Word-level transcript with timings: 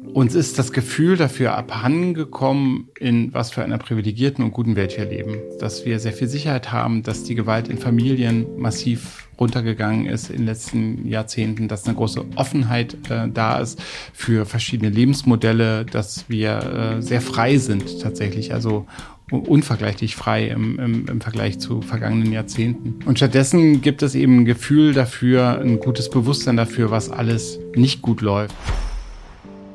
Uns 0.00 0.36
ist 0.36 0.60
das 0.60 0.72
Gefühl 0.72 1.16
dafür 1.16 1.56
abhandengekommen, 1.56 2.88
in 3.00 3.34
was 3.34 3.50
für 3.50 3.64
einer 3.64 3.78
privilegierten 3.78 4.44
und 4.44 4.52
guten 4.52 4.76
Welt 4.76 4.96
wir 4.96 5.04
leben. 5.06 5.38
Dass 5.58 5.84
wir 5.84 5.98
sehr 5.98 6.12
viel 6.12 6.28
Sicherheit 6.28 6.70
haben, 6.70 7.02
dass 7.02 7.24
die 7.24 7.34
Gewalt 7.34 7.66
in 7.66 7.78
Familien 7.78 8.46
massiv 8.58 9.28
runtergegangen 9.40 10.06
ist 10.06 10.30
in 10.30 10.38
den 10.38 10.46
letzten 10.46 11.08
Jahrzehnten, 11.08 11.66
dass 11.66 11.84
eine 11.86 11.96
große 11.96 12.24
Offenheit 12.36 12.96
äh, 13.10 13.28
da 13.28 13.58
ist 13.58 13.80
für 14.12 14.46
verschiedene 14.46 14.90
Lebensmodelle, 14.90 15.84
dass 15.84 16.28
wir 16.28 16.98
äh, 16.98 17.02
sehr 17.02 17.20
frei 17.20 17.58
sind 17.58 18.00
tatsächlich, 18.00 18.54
also 18.54 18.86
unvergleichlich 19.30 20.16
frei 20.16 20.46
im, 20.46 20.78
im, 20.78 21.06
im 21.06 21.20
Vergleich 21.20 21.58
zu 21.58 21.82
vergangenen 21.82 22.32
Jahrzehnten. 22.32 23.04
Und 23.04 23.18
stattdessen 23.18 23.82
gibt 23.82 24.02
es 24.02 24.14
eben 24.14 24.38
ein 24.38 24.44
Gefühl 24.44 24.94
dafür, 24.94 25.58
ein 25.60 25.80
gutes 25.80 26.08
Bewusstsein 26.08 26.56
dafür, 26.56 26.90
was 26.90 27.10
alles 27.10 27.58
nicht 27.74 28.00
gut 28.00 28.20
läuft. 28.20 28.54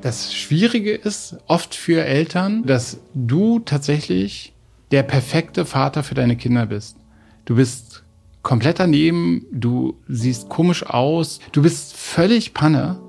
Das 0.04 0.34
Schwierige 0.34 0.94
ist 0.94 1.38
oft 1.48 1.74
für 1.74 2.04
Eltern, 2.04 2.66
dass 2.66 2.98
du 3.14 3.60
tatsächlich 3.60 4.52
der 4.92 5.02
perfekte 5.02 5.66
Vater 5.66 6.04
für 6.04 6.14
deine 6.14 6.36
Kinder 6.36 6.66
bist. 6.66 6.98
Du 7.46 7.56
bist 7.56 8.04
komplett 8.42 8.80
daneben, 8.80 9.46
du 9.54 9.96
siehst 10.10 10.50
komisch 10.50 10.86
aus, 10.86 11.40
du 11.54 11.62
bist 11.62 11.96
völlig 11.96 12.54
Panne. 12.54 13.00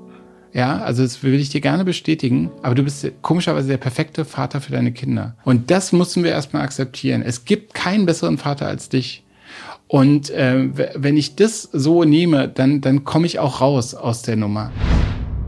Ja, 0.53 0.83
also 0.83 1.03
das 1.03 1.25
will 1.25 1.35
ich 1.35 1.49
dir 1.49 1.61
gerne 1.61 1.85
bestätigen, 1.85 2.53
aber 2.63 2.77
du 2.77 2.85
bist 2.85 3.05
komischerweise 3.23 3.67
der 3.67 3.79
perfekte 3.79 4.25
Vater 4.25 4.61
für 4.61 4.71
deine 4.71 4.93
Kinder. 4.93 5.35
Und 5.45 5.73
das 5.73 5.91
müssen 5.91 6.23
wir 6.23 6.31
erstmal 6.31 6.63
akzeptieren. 6.63 7.23
Es 7.23 7.45
gibt 7.45 7.75
keinen 7.75 8.07
besseren 8.07 8.39
Vater 8.39 8.69
als 8.69 8.89
dich. 8.89 9.25
Und 9.89 10.31
äh, 10.31 10.69
wenn 10.95 11.17
ich 11.17 11.35
das 11.35 11.63
so 11.73 12.05
nehme, 12.05 12.47
dann, 12.47 12.81
dann 12.81 13.03
komme 13.03 13.27
ich 13.27 13.41
auch 13.41 13.61
raus 13.61 13.97
aus 13.97 14.23
der 14.23 14.37
Nummer 14.37 14.71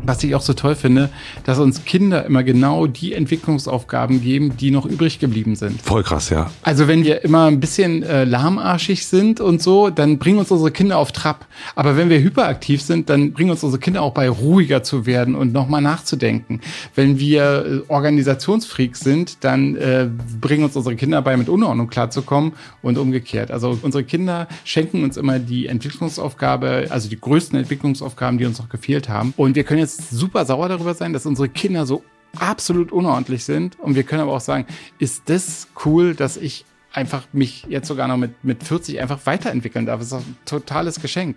was 0.07 0.23
ich 0.25 0.35
auch 0.35 0.41
so 0.41 0.53
toll 0.53 0.75
finde, 0.75 1.11
dass 1.45 1.59
uns 1.59 1.85
Kinder 1.85 2.25
immer 2.25 2.43
genau 2.43 2.87
die 2.87 3.13
Entwicklungsaufgaben 3.13 4.23
geben, 4.23 4.57
die 4.57 4.71
noch 4.71 4.87
übrig 4.87 5.19
geblieben 5.19 5.57
sind. 5.57 5.81
Voll 5.83 6.03
krass, 6.03 6.31
ja. 6.31 6.51
Also 6.63 6.89
wenn 6.89 7.05
wir 7.05 7.25
immer 7.25 7.47
ein 7.47 7.61
bisschen 7.61 8.03
äh, 8.03 8.25
lahmarschig 8.25 9.07
sind 9.07 9.41
und 9.41 9.63
so, 9.63 9.91
dann 9.91 10.19
bringen 10.19 10.39
uns 10.39 10.51
unsere 10.51 10.71
Kinder 10.71 10.99
auf 10.99 11.13
Trab. 11.13 11.47
Aber 11.75 11.97
wenn 11.97 12.09
wir 12.09 12.21
hyperaktiv 12.21 12.83
sind, 12.83 13.11
dann 13.11 13.33
bringen 13.33 13.51
uns 13.51 13.63
unsere 13.63 13.81
Kinder 13.81 14.03
auch 14.03 14.13
bei, 14.13 14.29
ruhiger 14.29 14.83
zu 14.83 15.07
werden 15.07 15.35
und 15.35 15.53
nochmal 15.53 15.83
nachzudenken. 15.83 16.61
Wenn 16.95 17.19
wir 17.19 17.83
äh, 17.89 17.93
Organisationsfreaks 17.93 19.01
sind, 19.01 19.45
dann 19.45 19.77
äh, 19.77 20.09
bringen 20.41 20.65
uns 20.65 20.77
unsere 20.77 20.97
Kinder 20.97 21.23
bei, 21.23 21.37
mit 21.37 21.49
Unordnung 21.49 21.89
klarzukommen 21.89 22.53
und 22.83 22.99
umgekehrt. 22.99 23.51
Also 23.51 23.79
unsere 23.83 24.05
Kinder 24.05 24.49
schenken 24.65 25.05
uns 25.05 25.17
immer 25.17 25.39
die 25.39 25.67
Entwicklungsaufgabe, 25.67 26.87
also 26.91 27.09
die 27.09 27.21
größten 27.21 27.59
Entwicklungsaufgaben, 27.59 28.39
die 28.39 28.47
uns 28.47 28.59
noch 28.59 28.69
gefehlt 28.69 29.09
haben. 29.09 29.35
Und 29.37 29.57
wir 29.57 29.65
können 29.65 29.81
jetzt 29.81 29.96
super 29.97 30.45
sauer 30.45 30.69
darüber 30.69 30.95
sein, 30.95 31.13
dass 31.13 31.27
unsere 31.27 31.49
Kinder 31.49 31.87
so 31.87 32.03
absolut 32.39 32.93
unordentlich 32.93 33.45
sind. 33.45 33.79
Und 33.81 33.95
wir 33.95 34.03
können 34.03 34.23
aber 34.23 34.33
auch 34.33 34.41
sagen, 34.41 34.67
ist 34.99 35.29
das 35.29 35.69
cool, 35.85 36.15
dass 36.15 36.37
ich 36.37 36.65
einfach 36.93 37.27
mich 37.33 37.67
jetzt 37.69 37.89
sogar 37.89 38.09
noch 38.09 38.17
mit, 38.17 38.43
mit 38.43 38.63
40 38.63 39.01
einfach 39.01 39.21
weiterentwickeln 39.25 39.87
darf. 39.87 40.01
Das 40.01 40.09
ist 40.09 40.15
ein 40.15 40.37
totales 40.45 41.01
Geschenk. 41.01 41.37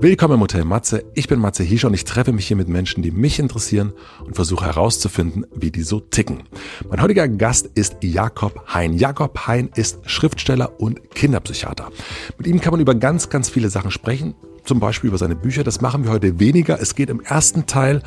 Willkommen 0.00 0.34
im 0.34 0.40
Hotel 0.42 0.64
Matze. 0.64 1.04
Ich 1.14 1.26
bin 1.26 1.40
Matze 1.40 1.64
Hiescher 1.64 1.88
und 1.88 1.94
ich 1.94 2.04
treffe 2.04 2.32
mich 2.32 2.46
hier 2.46 2.56
mit 2.56 2.68
Menschen, 2.68 3.02
die 3.02 3.10
mich 3.10 3.40
interessieren 3.40 3.92
und 4.24 4.36
versuche 4.36 4.64
herauszufinden, 4.64 5.44
wie 5.56 5.72
die 5.72 5.82
so 5.82 5.98
ticken. 5.98 6.44
Mein 6.88 7.02
heutiger 7.02 7.26
Gast 7.26 7.66
ist 7.74 7.96
Jakob 8.00 8.62
Hein. 8.72 8.92
Jakob 8.92 9.48
Hein 9.48 9.70
ist 9.74 9.98
Schriftsteller 10.08 10.80
und 10.80 11.10
Kinderpsychiater. 11.10 11.90
Mit 12.38 12.46
ihm 12.46 12.60
kann 12.60 12.70
man 12.70 12.80
über 12.80 12.94
ganz, 12.94 13.28
ganz 13.28 13.50
viele 13.50 13.70
Sachen 13.70 13.90
sprechen. 13.90 14.36
Zum 14.62 14.78
Beispiel 14.78 15.08
über 15.08 15.18
seine 15.18 15.34
Bücher. 15.34 15.64
Das 15.64 15.80
machen 15.80 16.04
wir 16.04 16.12
heute 16.12 16.38
weniger. 16.38 16.80
Es 16.80 16.94
geht 16.94 17.10
im 17.10 17.20
ersten 17.20 17.66
Teil 17.66 18.00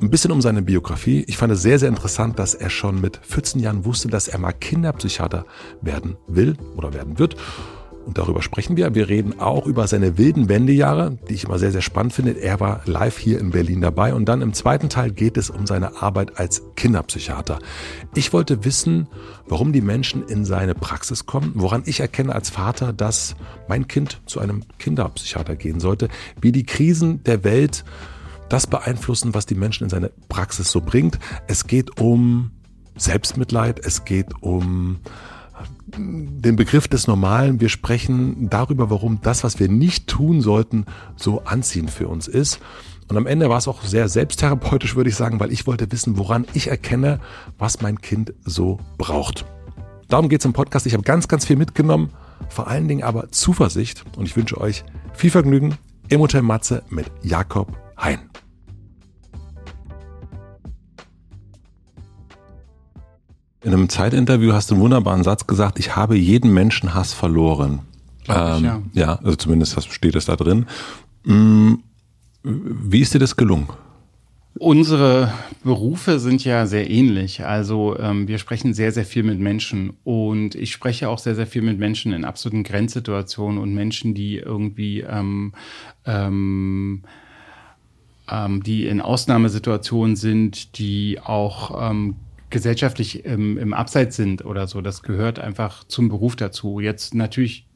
ein 0.00 0.08
bisschen 0.08 0.32
um 0.32 0.40
seine 0.40 0.62
Biografie. 0.62 1.24
Ich 1.28 1.36
fand 1.36 1.52
es 1.52 1.60
sehr, 1.60 1.78
sehr 1.78 1.90
interessant, 1.90 2.38
dass 2.38 2.54
er 2.54 2.70
schon 2.70 3.02
mit 3.02 3.20
14 3.22 3.60
Jahren 3.60 3.84
wusste, 3.84 4.08
dass 4.08 4.28
er 4.28 4.38
mal 4.38 4.52
Kinderpsychiater 4.52 5.44
werden 5.82 6.16
will 6.26 6.56
oder 6.74 6.94
werden 6.94 7.18
wird. 7.18 7.36
Und 8.08 8.16
darüber 8.16 8.40
sprechen 8.40 8.78
wir. 8.78 8.94
Wir 8.94 9.10
reden 9.10 9.38
auch 9.38 9.66
über 9.66 9.86
seine 9.86 10.16
wilden 10.16 10.48
Wendejahre, 10.48 11.18
die 11.28 11.34
ich 11.34 11.44
immer 11.44 11.58
sehr, 11.58 11.72
sehr 11.72 11.82
spannend 11.82 12.14
finde. 12.14 12.30
Er 12.40 12.58
war 12.58 12.80
live 12.86 13.18
hier 13.18 13.38
in 13.38 13.50
Berlin 13.50 13.82
dabei. 13.82 14.14
Und 14.14 14.30
dann 14.30 14.40
im 14.40 14.54
zweiten 14.54 14.88
Teil 14.88 15.10
geht 15.10 15.36
es 15.36 15.50
um 15.50 15.66
seine 15.66 16.00
Arbeit 16.00 16.38
als 16.38 16.62
Kinderpsychiater. 16.74 17.58
Ich 18.14 18.32
wollte 18.32 18.64
wissen, 18.64 19.08
warum 19.46 19.74
die 19.74 19.82
Menschen 19.82 20.26
in 20.26 20.46
seine 20.46 20.74
Praxis 20.74 21.26
kommen, 21.26 21.52
woran 21.56 21.82
ich 21.84 22.00
erkenne 22.00 22.34
als 22.34 22.48
Vater, 22.48 22.94
dass 22.94 23.36
mein 23.68 23.88
Kind 23.88 24.22
zu 24.24 24.40
einem 24.40 24.62
Kinderpsychiater 24.78 25.54
gehen 25.54 25.78
sollte, 25.78 26.08
wie 26.40 26.50
die 26.50 26.64
Krisen 26.64 27.22
der 27.24 27.44
Welt 27.44 27.84
das 28.48 28.66
beeinflussen, 28.66 29.34
was 29.34 29.44
die 29.44 29.54
Menschen 29.54 29.84
in 29.84 29.90
seine 29.90 30.10
Praxis 30.30 30.70
so 30.70 30.80
bringt. 30.80 31.18
Es 31.46 31.66
geht 31.66 32.00
um 32.00 32.52
Selbstmitleid, 32.96 33.84
es 33.84 34.06
geht 34.06 34.28
um 34.40 35.00
den 35.96 36.56
Begriff 36.56 36.88
des 36.88 37.06
Normalen. 37.06 37.60
Wir 37.60 37.68
sprechen 37.68 38.48
darüber, 38.50 38.90
warum 38.90 39.20
das, 39.22 39.44
was 39.44 39.58
wir 39.58 39.68
nicht 39.68 40.06
tun 40.06 40.40
sollten, 40.40 40.86
so 41.16 41.42
anziehend 41.44 41.90
für 41.90 42.08
uns 42.08 42.28
ist. 42.28 42.60
Und 43.08 43.16
am 43.16 43.26
Ende 43.26 43.48
war 43.48 43.58
es 43.58 43.68
auch 43.68 43.82
sehr 43.82 44.08
selbsttherapeutisch, 44.08 44.94
würde 44.94 45.10
ich 45.10 45.16
sagen, 45.16 45.40
weil 45.40 45.50
ich 45.50 45.66
wollte 45.66 45.90
wissen, 45.90 46.18
woran 46.18 46.46
ich 46.52 46.68
erkenne, 46.68 47.20
was 47.56 47.80
mein 47.80 48.00
Kind 48.00 48.34
so 48.44 48.78
braucht. 48.98 49.46
Darum 50.08 50.28
geht 50.28 50.40
es 50.40 50.44
im 50.44 50.52
Podcast. 50.52 50.86
Ich 50.86 50.92
habe 50.92 51.02
ganz, 51.02 51.28
ganz 51.28 51.46
viel 51.46 51.56
mitgenommen, 51.56 52.10
vor 52.48 52.68
allen 52.68 52.88
Dingen 52.88 53.02
aber 53.02 53.30
Zuversicht. 53.30 54.04
Und 54.16 54.26
ich 54.26 54.36
wünsche 54.36 54.60
euch 54.60 54.84
viel 55.14 55.30
Vergnügen 55.30 55.76
im 56.08 56.20
Hotel 56.20 56.42
Matze 56.42 56.82
mit 56.90 57.10
Jakob 57.22 57.76
Hein. 57.96 58.20
In 63.60 63.72
einem 63.72 63.88
Zeitinterview 63.88 64.52
hast 64.52 64.70
du 64.70 64.74
einen 64.74 64.82
wunderbaren 64.82 65.24
Satz 65.24 65.46
gesagt, 65.46 65.78
ich 65.78 65.96
habe 65.96 66.16
jeden 66.16 66.52
Menschenhass 66.54 67.12
verloren. 67.12 67.80
Ähm, 68.28 68.64
ja. 68.64 68.82
ja, 68.92 69.14
also 69.16 69.36
zumindest 69.36 69.92
steht 69.92 70.14
es 70.14 70.26
da 70.26 70.36
drin. 70.36 70.66
Mm, 71.24 71.74
wie 72.42 73.00
ist 73.00 73.14
dir 73.14 73.18
das 73.18 73.36
gelungen? 73.36 73.68
Unsere 74.58 75.32
Berufe 75.62 76.18
sind 76.18 76.44
ja 76.44 76.66
sehr 76.66 76.90
ähnlich. 76.90 77.44
Also 77.44 77.96
ähm, 77.98 78.26
wir 78.26 78.38
sprechen 78.38 78.74
sehr, 78.74 78.92
sehr 78.92 79.04
viel 79.04 79.22
mit 79.22 79.38
Menschen 79.38 79.92
und 80.04 80.54
ich 80.54 80.72
spreche 80.72 81.08
auch 81.08 81.18
sehr, 81.18 81.34
sehr 81.34 81.46
viel 81.46 81.62
mit 81.62 81.78
Menschen 81.78 82.12
in 82.12 82.24
absoluten 82.24 82.64
Grenzsituationen 82.64 83.58
und 83.58 83.72
Menschen, 83.72 84.14
die 84.14 84.36
irgendwie 84.36 85.00
ähm, 85.00 85.52
ähm, 86.06 87.02
ähm 88.28 88.62
die 88.62 88.86
in 88.86 89.00
Ausnahmesituationen 89.00 90.16
sind, 90.16 90.78
die 90.78 91.20
auch 91.20 91.90
ähm, 91.90 92.16
gesellschaftlich 92.50 93.24
im, 93.24 93.58
im 93.58 93.74
Abseits 93.74 94.16
sind 94.16 94.44
oder 94.44 94.66
so. 94.66 94.80
Das 94.80 95.02
gehört 95.02 95.38
einfach 95.38 95.84
zum 95.84 96.08
Beruf 96.08 96.36
dazu. 96.36 96.80
Jetzt 96.80 97.14
natürlich, 97.14 97.66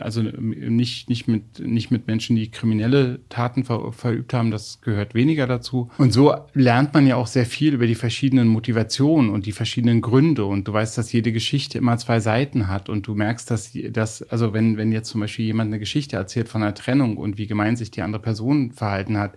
also 0.00 0.22
nicht, 0.22 1.10
nicht, 1.10 1.28
mit, 1.28 1.60
nicht 1.60 1.90
mit 1.90 2.06
Menschen, 2.06 2.36
die 2.36 2.50
kriminelle 2.50 3.20
Taten 3.28 3.64
ver, 3.64 3.92
verübt 3.92 4.32
haben, 4.32 4.50
das 4.50 4.80
gehört 4.80 5.14
weniger 5.14 5.46
dazu. 5.46 5.90
Und 5.98 6.12
so 6.12 6.34
lernt 6.54 6.94
man 6.94 7.06
ja 7.06 7.16
auch 7.16 7.26
sehr 7.26 7.46
viel 7.46 7.74
über 7.74 7.86
die 7.86 7.94
verschiedenen 7.94 8.48
Motivationen 8.48 9.30
und 9.30 9.44
die 9.46 9.52
verschiedenen 9.52 10.00
Gründe. 10.00 10.44
Und 10.44 10.66
du 10.66 10.72
weißt, 10.72 10.96
dass 10.96 11.12
jede 11.12 11.32
Geschichte 11.32 11.78
immer 11.78 11.98
zwei 11.98 12.20
Seiten 12.20 12.68
hat. 12.68 12.88
Und 12.88 13.06
du 13.06 13.14
merkst, 13.14 13.50
dass, 13.50 13.72
dass 13.90 14.22
also 14.22 14.54
wenn, 14.54 14.76
wenn 14.78 14.92
jetzt 14.92 15.10
zum 15.10 15.20
Beispiel 15.20 15.44
jemand 15.44 15.68
eine 15.68 15.78
Geschichte 15.78 16.16
erzählt 16.16 16.48
von 16.48 16.62
einer 16.62 16.74
Trennung 16.74 17.18
und 17.18 17.36
wie 17.36 17.46
gemein 17.46 17.76
sich 17.76 17.90
die 17.90 18.02
andere 18.02 18.22
Person 18.22 18.72
verhalten 18.72 19.18
hat, 19.18 19.36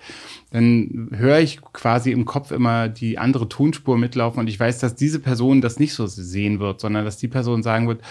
dann 0.51 1.09
höre 1.11 1.39
ich 1.39 1.61
quasi 1.73 2.11
im 2.11 2.23
Kopf 2.23 2.51
immer 2.51 2.87
die 2.87 3.17
andere 3.17 3.49
Tonspur 3.49 3.97
mitlaufen 3.97 4.39
und 4.39 4.47
ich 4.47 4.59
weiß, 4.59 4.84
dass 4.85 4.95
diese 4.95 5.19
Person 5.19 5.61
das 5.61 5.79
nicht 5.79 5.93
so 5.93 6.05
sehen 6.05 6.59
wird, 6.59 6.79
sondern 6.79 7.03
dass 7.03 7.17
die 7.17 7.27
Person 7.27 7.63
sagen 7.63 7.87
wird, 7.87 8.01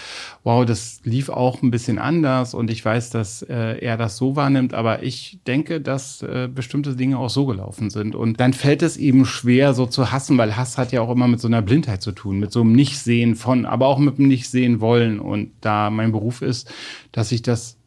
wow, 0.43 0.65
das 0.65 0.99
lief 1.03 1.29
auch 1.29 1.61
ein 1.63 1.71
bisschen 1.71 1.97
anders 1.97 2.53
und 2.53 2.69
ich 2.69 2.83
weiß, 2.83 3.09
dass 3.09 3.41
äh, 3.41 3.79
er 3.79 3.97
das 3.97 4.17
so 4.17 4.35
wahrnimmt, 4.35 4.73
aber 4.73 5.03
ich 5.03 5.39
denke, 5.47 5.81
dass 5.81 6.21
äh, 6.21 6.49
bestimmte 6.53 6.95
Dinge 6.95 7.17
auch 7.17 7.29
so 7.29 7.45
gelaufen 7.45 7.89
sind 7.89 8.13
und 8.13 8.39
dann 8.39 8.53
fällt 8.53 8.83
es 8.83 8.97
eben 8.97 9.25
schwer, 9.25 9.73
so 9.73 9.85
zu 9.85 10.11
hassen, 10.11 10.37
weil 10.37 10.57
Hass 10.57 10.77
hat 10.77 10.91
ja 10.91 11.01
auch 11.01 11.09
immer 11.09 11.27
mit 11.27 11.39
so 11.39 11.47
einer 11.47 11.61
Blindheit 11.61 12.01
zu 12.01 12.11
tun, 12.11 12.39
mit 12.39 12.51
so 12.51 12.61
einem 12.61 12.73
Nichtsehen 12.73 13.35
von, 13.35 13.65
aber 13.65 13.87
auch 13.87 13.97
mit 13.97 14.19
einem 14.19 14.27
Nichtsehen 14.27 14.81
wollen 14.81 15.19
und 15.19 15.51
da 15.61 15.89
mein 15.89 16.11
Beruf 16.11 16.41
ist, 16.41 16.71
dass 17.11 17.31
ich 17.31 17.41
das 17.41 17.77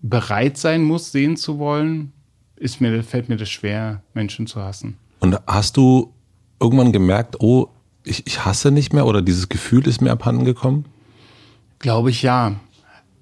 bereit 0.00 0.56
sein 0.56 0.84
muss, 0.84 1.12
sehen 1.12 1.36
zu 1.36 1.58
wollen, 1.58 2.12
ist 2.56 2.80
mir, 2.80 3.02
fällt 3.02 3.28
mir 3.28 3.36
das 3.36 3.48
schwer, 3.48 4.02
Menschen 4.14 4.46
zu 4.46 4.62
hassen. 4.62 4.96
Und 5.20 5.36
hast 5.46 5.76
du 5.76 6.12
irgendwann 6.60 6.92
gemerkt, 6.92 7.36
oh, 7.40 7.68
ich, 8.08 8.26
ich 8.26 8.44
hasse 8.44 8.70
nicht 8.70 8.92
mehr 8.92 9.06
oder 9.06 9.22
dieses 9.22 9.48
Gefühl 9.48 9.86
ist 9.86 10.00
mir 10.00 10.10
abhanden 10.10 10.44
gekommen? 10.44 10.84
Glaube 11.78 12.10
ich 12.10 12.22
ja. 12.22 12.56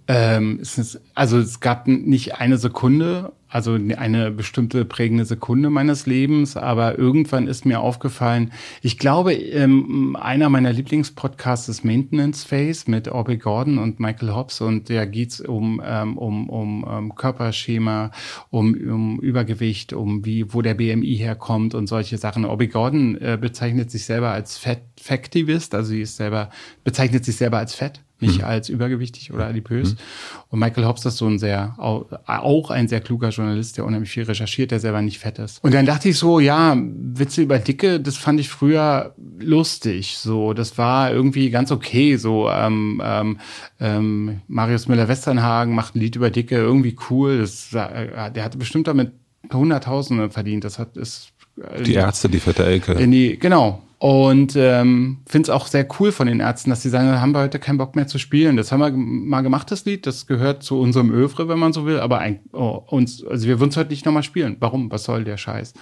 Ähm, 0.09 0.61
es 0.61 1.01
also 1.15 1.39
es 1.39 1.61
gab 1.61 1.89
nicht 1.89 2.37
eine 2.37 2.59
Sekunde, 2.59 3.33
also 3.49 3.75
eine 3.75 4.31
bestimmte 4.31 4.85
prägende 4.85 5.25
Sekunde 5.25 5.71
meines 5.71 6.07
Lebens, 6.07 6.57
aber 6.57 6.99
irgendwann 6.99 7.49
ist 7.49 7.65
mir 7.65 7.81
aufgefallen, 7.81 8.53
ich 8.83 8.99
glaube, 8.99 9.35
ähm, 9.35 10.17
einer 10.21 10.49
meiner 10.49 10.73
Lieblingspodcasts 10.73 11.69
ist 11.69 11.85
Maintenance 11.85 12.45
Phase 12.45 12.91
mit 12.91 13.09
Aubrey 13.09 13.39
Gordon 13.39 13.79
und 13.79 13.99
Michael 13.99 14.35
Hobbs 14.35 14.61
und 14.61 14.91
da 14.91 15.07
geht's 15.07 15.41
um, 15.41 15.81
ähm, 15.85 16.19
um, 16.19 16.51
um, 16.51 16.85
um 16.85 16.99
ähm, 16.99 17.15
Körperschema, 17.15 18.11
um, 18.51 18.75
um 18.75 19.21
Übergewicht, 19.21 19.93
um 19.93 20.25
wie, 20.25 20.53
wo 20.53 20.63
der 20.63 20.75
BMI 20.75 21.17
herkommt 21.17 21.75
und 21.75 21.87
solche 21.87 22.19
Sachen. 22.19 22.45
Aubrey 22.45 22.69
Gordon 22.69 23.17
äh, 23.21 23.39
bezeichnet 23.41 23.91
sich 23.91 24.05
selber 24.05 24.31
als 24.31 24.59
Fat 24.59 24.83
Factivist, 25.07 25.75
also 25.75 25.91
sie 25.91 26.03
ist 26.03 26.17
selber, 26.17 26.51
bezeichnet 26.85 27.25
sich 27.25 27.37
selber 27.37 27.59
als 27.59 27.75
Fett 27.75 28.01
nicht 28.21 28.39
mhm. 28.39 28.45
als 28.45 28.69
übergewichtig 28.69 29.33
oder 29.33 29.47
adipös. 29.47 29.93
Mhm. 29.93 29.99
Und 30.51 30.59
Michael 30.61 30.87
Hobbs 30.87 31.05
ist 31.05 31.19
so 31.19 31.27
ein 31.27 31.39
sehr, 31.39 31.75
auch 31.79 32.71
ein 32.71 32.89
sehr 32.89 33.01
kluger 33.01 33.29
Journalist, 33.29 33.77
der 33.77 33.85
unheimlich 33.85 34.11
viel 34.11 34.23
recherchiert, 34.23 34.71
der 34.71 34.81
selber 34.81 35.03
nicht 35.03 35.19
fett 35.19 35.39
ist. 35.39 35.63
Und 35.63 35.75
dann 35.75 35.85
dachte 35.85 36.09
ich 36.09 36.19
so, 36.19 36.41
ja, 36.41 36.77
Witze 36.79 37.43
über 37.43 37.59
Dicke, 37.59 38.01
das 38.01 38.17
fand 38.17 38.41
ich 38.41 38.49
früher 38.49 39.15
lustig. 39.39 40.17
So, 40.19 40.55
das 40.55 40.79
war 40.79 41.13
irgendwie 41.13 41.51
ganz 41.51 41.71
okay. 41.71 42.17
So, 42.17 42.49
ähm, 42.49 43.03
ähm, 43.05 43.39
ähm, 43.81 44.41
Marius 44.49 44.89
Müller-Westernhagen 44.89 45.75
macht 45.75 45.95
ein 45.95 46.01
Lied 46.01 46.17
über 46.17 46.31
Dicke, 46.31 46.57
irgendwie 46.57 46.97
cool. 47.11 47.39
Das, 47.39 47.73
äh, 47.75 48.31
der 48.31 48.45
hatte 48.45 48.57
bestimmt 48.57 48.87
damit 48.89 49.13
Hunderttausende 49.53 50.31
verdient. 50.31 50.65
Das 50.65 50.79
hat 50.79 50.97
ist 50.97 51.33
äh, 51.61 51.83
die 51.83 51.95
Ärzte, 51.95 52.31
die 52.31 52.41
fette 52.41 52.65
Elke. 52.65 52.93
In 52.93 53.11
die, 53.11 53.39
genau, 53.39 53.86
und 53.99 54.57
ähm, 54.57 55.19
finde 55.27 55.47
es 55.47 55.51
auch 55.51 55.67
sehr 55.67 55.87
cool 55.99 56.13
von 56.13 56.27
den 56.27 56.41
Ärzten, 56.41 56.69
dass 56.69 56.83
sie 56.83 56.91
sagen, 56.91 57.21
haben 57.21 57.33
wir 57.33 57.41
heute 57.41 57.59
keinen 57.59 57.79
Bock 57.79 57.97
mehr 57.97 58.07
zu 58.07 58.19
spielen. 58.19 58.59
Das 58.59 58.71
haben 58.71 58.81
wir 58.81 58.91
mal 58.93 59.41
gemacht, 59.41 59.71
das 59.71 59.87
Lied. 59.87 60.07
Das 60.07 60.27
gehört 60.27 60.63
zu 60.63 60.79
unserem 60.79 61.11
Övre, 61.11 61.49
wenn 61.49 61.59
man 61.59 61.73
so 61.73 61.87
will. 61.87 61.99
Aber 62.01 62.19
ein, 62.19 62.41
oh, 62.53 62.83
uns, 62.87 63.25
also 63.25 63.47
wir 63.47 63.59
würden 63.59 63.71
es 63.71 63.77
heute 63.79 63.91
nicht 63.91 64.05
nochmal 64.05 64.23
spielen. 64.23 64.57
Warum? 64.61 64.91
Was 64.91 65.05
soll 65.05 65.25
der 65.25 65.39
Scheiß? 65.39 65.73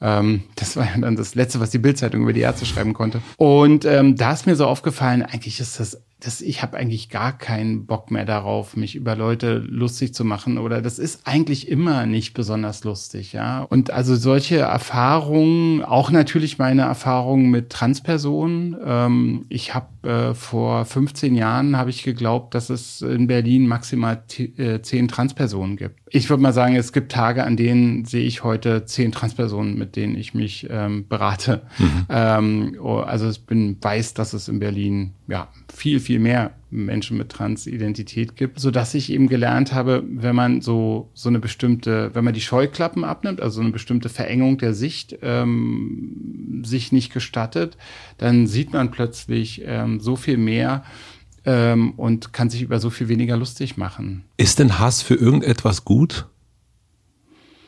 Ähm, 0.00 0.42
das 0.56 0.76
war 0.76 0.84
ja 0.84 1.00
dann 1.00 1.14
das 1.14 1.36
Letzte, 1.36 1.60
was 1.60 1.70
die 1.70 1.78
Bildzeitung 1.78 2.22
über 2.22 2.32
die 2.32 2.40
Ärzte 2.40 2.66
schreiben 2.66 2.92
konnte. 2.92 3.20
Und 3.36 3.84
ähm, 3.84 4.16
da 4.16 4.32
ist 4.32 4.46
mir 4.46 4.56
so 4.56 4.66
aufgefallen, 4.66 5.22
eigentlich 5.22 5.60
ist 5.60 5.78
das 5.78 6.02
das, 6.20 6.40
ich 6.40 6.62
habe 6.62 6.76
eigentlich 6.76 7.08
gar 7.08 7.36
keinen 7.36 7.86
Bock 7.86 8.10
mehr 8.10 8.24
darauf, 8.24 8.76
mich 8.76 8.94
über 8.94 9.16
Leute 9.16 9.58
lustig 9.58 10.14
zu 10.14 10.24
machen 10.24 10.58
oder 10.58 10.82
das 10.82 10.98
ist 10.98 11.26
eigentlich 11.26 11.68
immer 11.68 12.06
nicht 12.06 12.34
besonders 12.34 12.84
lustig, 12.84 13.32
ja. 13.32 13.62
Und 13.62 13.90
also 13.90 14.14
solche 14.14 14.58
Erfahrungen, 14.58 15.82
auch 15.82 16.10
natürlich 16.10 16.58
meine 16.58 16.82
Erfahrungen 16.82 17.50
mit 17.50 17.70
Transpersonen. 17.70 18.76
Ähm, 18.84 19.46
ich 19.48 19.74
habe 19.74 20.08
äh, 20.08 20.34
vor 20.34 20.84
15 20.84 21.34
Jahren 21.34 21.76
habe 21.76 21.90
ich 21.90 22.02
geglaubt, 22.02 22.54
dass 22.54 22.70
es 22.70 23.02
in 23.02 23.26
Berlin 23.26 23.66
maximal 23.66 24.22
äh, 24.38 24.80
zehn 24.82 25.08
Transpersonen 25.08 25.76
gibt. 25.76 26.00
Ich 26.10 26.28
würde 26.28 26.42
mal 26.42 26.52
sagen, 26.52 26.76
es 26.76 26.92
gibt 26.92 27.12
Tage, 27.12 27.44
an 27.44 27.56
denen 27.56 28.04
sehe 28.04 28.24
ich 28.24 28.44
heute 28.44 28.84
zehn 28.84 29.12
Transpersonen, 29.12 29.78
mit 29.78 29.96
denen 29.96 30.16
ich 30.16 30.34
mich 30.34 30.66
ähm, 30.70 31.06
berate. 31.08 31.62
Mhm. 31.78 32.06
Ähm, 32.08 32.76
oh, 32.82 32.98
also 32.98 33.30
ich 33.30 33.46
bin 33.46 33.78
weiß, 33.80 34.14
dass 34.14 34.32
es 34.32 34.48
in 34.48 34.58
Berlin 34.58 35.12
ja 35.28 35.48
viel 35.80 35.98
viel 35.98 36.18
mehr 36.18 36.52
Menschen 36.70 37.16
mit 37.16 37.30
Transidentität 37.30 38.36
gibt, 38.36 38.60
so 38.60 38.70
dass 38.70 38.92
ich 38.92 39.10
eben 39.10 39.28
gelernt 39.28 39.72
habe, 39.72 40.04
wenn 40.06 40.36
man 40.36 40.60
so 40.60 41.08
so 41.14 41.30
eine 41.30 41.38
bestimmte, 41.38 42.14
wenn 42.14 42.22
man 42.22 42.34
die 42.34 42.42
Scheuklappen 42.42 43.02
abnimmt, 43.02 43.40
also 43.40 43.62
eine 43.62 43.70
bestimmte 43.70 44.10
Verengung 44.10 44.58
der 44.58 44.74
Sicht 44.74 45.18
ähm, 45.22 46.62
sich 46.62 46.92
nicht 46.92 47.14
gestattet, 47.14 47.78
dann 48.18 48.46
sieht 48.46 48.74
man 48.74 48.90
plötzlich 48.90 49.62
ähm, 49.64 50.00
so 50.00 50.16
viel 50.16 50.36
mehr 50.36 50.84
ähm, 51.46 51.92
und 51.96 52.34
kann 52.34 52.50
sich 52.50 52.60
über 52.60 52.78
so 52.78 52.90
viel 52.90 53.08
weniger 53.08 53.38
lustig 53.38 53.78
machen. 53.78 54.24
Ist 54.36 54.58
denn 54.58 54.78
Hass 54.78 55.00
für 55.00 55.14
irgendetwas 55.14 55.86
gut? 55.86 56.26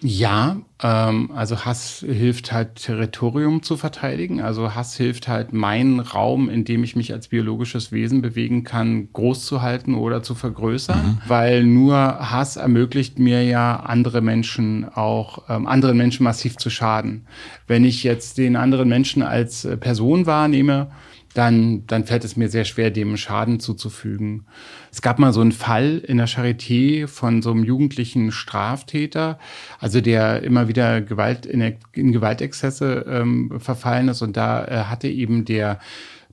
Ja, 0.04 0.56
ähm, 0.82 1.30
also 1.32 1.64
Hass 1.64 2.04
hilft 2.06 2.50
halt 2.50 2.74
Territorium 2.74 3.62
zu 3.62 3.76
verteidigen. 3.76 4.40
Also 4.40 4.74
Hass 4.74 4.96
hilft 4.96 5.28
halt 5.28 5.52
meinen 5.52 6.00
Raum, 6.00 6.50
in 6.50 6.64
dem 6.64 6.82
ich 6.82 6.96
mich 6.96 7.12
als 7.12 7.28
biologisches 7.28 7.92
Wesen 7.92 8.20
bewegen 8.20 8.64
kann, 8.64 9.12
groß 9.12 9.46
zu 9.46 9.62
halten 9.62 9.94
oder 9.94 10.24
zu 10.24 10.34
vergrößern, 10.34 11.06
mhm. 11.06 11.18
weil 11.28 11.62
nur 11.62 11.96
Hass 11.96 12.56
ermöglicht 12.56 13.20
mir 13.20 13.44
ja 13.44 13.76
andere 13.76 14.22
Menschen 14.22 14.88
auch 14.92 15.48
ähm, 15.48 15.68
anderen 15.68 15.96
Menschen 15.96 16.24
massiv 16.24 16.56
zu 16.56 16.68
schaden. 16.68 17.28
Wenn 17.68 17.84
ich 17.84 18.02
jetzt 18.02 18.38
den 18.38 18.56
anderen 18.56 18.88
Menschen 18.88 19.22
als 19.22 19.64
äh, 19.64 19.76
Person 19.76 20.26
wahrnehme, 20.26 20.90
dann, 21.34 21.86
dann 21.86 22.04
fällt 22.04 22.24
es 22.24 22.36
mir 22.36 22.48
sehr 22.48 22.64
schwer, 22.64 22.90
dem 22.90 23.16
Schaden 23.16 23.60
zuzufügen. 23.60 24.46
Es 24.92 25.00
gab 25.00 25.18
mal 25.18 25.32
so 25.32 25.40
einen 25.40 25.52
Fall 25.52 26.02
in 26.06 26.18
der 26.18 26.28
Charité 26.28 27.06
von 27.06 27.40
so 27.40 27.50
einem 27.50 27.64
jugendlichen 27.64 28.30
Straftäter, 28.30 29.38
also 29.80 30.02
der 30.02 30.42
immer 30.42 30.68
wieder 30.68 31.00
Gewalt 31.00 31.46
in, 31.46 31.76
in 31.92 32.12
Gewaltexzesse 32.12 33.06
ähm, 33.08 33.58
verfallen 33.58 34.08
ist. 34.08 34.20
Und 34.20 34.36
da 34.36 34.64
äh, 34.66 34.84
hatte 34.84 35.08
eben 35.08 35.46
der 35.46 35.80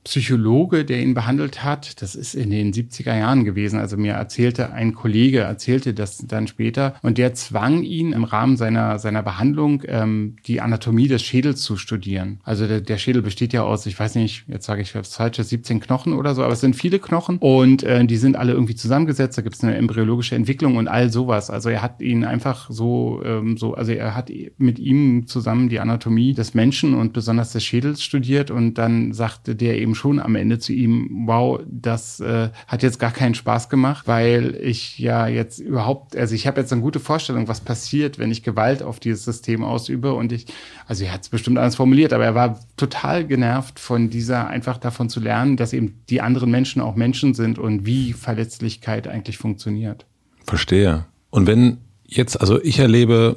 Psychologe, 0.04 0.84
der 0.84 1.02
ihn 1.02 1.14
behandelt 1.14 1.62
hat. 1.62 2.02
Das 2.02 2.14
ist 2.14 2.34
in 2.34 2.50
den 2.50 2.72
70er 2.72 3.16
Jahren 3.16 3.44
gewesen. 3.44 3.78
Also 3.78 3.96
mir 3.96 4.14
erzählte 4.14 4.72
ein 4.72 4.94
Kollege, 4.94 5.40
erzählte 5.40 5.94
das 5.94 6.18
dann 6.18 6.46
später. 6.46 6.94
Und 7.02 7.18
der 7.18 7.34
zwang 7.34 7.82
ihn 7.82 8.12
im 8.12 8.24
Rahmen 8.24 8.56
seiner, 8.56 8.98
seiner 8.98 9.22
Behandlung, 9.22 9.82
ähm, 9.86 10.36
die 10.46 10.60
Anatomie 10.60 11.08
des 11.08 11.22
Schädels 11.22 11.62
zu 11.62 11.76
studieren. 11.76 12.40
Also 12.44 12.66
der, 12.66 12.80
der 12.80 12.98
Schädel 12.98 13.22
besteht 13.22 13.52
ja 13.52 13.62
aus, 13.62 13.86
ich 13.86 13.98
weiß 13.98 14.14
nicht, 14.14 14.44
jetzt 14.48 14.66
sage 14.66 14.82
ich 14.82 14.94
was 14.94 15.14
Falsches, 15.14 15.48
17 15.50 15.80
Knochen 15.80 16.12
oder 16.12 16.34
so, 16.34 16.42
aber 16.42 16.52
es 16.52 16.60
sind 16.60 16.76
viele 16.76 16.98
Knochen 16.98 17.38
und 17.38 17.82
äh, 17.82 18.04
die 18.04 18.16
sind 18.16 18.36
alle 18.36 18.52
irgendwie 18.52 18.74
zusammengesetzt. 18.74 19.36
Da 19.38 19.42
gibt 19.42 19.56
es 19.56 19.64
eine 19.64 19.76
embryologische 19.76 20.34
Entwicklung 20.34 20.76
und 20.76 20.88
all 20.88 21.10
sowas. 21.10 21.50
Also 21.50 21.68
er 21.68 21.82
hat 21.82 22.00
ihn 22.00 22.24
einfach 22.24 22.70
so, 22.70 23.22
ähm, 23.24 23.56
so, 23.56 23.74
also 23.74 23.92
er 23.92 24.14
hat 24.14 24.30
mit 24.58 24.78
ihm 24.78 25.26
zusammen 25.26 25.68
die 25.68 25.80
Anatomie 25.80 26.34
des 26.34 26.54
Menschen 26.54 26.94
und 26.94 27.12
besonders 27.12 27.52
des 27.52 27.64
Schädels 27.64 28.02
studiert 28.02 28.50
und 28.50 28.74
dann 28.74 29.12
sagte 29.12 29.54
der 29.54 29.78
eben 29.78 29.89
eben 29.90 29.94
schon 29.94 30.20
am 30.20 30.36
Ende 30.36 30.58
zu 30.58 30.72
ihm, 30.72 31.24
wow, 31.26 31.60
das 31.66 32.20
äh, 32.20 32.50
hat 32.66 32.82
jetzt 32.82 32.98
gar 32.98 33.10
keinen 33.10 33.34
Spaß 33.34 33.68
gemacht, 33.68 34.06
weil 34.06 34.56
ich 34.62 34.98
ja 34.98 35.26
jetzt 35.26 35.58
überhaupt, 35.58 36.16
also 36.16 36.34
ich 36.34 36.46
habe 36.46 36.60
jetzt 36.60 36.72
eine 36.72 36.82
gute 36.82 37.00
Vorstellung, 37.00 37.48
was 37.48 37.60
passiert, 37.60 38.18
wenn 38.18 38.30
ich 38.30 38.42
Gewalt 38.42 38.82
auf 38.82 39.00
dieses 39.00 39.24
System 39.24 39.64
ausübe 39.64 40.14
und 40.14 40.32
ich, 40.32 40.46
also 40.86 41.04
er 41.04 41.12
hat 41.12 41.22
es 41.22 41.28
bestimmt 41.28 41.58
anders 41.58 41.76
formuliert, 41.76 42.12
aber 42.12 42.24
er 42.24 42.34
war 42.34 42.60
total 42.76 43.26
genervt 43.26 43.80
von 43.80 44.10
dieser, 44.10 44.48
einfach 44.48 44.78
davon 44.78 45.08
zu 45.08 45.20
lernen, 45.20 45.56
dass 45.56 45.72
eben 45.72 46.00
die 46.08 46.20
anderen 46.20 46.50
Menschen 46.50 46.80
auch 46.80 46.94
Menschen 46.94 47.34
sind 47.34 47.58
und 47.58 47.84
wie 47.84 48.12
Verletzlichkeit 48.12 49.08
eigentlich 49.08 49.38
funktioniert. 49.38 50.06
Verstehe. 50.44 51.06
Und 51.30 51.46
wenn 51.46 51.78
jetzt, 52.06 52.40
also 52.40 52.62
ich 52.62 52.78
erlebe 52.78 53.36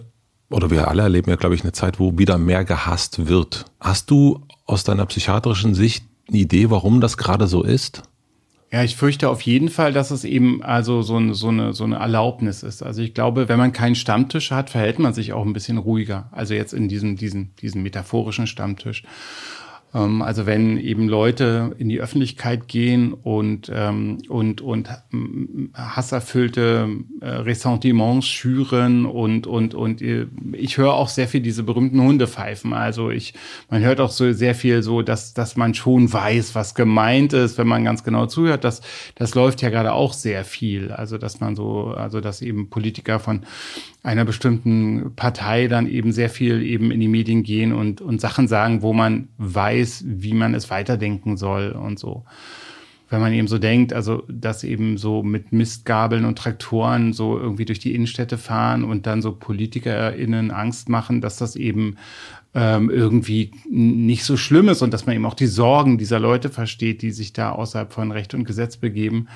oder 0.49 0.69
wir 0.69 0.87
alle 0.87 1.01
erleben 1.01 1.31
ja, 1.31 1.35
glaube 1.35 1.55
ich, 1.55 1.63
eine 1.63 1.71
Zeit, 1.71 1.99
wo 1.99 2.17
wieder 2.17 2.37
mehr 2.37 2.63
gehasst 2.63 3.27
wird. 3.27 3.65
Hast 3.79 4.11
du 4.11 4.45
aus 4.65 4.83
deiner 4.83 5.05
psychiatrischen 5.07 5.73
Sicht 5.73 6.05
eine 6.33 6.41
Idee, 6.41 6.69
warum 6.69 6.99
das 6.99 7.17
gerade 7.17 7.47
so 7.47 7.63
ist? 7.63 8.03
Ja, 8.71 8.83
ich 8.83 8.95
fürchte 8.95 9.29
auf 9.29 9.41
jeden 9.41 9.69
Fall, 9.69 9.93
dass 9.93 10.09
es 10.09 10.23
eben 10.23 10.63
also 10.63 11.03
so 11.03 11.17
eine, 11.17 11.35
so 11.35 11.49
eine, 11.49 11.73
so 11.73 11.83
eine 11.83 11.97
Erlaubnis 11.97 12.63
ist. 12.63 12.81
Also 12.81 13.03
ich 13.03 13.13
glaube, 13.13 13.47
wenn 13.47 13.59
man 13.59 13.71
keinen 13.71 13.93
Stammtisch 13.93 14.49
hat, 14.49 14.71
verhält 14.71 14.97
man 14.97 15.13
sich 15.13 15.31
auch 15.31 15.45
ein 15.45 15.53
bisschen 15.53 15.77
ruhiger. 15.77 16.27
Also 16.31 16.55
jetzt 16.55 16.73
in 16.73 16.89
diesem, 16.89 17.15
diesem, 17.15 17.51
diesem 17.61 17.83
metaphorischen 17.83 18.47
Stammtisch. 18.47 19.03
Ähm, 19.93 20.21
also 20.21 20.45
wenn 20.45 20.77
eben 20.77 21.07
Leute 21.07 21.75
in 21.77 21.89
die 21.89 21.99
Öffentlichkeit 21.99 22.67
gehen 22.67 23.13
und, 23.13 23.71
ähm, 23.73 24.19
und, 24.27 24.61
und 24.61 24.89
hasserfüllte 25.73 26.89
äh, 27.21 27.27
Ressentiments 27.27 28.27
schüren 28.27 29.05
und, 29.05 29.47
und, 29.47 29.75
und 29.75 30.01
äh, 30.01 30.27
ich 30.53 30.77
höre 30.77 30.93
auch 30.93 31.09
sehr 31.09 31.27
viel 31.27 31.41
diese 31.41 31.63
berühmten 31.63 32.01
Hundepfeifen. 32.01 32.73
Also 32.73 33.09
ich, 33.09 33.33
man 33.69 33.83
hört 33.83 33.99
auch 33.99 34.11
so 34.11 34.31
sehr 34.33 34.55
viel 34.55 34.83
so, 34.83 35.01
dass, 35.01 35.33
dass 35.33 35.55
man 35.55 35.73
schon 35.73 36.11
weiß, 36.11 36.55
was 36.55 36.75
gemeint 36.75 37.33
ist, 37.33 37.57
wenn 37.57 37.67
man 37.67 37.83
ganz 37.83 38.03
genau 38.03 38.25
zuhört. 38.25 38.63
Das, 38.63 38.81
das 39.15 39.35
läuft 39.35 39.61
ja 39.61 39.69
gerade 39.69 39.93
auch 39.93 40.13
sehr 40.13 40.43
viel. 40.43 40.91
Also 40.91 41.17
dass 41.17 41.39
man 41.39 41.55
so, 41.55 41.87
also 41.95 42.21
dass 42.21 42.41
eben 42.41 42.69
Politiker 42.69 43.19
von 43.19 43.41
einer 44.03 44.25
bestimmten 44.25 45.15
Partei 45.15 45.67
dann 45.67 45.87
eben 45.87 46.11
sehr 46.11 46.29
viel 46.29 46.61
eben 46.61 46.91
in 46.91 46.99
die 46.99 47.07
Medien 47.07 47.43
gehen 47.43 47.71
und, 47.71 48.01
und 48.01 48.19
Sachen 48.19 48.49
sagen, 48.49 48.81
wo 48.81 48.91
man 48.91 49.29
weiß, 49.37 49.82
wie 50.05 50.33
man 50.33 50.53
es 50.53 50.69
weiterdenken 50.69 51.37
soll 51.37 51.71
und 51.71 51.99
so. 51.99 52.23
Wenn 53.09 53.21
man 53.21 53.33
eben 53.33 53.47
so 53.47 53.59
denkt, 53.59 53.93
also 53.93 54.23
dass 54.27 54.63
eben 54.63 54.97
so 54.97 55.21
mit 55.21 55.51
Mistgabeln 55.51 56.25
und 56.25 56.37
Traktoren 56.37 57.13
so 57.13 57.37
irgendwie 57.37 57.65
durch 57.65 57.79
die 57.79 57.93
Innenstädte 57.93 58.37
fahren 58.37 58.83
und 58.83 59.05
dann 59.05 59.21
so 59.21 59.33
PolitikerInnen 59.33 60.49
Angst 60.51 60.89
machen, 60.89 61.21
dass 61.21 61.37
das 61.37 61.55
eben 61.55 61.97
ähm, 62.55 62.89
irgendwie 62.89 63.51
nicht 63.69 64.23
so 64.23 64.35
schlimm 64.35 64.69
ist 64.69 64.81
und 64.81 64.93
dass 64.93 65.05
man 65.05 65.15
eben 65.15 65.25
auch 65.25 65.35
die 65.35 65.47
Sorgen 65.47 65.97
dieser 65.97 66.19
Leute 66.19 66.49
versteht, 66.49 67.01
die 67.01 67.11
sich 67.11 67.33
da 67.33 67.51
außerhalb 67.51 67.93
von 67.93 68.11
Recht 68.11 68.33
und 68.33 68.45
Gesetz 68.45 68.77
begeben 68.77 69.27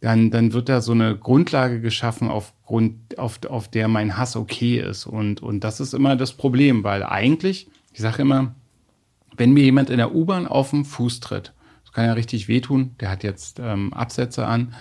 dann, 0.00 0.30
dann 0.30 0.52
wird 0.52 0.68
da 0.68 0.80
so 0.80 0.92
eine 0.92 1.16
Grundlage 1.16 1.80
geschaffen, 1.80 2.28
aufgrund, 2.28 3.18
auf, 3.18 3.40
auf 3.48 3.68
der 3.68 3.88
mein 3.88 4.16
Hass 4.16 4.36
okay 4.36 4.78
ist. 4.78 5.06
Und, 5.06 5.42
und 5.42 5.64
das 5.64 5.80
ist 5.80 5.94
immer 5.94 6.16
das 6.16 6.32
Problem, 6.32 6.84
weil 6.84 7.02
eigentlich, 7.02 7.68
ich 7.92 8.00
sage 8.00 8.22
immer, 8.22 8.54
wenn 9.36 9.52
mir 9.52 9.64
jemand 9.64 9.90
in 9.90 9.98
der 9.98 10.14
U-Bahn 10.14 10.46
auf 10.46 10.70
den 10.70 10.84
Fuß 10.84 11.20
tritt, 11.20 11.52
das 11.84 11.92
kann 11.92 12.06
ja 12.06 12.12
richtig 12.12 12.48
wehtun, 12.48 12.94
der 13.00 13.10
hat 13.10 13.22
jetzt 13.22 13.58
ähm, 13.58 13.92
Absätze 13.92 14.46
an, 14.46 14.74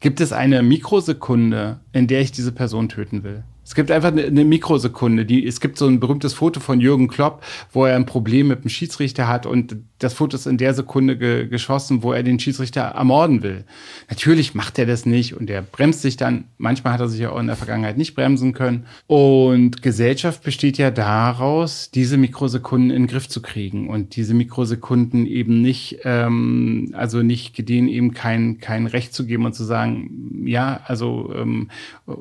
gibt 0.00 0.20
es 0.20 0.32
eine 0.32 0.62
Mikrosekunde, 0.62 1.80
in 1.92 2.06
der 2.06 2.20
ich 2.20 2.32
diese 2.32 2.52
Person 2.52 2.88
töten 2.88 3.22
will. 3.22 3.44
Es 3.64 3.74
gibt 3.74 3.90
einfach 3.90 4.12
eine, 4.12 4.44
Mikrosekunde. 4.44 5.24
Die, 5.24 5.46
es 5.46 5.60
gibt 5.60 5.78
so 5.78 5.86
ein 5.86 5.98
berühmtes 5.98 6.34
Foto 6.34 6.60
von 6.60 6.80
Jürgen 6.80 7.08
Klopp, 7.08 7.42
wo 7.72 7.86
er 7.86 7.96
ein 7.96 8.06
Problem 8.06 8.48
mit 8.48 8.62
dem 8.62 8.68
Schiedsrichter 8.68 9.26
hat 9.26 9.46
und 9.46 9.76
das 9.98 10.12
Foto 10.12 10.36
ist 10.36 10.46
in 10.46 10.58
der 10.58 10.74
Sekunde 10.74 11.16
ge, 11.16 11.46
geschossen, 11.46 12.02
wo 12.02 12.12
er 12.12 12.22
den 12.22 12.38
Schiedsrichter 12.38 12.82
ermorden 12.82 13.42
will. 13.42 13.64
Natürlich 14.10 14.54
macht 14.54 14.78
er 14.78 14.84
das 14.84 15.06
nicht 15.06 15.34
und 15.34 15.48
er 15.48 15.62
bremst 15.62 16.02
sich 16.02 16.18
dann. 16.18 16.44
Manchmal 16.58 16.92
hat 16.92 17.00
er 17.00 17.08
sich 17.08 17.20
ja 17.20 17.30
auch 17.30 17.40
in 17.40 17.46
der 17.46 17.56
Vergangenheit 17.56 17.96
nicht 17.96 18.14
bremsen 18.14 18.52
können. 18.52 18.86
Und 19.06 19.80
Gesellschaft 19.80 20.42
besteht 20.42 20.76
ja 20.76 20.90
daraus, 20.90 21.90
diese 21.90 22.18
Mikrosekunden 22.18 22.90
in 22.90 23.04
den 23.04 23.06
Griff 23.06 23.28
zu 23.28 23.40
kriegen 23.40 23.88
und 23.88 24.16
diese 24.16 24.34
Mikrosekunden 24.34 25.26
eben 25.26 25.62
nicht, 25.62 26.00
ähm, 26.04 26.92
also 26.92 27.22
nicht 27.22 27.66
denen 27.68 27.88
eben 27.88 28.12
kein, 28.12 28.58
kein 28.58 28.86
Recht 28.86 29.14
zu 29.14 29.24
geben 29.24 29.46
und 29.46 29.54
zu 29.54 29.64
sagen, 29.64 30.42
ja, 30.44 30.80
also 30.84 31.32
ähm, 31.34 31.70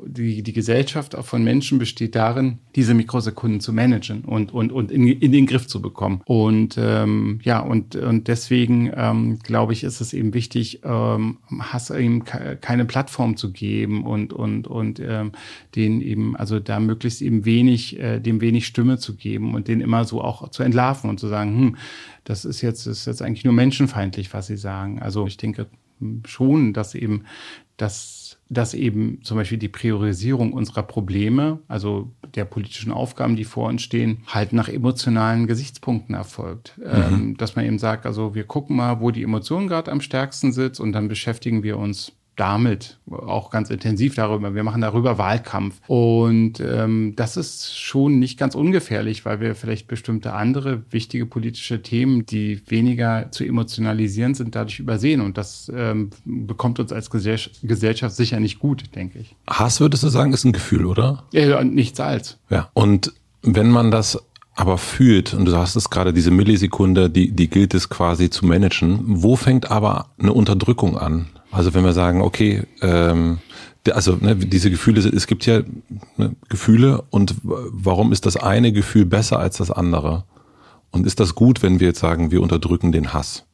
die, 0.06 0.42
die 0.42 0.54
Gesellschaft 0.54 1.16
auf 1.16 1.33
von 1.34 1.44
Menschen 1.44 1.80
besteht 1.80 2.14
darin, 2.14 2.60
diese 2.76 2.94
Mikrosekunden 2.94 3.60
zu 3.60 3.74
managen 3.74 4.22
und, 4.22 4.54
und, 4.54 4.72
und 4.72 4.92
in, 4.92 5.08
in 5.08 5.32
den 5.32 5.48
Griff 5.48 5.66
zu 5.66 5.82
bekommen. 5.82 6.22
Und 6.26 6.76
ähm, 6.78 7.40
ja, 7.42 7.60
und, 7.60 7.96
und 7.96 8.28
deswegen 8.28 8.92
ähm, 8.96 9.40
glaube 9.40 9.74
ich, 9.74 9.84
ist 9.84 10.00
es 10.00 10.14
eben 10.14 10.36
wichtig, 10.36 10.82
ähm, 10.84 11.40
Hass 11.58 11.90
eben 11.90 12.24
keine 12.24 12.86
Plattform 12.86 13.36
zu 13.36 13.52
geben 13.52 14.04
und, 14.06 14.32
und, 14.32 14.68
und 14.68 15.00
ähm, 15.00 15.32
den 15.76 16.02
eben, 16.02 16.36
also 16.36 16.60
da 16.60 16.80
möglichst 16.80 17.24
eben 17.24 17.46
wenig, 17.46 18.00
äh, 18.00 18.20
dem 18.20 18.40
wenig 18.40 18.68
Stimme 18.68 19.00
zu 19.00 19.16
geben 19.16 19.56
und 19.56 19.68
den 19.68 19.82
immer 19.82 20.06
so 20.06 20.22
auch 20.22 20.50
zu 20.50 20.62
entlarven 20.62 21.10
und 21.10 21.20
zu 21.20 21.30
sagen, 21.30 21.58
hm, 21.58 21.76
das 22.26 22.46
ist 22.46 22.62
jetzt, 22.62 22.86
das 22.86 23.00
ist 23.00 23.06
jetzt 23.08 23.24
eigentlich 23.24 23.44
nur 23.44 23.56
menschenfeindlich, 23.56 24.32
was 24.36 24.46
sie 24.46 24.58
sagen. 24.58 25.02
Also 25.02 25.26
ich 25.26 25.38
denke 25.38 25.66
schon, 26.28 26.74
dass 26.74 26.94
eben 26.94 27.24
das 27.78 28.23
dass 28.54 28.74
eben 28.74 29.20
zum 29.24 29.38
Beispiel 29.38 29.58
die 29.58 29.70
Priorisierung 29.70 30.54
unserer 30.54 30.84
Probleme, 30.84 31.60
also 31.68 32.12
der 32.36 32.46
politischen 32.46 32.92
Aufgaben, 32.92 33.36
die 33.36 33.44
vor 33.44 33.68
uns 33.70 33.82
stehen, 33.82 34.20
halt 34.28 34.54
nach 34.54 34.70
emotionalen 34.70 35.48
Gesichtspunkten 35.48 36.16
erfolgt. 36.16 36.78
Mhm. 36.78 36.86
Ähm, 36.86 37.38
dass 37.38 37.56
man 37.56 37.66
eben 37.66 37.80
sagt, 37.80 38.06
also 38.06 38.36
wir 38.36 38.46
gucken 38.46 38.76
mal, 38.76 39.00
wo 39.00 39.12
die 39.12 39.24
Emotion 39.24 39.68
gerade 39.68 39.92
am 39.92 40.02
stärksten 40.02 40.52
sitzt 40.52 40.80
und 40.80 40.94
dann 40.94 41.08
beschäftigen 41.08 41.64
wir 41.64 41.78
uns 41.78 42.14
damit 42.36 42.98
auch 43.10 43.50
ganz 43.52 43.70
intensiv 43.70 44.16
darüber. 44.16 44.56
Wir 44.56 44.64
machen 44.64 44.82
darüber 44.82 45.18
Wahlkampf. 45.18 45.80
Und 45.88 46.60
ähm, 46.60 47.14
das 47.16 47.38
ist 47.38 47.78
schon 47.80 48.20
nicht 48.20 48.40
ganz 48.40 48.56
ungefährlich, 48.56 49.26
weil 49.26 49.40
wir 49.40 49.56
vielleicht 49.56 49.88
bestimmte 49.88 50.34
andere 50.34 50.84
wichtige 50.90 51.26
politische 51.26 51.82
Themen, 51.82 52.26
die 52.26 52.62
weniger 52.68 53.32
zu 53.32 53.44
emotionalisieren 53.44 54.34
sind, 54.34 54.56
dadurch 54.56 54.80
übersehen. 54.80 55.22
Und 55.22 55.38
das 55.38 55.72
ähm, 55.76 56.10
bekommt 56.26 56.80
uns 56.80 56.92
als 56.92 57.10
Gesellschaft 57.10 58.16
sicher 58.16 58.40
nicht 58.40 58.60
gut, 58.60 58.96
denke 58.96 59.20
ich. 59.20 59.36
Hass, 59.48 59.80
würdest 59.80 60.04
du 60.04 60.10
sagen, 60.10 60.34
ist 60.34 60.44
ein 60.44 60.54
Gefühl, 60.54 60.86
oder? 60.86 61.24
Ja, 61.32 61.64
nichts 61.64 62.00
als. 62.00 62.40
Ja, 62.50 62.70
und 62.74 63.14
wenn 63.42 63.70
man 63.70 63.92
das 63.92 64.20
aber 64.56 64.78
fühlt, 64.78 65.34
und 65.34 65.46
du 65.46 65.58
hast 65.58 65.76
es 65.76 65.90
gerade, 65.90 66.14
diese 66.14 66.32
Millisekunde, 66.32 67.10
die, 67.10 67.32
die 67.32 67.50
gilt 67.50 67.74
es 67.74 67.90
quasi 67.90 68.30
zu 68.30 68.46
managen, 68.46 69.00
wo 69.04 69.36
fängt 69.36 69.72
aber 69.72 70.12
eine 70.20 70.34
Unterdrückung 70.34 70.98
an? 70.98 71.28
Also 71.54 71.74
wenn 71.76 71.84
wir 71.84 71.94
sagen, 71.94 72.22
okay, 72.22 72.64
ähm, 72.82 73.38
also 73.92 74.18
ne, 74.20 74.36
diese 74.36 74.72
Gefühle, 74.72 75.00
es 75.00 75.28
gibt 75.28 75.46
ja 75.46 75.62
ne, 76.18 76.36
Gefühle 76.50 77.04
und 77.12 77.36
warum 77.44 78.12
ist 78.12 78.26
das 78.26 78.38
eine 78.38 78.72
Gefühl 78.72 79.06
besser 79.06 79.40
als 79.40 79.58
das 79.58 79.70
andere? 79.70 80.24
Und 80.92 81.06
ist 81.06 81.20
das 81.20 81.36
gut, 81.36 81.62
wenn 81.62 81.80
wir 81.80 81.88
jetzt 81.88 82.00
sagen, 82.00 82.32
wir 82.32 82.42
unterdrücken 82.42 82.92
den 82.92 83.14
Hass? 83.14 83.46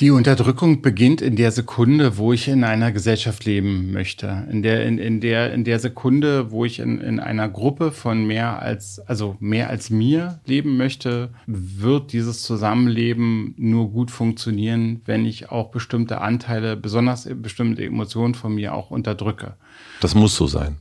Die 0.00 0.12
Unterdrückung 0.12 0.80
beginnt 0.80 1.20
in 1.20 1.34
der 1.34 1.50
Sekunde, 1.50 2.18
wo 2.18 2.32
ich 2.32 2.46
in 2.46 2.62
einer 2.62 2.92
Gesellschaft 2.92 3.44
leben 3.44 3.90
möchte. 3.90 4.46
In 4.48 4.62
der, 4.62 4.86
in, 4.86 4.96
in 4.96 5.20
der, 5.20 5.52
in 5.52 5.64
der 5.64 5.80
Sekunde, 5.80 6.52
wo 6.52 6.64
ich 6.64 6.78
in, 6.78 7.00
in 7.00 7.18
einer 7.18 7.48
Gruppe 7.48 7.90
von 7.90 8.24
mehr 8.24 8.62
als, 8.62 9.00
also 9.00 9.36
mehr 9.40 9.70
als 9.70 9.90
mir 9.90 10.38
leben 10.46 10.76
möchte, 10.76 11.30
wird 11.48 12.12
dieses 12.12 12.42
Zusammenleben 12.42 13.54
nur 13.56 13.90
gut 13.90 14.12
funktionieren, 14.12 15.00
wenn 15.04 15.24
ich 15.24 15.50
auch 15.50 15.72
bestimmte 15.72 16.20
Anteile, 16.20 16.76
besonders 16.76 17.28
bestimmte 17.34 17.84
Emotionen 17.84 18.34
von 18.34 18.54
mir 18.54 18.74
auch 18.74 18.92
unterdrücke. 18.92 19.54
Das 20.00 20.14
muss 20.14 20.36
so 20.36 20.46
sein 20.46 20.76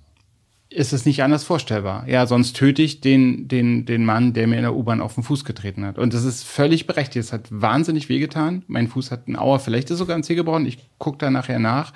ist 0.69 0.91
es 0.91 1.05
nicht 1.05 1.23
anders 1.23 1.43
vorstellbar. 1.43 2.07
Ja, 2.07 2.27
sonst 2.27 2.55
töte 2.55 2.81
ich 2.81 2.99
den, 2.99 3.47
den, 3.47 3.85
den 3.85 4.03
Mann, 4.03 4.33
der 4.33 4.47
mir 4.47 4.57
in 4.57 4.63
der 4.63 4.75
U-Bahn 4.75 5.01
auf 5.01 5.15
den 5.15 5.23
Fuß 5.23 5.45
getreten 5.45 5.85
hat. 5.85 5.97
Und 5.97 6.13
das 6.13 6.25
ist 6.25 6.43
völlig 6.43 6.87
berechtigt. 6.87 7.25
Es 7.25 7.33
hat 7.33 7.47
wahnsinnig 7.49 8.09
wehgetan. 8.09 8.63
Mein 8.67 8.87
Fuß 8.87 9.11
hat 9.11 9.27
einen 9.27 9.37
Auer, 9.37 9.59
vielleicht 9.59 9.89
ist 9.89 9.99
sogar 9.99 10.17
ein 10.17 10.23
Zeh 10.23 10.35
gebrochen. 10.35 10.65
Ich 10.65 10.79
gucke 10.97 11.19
da 11.19 11.29
nachher 11.29 11.59
nach. 11.59 11.93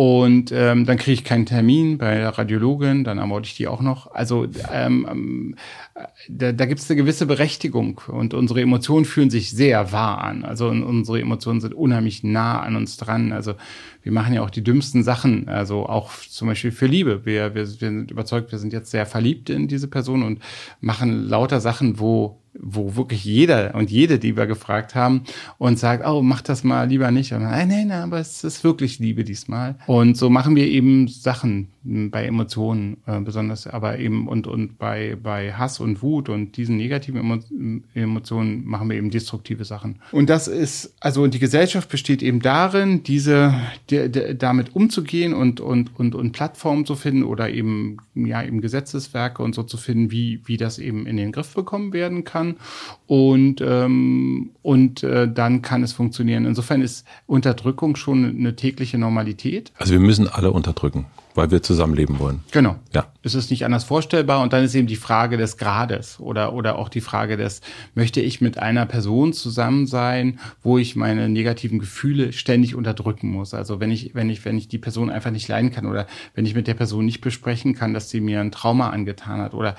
Und 0.00 0.50
ähm, 0.50 0.86
dann 0.86 0.96
kriege 0.96 1.12
ich 1.12 1.24
keinen 1.24 1.44
Termin 1.44 1.98
bei 1.98 2.14
der 2.14 2.30
Radiologin, 2.30 3.04
dann 3.04 3.18
ermorde 3.18 3.44
ich 3.44 3.54
die 3.54 3.68
auch 3.68 3.82
noch. 3.82 4.10
Also 4.14 4.46
ähm, 4.72 5.06
ähm 5.10 5.56
da, 6.26 6.52
da 6.52 6.64
gibt 6.64 6.80
es 6.80 6.90
eine 6.90 6.96
gewisse 6.96 7.26
Berechtigung 7.26 8.00
und 8.08 8.32
unsere 8.32 8.62
Emotionen 8.62 9.04
fühlen 9.04 9.28
sich 9.28 9.50
sehr 9.50 9.92
wahr 9.92 10.24
an. 10.24 10.42
Also 10.42 10.68
unsere 10.68 11.20
Emotionen 11.20 11.60
sind 11.60 11.74
unheimlich 11.74 12.24
nah 12.24 12.62
an 12.62 12.76
uns 12.76 12.96
dran. 12.96 13.30
Also 13.32 13.56
wir 14.02 14.12
machen 14.12 14.32
ja 14.32 14.40
auch 14.40 14.48
die 14.48 14.64
dümmsten 14.64 15.02
Sachen, 15.02 15.50
also 15.50 15.84
auch 15.84 16.12
zum 16.30 16.48
Beispiel 16.48 16.72
für 16.72 16.86
Liebe. 16.86 17.26
Wir, 17.26 17.54
wir, 17.54 17.66
wir 17.66 17.66
sind 17.66 18.10
überzeugt, 18.10 18.52
wir 18.52 18.58
sind 18.58 18.72
jetzt 18.72 18.90
sehr 18.90 19.04
verliebt 19.04 19.50
in 19.50 19.68
diese 19.68 19.88
Person 19.88 20.22
und 20.22 20.40
machen 20.80 21.28
lauter 21.28 21.60
Sachen, 21.60 22.00
wo 22.00 22.39
wo 22.62 22.96
wirklich 22.96 23.24
jeder 23.24 23.74
und 23.74 23.90
jede, 23.90 24.18
die 24.18 24.36
wir 24.36 24.46
gefragt 24.46 24.94
haben, 24.94 25.22
und 25.58 25.78
sagt, 25.78 26.06
oh, 26.06 26.22
mach 26.22 26.42
das 26.42 26.64
mal 26.64 26.88
lieber 26.88 27.10
nicht. 27.10 27.32
Und 27.32 27.42
nein, 27.42 27.68
nein, 27.68 27.88
nein, 27.88 28.02
aber 28.02 28.18
es 28.18 28.44
ist 28.44 28.62
wirklich 28.64 28.98
Liebe 28.98 29.24
diesmal. 29.24 29.76
Und 29.86 30.16
so 30.16 30.30
machen 30.30 30.56
wir 30.56 30.66
eben 30.66 31.08
Sachen 31.08 31.68
bei 31.82 32.26
Emotionen, 32.26 32.98
äh, 33.06 33.20
besonders 33.20 33.66
aber 33.66 33.98
eben 33.98 34.28
und, 34.28 34.46
und 34.46 34.78
bei, 34.78 35.16
bei 35.20 35.54
Hass 35.54 35.80
und 35.80 36.02
Wut 36.02 36.28
und 36.28 36.56
diesen 36.58 36.76
negativen 36.76 37.20
Emo 37.20 37.38
Emotionen 37.94 38.66
machen 38.66 38.90
wir 38.90 38.96
eben 38.96 39.10
destruktive 39.10 39.64
Sachen. 39.64 39.98
Und 40.12 40.28
das 40.28 40.46
ist, 40.46 40.94
also 41.00 41.26
die 41.26 41.38
Gesellschaft 41.38 41.88
besteht 41.88 42.22
eben 42.22 42.40
darin, 42.40 43.02
diese, 43.02 43.54
die, 43.88 44.10
die, 44.10 44.36
damit 44.36 44.74
umzugehen 44.76 45.32
und, 45.32 45.60
und, 45.60 45.98
und, 45.98 46.14
und 46.14 46.32
Plattformen 46.32 46.84
zu 46.84 46.96
finden 46.96 47.22
oder 47.22 47.48
eben, 47.48 47.96
ja, 48.14 48.42
eben 48.42 48.60
Gesetzeswerke 48.60 49.42
und 49.42 49.54
so 49.54 49.62
zu 49.62 49.78
finden, 49.78 50.10
wie, 50.10 50.42
wie 50.44 50.58
das 50.58 50.78
eben 50.78 51.06
in 51.06 51.16
den 51.16 51.32
Griff 51.32 51.54
bekommen 51.54 51.94
werden 51.94 52.24
kann 52.24 52.49
und, 53.06 53.60
ähm, 53.60 54.50
und 54.62 55.02
äh, 55.02 55.30
dann 55.32 55.62
kann 55.62 55.82
es 55.82 55.92
funktionieren. 55.92 56.44
Insofern 56.46 56.82
ist 56.82 57.06
Unterdrückung 57.26 57.96
schon 57.96 58.24
eine 58.24 58.56
tägliche 58.56 58.98
Normalität. 58.98 59.72
Also 59.78 59.92
wir 59.92 60.00
müssen 60.00 60.28
alle 60.28 60.52
unterdrücken 60.52 61.06
weil 61.34 61.50
wir 61.50 61.62
zusammenleben 61.62 62.18
wollen. 62.18 62.40
Genau. 62.50 62.76
Ja. 62.92 63.06
Es 63.22 63.34
ist 63.34 63.50
nicht 63.50 63.64
anders 63.64 63.84
vorstellbar 63.84 64.42
und 64.42 64.52
dann 64.52 64.64
ist 64.64 64.74
eben 64.74 64.86
die 64.86 64.96
Frage 64.96 65.36
des 65.36 65.58
Grades 65.58 66.18
oder, 66.20 66.54
oder 66.54 66.78
auch 66.78 66.88
die 66.88 67.02
Frage 67.02 67.36
des, 67.36 67.60
möchte 67.94 68.20
ich 68.20 68.40
mit 68.40 68.58
einer 68.58 68.86
Person 68.86 69.32
zusammen 69.34 69.86
sein, 69.86 70.40
wo 70.62 70.78
ich 70.78 70.96
meine 70.96 71.28
negativen 71.28 71.78
Gefühle 71.78 72.32
ständig 72.32 72.74
unterdrücken 72.74 73.30
muss? 73.30 73.52
Also 73.52 73.78
wenn 73.78 73.90
ich, 73.90 74.14
wenn 74.14 74.30
ich, 74.30 74.44
wenn 74.44 74.56
ich 74.56 74.68
die 74.68 74.78
Person 74.78 75.10
einfach 75.10 75.30
nicht 75.30 75.48
leiden 75.48 75.70
kann 75.70 75.86
oder 75.86 76.06
wenn 76.34 76.46
ich 76.46 76.54
mit 76.54 76.66
der 76.66 76.74
Person 76.74 77.04
nicht 77.04 77.20
besprechen 77.20 77.74
kann, 77.74 77.92
dass 77.92 78.08
sie 78.08 78.20
mir 78.20 78.40
ein 78.40 78.52
Trauma 78.52 78.88
angetan 78.88 79.40
hat 79.40 79.52
oder 79.52 79.76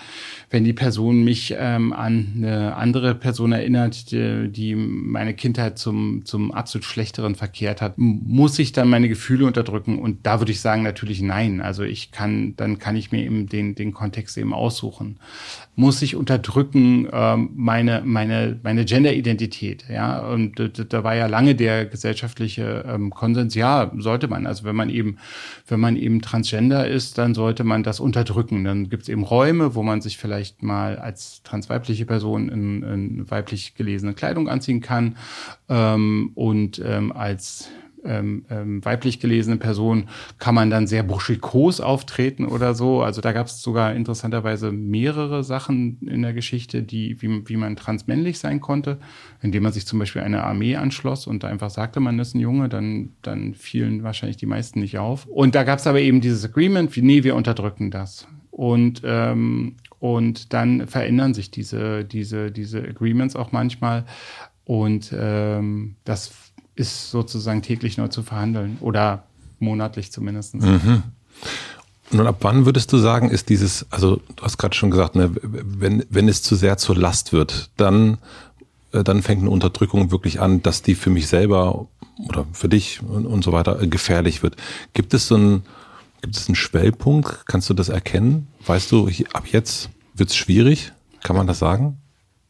wenn 0.51 0.63
die 0.63 0.74
Person 0.74 1.24
mich 1.24 1.55
ähm, 1.58 1.93
an 1.93 2.34
eine 2.38 2.75
andere 2.75 3.15
Person 3.15 3.53
erinnert, 3.53 4.12
die, 4.12 4.50
die 4.50 4.75
meine 4.75 5.34
Kindheit 5.34 5.79
zum, 5.79 6.25
zum 6.25 6.51
absolut 6.51 6.86
schlechteren 6.86 7.34
verkehrt 7.34 7.81
hat, 7.81 7.96
muss 7.98 8.60
ich 8.60 8.72
dann 8.72 8.88
meine 8.88 9.10
Gefühle 9.10 9.46
unterdrücken 9.48 9.98
und 9.98 10.27
da 10.27 10.39
würde 10.39 10.51
ich 10.51 10.62
sagen 10.62 10.84
natürlich 10.84 11.22
nein 11.22 11.41
nein. 11.42 11.62
Also 11.62 11.84
ich 11.84 12.12
kann, 12.12 12.56
dann 12.56 12.80
kann 12.80 12.96
ich 12.96 13.12
mir 13.12 13.24
eben 13.24 13.48
den, 13.48 13.76
den 13.76 13.94
Kontext 13.94 14.38
eben 14.38 14.54
aussuchen. 14.54 15.18
Muss 15.76 16.02
ich 16.02 16.16
unterdrücken 16.16 17.08
ähm, 17.12 17.52
meine, 17.56 18.02
meine, 18.06 18.60
meine 18.64 18.86
Gender-Identität, 18.86 19.86
ja. 19.90 20.20
Und 20.20 20.56
da 20.90 21.04
war 21.04 21.16
ja 21.16 21.28
lange 21.28 21.56
der 21.56 21.86
gesellschaftliche 21.86 22.86
ähm, 22.88 23.10
Konsens, 23.10 23.56
ja, 23.56 23.92
sollte 23.98 24.28
man. 24.28 24.46
Also 24.46 24.64
wenn 24.64 24.76
man 24.76 24.90
eben, 24.90 25.18
wenn 25.68 25.80
man 25.80 25.96
eben 25.96 26.22
Transgender 26.22 26.88
ist, 26.88 27.18
dann 27.18 27.34
sollte 27.34 27.64
man 27.64 27.84
das 27.84 28.00
unterdrücken. 28.00 28.64
Dann 28.64 28.90
gibt 28.90 29.04
es 29.04 29.10
eben 29.10 29.24
Räume, 29.24 29.76
wo 29.76 29.84
man 29.84 30.02
sich 30.02 30.18
vielleicht 30.18 30.64
mal 30.64 30.98
als 30.98 31.42
transweibliche 31.44 32.06
Person 32.06 32.50
in, 32.50 32.84
in 32.84 33.32
weiblich 33.32 33.76
gelesene 33.76 34.14
Kleidung 34.14 34.48
anziehen 34.48 34.82
kann 34.82 35.18
ähm, 35.70 36.32
und 36.36 36.82
ähm, 36.84 37.12
als 37.12 37.70
ähm, 38.03 38.46
ähm, 38.50 38.84
weiblich 38.84 39.20
gelesene 39.20 39.58
Person 39.58 40.08
kann 40.39 40.55
man 40.55 40.70
dann 40.70 40.88
sehr 40.88 41.03
burschikos 41.03 41.81
auftreten 41.81 42.46
oder 42.46 42.74
so. 42.74 43.01
Also 43.01 43.22
da 43.22 43.31
gab 43.31 43.48
es 43.48 43.62
sogar 43.62 43.93
interessanterweise 43.93 44.72
mehrere 44.72 45.43
Sachen 45.43 46.00
in 46.08 46.22
der 46.22 46.34
Geschichte, 46.34 46.84
die, 46.84 47.22
wie, 47.22 47.48
wie 47.48 47.58
man 47.58 47.75
transmännlich 47.75 48.39
sein 48.39 48.62
konnte, 48.62 49.00
indem 49.41 49.63
man 49.63 49.74
sich 49.74 49.86
zum 49.86 50.00
Beispiel 50.00 50.22
einer 50.22 50.43
Armee 50.43 50.75
anschloss 50.75 51.27
und 51.27 51.46
einfach 51.46 51.70
sagte, 51.70 52.00
man 52.00 52.20
ist 52.20 52.36
ein 52.36 52.39
Junge, 52.39 52.70
dann, 52.70 53.10
dann 53.22 53.53
fielen 53.53 54.03
wahrscheinlich 54.03 54.38
die 54.38 54.46
meisten 54.46 54.79
nicht 54.79 54.98
auf. 54.98 55.25
Und 55.25 55.55
da 55.55 55.63
gab 55.63 55.79
es 55.79 55.88
aber 55.88 56.01
eben 56.01 56.22
dieses 56.22 56.46
Agreement, 56.46 56.96
wie, 56.96 57.01
nee, 57.01 57.24
wir 57.24 57.36
unterdrücken 57.36 57.91
das. 57.91 58.27
Und, 58.51 59.01
ähm, 59.05 59.75
und 60.00 60.53
dann 60.53 60.88
verändern 60.88 61.34
sich 61.34 61.51
diese, 61.51 62.03
diese, 62.03 62.51
diese 62.51 62.84
Agreements 62.84 63.36
auch 63.36 63.51
manchmal. 63.51 64.05
Und 64.65 65.13
ähm, 65.17 65.96
das 66.03 66.50
ist 66.75 67.12
sozusagen 67.12 67.62
täglich 67.62 67.98
neu 67.98 68.08
zu 68.08 68.24
verhandeln 68.24 68.78
oder 68.82 69.24
monatlich 69.60 70.12
zumindest. 70.12 70.56
Mhm. 70.56 71.04
Nun, 72.12 72.28
ab 72.28 72.38
wann 72.42 72.66
würdest 72.66 72.92
du 72.92 72.98
sagen, 72.98 73.30
ist 73.30 73.50
dieses, 73.50 73.86
also 73.90 74.20
du 74.36 74.44
hast 74.44 74.58
gerade 74.58 74.75
schon 74.75 74.92
gesagt, 74.92 75.16
ne, 75.16 75.32
wenn, 75.42 76.06
wenn 76.10 76.28
es 76.28 76.42
zu 76.42 76.56
sehr 76.56 76.78
zur 76.78 76.98
Last 76.98 77.32
wird, 77.32 77.70
dann, 77.78 78.18
äh, 78.92 79.04
dann 79.04 79.22
fängt 79.22 79.42
eine 79.42 79.50
Unterdrückung 79.50 80.12
wirklich 80.12 80.42
an, 80.42 80.62
dass 80.62 80.82
die 80.82 80.96
für 80.96 81.10
mich 81.10 81.28
selber 81.28 81.88
oder 82.28 82.46
für 82.51 82.68
dich 82.68 83.01
und, 83.01 83.25
und 83.25 83.44
so 83.44 83.54
weiter 83.54 83.75
gefährlich 83.88 84.44
wird. 84.44 84.58
Gibt 84.94 85.13
es 85.13 85.28
so 85.28 85.36
ein, 85.36 85.63
gibt 86.22 86.36
es 86.36 86.48
einen 86.48 86.56
Schwellpunkt? 86.56 87.46
Kannst 87.46 87.70
du 87.70 87.74
das 87.74 87.88
erkennen? 87.88 88.48
Weißt 88.66 88.92
du, 88.92 89.10
ab 89.32 89.46
jetzt 89.50 89.90
wird 90.13 90.30
es 90.30 90.36
schwierig? 90.36 90.92
Kann 91.24 91.36
man 91.36 91.48
das 91.48 91.60
sagen? 91.60 91.98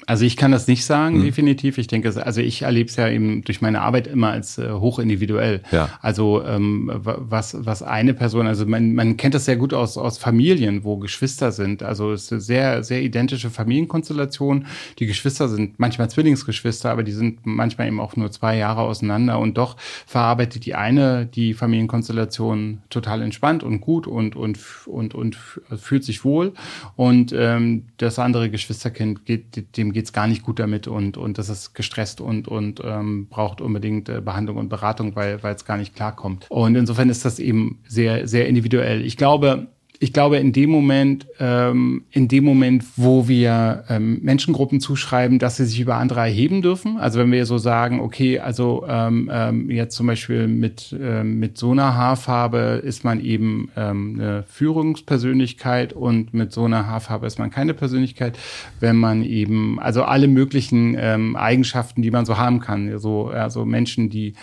Also 0.07 0.25
ich 0.25 0.35
kann 0.35 0.51
das 0.51 0.67
nicht 0.67 0.85
sagen, 0.85 1.19
mhm. 1.19 1.23
definitiv. 1.23 1.77
Ich 1.77 1.87
denke, 1.87 2.13
also 2.23 2.41
ich 2.41 2.63
erlebe 2.63 2.89
es 2.89 2.95
ja 2.95 3.07
eben 3.07 3.43
durch 3.43 3.61
meine 3.61 3.81
Arbeit 3.81 4.07
immer 4.07 4.31
als 4.31 4.57
äh, 4.57 4.71
hochindividuell. 4.71 5.61
Ja. 5.71 5.89
Also 6.01 6.43
ähm, 6.43 6.91
was, 6.93 7.55
was 7.59 7.83
eine 7.83 8.13
Person, 8.13 8.47
also 8.47 8.65
man, 8.65 8.95
man 8.95 9.17
kennt 9.17 9.35
das 9.35 9.45
sehr 9.45 9.57
gut 9.57 9.73
aus, 9.73 9.97
aus 9.97 10.17
Familien, 10.17 10.83
wo 10.83 10.97
Geschwister 10.97 11.51
sind. 11.51 11.83
Also 11.83 12.11
es 12.11 12.23
ist 12.23 12.31
eine 12.31 12.41
sehr, 12.41 12.83
sehr 12.83 13.01
identische 13.01 13.49
Familienkonstellation. 13.49 14.65
Die 14.99 15.05
Geschwister 15.05 15.47
sind 15.47 15.79
manchmal 15.79 16.09
Zwillingsgeschwister, 16.09 16.89
aber 16.89 17.03
die 17.03 17.11
sind 17.11 17.39
manchmal 17.43 17.87
eben 17.87 17.99
auch 17.99 18.15
nur 18.15 18.31
zwei 18.31 18.57
Jahre 18.57 18.81
auseinander 18.81 19.39
und 19.39 19.57
doch 19.57 19.77
verarbeitet 20.05 20.65
die 20.65 20.75
eine 20.75 21.25
die 21.25 21.53
Familienkonstellation 21.53 22.81
total 22.89 23.21
entspannt 23.21 23.63
und 23.63 23.81
gut 23.81 24.07
und, 24.07 24.35
und, 24.35 24.59
und, 24.85 25.13
und 25.13 25.35
fühlt 25.35 26.03
sich 26.03 26.25
wohl. 26.25 26.53
Und 26.95 27.33
ähm, 27.37 27.85
das 27.97 28.19
andere 28.19 28.49
Geschwisterkind 28.49 29.25
geht 29.25 29.77
dem 29.77 29.90
geht 29.91 30.05
es 30.05 30.13
gar 30.13 30.27
nicht 30.27 30.43
gut 30.43 30.59
damit 30.59 30.87
und, 30.87 31.17
und 31.17 31.37
das 31.37 31.49
ist 31.49 31.73
gestresst 31.73 32.21
und, 32.21 32.47
und 32.47 32.81
ähm, 32.83 33.27
braucht 33.27 33.61
unbedingt 33.61 34.09
äh, 34.09 34.21
Behandlung 34.21 34.57
und 34.57 34.69
Beratung, 34.69 35.15
weil 35.15 35.39
es 35.43 35.65
gar 35.65 35.77
nicht 35.77 35.95
klarkommt. 35.95 36.45
Und 36.49 36.75
insofern 36.75 37.09
ist 37.09 37.25
das 37.25 37.39
eben 37.39 37.79
sehr, 37.87 38.27
sehr 38.27 38.47
individuell. 38.47 39.05
Ich 39.05 39.17
glaube, 39.17 39.67
ich 40.03 40.13
glaube, 40.13 40.37
in 40.37 40.51
dem 40.51 40.71
Moment, 40.71 41.27
ähm, 41.39 42.05
in 42.09 42.27
dem 42.27 42.43
Moment, 42.43 42.83
wo 42.95 43.27
wir 43.27 43.83
ähm, 43.87 44.17
Menschengruppen 44.23 44.79
zuschreiben, 44.79 45.37
dass 45.37 45.57
sie 45.57 45.65
sich 45.65 45.79
über 45.79 45.97
andere 45.97 46.21
erheben 46.21 46.63
dürfen, 46.63 46.97
also 46.97 47.19
wenn 47.19 47.31
wir 47.31 47.45
so 47.45 47.59
sagen, 47.59 47.99
okay, 47.99 48.39
also 48.39 48.83
ähm, 48.87 49.29
ähm, 49.31 49.69
jetzt 49.69 49.95
zum 49.95 50.07
Beispiel 50.07 50.47
mit, 50.47 50.95
ähm, 50.99 51.37
mit 51.37 51.59
so 51.59 51.69
einer 51.69 51.93
Haarfarbe 51.93 52.81
ist 52.83 53.03
man 53.03 53.23
eben 53.23 53.69
ähm, 53.77 54.15
eine 54.17 54.43
Führungspersönlichkeit 54.47 55.93
und 55.93 56.33
mit 56.33 56.51
so 56.51 56.65
einer 56.65 56.87
Haarfarbe 56.87 57.27
ist 57.27 57.37
man 57.37 57.51
keine 57.51 57.75
Persönlichkeit, 57.75 58.39
wenn 58.79 58.95
man 58.95 59.23
eben, 59.23 59.79
also 59.79 60.01
alle 60.01 60.27
möglichen 60.27 60.95
ähm, 60.97 61.35
Eigenschaften, 61.35 62.01
die 62.01 62.09
man 62.09 62.25
so 62.25 62.39
haben 62.39 62.59
kann, 62.59 62.97
so 62.97 63.27
also 63.27 63.65
Menschen, 63.65 64.09
die, 64.09 64.33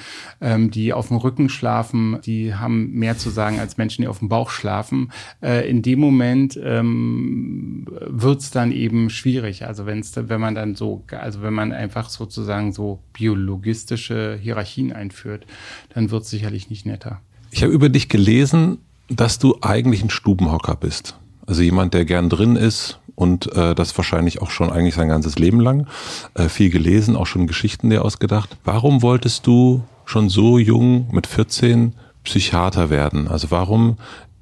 ähm, 0.40 0.70
die 0.70 0.92
auf 0.92 1.08
dem 1.08 1.16
Rücken 1.16 1.48
schlafen, 1.48 2.18
die 2.24 2.54
haben 2.54 2.92
mehr 2.92 3.18
zu 3.18 3.30
sagen 3.30 3.58
als 3.58 3.76
Menschen, 3.76 4.02
die 4.02 4.08
auf 4.08 4.20
dem 4.20 4.28
Bauch 4.28 4.50
schlafen 4.50 5.10
in 5.48 5.82
dem 5.82 6.00
Moment 6.00 6.58
ähm, 6.62 7.86
wird 8.06 8.40
es 8.40 8.50
dann 8.50 8.72
eben 8.72 9.10
schwierig. 9.10 9.64
Also 9.64 9.86
wenn 9.86 10.00
es, 10.00 10.12
wenn 10.16 10.40
man 10.40 10.54
dann 10.54 10.74
so, 10.74 11.04
also 11.10 11.42
wenn 11.42 11.54
man 11.54 11.72
einfach 11.72 12.08
sozusagen 12.08 12.72
so 12.72 13.00
biologistische 13.12 14.38
Hierarchien 14.40 14.92
einführt, 14.92 15.46
dann 15.94 16.10
wird 16.10 16.24
es 16.24 16.30
sicherlich 16.30 16.70
nicht 16.70 16.86
netter. 16.86 17.20
Ich 17.50 17.62
habe 17.62 17.72
über 17.72 17.88
dich 17.88 18.08
gelesen, 18.08 18.78
dass 19.08 19.38
du 19.38 19.58
eigentlich 19.62 20.02
ein 20.02 20.10
Stubenhocker 20.10 20.76
bist. 20.76 21.18
Also 21.46 21.62
jemand, 21.62 21.94
der 21.94 22.04
gern 22.04 22.28
drin 22.28 22.56
ist 22.56 23.00
und 23.14 23.52
äh, 23.56 23.74
das 23.74 23.96
wahrscheinlich 23.96 24.42
auch 24.42 24.50
schon 24.50 24.70
eigentlich 24.70 24.94
sein 24.94 25.08
ganzes 25.08 25.38
Leben 25.38 25.60
lang. 25.60 25.86
Äh, 26.34 26.48
viel 26.48 26.70
gelesen, 26.70 27.16
auch 27.16 27.26
schon 27.26 27.46
Geschichten 27.46 27.90
dir 27.90 28.04
ausgedacht. 28.04 28.56
Warum 28.64 29.02
wolltest 29.02 29.46
du 29.46 29.82
schon 30.04 30.28
so 30.28 30.58
jung 30.58 31.08
mit 31.10 31.26
14 31.26 31.94
Psychiater 32.22 32.90
werden? 32.90 33.26
Also 33.28 33.50
warum 33.50 33.96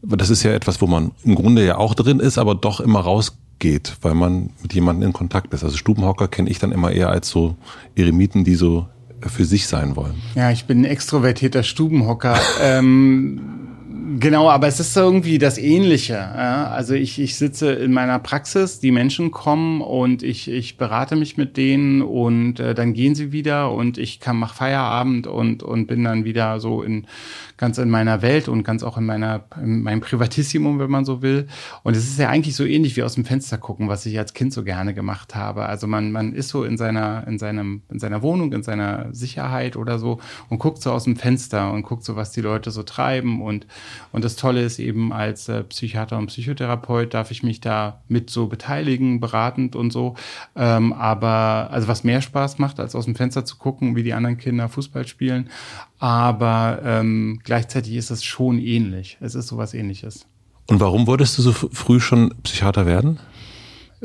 das 0.08 0.30
ist 0.30 0.42
ja 0.42 0.52
etwas, 0.52 0.80
wo 0.80 0.86
man 0.86 1.12
im 1.24 1.34
Grunde 1.34 1.64
ja 1.64 1.78
auch 1.78 1.94
drin 1.94 2.20
ist, 2.20 2.38
aber 2.38 2.54
doch 2.54 2.80
immer 2.80 3.00
rausgeht, 3.00 3.96
weil 4.02 4.14
man 4.14 4.50
mit 4.62 4.74
jemandem 4.74 5.08
in 5.08 5.12
Kontakt 5.12 5.52
ist. 5.52 5.64
Also 5.64 5.76
Stubenhocker 5.76 6.28
kenne 6.28 6.50
ich 6.50 6.58
dann 6.58 6.72
immer 6.72 6.92
eher 6.92 7.08
als 7.08 7.28
so 7.28 7.56
Eremiten, 7.96 8.44
die 8.44 8.54
so 8.54 8.86
für 9.20 9.44
sich 9.44 9.66
sein 9.66 9.96
wollen. 9.96 10.14
Ja, 10.34 10.50
ich 10.50 10.66
bin 10.66 10.82
ein 10.82 10.84
extrovertierter 10.84 11.62
Stubenhocker. 11.62 12.38
ähm, 12.62 13.65
Genau, 14.08 14.48
aber 14.48 14.68
es 14.68 14.78
ist 14.78 14.96
irgendwie 14.96 15.38
das 15.38 15.58
Ähnliche. 15.58 16.14
Ja? 16.14 16.68
Also 16.68 16.94
ich, 16.94 17.18
ich 17.18 17.36
sitze 17.36 17.72
in 17.72 17.92
meiner 17.92 18.20
Praxis, 18.20 18.78
die 18.78 18.92
Menschen 18.92 19.32
kommen 19.32 19.80
und 19.80 20.22
ich, 20.22 20.48
ich 20.48 20.76
berate 20.76 21.16
mich 21.16 21.36
mit 21.36 21.56
denen 21.56 22.02
und 22.02 22.60
äh, 22.60 22.74
dann 22.74 22.92
gehen 22.92 23.16
sie 23.16 23.32
wieder 23.32 23.72
und 23.72 23.98
ich 23.98 24.20
kann 24.20 24.36
mach 24.36 24.54
Feierabend 24.54 25.26
und, 25.26 25.64
und 25.64 25.88
bin 25.88 26.04
dann 26.04 26.24
wieder 26.24 26.60
so 26.60 26.82
in 26.82 27.08
ganz 27.56 27.78
in 27.78 27.90
meiner 27.90 28.22
Welt 28.22 28.48
und 28.48 28.64
ganz 28.64 28.82
auch 28.82 28.98
in 28.98 29.06
meiner 29.06 29.44
in 29.62 29.82
meinem 29.82 30.00
Privatissimum, 30.00 30.78
wenn 30.78 30.90
man 30.90 31.04
so 31.04 31.22
will. 31.22 31.46
Und 31.82 31.96
es 31.96 32.04
ist 32.04 32.18
ja 32.18 32.28
eigentlich 32.28 32.54
so 32.54 32.64
ähnlich 32.64 32.96
wie 32.96 33.02
aus 33.02 33.14
dem 33.14 33.24
Fenster 33.24 33.58
gucken, 33.58 33.88
was 33.88 34.04
ich 34.06 34.18
als 34.18 34.34
Kind 34.34 34.52
so 34.52 34.62
gerne 34.62 34.94
gemacht 34.94 35.34
habe. 35.34 35.66
Also 35.66 35.86
man 35.86 36.12
man 36.12 36.34
ist 36.34 36.50
so 36.50 36.64
in 36.64 36.76
seiner 36.76 37.26
in 37.26 37.38
seinem 37.38 37.82
in 37.90 37.98
seiner 37.98 38.22
Wohnung, 38.22 38.52
in 38.52 38.62
seiner 38.62 39.12
Sicherheit 39.12 39.76
oder 39.76 39.98
so 39.98 40.20
und 40.48 40.58
guckt 40.58 40.82
so 40.82 40.92
aus 40.92 41.04
dem 41.04 41.16
Fenster 41.16 41.72
und 41.72 41.82
guckt 41.82 42.04
so, 42.04 42.16
was 42.16 42.32
die 42.32 42.42
Leute 42.42 42.70
so 42.70 42.82
treiben 42.82 43.42
und 43.42 43.66
und 44.12 44.24
das 44.24 44.36
Tolle 44.36 44.62
ist 44.62 44.78
eben 44.78 45.12
als 45.12 45.48
äh, 45.48 45.62
Psychiater 45.64 46.18
und 46.18 46.26
Psychotherapeut 46.26 47.14
darf 47.14 47.30
ich 47.30 47.42
mich 47.42 47.60
da 47.60 48.02
mit 48.08 48.30
so 48.30 48.46
beteiligen, 48.46 49.20
beratend 49.20 49.76
und 49.76 49.92
so. 49.92 50.14
Ähm, 50.54 50.92
aber 50.92 51.68
also 51.70 51.88
was 51.88 52.04
mehr 52.04 52.22
Spaß 52.22 52.58
macht, 52.58 52.80
als 52.80 52.94
aus 52.94 53.04
dem 53.04 53.14
Fenster 53.14 53.44
zu 53.44 53.56
gucken, 53.56 53.96
wie 53.96 54.02
die 54.02 54.14
anderen 54.14 54.38
Kinder 54.38 54.68
Fußball 54.68 55.06
spielen. 55.06 55.50
Aber 55.98 56.80
ähm, 56.84 57.40
gleichzeitig 57.44 57.94
ist 57.94 58.10
es 58.10 58.24
schon 58.24 58.58
ähnlich. 58.58 59.18
Es 59.20 59.34
ist 59.34 59.48
sowas 59.48 59.74
ähnliches. 59.74 60.26
Und 60.68 60.80
warum 60.80 61.06
wolltest 61.06 61.38
du 61.38 61.42
so 61.42 61.52
früh 61.52 62.00
schon 62.00 62.34
Psychiater 62.42 62.86
werden? 62.86 63.20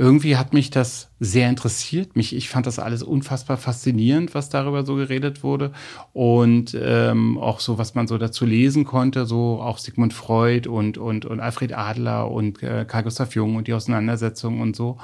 Irgendwie 0.01 0.35
hat 0.35 0.51
mich 0.51 0.71
das 0.71 1.11
sehr 1.19 1.47
interessiert. 1.47 2.15
Mich, 2.15 2.35
ich 2.35 2.49
fand 2.49 2.65
das 2.65 2.79
alles 2.79 3.03
unfassbar 3.03 3.55
faszinierend, 3.57 4.33
was 4.33 4.49
darüber 4.49 4.83
so 4.83 4.95
geredet 4.95 5.43
wurde. 5.43 5.73
Und 6.11 6.75
ähm, 6.81 7.37
auch 7.37 7.59
so, 7.59 7.77
was 7.77 7.93
man 7.93 8.07
so 8.07 8.17
dazu 8.17 8.47
lesen 8.47 8.83
konnte, 8.83 9.27
so 9.27 9.61
auch 9.61 9.77
Sigmund 9.77 10.15
Freud 10.15 10.67
und, 10.67 10.97
und, 10.97 11.25
und 11.25 11.39
Alfred 11.39 11.77
Adler 11.77 12.31
und 12.31 12.63
äh, 12.63 12.83
Carl 12.87 13.03
Gustav 13.03 13.35
Jung 13.35 13.55
und 13.55 13.67
die 13.67 13.75
Auseinandersetzung 13.75 14.59
und 14.59 14.75
so. 14.75 14.97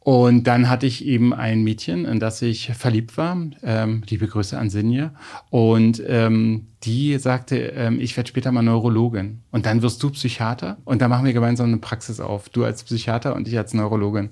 Und 0.00 0.48
dann 0.48 0.68
hatte 0.68 0.86
ich 0.86 1.06
eben 1.06 1.32
ein 1.32 1.62
Mädchen, 1.62 2.04
in 2.04 2.18
das 2.18 2.42
ich 2.42 2.72
verliebt 2.72 3.16
war. 3.16 3.38
Ähm, 3.62 4.02
liebe 4.08 4.26
Grüße 4.26 4.58
an 4.58 4.68
Sinje. 4.68 5.12
Und 5.50 6.02
ähm, 6.08 6.66
die 6.84 7.18
sagte, 7.18 7.56
ähm, 7.56 7.98
ich 8.00 8.16
werde 8.16 8.28
später 8.28 8.52
mal 8.52 8.62
Neurologin. 8.62 9.40
Und 9.50 9.66
dann 9.66 9.82
wirst 9.82 10.02
du 10.02 10.10
Psychiater. 10.10 10.78
Und 10.84 11.00
dann 11.00 11.10
machen 11.10 11.24
wir 11.24 11.32
gemeinsam 11.32 11.66
eine 11.66 11.78
Praxis 11.78 12.20
auf. 12.20 12.48
Du 12.48 12.64
als 12.64 12.82
Psychiater 12.82 13.34
und 13.34 13.48
ich 13.48 13.56
als 13.56 13.74
Neurologin. 13.74 14.30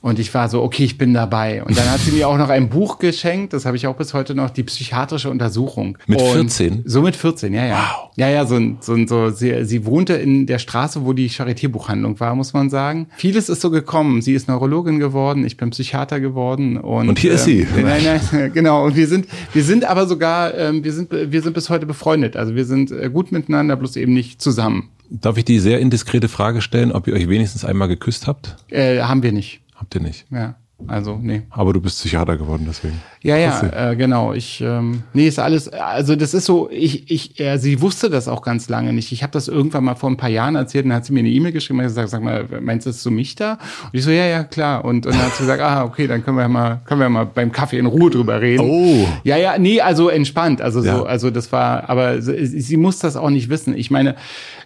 Und 0.00 0.18
ich 0.18 0.32
war 0.34 0.48
so, 0.48 0.62
okay, 0.62 0.84
ich 0.84 0.98
bin 0.98 1.14
dabei. 1.14 1.64
Und 1.64 1.78
dann 1.78 1.90
hat 1.90 2.00
sie 2.00 2.12
mir 2.12 2.28
auch 2.28 2.36
noch 2.36 2.50
ein 2.50 2.68
Buch 2.68 2.98
geschenkt, 2.98 3.52
das 3.52 3.64
habe 3.64 3.76
ich 3.76 3.86
auch 3.86 3.96
bis 3.96 4.12
heute 4.12 4.34
noch, 4.34 4.50
die 4.50 4.62
psychiatrische 4.62 5.30
Untersuchung. 5.30 5.96
Mit 6.06 6.20
14? 6.20 6.82
so 6.84 7.00
mit 7.00 7.16
14, 7.16 7.54
ja, 7.54 7.64
ja. 7.66 7.74
Wow. 7.74 8.10
Ja, 8.16 8.28
ja, 8.28 8.46
so, 8.46 8.60
so, 8.80 9.06
so 9.06 9.30
sie, 9.30 9.64
sie 9.64 9.86
wohnte 9.86 10.12
in 10.14 10.46
der 10.46 10.58
Straße, 10.58 11.04
wo 11.04 11.12
die 11.14 11.28
Charité-Buchhandlung 11.28 12.20
war, 12.20 12.34
muss 12.34 12.52
man 12.52 12.70
sagen. 12.70 13.08
Vieles 13.16 13.48
ist 13.48 13.60
so 13.60 13.70
gekommen. 13.70 14.22
Sie 14.22 14.34
ist 14.34 14.46
Neurologin 14.46 14.98
geworden, 14.98 15.44
ich 15.44 15.56
bin 15.56 15.70
Psychiater 15.70 16.20
geworden. 16.20 16.76
Und, 16.76 17.08
und 17.08 17.18
hier 17.18 17.32
äh, 17.32 17.34
ist 17.36 17.44
sie. 17.44 17.66
Nein, 17.74 18.02
nein, 18.04 18.52
genau. 18.52 18.84
Und 18.84 18.96
wir 18.96 19.08
sind, 19.08 19.26
wir 19.52 19.64
sind 19.64 19.84
aber 19.84 20.06
sogar, 20.06 20.54
ähm, 20.54 20.84
wir 20.84 20.92
sind, 20.92 21.10
wir 21.10 21.42
sind 21.42 21.54
bis 21.54 21.70
heute 21.70 21.83
befreundet. 21.84 22.36
Also 22.36 22.54
wir 22.54 22.64
sind 22.64 22.90
äh, 22.90 23.10
gut 23.10 23.32
miteinander, 23.32 23.76
bloß 23.76 23.96
eben 23.96 24.12
nicht 24.12 24.40
zusammen. 24.40 24.90
Darf 25.10 25.36
ich 25.36 25.44
die 25.44 25.58
sehr 25.58 25.80
indiskrete 25.80 26.28
Frage 26.28 26.60
stellen, 26.60 26.92
ob 26.92 27.06
ihr 27.06 27.14
euch 27.14 27.28
wenigstens 27.28 27.64
einmal 27.64 27.88
geküsst 27.88 28.26
habt? 28.26 28.56
Äh, 28.70 29.00
haben 29.00 29.22
wir 29.22 29.32
nicht. 29.32 29.60
Habt 29.74 29.94
ihr 29.94 30.00
nicht? 30.00 30.26
Ja. 30.30 30.56
Also, 30.88 31.18
nee. 31.20 31.42
Aber 31.50 31.72
du 31.72 31.80
bist 31.80 31.98
Psychiater 31.98 32.36
geworden, 32.36 32.64
deswegen. 32.68 33.00
Ja, 33.22 33.38
ja, 33.38 33.90
äh, 33.90 33.96
genau. 33.96 34.34
Ich, 34.34 34.60
ähm, 34.60 35.02
nee, 35.14 35.26
ist 35.26 35.38
alles, 35.38 35.68
also 35.68 36.14
das 36.14 36.34
ist 36.34 36.44
so, 36.44 36.68
ich, 36.70 37.10
ich, 37.10 37.40
äh, 37.40 37.56
sie 37.56 37.80
wusste 37.80 38.10
das 38.10 38.28
auch 38.28 38.42
ganz 38.42 38.68
lange 38.68 38.92
nicht. 38.92 39.12
Ich 39.12 39.22
habe 39.22 39.32
das 39.32 39.48
irgendwann 39.48 39.84
mal 39.84 39.94
vor 39.94 40.10
ein 40.10 40.18
paar 40.18 40.28
Jahren 40.28 40.56
erzählt 40.56 40.84
und 40.84 40.90
dann 40.90 40.98
hat 40.98 41.06
sie 41.06 41.14
mir 41.14 41.20
eine 41.20 41.30
E-Mail 41.30 41.52
geschrieben 41.52 41.78
und 41.78 41.86
gesagt, 41.86 42.10
sag 42.10 42.22
mal, 42.22 42.46
meinst 42.60 42.84
du 42.84 42.90
das 42.90 43.02
so 43.02 43.10
mich 43.10 43.34
da? 43.34 43.52
Und 43.84 43.94
ich 43.94 44.04
so, 44.04 44.10
ja, 44.10 44.26
ja, 44.26 44.44
klar. 44.44 44.84
Und, 44.84 45.06
und 45.06 45.14
dann 45.14 45.22
hat 45.22 45.32
sie 45.32 45.44
gesagt, 45.44 45.62
ah, 45.62 45.84
okay, 45.84 46.06
dann 46.06 46.22
können 46.22 46.36
wir 46.36 46.48
mal, 46.48 46.82
können 46.84 47.00
wir 47.00 47.08
mal 47.08 47.24
beim 47.24 47.50
Kaffee 47.50 47.78
in 47.78 47.86
Ruhe 47.86 48.10
drüber 48.10 48.42
reden. 48.42 48.62
Oh. 48.62 49.08
Ja, 49.24 49.38
ja, 49.38 49.56
nee, 49.58 49.80
also 49.80 50.10
entspannt. 50.10 50.60
Also 50.60 50.82
so, 50.82 50.88
ja. 50.88 51.02
also 51.04 51.30
das 51.30 51.50
war, 51.50 51.88
aber 51.88 52.20
sie, 52.20 52.46
sie 52.46 52.76
muss 52.76 52.98
das 52.98 53.16
auch 53.16 53.30
nicht 53.30 53.48
wissen. 53.48 53.74
Ich 53.74 53.90
meine, 53.90 54.16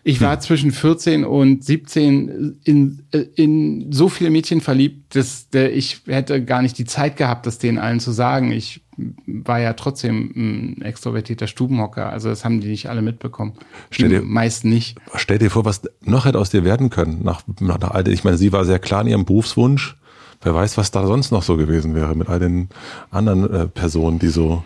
ich 0.02 0.20
war 0.20 0.32
hm. 0.32 0.40
zwischen 0.40 0.72
14 0.72 1.24
und 1.24 1.64
17 1.64 2.58
in, 2.64 3.02
in 3.36 3.92
so 3.92 4.08
viele 4.08 4.30
Mädchen 4.30 4.60
verliebt, 4.60 5.14
dass 5.14 5.48
ich 5.52 6.00
hätte 6.14 6.44
gar 6.44 6.62
nicht 6.62 6.78
die 6.78 6.84
Zeit 6.84 7.16
gehabt, 7.16 7.46
das 7.46 7.58
denen 7.58 7.78
allen 7.78 8.00
zu 8.00 8.12
sagen. 8.12 8.52
Ich 8.52 8.82
war 9.26 9.60
ja 9.60 9.74
trotzdem 9.74 10.32
ein 10.34 10.82
extrovertierter 10.82 11.46
Stubenhocker. 11.46 12.10
Also 12.10 12.28
das 12.28 12.44
haben 12.44 12.60
die 12.60 12.68
nicht 12.68 12.88
alle 12.88 13.02
mitbekommen. 13.02 13.52
Stell 13.90 14.08
dir, 14.08 14.22
meist 14.22 14.64
nicht. 14.64 14.98
Stell 15.14 15.38
dir 15.38 15.50
vor, 15.50 15.64
was 15.64 15.82
noch 16.02 16.24
hätte 16.24 16.38
aus 16.38 16.50
dir 16.50 16.64
werden 16.64 16.90
können. 16.90 17.22
Nach, 17.22 17.42
nach, 17.60 17.78
nach 17.78 18.06
ich 18.06 18.24
meine, 18.24 18.36
sie 18.36 18.52
war 18.52 18.64
sehr 18.64 18.78
klar 18.78 19.02
in 19.02 19.08
ihrem 19.08 19.24
Berufswunsch. 19.24 19.96
Wer 20.40 20.54
weiß, 20.54 20.78
was 20.78 20.90
da 20.90 21.06
sonst 21.06 21.30
noch 21.30 21.42
so 21.42 21.56
gewesen 21.56 21.94
wäre 21.94 22.14
mit 22.14 22.28
all 22.28 22.38
den 22.38 22.68
anderen 23.10 23.52
äh, 23.52 23.66
Personen, 23.66 24.18
die 24.18 24.28
so 24.28 24.62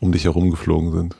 um 0.00 0.12
dich 0.12 0.24
herum 0.24 0.50
geflogen 0.50 0.92
sind. 0.92 1.16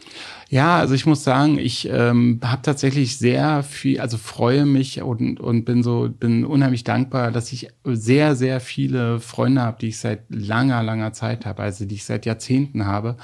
Ja, 0.52 0.76
also 0.76 0.92
ich 0.92 1.06
muss 1.06 1.24
sagen, 1.24 1.58
ich 1.58 1.88
ähm, 1.90 2.38
habe 2.44 2.60
tatsächlich 2.60 3.16
sehr 3.16 3.62
viel, 3.62 3.98
also 4.00 4.18
freue 4.18 4.66
mich 4.66 5.00
und, 5.00 5.40
und 5.40 5.64
bin 5.64 5.82
so, 5.82 6.10
bin 6.10 6.44
unheimlich 6.44 6.84
dankbar, 6.84 7.32
dass 7.32 7.54
ich 7.54 7.68
sehr, 7.84 8.36
sehr 8.36 8.60
viele 8.60 9.18
Freunde 9.18 9.62
habe, 9.62 9.78
die 9.80 9.88
ich 9.88 9.98
seit 9.98 10.24
langer, 10.28 10.82
langer 10.82 11.14
Zeit 11.14 11.46
habe, 11.46 11.62
also 11.62 11.86
die 11.86 11.94
ich 11.94 12.04
seit 12.04 12.26
Jahrzehnten 12.26 12.84
habe. 12.84 13.16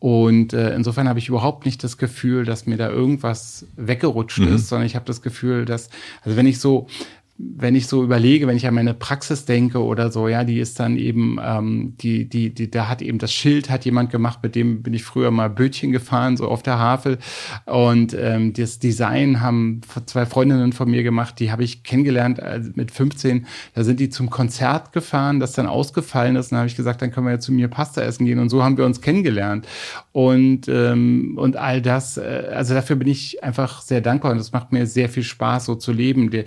Und 0.00 0.52
äh, 0.52 0.74
insofern 0.74 1.08
habe 1.08 1.20
ich 1.20 1.28
überhaupt 1.28 1.64
nicht 1.64 1.84
das 1.84 1.96
Gefühl, 1.96 2.44
dass 2.44 2.66
mir 2.66 2.76
da 2.76 2.88
irgendwas 2.88 3.68
weggerutscht 3.76 4.40
mhm. 4.40 4.56
ist, 4.56 4.68
sondern 4.68 4.86
ich 4.86 4.96
habe 4.96 5.06
das 5.06 5.22
Gefühl, 5.22 5.66
dass, 5.66 5.90
also 6.22 6.36
wenn 6.36 6.46
ich 6.46 6.58
so, 6.58 6.88
wenn 7.36 7.74
ich 7.74 7.88
so 7.88 8.04
überlege, 8.04 8.46
wenn 8.46 8.56
ich 8.56 8.66
an 8.68 8.74
meine 8.74 8.94
Praxis 8.94 9.44
denke 9.44 9.82
oder 9.82 10.12
so, 10.12 10.28
ja, 10.28 10.44
die 10.44 10.60
ist 10.60 10.78
dann 10.78 10.96
eben, 10.96 11.38
ähm, 11.42 11.94
die, 12.00 12.28
die, 12.28 12.54
die, 12.54 12.70
da 12.70 12.88
hat 12.88 13.02
eben 13.02 13.18
das 13.18 13.32
Schild, 13.32 13.70
hat 13.70 13.84
jemand 13.84 14.10
gemacht, 14.10 14.38
mit 14.44 14.54
dem 14.54 14.84
bin 14.84 14.94
ich 14.94 15.02
früher 15.02 15.32
mal 15.32 15.50
Bötchen 15.50 15.90
gefahren, 15.90 16.36
so 16.36 16.46
auf 16.46 16.62
der 16.62 16.78
Havel. 16.78 17.18
Und 17.66 18.14
ähm, 18.16 18.52
das 18.52 18.78
Design 18.78 19.40
haben 19.40 19.80
zwei 20.06 20.26
Freundinnen 20.26 20.72
von 20.72 20.88
mir 20.88 21.02
gemacht, 21.02 21.40
die 21.40 21.50
habe 21.50 21.64
ich 21.64 21.82
kennengelernt 21.82 22.40
also 22.40 22.70
mit 22.76 22.92
15. 22.92 23.46
Da 23.74 23.82
sind 23.82 23.98
die 23.98 24.10
zum 24.10 24.30
Konzert 24.30 24.92
gefahren, 24.92 25.40
das 25.40 25.52
dann 25.52 25.66
ausgefallen 25.66 26.36
ist. 26.36 26.46
Und 26.46 26.52
dann 26.52 26.58
habe 26.60 26.68
ich 26.68 26.76
gesagt, 26.76 27.02
dann 27.02 27.10
können 27.10 27.26
wir 27.26 27.32
ja 27.32 27.40
zu 27.40 27.52
mir 27.52 27.66
Pasta 27.66 28.02
essen 28.02 28.26
gehen. 28.26 28.38
Und 28.38 28.48
so 28.48 28.62
haben 28.62 28.76
wir 28.76 28.86
uns 28.86 29.00
kennengelernt. 29.00 29.66
Und, 30.12 30.68
ähm, 30.68 31.36
und 31.36 31.56
all 31.56 31.82
das, 31.82 32.16
äh, 32.16 32.50
also 32.54 32.74
dafür 32.74 32.94
bin 32.94 33.08
ich 33.08 33.42
einfach 33.42 33.82
sehr 33.82 34.00
dankbar 34.00 34.30
und 34.30 34.38
das 34.38 34.52
macht 34.52 34.70
mir 34.70 34.86
sehr 34.86 35.08
viel 35.08 35.24
Spaß, 35.24 35.64
so 35.64 35.74
zu 35.74 35.90
leben. 35.90 36.30
Der, 36.30 36.44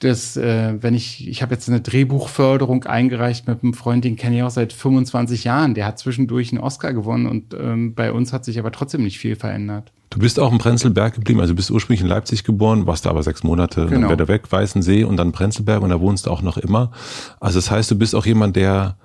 dass 0.00 0.36
äh, 0.36 0.82
wenn 0.82 0.94
ich, 0.94 1.28
ich 1.28 1.42
habe 1.42 1.54
jetzt 1.54 1.68
eine 1.68 1.80
Drehbuchförderung 1.80 2.84
eingereicht 2.84 3.46
mit 3.46 3.62
einem 3.62 3.74
Freund, 3.74 4.04
den 4.04 4.16
kenne 4.16 4.36
ich 4.36 4.42
auch 4.42 4.50
seit 4.50 4.72
25 4.72 5.44
Jahren. 5.44 5.74
Der 5.74 5.86
hat 5.86 5.98
zwischendurch 5.98 6.52
einen 6.52 6.60
Oscar 6.60 6.94
gewonnen 6.94 7.26
und 7.26 7.54
ähm, 7.54 7.94
bei 7.94 8.10
uns 8.10 8.32
hat 8.32 8.44
sich 8.44 8.58
aber 8.58 8.72
trotzdem 8.72 9.02
nicht 9.02 9.18
viel 9.18 9.36
verändert. 9.36 9.92
Du 10.08 10.18
bist 10.18 10.40
auch 10.40 10.50
in 10.50 10.58
Prenzlberg 10.58 11.14
geblieben, 11.14 11.40
also 11.40 11.54
bist 11.54 11.70
ursprünglich 11.70 12.00
in 12.00 12.08
Leipzig 12.08 12.44
geboren, 12.44 12.86
warst 12.86 13.04
da 13.04 13.10
aber 13.10 13.22
sechs 13.22 13.44
Monate, 13.44 13.86
genau. 13.86 14.08
dann 14.08 14.18
wieder 14.18 14.28
weg, 14.28 14.50
Weißensee 14.50 15.04
und 15.04 15.18
dann 15.18 15.32
Prenzlberg 15.32 15.82
und 15.82 15.90
da 15.90 16.00
wohnst 16.00 16.26
du 16.26 16.30
auch 16.30 16.42
noch 16.42 16.56
immer. 16.56 16.92
Also 17.38 17.58
das 17.58 17.70
heißt, 17.70 17.90
du 17.90 17.98
bist 17.98 18.14
auch 18.14 18.24
jemand, 18.24 18.56
der, 18.56 18.96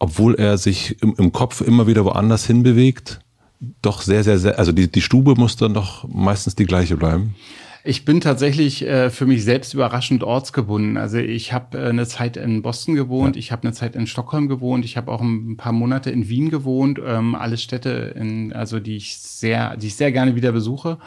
obwohl 0.00 0.34
er 0.34 0.58
sich 0.58 1.00
im, 1.00 1.14
im 1.18 1.32
Kopf 1.32 1.60
immer 1.60 1.86
wieder 1.86 2.04
woanders 2.04 2.44
hinbewegt, 2.44 3.20
doch 3.80 4.02
sehr, 4.02 4.24
sehr, 4.24 4.38
sehr, 4.38 4.58
also 4.58 4.72
die, 4.72 4.90
die 4.90 5.00
Stube 5.00 5.36
muss 5.36 5.56
dann 5.56 5.72
doch 5.72 6.06
meistens 6.08 6.56
die 6.56 6.66
gleiche 6.66 6.96
bleiben. 6.96 7.36
Ich 7.84 8.04
bin 8.04 8.20
tatsächlich 8.20 8.86
äh, 8.86 9.10
für 9.10 9.26
mich 9.26 9.44
selbst 9.44 9.74
überraschend 9.74 10.22
ortsgebunden. 10.22 10.96
Also 10.96 11.18
ich 11.18 11.52
habe 11.52 11.78
äh, 11.78 11.88
eine 11.88 12.06
Zeit 12.06 12.36
in 12.36 12.62
Boston 12.62 12.94
gewohnt, 12.94 13.34
ja. 13.34 13.40
ich 13.40 13.50
habe 13.50 13.64
eine 13.64 13.72
Zeit 13.72 13.96
in 13.96 14.06
Stockholm 14.06 14.48
gewohnt, 14.48 14.84
ich 14.84 14.96
habe 14.96 15.10
auch 15.10 15.20
ein 15.20 15.56
paar 15.56 15.72
Monate 15.72 16.10
in 16.10 16.28
Wien 16.28 16.48
gewohnt. 16.48 17.00
Ähm, 17.04 17.34
alles 17.34 17.60
Städte, 17.60 18.14
in, 18.16 18.52
also 18.52 18.78
die 18.78 18.96
ich 18.96 19.18
sehr, 19.18 19.76
die 19.76 19.88
ich 19.88 19.96
sehr 19.96 20.12
gerne 20.12 20.36
wieder 20.36 20.52
besuche 20.52 20.98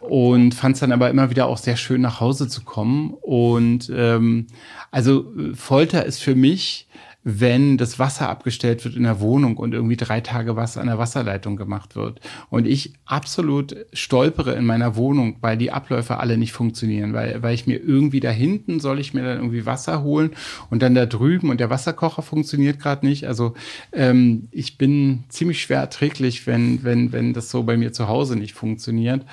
und 0.00 0.54
fand 0.54 0.74
es 0.74 0.80
dann 0.80 0.90
aber 0.90 1.08
immer 1.08 1.30
wieder 1.30 1.46
auch 1.46 1.58
sehr 1.58 1.76
schön 1.76 2.00
nach 2.00 2.20
Hause 2.20 2.48
zu 2.48 2.64
kommen. 2.64 3.14
Und 3.20 3.92
ähm, 3.94 4.48
also 4.90 5.32
Folter 5.54 6.04
ist 6.04 6.20
für 6.20 6.34
mich 6.34 6.88
wenn 7.30 7.76
das 7.76 7.98
Wasser 7.98 8.30
abgestellt 8.30 8.86
wird 8.86 8.96
in 8.96 9.02
der 9.02 9.20
Wohnung 9.20 9.58
und 9.58 9.74
irgendwie 9.74 9.98
drei 9.98 10.22
Tage 10.22 10.56
Wasser 10.56 10.80
an 10.80 10.86
der 10.86 10.96
Wasserleitung 10.96 11.56
gemacht 11.56 11.94
wird. 11.94 12.20
Und 12.48 12.66
ich 12.66 12.94
absolut 13.04 13.76
stolpere 13.92 14.54
in 14.54 14.64
meiner 14.64 14.96
Wohnung, 14.96 15.36
weil 15.42 15.58
die 15.58 15.70
Abläufe 15.70 16.20
alle 16.20 16.38
nicht 16.38 16.52
funktionieren, 16.52 17.12
weil, 17.12 17.42
weil 17.42 17.54
ich 17.54 17.66
mir 17.66 17.82
irgendwie 17.84 18.20
da 18.20 18.30
hinten 18.30 18.80
soll 18.80 18.98
ich 18.98 19.12
mir 19.12 19.24
dann 19.24 19.36
irgendwie 19.36 19.66
Wasser 19.66 20.02
holen 20.02 20.30
und 20.70 20.80
dann 20.80 20.94
da 20.94 21.04
drüben 21.04 21.50
und 21.50 21.60
der 21.60 21.68
Wasserkocher 21.68 22.22
funktioniert 22.22 22.80
gerade 22.80 23.04
nicht. 23.04 23.26
Also 23.26 23.52
ähm, 23.92 24.48
ich 24.50 24.78
bin 24.78 25.24
ziemlich 25.28 25.60
schwer 25.60 25.80
erträglich, 25.80 26.46
wenn, 26.46 26.82
wenn, 26.82 27.12
wenn 27.12 27.34
das 27.34 27.50
so 27.50 27.62
bei 27.62 27.76
mir 27.76 27.92
zu 27.92 28.08
Hause 28.08 28.36
nicht 28.36 28.54
funktioniert. 28.54 29.26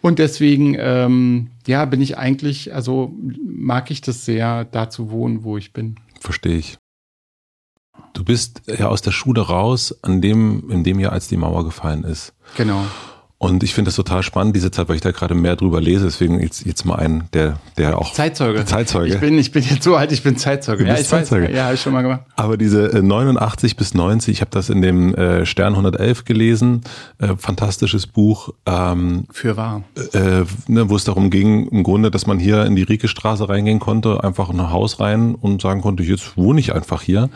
Und 0.00 0.20
deswegen, 0.20 0.76
ähm, 0.78 1.48
ja, 1.66 1.84
bin 1.84 2.00
ich 2.00 2.16
eigentlich, 2.16 2.72
also 2.72 3.12
mag 3.44 3.90
ich 3.90 4.02
das 4.02 4.24
sehr, 4.24 4.66
da 4.66 4.88
zu 4.88 5.10
wohnen, 5.10 5.42
wo 5.42 5.56
ich 5.58 5.72
bin. 5.72 5.96
Verstehe 6.20 6.58
ich. 6.58 6.78
Du 8.14 8.24
bist 8.24 8.62
ja 8.66 8.88
aus 8.88 9.02
der 9.02 9.10
Schule 9.10 9.42
raus, 9.42 9.94
an 10.02 10.22
dem, 10.22 10.70
in 10.70 10.84
dem 10.84 11.00
Jahr, 11.00 11.12
als 11.12 11.28
die 11.28 11.36
Mauer 11.36 11.64
gefallen 11.64 12.04
ist. 12.04 12.32
Genau. 12.56 12.86
Und 13.44 13.62
ich 13.62 13.74
finde 13.74 13.90
das 13.90 13.96
total 13.96 14.22
spannend, 14.22 14.56
diese 14.56 14.70
Zeit, 14.70 14.88
weil 14.88 14.96
ich 14.96 15.02
da 15.02 15.10
gerade 15.10 15.34
mehr 15.34 15.54
drüber 15.54 15.78
lese. 15.78 16.06
Deswegen 16.06 16.40
jetzt, 16.40 16.64
jetzt 16.64 16.86
mal 16.86 16.94
ein, 16.94 17.24
der, 17.34 17.58
der 17.76 17.98
auch. 17.98 18.14
Zeitzeuge. 18.14 18.64
Zeitzeuge. 18.64 19.12
Ich 19.12 19.20
bin, 19.20 19.38
ich 19.38 19.52
bin 19.52 19.62
jetzt 19.62 19.82
so 19.82 19.96
alt, 19.96 20.12
ich 20.12 20.22
bin 20.22 20.38
Zeitzeuge. 20.38 20.84
Du 20.84 20.88
ja, 20.90 20.98
ich 20.98 21.06
Zeitzeuge. 21.06 21.48
Weiß, 21.48 21.54
ja, 21.54 21.64
habe 21.64 21.74
ich 21.74 21.82
schon 21.82 21.92
mal 21.92 22.00
gemacht. 22.00 22.22
Aber 22.36 22.56
diese 22.56 22.86
äh, 22.86 23.02
89 23.02 23.76
bis 23.76 23.92
90, 23.92 24.32
ich 24.32 24.40
habe 24.40 24.50
das 24.50 24.70
in 24.70 24.80
dem 24.80 25.14
äh, 25.14 25.44
Stern 25.44 25.74
111 25.74 26.24
gelesen. 26.24 26.84
Äh, 27.18 27.36
fantastisches 27.36 28.06
Buch. 28.06 28.48
Ähm, 28.64 29.26
Für 29.30 29.58
wahr. 29.58 29.82
Äh, 30.14 30.44
ne, 30.66 30.88
wo 30.88 30.96
es 30.96 31.04
darum 31.04 31.28
ging, 31.28 31.68
im 31.68 31.82
Grunde, 31.82 32.10
dass 32.10 32.26
man 32.26 32.38
hier 32.38 32.64
in 32.64 32.76
die 32.76 32.82
Riekestraße 32.82 33.46
reingehen 33.46 33.78
konnte, 33.78 34.24
einfach 34.24 34.48
in 34.48 34.58
ein 34.58 34.72
Haus 34.72 35.00
rein 35.00 35.34
und 35.34 35.60
sagen 35.60 35.82
konnte, 35.82 36.02
jetzt 36.02 36.38
wohne 36.38 36.60
ich 36.60 36.74
einfach 36.74 37.02
hier. 37.02 37.28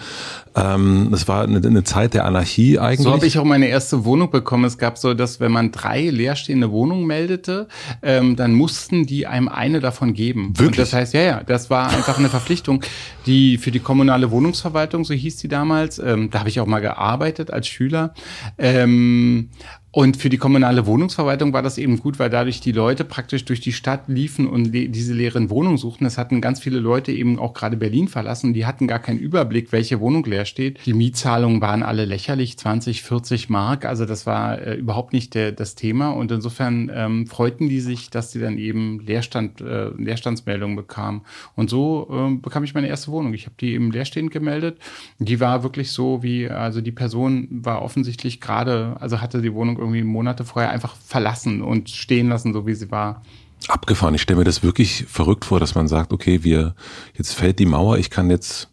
Ähm, 0.56 1.08
das 1.10 1.28
war 1.28 1.42
eine, 1.42 1.58
eine 1.58 1.84
Zeit 1.84 2.14
der 2.14 2.24
Anarchie 2.24 2.78
eigentlich. 2.78 3.04
So 3.04 3.12
habe 3.12 3.26
ich 3.26 3.38
auch 3.38 3.44
meine 3.44 3.66
erste 3.66 4.06
Wohnung 4.06 4.30
bekommen. 4.30 4.64
Es 4.64 4.78
gab 4.78 4.96
so, 4.96 5.12
dass 5.12 5.38
wenn 5.38 5.52
man 5.52 5.70
drei 5.70 5.97
leerstehende 5.98 6.70
Wohnungen 6.70 7.06
meldete, 7.06 7.68
ähm, 8.02 8.36
dann 8.36 8.54
mussten 8.54 9.06
die 9.06 9.26
einem 9.26 9.48
eine 9.48 9.80
davon 9.80 10.14
geben. 10.14 10.50
Wirklich? 10.58 10.66
Und 10.66 10.78
das 10.78 10.92
heißt, 10.92 11.14
ja, 11.14 11.20
ja, 11.22 11.42
das 11.44 11.70
war 11.70 11.90
einfach 11.90 12.18
eine 12.18 12.28
Verpflichtung, 12.28 12.82
die 13.26 13.58
für 13.58 13.70
die 13.70 13.80
kommunale 13.80 14.30
Wohnungsverwaltung, 14.30 15.04
so 15.04 15.14
hieß 15.14 15.36
die 15.36 15.48
damals, 15.48 15.98
ähm, 15.98 16.30
da 16.30 16.40
habe 16.40 16.48
ich 16.48 16.60
auch 16.60 16.66
mal 16.66 16.80
gearbeitet 16.80 17.50
als 17.50 17.68
Schüler. 17.68 18.14
Ähm, 18.56 19.50
und 19.98 20.16
für 20.16 20.28
die 20.28 20.38
kommunale 20.38 20.86
Wohnungsverwaltung 20.86 21.52
war 21.52 21.60
das 21.60 21.76
eben 21.76 21.98
gut, 21.98 22.20
weil 22.20 22.30
dadurch 22.30 22.60
die 22.60 22.70
Leute 22.70 23.04
praktisch 23.04 23.44
durch 23.44 23.58
die 23.58 23.72
Stadt 23.72 24.02
liefen 24.06 24.46
und 24.46 24.72
le 24.72 24.88
diese 24.88 25.12
leeren 25.12 25.50
Wohnungen 25.50 25.76
suchten. 25.76 26.06
Es 26.06 26.18
hatten 26.18 26.40
ganz 26.40 26.60
viele 26.60 26.78
Leute 26.78 27.10
eben 27.10 27.36
auch 27.36 27.52
gerade 27.52 27.76
Berlin 27.76 28.06
verlassen. 28.06 28.54
Die 28.54 28.64
hatten 28.64 28.86
gar 28.86 29.00
keinen 29.00 29.18
Überblick, 29.18 29.72
welche 29.72 29.98
Wohnung 29.98 30.22
leer 30.22 30.44
steht. 30.44 30.78
Die 30.86 30.92
Mietzahlungen 30.92 31.60
waren 31.60 31.82
alle 31.82 32.04
lächerlich, 32.04 32.56
20, 32.56 33.02
40 33.02 33.48
Mark. 33.48 33.84
Also 33.84 34.06
das 34.06 34.24
war 34.24 34.62
äh, 34.62 34.76
überhaupt 34.76 35.12
nicht 35.12 35.34
der, 35.34 35.50
das 35.50 35.74
Thema. 35.74 36.10
Und 36.10 36.30
insofern 36.30 36.92
ähm, 36.94 37.26
freuten 37.26 37.68
die 37.68 37.80
sich, 37.80 38.08
dass 38.08 38.30
sie 38.30 38.38
dann 38.38 38.56
eben 38.56 39.00
Leerstand, 39.00 39.60
äh, 39.60 39.88
Leerstandsmeldungen 39.96 40.76
bekamen. 40.76 41.22
Und 41.56 41.70
so 41.70 42.06
äh, 42.08 42.36
bekam 42.36 42.62
ich 42.62 42.72
meine 42.72 42.86
erste 42.86 43.10
Wohnung. 43.10 43.34
Ich 43.34 43.46
habe 43.46 43.56
die 43.60 43.72
eben 43.72 43.90
leerstehend 43.90 44.30
gemeldet. 44.30 44.78
Die 45.18 45.40
war 45.40 45.64
wirklich 45.64 45.90
so 45.90 46.22
wie, 46.22 46.48
also 46.48 46.82
die 46.82 46.92
Person 46.92 47.48
war 47.50 47.82
offensichtlich 47.82 48.40
gerade, 48.40 48.96
also 49.00 49.20
hatte 49.20 49.42
die 49.42 49.52
Wohnung 49.52 49.76
irgendwie 49.76 49.87
Monate 49.90 50.44
vorher 50.44 50.70
einfach 50.70 50.96
verlassen 50.96 51.62
und 51.62 51.90
stehen 51.90 52.28
lassen, 52.28 52.52
so 52.52 52.66
wie 52.66 52.74
sie 52.74 52.90
war. 52.90 53.22
Abgefahren. 53.68 54.14
Ich 54.14 54.22
stelle 54.22 54.38
mir 54.38 54.44
das 54.44 54.62
wirklich 54.62 55.04
verrückt 55.08 55.44
vor, 55.44 55.60
dass 55.60 55.74
man 55.74 55.88
sagt, 55.88 56.12
okay, 56.12 56.44
wir, 56.44 56.74
jetzt 57.14 57.34
fällt 57.34 57.58
die 57.58 57.66
Mauer, 57.66 57.98
ich 57.98 58.10
kann 58.10 58.30
jetzt 58.30 58.68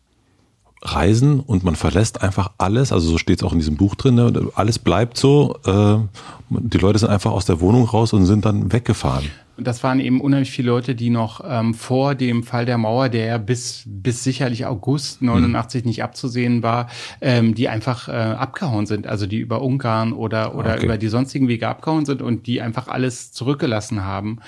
reisen 0.81 1.39
und 1.39 1.63
man 1.63 1.75
verlässt 1.75 2.21
einfach 2.21 2.51
alles, 2.59 2.91
also 2.91 3.09
so 3.09 3.17
steht 3.17 3.39
es 3.39 3.43
auch 3.43 3.53
in 3.53 3.59
diesem 3.59 3.75
Buch 3.75 3.95
drin, 3.95 4.15
ne? 4.15 4.51
alles 4.53 4.77
bleibt 4.77 5.17
so, 5.17 5.57
äh, 5.65 5.97
die 6.49 6.77
Leute 6.77 6.99
sind 6.99 7.09
einfach 7.09 7.31
aus 7.31 7.45
der 7.45 7.59
Wohnung 7.59 7.85
raus 7.85 8.13
und 8.13 8.27
sind 8.27 8.45
dann 8.45 8.71
weggefahren 8.71 9.31
das 9.57 9.83
waren 9.83 9.99
eben 9.99 10.21
unheimlich 10.21 10.51
viele 10.51 10.69
Leute, 10.69 10.95
die 10.95 11.09
noch 11.09 11.41
ähm, 11.47 11.73
vor 11.73 12.15
dem 12.15 12.43
Fall 12.43 12.65
der 12.65 12.77
Mauer, 12.77 13.09
der 13.09 13.25
ja 13.25 13.37
bis, 13.37 13.83
bis 13.85 14.23
sicherlich 14.23 14.65
August 14.65 15.21
89 15.21 15.83
mhm. 15.83 15.87
nicht 15.89 16.03
abzusehen 16.03 16.63
war, 16.63 16.89
ähm, 17.21 17.55
die 17.55 17.69
einfach 17.69 18.07
äh, 18.07 18.11
abgehauen 18.11 18.85
sind. 18.85 19.07
Also 19.07 19.27
die 19.27 19.37
über 19.37 19.61
Ungarn 19.61 20.13
oder, 20.13 20.55
oder 20.55 20.73
okay. 20.73 20.85
über 20.85 20.97
die 20.97 21.07
sonstigen 21.07 21.47
Wege 21.47 21.67
abgehauen 21.67 22.05
sind 22.05 22.21
und 22.21 22.47
die 22.47 22.61
einfach 22.61 22.87
alles 22.87 23.31
zurückgelassen 23.31 24.03
haben. 24.03 24.39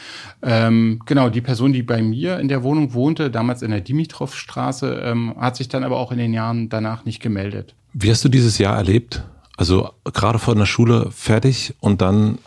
Ähm, 0.41 1.01
genau, 1.05 1.29
die 1.29 1.41
Person, 1.41 1.73
die 1.73 1.83
bei 1.83 2.01
mir 2.01 2.39
in 2.39 2.47
der 2.47 2.63
Wohnung 2.63 2.93
wohnte, 2.93 3.31
damals 3.31 3.61
in 3.61 3.71
der 3.71 3.81
Dimitrovstraße, 3.81 5.01
ähm, 5.03 5.35
hat 5.37 5.55
sich 5.55 5.69
dann 5.69 5.83
aber 5.83 5.97
auch 5.97 6.11
in 6.11 6.17
den 6.17 6.33
Jahren 6.33 6.69
danach 6.69 7.05
nicht 7.05 7.21
gemeldet. 7.21 7.75
Wie 7.93 8.11
hast 8.11 8.23
du 8.23 8.29
dieses 8.29 8.57
Jahr 8.57 8.75
erlebt? 8.75 9.23
Also 9.57 9.89
gerade 10.03 10.37
von 10.37 10.57
der 10.57 10.67
Schule 10.67 11.09
fertig 11.11 11.73
und 11.79 12.01
dann 12.01 12.37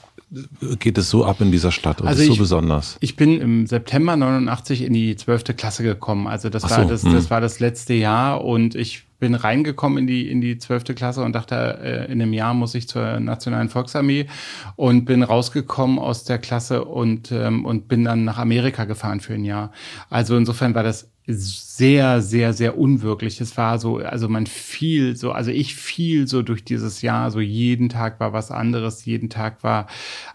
geht 0.78 0.96
es 0.96 1.10
so 1.10 1.24
ab 1.24 1.40
in 1.40 1.50
dieser 1.50 1.72
Stadt 1.72 2.00
und 2.00 2.06
also 2.06 2.20
ist 2.20 2.28
so 2.28 2.32
ich, 2.34 2.38
besonders? 2.38 2.96
Ich 3.00 3.16
bin 3.16 3.40
im 3.40 3.66
September 3.66 4.16
89 4.16 4.82
in 4.82 4.92
die 4.92 5.16
zwölfte 5.16 5.54
Klasse 5.54 5.82
gekommen. 5.82 6.26
Also 6.26 6.48
das 6.48 6.62
so, 6.62 6.70
war 6.70 6.84
das, 6.84 7.02
hm. 7.02 7.12
das 7.12 7.30
war 7.30 7.40
das 7.40 7.58
letzte 7.58 7.94
Jahr 7.94 8.44
und 8.44 8.74
ich 8.74 9.06
bin 9.18 9.34
reingekommen 9.34 9.98
in 9.98 10.06
die 10.06 10.30
in 10.30 10.40
die 10.40 10.58
zwölfte 10.58 10.94
Klasse 10.94 11.22
und 11.22 11.34
dachte, 11.34 11.78
äh, 11.82 12.12
in 12.12 12.22
einem 12.22 12.32
Jahr 12.32 12.54
muss 12.54 12.74
ich 12.74 12.88
zur 12.88 13.20
Nationalen 13.20 13.68
Volksarmee 13.68 14.26
und 14.76 15.04
bin 15.04 15.22
rausgekommen 15.22 15.98
aus 15.98 16.24
der 16.24 16.38
Klasse 16.38 16.84
und 16.84 17.30
ähm, 17.32 17.64
und 17.64 17.88
bin 17.88 18.04
dann 18.04 18.24
nach 18.24 18.38
Amerika 18.38 18.84
gefahren 18.84 19.20
für 19.20 19.34
ein 19.34 19.44
Jahr. 19.44 19.72
Also 20.08 20.36
insofern 20.36 20.74
war 20.74 20.84
das 20.84 21.10
sehr, 21.80 22.20
sehr, 22.20 22.52
sehr 22.52 22.76
unwirklich. 22.76 23.40
Es 23.40 23.56
war 23.56 23.78
so, 23.78 23.96
also 23.96 24.28
man 24.28 24.44
fiel 24.44 25.16
so, 25.16 25.32
also 25.32 25.50
ich 25.50 25.74
fiel 25.74 26.28
so 26.28 26.42
durch 26.42 26.62
dieses 26.62 27.00
Jahr, 27.00 27.30
so 27.30 27.40
jeden 27.40 27.88
Tag 27.88 28.20
war 28.20 28.34
was 28.34 28.50
anderes, 28.50 29.06
jeden 29.06 29.30
Tag 29.30 29.64
war, 29.64 29.86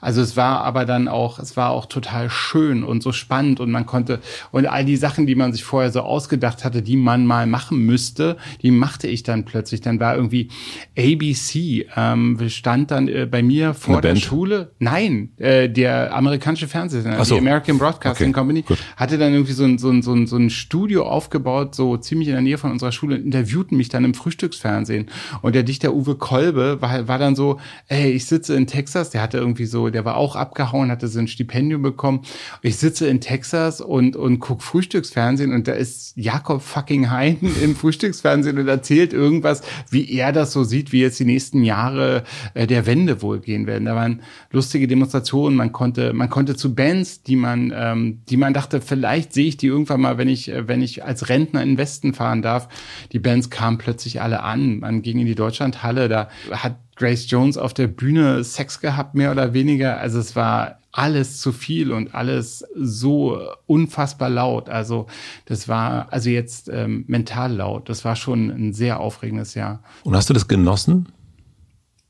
also 0.01 0.21
es 0.21 0.35
war 0.35 0.63
aber 0.63 0.85
dann 0.85 1.07
auch, 1.07 1.37
es 1.37 1.55
war 1.55 1.69
auch 1.69 1.85
total 1.85 2.31
schön 2.31 2.83
und 2.83 3.03
so 3.03 3.11
spannend 3.11 3.59
und 3.59 3.69
man 3.69 3.85
konnte, 3.85 4.21
und 4.51 4.65
all 4.65 4.85
die 4.85 4.95
Sachen, 4.95 5.27
die 5.27 5.35
man 5.35 5.53
sich 5.53 5.63
vorher 5.63 5.91
so 5.91 6.01
ausgedacht 6.01 6.65
hatte, 6.65 6.81
die 6.81 6.97
man 6.97 7.27
mal 7.27 7.45
machen 7.45 7.77
müsste, 7.77 8.37
die 8.63 8.71
machte 8.71 9.07
ich 9.07 9.21
dann 9.21 9.45
plötzlich. 9.45 9.81
Dann 9.81 9.99
war 9.99 10.15
irgendwie 10.15 10.49
ABC, 10.97 11.85
ähm, 11.95 12.39
stand 12.49 12.89
dann 12.89 13.07
äh, 13.07 13.27
bei 13.29 13.43
mir 13.43 13.75
vor 13.75 13.97
Eine 13.97 14.01
der 14.01 14.09
Band? 14.13 14.21
Schule. 14.21 14.71
Nein, 14.79 15.29
äh, 15.37 15.69
der 15.69 16.11
amerikanische 16.15 16.67
Fernsehsender, 16.67 17.23
so. 17.23 17.35
die 17.35 17.41
American 17.41 17.77
Broadcasting 17.77 18.29
okay. 18.29 18.33
Company, 18.33 18.63
Gut. 18.63 18.79
hatte 18.97 19.19
dann 19.19 19.31
irgendwie 19.31 19.53
so 19.53 19.63
ein, 19.63 19.77
so, 19.77 19.91
ein, 19.91 20.01
so, 20.01 20.11
ein, 20.11 20.25
so 20.25 20.37
ein 20.37 20.49
Studio 20.49 21.05
aufgebaut, 21.05 21.34
so 21.75 21.97
ziemlich 21.97 22.27
in 22.27 22.33
der 22.33 22.41
Nähe 22.41 22.57
von 22.57 22.71
unserer 22.71 22.91
Schule, 22.91 23.17
interviewten 23.17 23.77
mich 23.77 23.89
dann 23.89 24.05
im 24.05 24.13
Frühstücksfernsehen. 24.13 25.07
Und 25.41 25.55
der 25.55 25.63
Dichter 25.63 25.93
Uwe 25.93 26.15
Kolbe 26.15 26.81
war, 26.81 27.07
war 27.07 27.19
dann 27.19 27.35
so, 27.35 27.59
ey, 27.87 28.11
ich 28.11 28.25
sitze 28.25 28.55
in 28.55 28.67
Texas, 28.67 29.09
der 29.09 29.21
hatte 29.21 29.37
irgendwie 29.37 29.65
so, 29.65 29.89
der 29.89 30.05
war 30.05 30.17
auch 30.17 30.35
abgehauen, 30.35 30.91
hatte 30.91 31.07
so 31.07 31.19
ein 31.19 31.27
Stipendium 31.27 31.81
bekommen. 31.81 32.21
Ich 32.61 32.77
sitze 32.77 33.07
in 33.07 33.21
Texas 33.21 33.81
und, 33.81 34.15
und 34.15 34.39
guck 34.39 34.61
Frühstücksfernsehen 34.61 35.53
und 35.53 35.67
da 35.67 35.73
ist 35.73 36.13
Jakob 36.15 36.61
fucking 36.61 37.09
Hein 37.09 37.37
im 37.61 37.75
Frühstücksfernsehen 37.75 38.57
und 38.57 38.67
erzählt 38.67 39.13
irgendwas, 39.13 39.61
wie 39.89 40.09
er 40.11 40.31
das 40.31 40.51
so 40.51 40.63
sieht, 40.63 40.91
wie 40.91 41.01
jetzt 41.01 41.19
die 41.19 41.25
nächsten 41.25 41.63
Jahre 41.63 42.23
äh, 42.53 42.67
der 42.67 42.85
Wende 42.85 43.21
wohl 43.21 43.39
gehen 43.39 43.67
werden. 43.67 43.85
Da 43.85 43.95
waren 43.95 44.21
lustige 44.51 44.87
Demonstrationen, 44.87 45.57
man 45.57 45.71
konnte, 45.71 46.13
man 46.13 46.29
konnte 46.29 46.55
zu 46.55 46.75
Bands, 46.75 47.23
die 47.23 47.35
man, 47.35 47.73
ähm, 47.75 48.21
die 48.29 48.37
man 48.37 48.53
dachte, 48.53 48.81
vielleicht 48.81 49.33
sehe 49.33 49.47
ich 49.47 49.57
die 49.57 49.67
irgendwann 49.67 50.01
mal, 50.01 50.17
wenn 50.17 50.29
ich, 50.29 50.51
äh, 50.51 50.67
wenn 50.67 50.81
ich 50.81 51.03
als 51.03 51.24
Rentner 51.29 51.61
in 51.61 51.69
den 51.69 51.77
Westen 51.77 52.13
fahren 52.13 52.41
darf. 52.41 52.67
Die 53.11 53.19
Bands 53.19 53.49
kamen 53.49 53.77
plötzlich 53.77 54.21
alle 54.21 54.43
an. 54.43 54.79
Man 54.79 55.01
ging 55.01 55.19
in 55.19 55.25
die 55.25 55.35
Deutschlandhalle, 55.35 56.09
da 56.09 56.29
hat 56.51 56.77
Grace 56.95 57.29
Jones 57.29 57.57
auf 57.57 57.73
der 57.73 57.87
Bühne 57.87 58.43
Sex 58.43 58.79
gehabt, 58.79 59.15
mehr 59.15 59.31
oder 59.31 59.53
weniger. 59.53 59.97
Also 59.99 60.19
es 60.19 60.35
war 60.35 60.79
alles 60.91 61.41
zu 61.41 61.51
viel 61.51 61.91
und 61.91 62.15
alles 62.15 62.65
so 62.73 63.41
unfassbar 63.65 64.29
laut. 64.29 64.69
Also 64.69 65.07
das 65.45 65.67
war 65.67 66.07
also 66.11 66.29
jetzt 66.29 66.69
ähm, 66.69 67.03
mental 67.07 67.53
laut. 67.53 67.89
Das 67.89 68.05
war 68.05 68.15
schon 68.15 68.49
ein 68.49 68.73
sehr 68.73 69.01
aufregendes 69.01 69.55
Jahr. 69.55 69.83
Und 70.03 70.15
hast 70.15 70.29
du 70.29 70.33
das 70.33 70.47
genossen? 70.47 71.09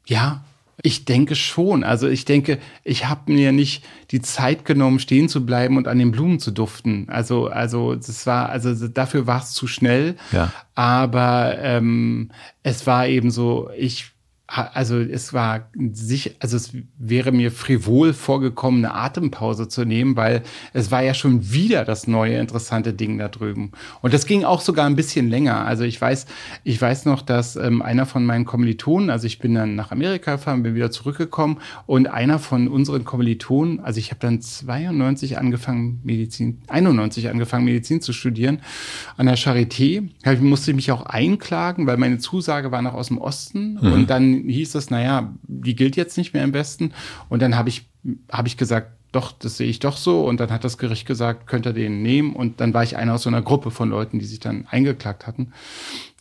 Ja, 0.06 0.44
ich 0.86 1.04
denke 1.04 1.34
schon. 1.36 1.84
Also 1.84 2.08
ich 2.08 2.26
denke, 2.26 2.60
ich 2.84 3.08
habe 3.08 3.34
mir 3.34 3.52
nicht 3.52 3.84
die 4.12 4.22
Zeit 4.22 4.66
genommen, 4.66 5.00
stehen 5.00 5.30
zu 5.30 5.44
bleiben 5.44 5.78
und 5.78 5.88
an 5.88 5.98
den 5.98 6.12
Blumen 6.12 6.40
zu 6.40 6.52
duften. 6.52 7.10
Also, 7.10 7.48
also 7.48 7.96
das 7.96 8.28
war, 8.28 8.50
also 8.50 8.88
dafür 8.88 9.26
war 9.26 9.42
es 9.42 9.52
zu 9.52 9.66
schnell. 9.66 10.16
Ja. 10.32 10.54
Aber 10.76 11.58
ähm, 11.60 12.30
es 12.62 12.86
war 12.86 13.08
eben 13.08 13.32
so, 13.32 13.70
ich 13.76 14.12
also 14.48 15.00
es 15.00 15.34
war 15.34 15.70
sich, 15.92 16.36
also 16.40 16.56
es 16.56 16.72
wäre 17.00 17.32
mir 17.32 17.52
frivol 17.52 18.14
vorgekommen, 18.14 18.86
eine 18.86 18.94
Atempause 18.94 19.68
zu 19.68 19.86
nehmen, 19.86 20.16
weil 20.16 20.44
es 20.72 20.92
war 20.92 21.02
ja 21.02 21.16
schon 21.16 21.52
wieder 21.52 21.84
das 21.84 22.06
neue 22.06 22.38
interessante 22.38 22.94
Ding 22.94 23.18
da 23.18 23.28
drüben. 23.28 23.72
Und 24.04 24.14
das 24.14 24.28
ging 24.28 24.44
auch 24.44 24.62
sogar 24.62 24.86
ein 24.86 24.96
bisschen 24.96 25.30
länger. 25.30 25.66
Also 25.66 25.84
ich 25.84 26.00
weiß, 26.00 26.28
ich 26.64 26.80
weiß 26.80 27.06
noch, 27.06 27.24
dass 27.24 27.56
ähm, 27.56 27.82
einer 27.82 28.06
von 28.06 28.24
meinen 28.24 28.46
Kommilitonen, 28.46 29.10
also 29.10 29.26
ich 29.26 29.40
bin 29.40 29.56
dann 29.56 29.74
nach 29.74 29.92
Amerika 29.92 30.36
gefahren, 30.36 30.62
bin 30.62 30.76
wieder 30.76 30.92
zurückgekommen 30.92 31.58
und 31.88 32.06
einer 32.08 32.38
von 32.38 32.68
unseren 32.68 33.04
Kommilitonen, 33.04 33.80
also 33.80 34.00
ich 34.00 34.12
habe 34.12 34.20
dann 34.20 34.42
92 34.42 35.40
angefangen 35.40 36.02
Medizin, 36.04 36.62
91 36.68 37.30
angefangen 37.30 37.66
Medizin 37.66 38.00
zu 38.00 38.14
studieren 38.14 38.62
an 39.18 39.26
der 39.26 39.40
Charité. 39.40 40.08
Da 40.22 40.36
musste 40.36 40.70
ich 40.70 40.76
mich 40.76 40.92
auch 40.92 41.08
einklagen, 41.08 41.88
weil 41.88 41.98
meine 41.98 42.20
Zusage 42.20 42.72
war 42.72 42.84
noch 42.84 42.94
aus 42.94 43.08
dem 43.08 43.18
Osten 43.18 43.80
mhm. 43.82 43.92
und 43.92 44.10
dann 44.12 44.35
hieß 44.44 44.76
es, 44.76 44.90
naja, 44.90 45.34
die 45.44 45.76
gilt 45.76 45.96
jetzt 45.96 46.18
nicht 46.18 46.34
mehr 46.34 46.44
im 46.44 46.54
Westen. 46.54 46.94
Und 47.30 47.42
dann 47.42 47.56
habe 47.56 47.70
ich, 47.70 47.88
habe 48.32 48.48
ich 48.48 48.58
gesagt, 48.58 48.92
doch, 49.12 49.32
das 49.32 49.58
sehe 49.58 49.70
ich 49.70 49.80
doch 49.80 49.96
so. 49.96 50.26
Und 50.26 50.40
dann 50.40 50.52
hat 50.52 50.66
das 50.66 50.78
Gericht 50.78 51.08
gesagt, 51.08 51.48
könnt 51.48 51.66
ihr 51.66 51.74
den 51.74 52.02
nehmen. 52.02 52.36
Und 52.36 52.60
dann 52.60 52.74
war 52.74 52.84
ich 52.84 52.98
einer 52.98 53.14
aus 53.14 53.24
so 53.24 53.30
einer 53.30 53.42
Gruppe 53.42 53.72
von 53.72 53.90
Leuten, 53.90 54.20
die 54.20 54.26
sich 54.26 54.42
dann 54.42 54.68
eingeklagt 54.70 55.26
hatten. 55.26 55.54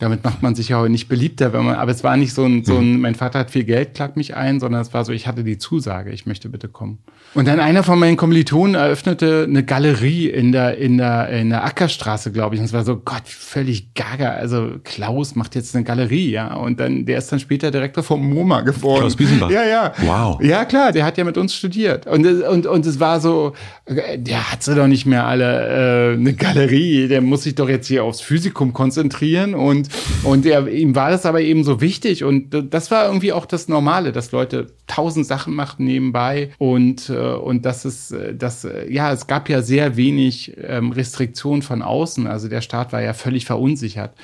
Damit 0.01 0.25
macht 0.25 0.43
man 0.43 0.57
sich 0.57 0.71
ja 0.71 0.83
auch 0.83 0.89
nicht 0.89 1.09
beliebter, 1.09 1.53
wenn 1.53 1.65
man, 1.65 1.77
aber 1.77 1.93
es 1.93 2.03
war 2.03 2.17
nicht 2.17 2.35
so 2.35 2.45
ein, 2.45 2.65
so 2.65 2.79
ein, 2.79 2.95
mhm. 2.95 3.01
mein 3.01 3.15
Vater 3.15 3.39
hat 3.39 3.53
viel 3.53 3.63
Geld, 3.63 3.95
klagt 3.95 4.17
mich 4.17 4.35
ein, 4.35 4.59
sondern 4.59 4.81
es 4.83 4.93
war 4.93 5.05
so, 5.05 5.13
ich 5.13 5.29
hatte 5.29 5.45
die 5.45 5.57
Zusage, 5.57 6.11
ich 6.11 6.27
möchte 6.27 6.49
bitte 6.49 6.69
kommen. 6.69 6.99
Und 7.35 7.49
dann 7.49 7.59
einer 7.59 7.83
von 7.83 7.99
meinen 7.99 8.17
Kommilitonen 8.17 8.77
eröffnete 8.77 9.45
eine 9.49 9.65
Galerie 9.65 10.29
in 10.29 10.53
der, 10.53 10.79
in 10.79 10.99
der, 10.99 11.31
in 11.31 11.51
der 11.51 11.65
Ackerstraße, 11.65 12.31
glaube 12.31 12.55
ich. 12.55 12.61
Und 12.61 12.67
es 12.67 12.73
war 12.73 12.85
so, 12.85 12.97
Gott, 12.97 13.23
völlig 13.27 13.93
gaga. 13.95 14.31
Also 14.31 14.73
Klaus 14.85 15.35
macht 15.35 15.57
jetzt 15.57 15.75
eine 15.75 15.85
Galerie, 15.85 16.31
ja. 16.31 16.55
Und 16.55 16.79
dann, 16.79 17.07
der 17.07 17.19
ist 17.19 17.33
dann 17.33 17.41
später 17.41 17.73
Direktor 17.73 18.05
vom 18.05 18.29
MoMA 18.33 18.61
geworden. 18.61 19.01
Klaus 19.01 19.17
Biesenbach. 19.17 19.51
Ja, 19.51 19.65
ja. 19.65 19.93
Wow. 20.05 20.41
Ja, 20.43 20.65
klar, 20.65 20.93
der 20.93 21.05
hat 21.05 21.19
ja 21.19 21.25
mit 21.25 21.37
uns 21.37 21.57
studiert. 21.57 22.07
Und, 22.07 22.25
und, 22.25 22.67
und 22.67 22.87
es 22.87 23.01
war 23.01 23.21
so, 23.21 23.55
der 23.89 24.53
hat 24.53 24.63
sie 24.63 24.77
doch 24.77 24.87
nicht 24.87 25.07
mehr 25.07 25.27
alle, 25.27 26.13
äh, 26.13 26.15
eine 26.15 26.35
Galerie. 26.35 27.09
Der 27.09 27.21
muss 27.21 27.43
sich 27.43 27.57
doch 27.57 27.69
jetzt 27.69 27.89
hier 27.89 28.05
aufs 28.05 28.21
Physikum 28.21 28.73
konzentrieren 28.73 29.55
und 29.55 29.84
und, 30.23 30.35
und 30.35 30.47
er, 30.47 30.69
ihm 30.69 30.95
war 30.95 31.11
das 31.11 31.27
aber 31.27 31.41
eben 31.41 31.65
so 31.65 31.81
wichtig. 31.81 32.25
Und 32.25 32.51
das 32.51 32.91
war 32.91 33.07
irgendwie 33.07 33.33
auch 33.33 33.47
das 33.47 33.69
Normale, 33.69 34.13
dass 34.13 34.33
Leute 34.33 34.69
tausend 34.87 35.27
Sachen 35.27 35.55
machten 35.55 35.85
nebenbei. 35.85 36.51
Und, 36.59 37.09
äh, 37.09 37.15
und 37.15 37.65
das 37.65 37.85
ist, 37.85 38.13
äh, 38.13 38.35
das, 38.35 38.65
äh, 38.65 38.91
ja, 38.93 39.13
es 39.13 39.27
gab 39.27 39.49
ja 39.49 39.63
sehr 39.63 39.97
wenig 39.97 40.57
ähm, 40.63 40.93
Restriktionen 40.93 41.63
von 41.63 41.83
außen. 41.83 42.27
Also 42.27 42.49
der 42.49 42.61
Staat 42.61 42.93
war 42.93 43.03
ja 43.03 43.13
völlig 43.13 43.47
verunsichert. 43.47 44.15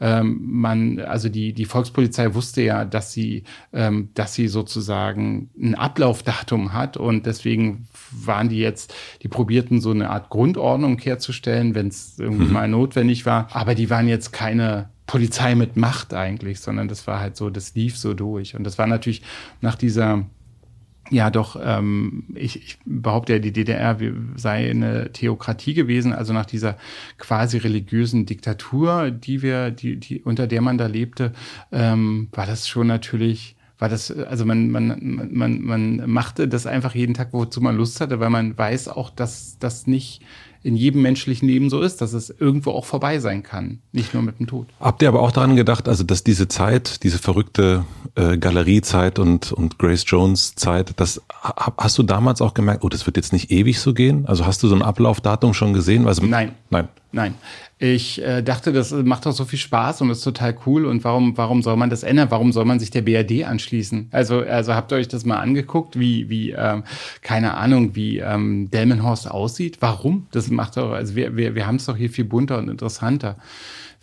Ähm, 0.00 0.40
man, 0.42 0.98
also 1.00 1.28
die, 1.28 1.52
die 1.52 1.66
Volkspolizei 1.66 2.34
wusste 2.34 2.62
ja, 2.62 2.84
dass 2.84 3.12
sie, 3.12 3.44
ähm, 3.72 4.08
dass 4.14 4.34
sie 4.34 4.48
sozusagen 4.48 5.50
ein 5.60 5.74
Ablaufdatum 5.74 6.72
hat 6.72 6.96
und 6.96 7.26
deswegen 7.26 7.86
waren 8.10 8.48
die 8.48 8.58
jetzt, 8.58 8.94
die 9.22 9.28
probierten 9.28 9.80
so 9.80 9.90
eine 9.90 10.08
Art 10.10 10.30
Grundordnung 10.30 10.98
herzustellen, 10.98 11.74
wenn 11.74 11.88
es 11.88 12.18
irgendwie 12.18 12.46
mhm. 12.46 12.52
mal 12.52 12.68
notwendig 12.68 13.26
war. 13.26 13.48
Aber 13.52 13.74
die 13.74 13.90
waren 13.90 14.08
jetzt 14.08 14.32
keine 14.32 14.88
Polizei 15.10 15.56
mit 15.56 15.76
Macht 15.76 16.14
eigentlich, 16.14 16.60
sondern 16.60 16.86
das 16.86 17.08
war 17.08 17.18
halt 17.18 17.36
so, 17.36 17.50
das 17.50 17.74
lief 17.74 17.98
so 17.98 18.14
durch. 18.14 18.54
Und 18.54 18.62
das 18.62 18.78
war 18.78 18.86
natürlich 18.86 19.22
nach 19.60 19.74
dieser 19.74 20.24
ja 21.10 21.28
doch, 21.30 21.60
ähm, 21.60 22.22
ich, 22.36 22.62
ich 22.62 22.78
behaupte 22.84 23.32
ja, 23.32 23.38
die 23.40 23.52
DDR 23.52 23.98
sei 24.36 24.70
eine 24.70 25.10
Theokratie 25.12 25.74
gewesen, 25.74 26.12
also 26.12 26.32
nach 26.32 26.46
dieser 26.46 26.76
quasi 27.18 27.58
religiösen 27.58 28.24
Diktatur, 28.24 29.10
die 29.10 29.42
wir, 29.42 29.72
die, 29.72 29.96
die, 29.96 30.22
unter 30.22 30.46
der 30.46 30.60
man 30.60 30.78
da 30.78 30.86
lebte, 30.86 31.32
ähm, 31.72 32.28
war 32.30 32.46
das 32.46 32.68
schon 32.68 32.86
natürlich 32.86 33.56
war 33.80 33.88
das, 33.88 34.12
also 34.12 34.44
man, 34.44 34.70
man, 34.70 35.28
man, 35.32 35.62
man 35.62 36.10
machte 36.10 36.46
das 36.46 36.66
einfach 36.66 36.94
jeden 36.94 37.14
Tag, 37.14 37.32
wozu 37.32 37.62
man 37.62 37.78
Lust 37.78 38.00
hatte, 38.02 38.20
weil 38.20 38.28
man 38.28 38.56
weiß 38.56 38.88
auch, 38.88 39.08
dass 39.08 39.58
das 39.58 39.86
nicht 39.86 40.22
in 40.62 40.76
jedem 40.76 41.02
menschlichen 41.02 41.48
Leben 41.48 41.70
so 41.70 41.80
ist, 41.80 42.00
dass 42.00 42.12
es 42.12 42.30
irgendwo 42.30 42.72
auch 42.72 42.84
vorbei 42.84 43.18
sein 43.18 43.42
kann, 43.42 43.80
nicht 43.92 44.12
nur 44.12 44.22
mit 44.22 44.38
dem 44.38 44.46
Tod. 44.46 44.66
Habt 44.78 45.02
ihr 45.02 45.08
aber 45.08 45.20
auch 45.20 45.32
daran 45.32 45.56
gedacht, 45.56 45.88
also 45.88 46.04
dass 46.04 46.22
diese 46.22 46.48
Zeit, 46.48 47.02
diese 47.02 47.18
verrückte 47.18 47.84
äh, 48.14 48.36
Galeriezeit 48.36 49.18
und, 49.18 49.52
und 49.52 49.78
Grace 49.78 50.04
Jones 50.06 50.54
Zeit, 50.54 50.92
das 50.96 51.22
hast 51.42 51.96
du 51.98 52.02
damals 52.02 52.42
auch 52.42 52.54
gemerkt, 52.54 52.84
oh, 52.84 52.88
das 52.88 53.06
wird 53.06 53.16
jetzt 53.16 53.32
nicht 53.32 53.50
ewig 53.50 53.80
so 53.80 53.94
gehen? 53.94 54.26
Also 54.26 54.46
hast 54.46 54.62
du 54.62 54.68
so 54.68 54.74
ein 54.74 54.82
Ablaufdatum 54.82 55.54
schon 55.54 55.72
gesehen? 55.72 56.06
Also, 56.06 56.24
nein. 56.24 56.52
Nein. 56.68 56.88
Nein. 57.12 57.34
Ich 57.78 58.22
äh, 58.22 58.42
dachte, 58.42 58.72
das 58.72 58.92
macht 58.92 59.26
doch 59.26 59.32
so 59.32 59.44
viel 59.44 59.58
Spaß 59.58 60.02
und 60.02 60.10
ist 60.10 60.22
total 60.22 60.54
cool. 60.66 60.84
Und 60.84 61.02
warum, 61.02 61.36
warum 61.36 61.62
soll 61.62 61.76
man 61.76 61.90
das 61.90 62.02
ändern? 62.02 62.30
Warum 62.30 62.52
soll 62.52 62.64
man 62.64 62.78
sich 62.78 62.90
der 62.90 63.02
BRD 63.02 63.44
anschließen? 63.44 64.08
Also, 64.12 64.40
also 64.40 64.74
habt 64.74 64.92
ihr 64.92 64.96
euch 64.96 65.08
das 65.08 65.24
mal 65.24 65.38
angeguckt, 65.38 65.98
wie, 65.98 66.28
wie, 66.28 66.50
ähm, 66.50 66.84
keine 67.22 67.54
Ahnung, 67.54 67.94
wie 67.94 68.18
ähm, 68.18 68.70
Delmenhorst 68.70 69.30
aussieht? 69.30 69.78
Warum? 69.80 70.26
Das 70.30 70.50
macht 70.50 70.76
doch, 70.76 70.92
also 70.92 71.16
wir, 71.16 71.36
wir, 71.36 71.54
wir 71.54 71.66
haben 71.66 71.76
es 71.76 71.86
doch 71.86 71.96
hier 71.96 72.10
viel 72.10 72.24
bunter 72.24 72.58
und 72.58 72.68
interessanter. 72.68 73.36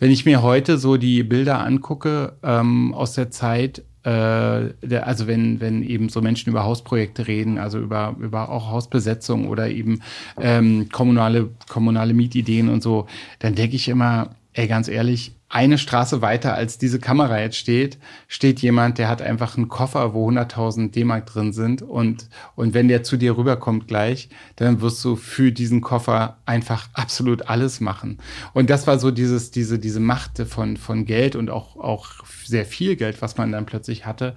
Wenn 0.00 0.10
ich 0.10 0.24
mir 0.24 0.42
heute 0.42 0.78
so 0.78 0.96
die 0.96 1.22
Bilder 1.22 1.60
angucke 1.60 2.34
ähm, 2.42 2.94
aus 2.94 3.14
der 3.14 3.30
Zeit, 3.30 3.78
äh, 3.78 3.82
also 4.04 5.26
wenn, 5.26 5.60
wenn 5.60 5.82
eben 5.82 6.08
so 6.08 6.22
Menschen 6.22 6.50
über 6.50 6.64
Hausprojekte 6.64 7.26
reden, 7.26 7.58
also 7.58 7.78
über, 7.78 8.16
über 8.20 8.48
auch 8.48 8.70
Hausbesetzung 8.70 9.48
oder 9.48 9.68
eben 9.68 10.00
ähm, 10.40 10.88
kommunale, 10.90 11.50
kommunale 11.68 12.14
Mietideen 12.14 12.68
und 12.68 12.82
so, 12.82 13.06
dann 13.38 13.54
denke 13.54 13.76
ich 13.76 13.88
immer, 13.88 14.30
ey, 14.58 14.66
ganz 14.66 14.88
ehrlich, 14.88 15.36
eine 15.48 15.78
Straße 15.78 16.20
weiter 16.20 16.54
als 16.54 16.78
diese 16.78 16.98
Kamera 16.98 17.38
jetzt 17.38 17.56
steht, 17.56 17.96
steht 18.26 18.58
jemand, 18.60 18.98
der 18.98 19.08
hat 19.08 19.22
einfach 19.22 19.56
einen 19.56 19.68
Koffer, 19.68 20.12
wo 20.12 20.28
100.000 20.28 20.90
D-Mark 20.90 21.26
drin 21.26 21.52
sind 21.52 21.80
und, 21.80 22.28
und 22.56 22.74
wenn 22.74 22.88
der 22.88 23.04
zu 23.04 23.16
dir 23.16 23.36
rüberkommt 23.36 23.86
gleich, 23.86 24.30
dann 24.56 24.80
wirst 24.80 25.04
du 25.04 25.14
für 25.14 25.52
diesen 25.52 25.80
Koffer 25.80 26.38
einfach 26.44 26.88
absolut 26.92 27.48
alles 27.48 27.80
machen. 27.80 28.18
Und 28.52 28.68
das 28.68 28.88
war 28.88 28.98
so 28.98 29.12
dieses, 29.12 29.52
diese, 29.52 29.78
diese 29.78 30.00
Macht 30.00 30.38
von, 30.48 30.76
von 30.76 31.04
Geld 31.04 31.36
und 31.36 31.50
auch, 31.50 31.76
auch 31.76 32.24
sehr 32.44 32.66
viel 32.66 32.96
Geld, 32.96 33.22
was 33.22 33.36
man 33.36 33.52
dann 33.52 33.64
plötzlich 33.64 34.06
hatte, 34.06 34.34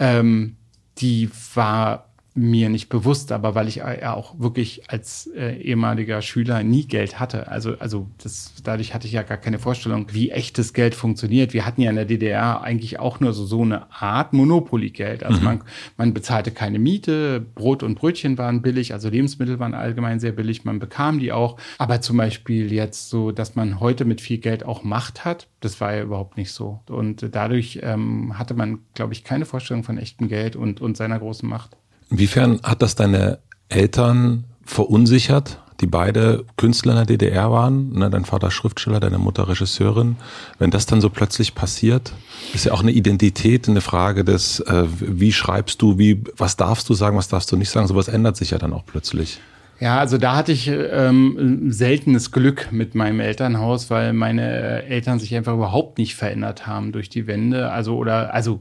ähm, 0.00 0.56
die 0.98 1.30
war 1.54 2.09
mir 2.34 2.68
nicht 2.68 2.88
bewusst, 2.88 3.32
aber 3.32 3.56
weil 3.56 3.66
ich 3.66 3.76
ja 3.76 4.14
auch 4.14 4.38
wirklich 4.38 4.88
als 4.88 5.28
äh, 5.36 5.56
ehemaliger 5.56 6.22
Schüler 6.22 6.62
nie 6.62 6.86
Geld 6.86 7.18
hatte. 7.18 7.48
Also, 7.48 7.76
also 7.78 8.08
das, 8.22 8.54
dadurch 8.62 8.94
hatte 8.94 9.08
ich 9.08 9.14
ja 9.14 9.22
gar 9.22 9.36
keine 9.36 9.58
Vorstellung, 9.58 10.06
wie 10.12 10.30
echtes 10.30 10.72
Geld 10.72 10.94
funktioniert. 10.94 11.52
Wir 11.54 11.66
hatten 11.66 11.82
ja 11.82 11.90
in 11.90 11.96
der 11.96 12.04
DDR 12.04 12.62
eigentlich 12.62 13.00
auch 13.00 13.18
nur 13.18 13.32
so, 13.32 13.44
so 13.44 13.62
eine 13.62 13.92
Art 13.92 14.32
Monopoly-Geld. 14.32 15.24
Also 15.24 15.40
mhm. 15.40 15.44
man, 15.44 15.60
man 15.96 16.14
bezahlte 16.14 16.52
keine 16.52 16.78
Miete, 16.78 17.40
Brot 17.40 17.82
und 17.82 17.96
Brötchen 17.96 18.38
waren 18.38 18.62
billig, 18.62 18.92
also 18.92 19.08
Lebensmittel 19.08 19.58
waren 19.58 19.74
allgemein 19.74 20.20
sehr 20.20 20.32
billig, 20.32 20.64
man 20.64 20.78
bekam 20.78 21.18
die 21.18 21.32
auch. 21.32 21.56
Aber 21.78 22.00
zum 22.00 22.16
Beispiel 22.16 22.72
jetzt 22.72 23.10
so, 23.10 23.32
dass 23.32 23.56
man 23.56 23.80
heute 23.80 24.04
mit 24.04 24.20
viel 24.20 24.38
Geld 24.38 24.64
auch 24.64 24.84
Macht 24.84 25.24
hat, 25.24 25.48
das 25.58 25.80
war 25.80 25.94
ja 25.94 26.02
überhaupt 26.02 26.36
nicht 26.36 26.52
so. 26.52 26.80
Und 26.88 27.34
dadurch 27.34 27.80
ähm, 27.82 28.38
hatte 28.38 28.54
man, 28.54 28.78
glaube 28.94 29.14
ich, 29.14 29.24
keine 29.24 29.46
Vorstellung 29.46 29.82
von 29.82 29.98
echtem 29.98 30.28
Geld 30.28 30.54
und, 30.54 30.80
und 30.80 30.96
seiner 30.96 31.18
großen 31.18 31.48
Macht. 31.48 31.76
Inwiefern 32.10 32.60
hat 32.62 32.82
das 32.82 32.94
deine 32.94 33.38
Eltern 33.68 34.44
verunsichert, 34.64 35.60
die 35.80 35.86
beide 35.86 36.44
Künstler 36.56 36.92
in 36.92 36.96
der 36.98 37.06
DDR 37.06 37.50
waren, 37.50 37.92
ne, 37.92 38.10
dein 38.10 38.24
Vater 38.24 38.50
Schriftsteller, 38.50 39.00
deine 39.00 39.18
Mutter 39.18 39.48
Regisseurin, 39.48 40.16
wenn 40.58 40.70
das 40.70 40.86
dann 40.86 41.00
so 41.00 41.08
plötzlich 41.08 41.54
passiert, 41.54 42.12
ist 42.52 42.66
ja 42.66 42.72
auch 42.72 42.82
eine 42.82 42.90
Identität, 42.90 43.68
eine 43.68 43.80
Frage 43.80 44.24
des, 44.24 44.60
äh, 44.60 44.84
wie 44.88 45.32
schreibst 45.32 45.80
du, 45.80 45.98
wie, 45.98 46.22
was 46.36 46.56
darfst 46.56 46.88
du 46.88 46.94
sagen, 46.94 47.16
was 47.16 47.28
darfst 47.28 47.50
du 47.50 47.56
nicht 47.56 47.70
sagen, 47.70 47.86
sowas 47.86 48.08
ändert 48.08 48.36
sich 48.36 48.50
ja 48.50 48.58
dann 48.58 48.72
auch 48.72 48.84
plötzlich. 48.84 49.40
Ja, 49.80 49.98
also 49.98 50.18
da 50.18 50.36
hatte 50.36 50.52
ich 50.52 50.68
ähm, 50.68 51.72
seltenes 51.72 52.32
Glück 52.32 52.68
mit 52.70 52.94
meinem 52.94 53.18
Elternhaus, 53.18 53.88
weil 53.88 54.12
meine 54.12 54.82
Eltern 54.82 55.18
sich 55.18 55.34
einfach 55.34 55.54
überhaupt 55.54 55.96
nicht 55.96 56.14
verändert 56.14 56.66
haben 56.66 56.92
durch 56.92 57.08
die 57.08 57.26
Wende, 57.26 57.70
also 57.72 57.96
oder 57.96 58.34
also 58.34 58.60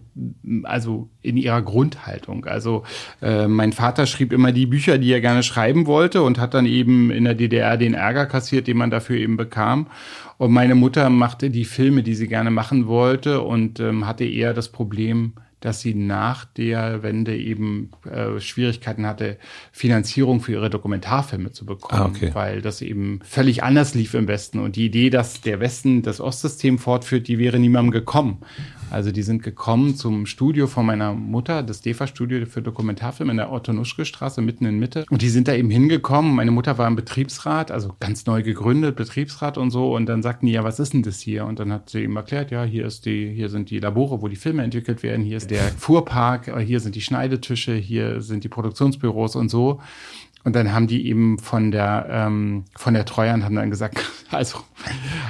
also 0.63 1.09
in 1.21 1.35
ihrer 1.35 1.61
Grundhaltung. 1.61 2.45
Also 2.45 2.83
äh, 3.21 3.47
mein 3.47 3.73
Vater 3.73 4.05
schrieb 4.05 4.31
immer 4.31 4.53
die 4.53 4.65
Bücher, 4.65 4.97
die 4.97 5.11
er 5.11 5.19
gerne 5.19 5.43
schreiben 5.43 5.87
wollte 5.87 6.23
und 6.23 6.39
hat 6.39 6.53
dann 6.53 6.65
eben 6.65 7.11
in 7.11 7.25
der 7.25 7.35
DDR 7.35 7.75
den 7.75 7.95
Ärger 7.95 8.25
kassiert, 8.25 8.67
den 8.67 8.77
man 8.77 8.89
dafür 8.89 9.17
eben 9.17 9.35
bekam. 9.35 9.87
Und 10.37 10.53
meine 10.53 10.75
Mutter 10.75 11.09
machte 11.09 11.49
die 11.49 11.65
Filme, 11.65 12.01
die 12.01 12.15
sie 12.15 12.29
gerne 12.29 12.49
machen 12.49 12.87
wollte 12.87 13.41
und 13.41 13.81
ähm, 13.81 14.07
hatte 14.07 14.23
eher 14.23 14.53
das 14.53 14.69
Problem, 14.69 15.33
dass 15.59 15.81
sie 15.81 15.93
nach 15.93 16.45
der 16.45 17.03
Wende 17.03 17.37
eben 17.37 17.91
äh, 18.09 18.39
Schwierigkeiten 18.39 19.05
hatte, 19.05 19.37
Finanzierung 19.71 20.39
für 20.39 20.53
ihre 20.53 20.69
Dokumentarfilme 20.69 21.51
zu 21.51 21.65
bekommen, 21.65 22.01
ah, 22.01 22.05
okay. 22.05 22.31
weil 22.33 22.61
das 22.61 22.81
eben 22.81 23.19
völlig 23.23 23.63
anders 23.63 23.93
lief 23.93 24.13
im 24.13 24.27
Westen. 24.27 24.59
Und 24.59 24.75
die 24.75 24.85
Idee, 24.85 25.09
dass 25.09 25.41
der 25.41 25.59
Westen 25.59 26.01
das 26.01 26.21
Ostsystem 26.21 26.79
fortführt, 26.79 27.27
die 27.27 27.39
wäre 27.39 27.59
niemandem 27.59 27.91
gekommen. 27.91 28.39
Also 28.91 29.11
die 29.11 29.21
sind 29.21 29.43
gekommen 29.43 29.95
zum 29.95 30.25
Studio 30.25 30.67
von 30.67 30.85
meiner 30.85 31.13
Mutter, 31.13 31.61
das 31.61 31.81
DEFA-Studio 31.81 32.45
für 32.47 32.61
Dokumentarfilme 32.61 33.31
in 33.31 33.37
der 33.37 33.51
Otto-Nuschke-Straße 33.51 34.41
mitten 34.41 34.65
in 34.65 34.79
Mitte. 34.79 35.05
Und 35.09 35.21
die 35.21 35.29
sind 35.29 35.47
da 35.47 35.53
eben 35.53 35.69
hingekommen. 35.69 36.33
Meine 36.33 36.51
Mutter 36.51 36.77
war 36.77 36.87
im 36.87 36.95
Betriebsrat, 36.95 37.71
also 37.71 37.95
ganz 37.99 38.25
neu 38.25 38.41
gegründet, 38.41 38.95
Betriebsrat 38.95 39.57
und 39.57 39.71
so. 39.71 39.95
Und 39.95 40.07
dann 40.07 40.23
sagten 40.23 40.47
die, 40.47 40.53
ja, 40.53 40.63
was 40.63 40.79
ist 40.79 40.93
denn 40.93 41.03
das 41.03 41.19
hier? 41.19 41.45
Und 41.45 41.59
dann 41.59 41.71
hat 41.71 41.89
sie 41.89 42.03
ihm 42.03 42.15
erklärt, 42.15 42.51
ja, 42.51 42.63
hier 42.63 42.85
ist 42.85 43.05
die, 43.05 43.31
hier 43.33 43.49
sind 43.49 43.69
die 43.69 43.79
Labore, 43.79 44.21
wo 44.21 44.27
die 44.27 44.35
Filme 44.35 44.63
entwickelt 44.63 45.03
werden. 45.03 45.23
Hier 45.23 45.37
ist 45.37 45.51
der 45.51 45.63
Fuhrpark, 45.63 46.59
hier 46.59 46.79
sind 46.79 46.95
die 46.95 47.01
Schneidetische, 47.01 47.75
hier 47.75 48.21
sind 48.21 48.43
die 48.43 48.49
Produktionsbüros 48.49 49.35
und 49.35 49.49
so. 49.49 49.79
Und 50.43 50.55
dann 50.55 50.73
haben 50.73 50.87
die 50.87 51.07
eben 51.07 51.37
von 51.37 51.71
der 51.71 52.07
ähm, 52.09 52.63
von 52.75 52.93
der 52.93 53.05
Treuhand 53.05 53.43
haben 53.43 53.55
dann 53.55 53.69
gesagt, 53.69 53.99
also 54.31 54.59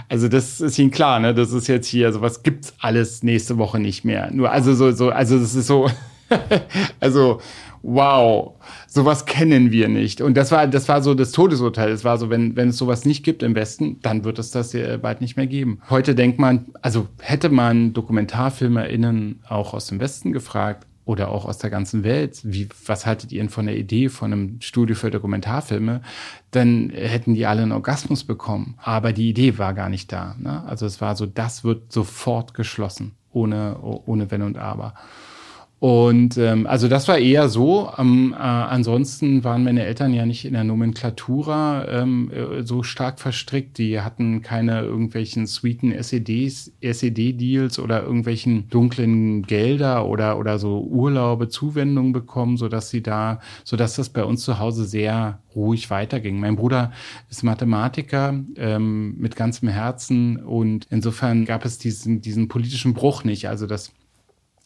also 0.08 0.28
das 0.28 0.62
ist 0.62 0.78
ihnen 0.78 0.92
klar, 0.92 1.20
ne? 1.20 1.34
Das 1.34 1.52
ist 1.52 1.68
jetzt 1.68 1.88
hier, 1.88 2.12
sowas 2.14 2.44
gibt's 2.44 2.74
alles 2.80 3.24
nächste 3.24 3.58
Woche 3.58 3.80
nicht 3.80 4.06
mehr. 4.06 4.30
Nur 4.32 4.52
also 4.52 4.74
so 4.74 4.92
so 4.92 5.10
also 5.10 5.40
das 5.40 5.56
ist 5.56 5.68
so 5.68 5.90
also 7.00 7.42
wow, 7.82 8.56
sowas 8.88 9.26
kennen 9.26 9.72
wir 9.72 9.88
nicht. 9.88 10.22
Und 10.22 10.36
das 10.36 10.52
war 10.52 10.68
das 10.68 10.88
war 10.88 11.02
so 11.02 11.16
das 11.16 11.32
Todesurteil. 11.32 11.92
Es 11.92 12.04
war 12.04 12.18
so, 12.18 12.30
wenn 12.30 12.56
wenn 12.56 12.70
es 12.70 12.78
sowas 12.78 13.06
nicht 13.06 13.24
gibt 13.24 13.42
im 13.42 13.56
Westen, 13.56 14.00
dann 14.02 14.24
wird 14.24 14.38
es 14.38 14.52
das 14.52 14.74
ja 14.74 14.98
bald 14.98 15.22
nicht 15.22 15.38
mehr 15.38 15.48
geben. 15.48 15.80
Heute 15.90 16.14
denkt 16.14 16.40
man, 16.40 16.68
also 16.82 17.08
hätte 17.20 17.50
man 17.50 17.94
DokumentarfilmerInnen 17.94 19.42
auch 19.48 19.74
aus 19.74 19.88
dem 19.88 20.00
Westen 20.00 20.34
gefragt, 20.34 20.86
oder 21.10 21.32
auch 21.32 21.46
aus 21.46 21.58
der 21.58 21.72
ganzen 21.72 22.04
Welt, 22.04 22.40
wie, 22.44 22.70
was 22.86 23.08
haltet 23.08 23.32
ihr 23.32 23.42
denn 23.42 23.50
von 23.50 23.66
der 23.66 23.76
Idee 23.76 24.10
von 24.10 24.32
einem 24.32 24.62
Studio 24.62 24.96
für 24.96 25.10
Dokumentarfilme, 25.10 26.02
dann 26.52 26.92
hätten 26.92 27.34
die 27.34 27.48
alle 27.48 27.64
einen 27.64 27.72
Orgasmus 27.72 28.24
bekommen. 28.24 28.76
Aber 28.78 29.12
die 29.12 29.28
Idee 29.28 29.58
war 29.58 29.74
gar 29.74 29.90
nicht 29.90 30.12
da. 30.12 30.36
Ne? 30.38 30.64
Also 30.68 30.86
es 30.86 31.02
war 31.02 31.16
so, 31.16 31.26
das 31.26 31.64
wird 31.64 31.92
sofort 31.92 32.54
geschlossen, 32.54 33.14
ohne, 33.32 33.80
ohne 33.82 34.30
Wenn 34.30 34.44
und 34.44 34.60
Aber. 34.60 34.94
Und 35.80 36.38
ähm, 36.38 36.68
also 36.68 36.90
das 36.90 37.08
war 37.08 37.18
eher 37.18 37.48
so. 37.48 37.90
Ähm, 37.98 38.34
äh, 38.38 38.42
ansonsten 38.42 39.46
waren 39.46 39.64
meine 39.64 39.86
Eltern 39.86 40.14
ja 40.14 40.26
nicht 40.26 40.44
in 40.44 40.52
der 40.52 40.66
Nomenklatura 40.66 41.88
ähm, 41.88 42.30
äh, 42.32 42.64
so 42.64 42.84
stark 42.84 43.18
verstrickt. 43.22 43.78
Die 43.78 44.02
hatten 44.02 44.42
keine 44.42 44.82
irgendwelchen 44.82 45.48
sweeten 45.48 45.94
SEDs, 46.04 46.74
SED-Deals 46.82 47.80
oder 47.80 48.04
irgendwelchen 48.04 48.70
dunklen 48.70 49.44
Gelder 49.44 50.06
oder 50.06 50.38
oder 50.38 50.60
so 50.60 50.82
Urlaube, 50.82 51.48
Zuwendungen 51.48 52.12
bekommen, 52.12 52.58
so 52.58 52.68
dass 52.68 52.90
sie 52.90 53.02
da, 53.02 53.40
so 53.64 53.78
dass 53.78 53.96
das 53.96 54.10
bei 54.10 54.26
uns 54.26 54.44
zu 54.44 54.60
Hause 54.60 54.84
sehr 54.84 55.40
ruhig 55.56 55.90
weiterging. 55.90 56.42
Mein 56.42 56.58
Bruder 56.58 56.92
ist 57.30 57.44
Mathematiker 57.44 58.38
ähm, 58.58 59.16
mit 59.18 59.38
ganzem 59.38 59.70
Herzen 59.70 60.44
und 60.44 60.88
insofern 60.90 61.46
gab 61.46 61.64
es 61.64 61.78
diesen 61.78 62.20
diesen 62.20 62.50
politischen 62.50 62.94
Bruch 62.94 63.24
nicht. 63.24 63.48
Also 63.48 63.66
das 63.66 63.94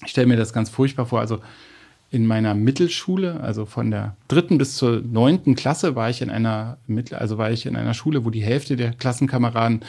ich 0.06 0.12
stelle 0.12 0.28
mir 0.28 0.38
das 0.38 0.54
ganz 0.54 0.70
furchtbar 0.70 1.06
vor. 1.06 1.20
Also 1.20 1.40
in 2.14 2.28
meiner 2.28 2.54
Mittelschule, 2.54 3.40
also 3.42 3.66
von 3.66 3.90
der 3.90 4.16
dritten 4.28 4.60
bis 4.60 4.76
zur 4.76 5.02
neunten 5.02 5.56
Klasse, 5.56 5.96
war 5.96 6.12
ich 6.12 6.22
in 6.22 6.30
einer 6.30 6.78
Mittel, 6.86 7.18
also 7.18 7.40
war 7.40 7.50
ich 7.50 7.66
in 7.66 7.76
einer 7.76 7.96
Schule, 7.96 8.24
wo 8.24 8.30
die 8.30 8.44
Hälfte 8.44 8.76
der 8.76 8.92
Klassenkameraden 8.92 9.82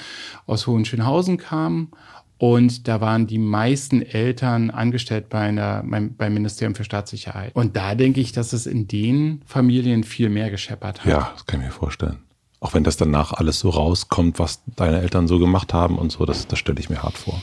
aus 0.47 0.67
Hohenschönhausen 0.67 1.37
kamen. 1.37 1.91
Und 2.39 2.89
da 2.89 3.01
waren 3.01 3.27
die 3.27 3.39
meisten 3.39 4.03
Eltern 4.03 4.71
angestellt 4.71 5.29
bei 5.29 5.41
einer, 5.41 5.85
beim, 5.87 6.15
beim 6.15 6.35
Ministerium 6.35 6.75
für 6.75 6.85
Staatssicherheit. 6.85 7.55
Und 7.55 7.77
da 7.77 7.95
denke 7.95 8.21
ich, 8.21 8.33
dass 8.33 8.53
es 8.53 8.67
in 8.67 8.89
den 8.89 9.43
Familien 9.47 10.03
viel 10.03 10.31
mehr 10.31 10.51
gescheppert 10.51 11.01
hat. 11.01 11.07
Ja, 11.07 11.31
das 11.35 11.47
kann 11.47 11.61
ich 11.61 11.67
mir 11.67 11.73
vorstellen. 11.73 12.19
Auch 12.59 12.73
wenn 12.73 12.85
das 12.85 12.97
danach 12.97 13.35
alles 13.35 13.61
so 13.61 13.69
rauskommt, 13.69 14.39
was 14.39 14.63
deine 14.77 15.03
Eltern 15.03 15.29
so 15.29 15.39
gemacht 15.39 15.75
haben 15.75 15.99
und 15.99 16.11
so, 16.11 16.25
das, 16.25 16.49
das 16.49 16.59
stelle 16.59 16.81
ich 16.81 16.89
mir 16.89 17.03
hart 17.03 17.19
vor. 17.19 17.41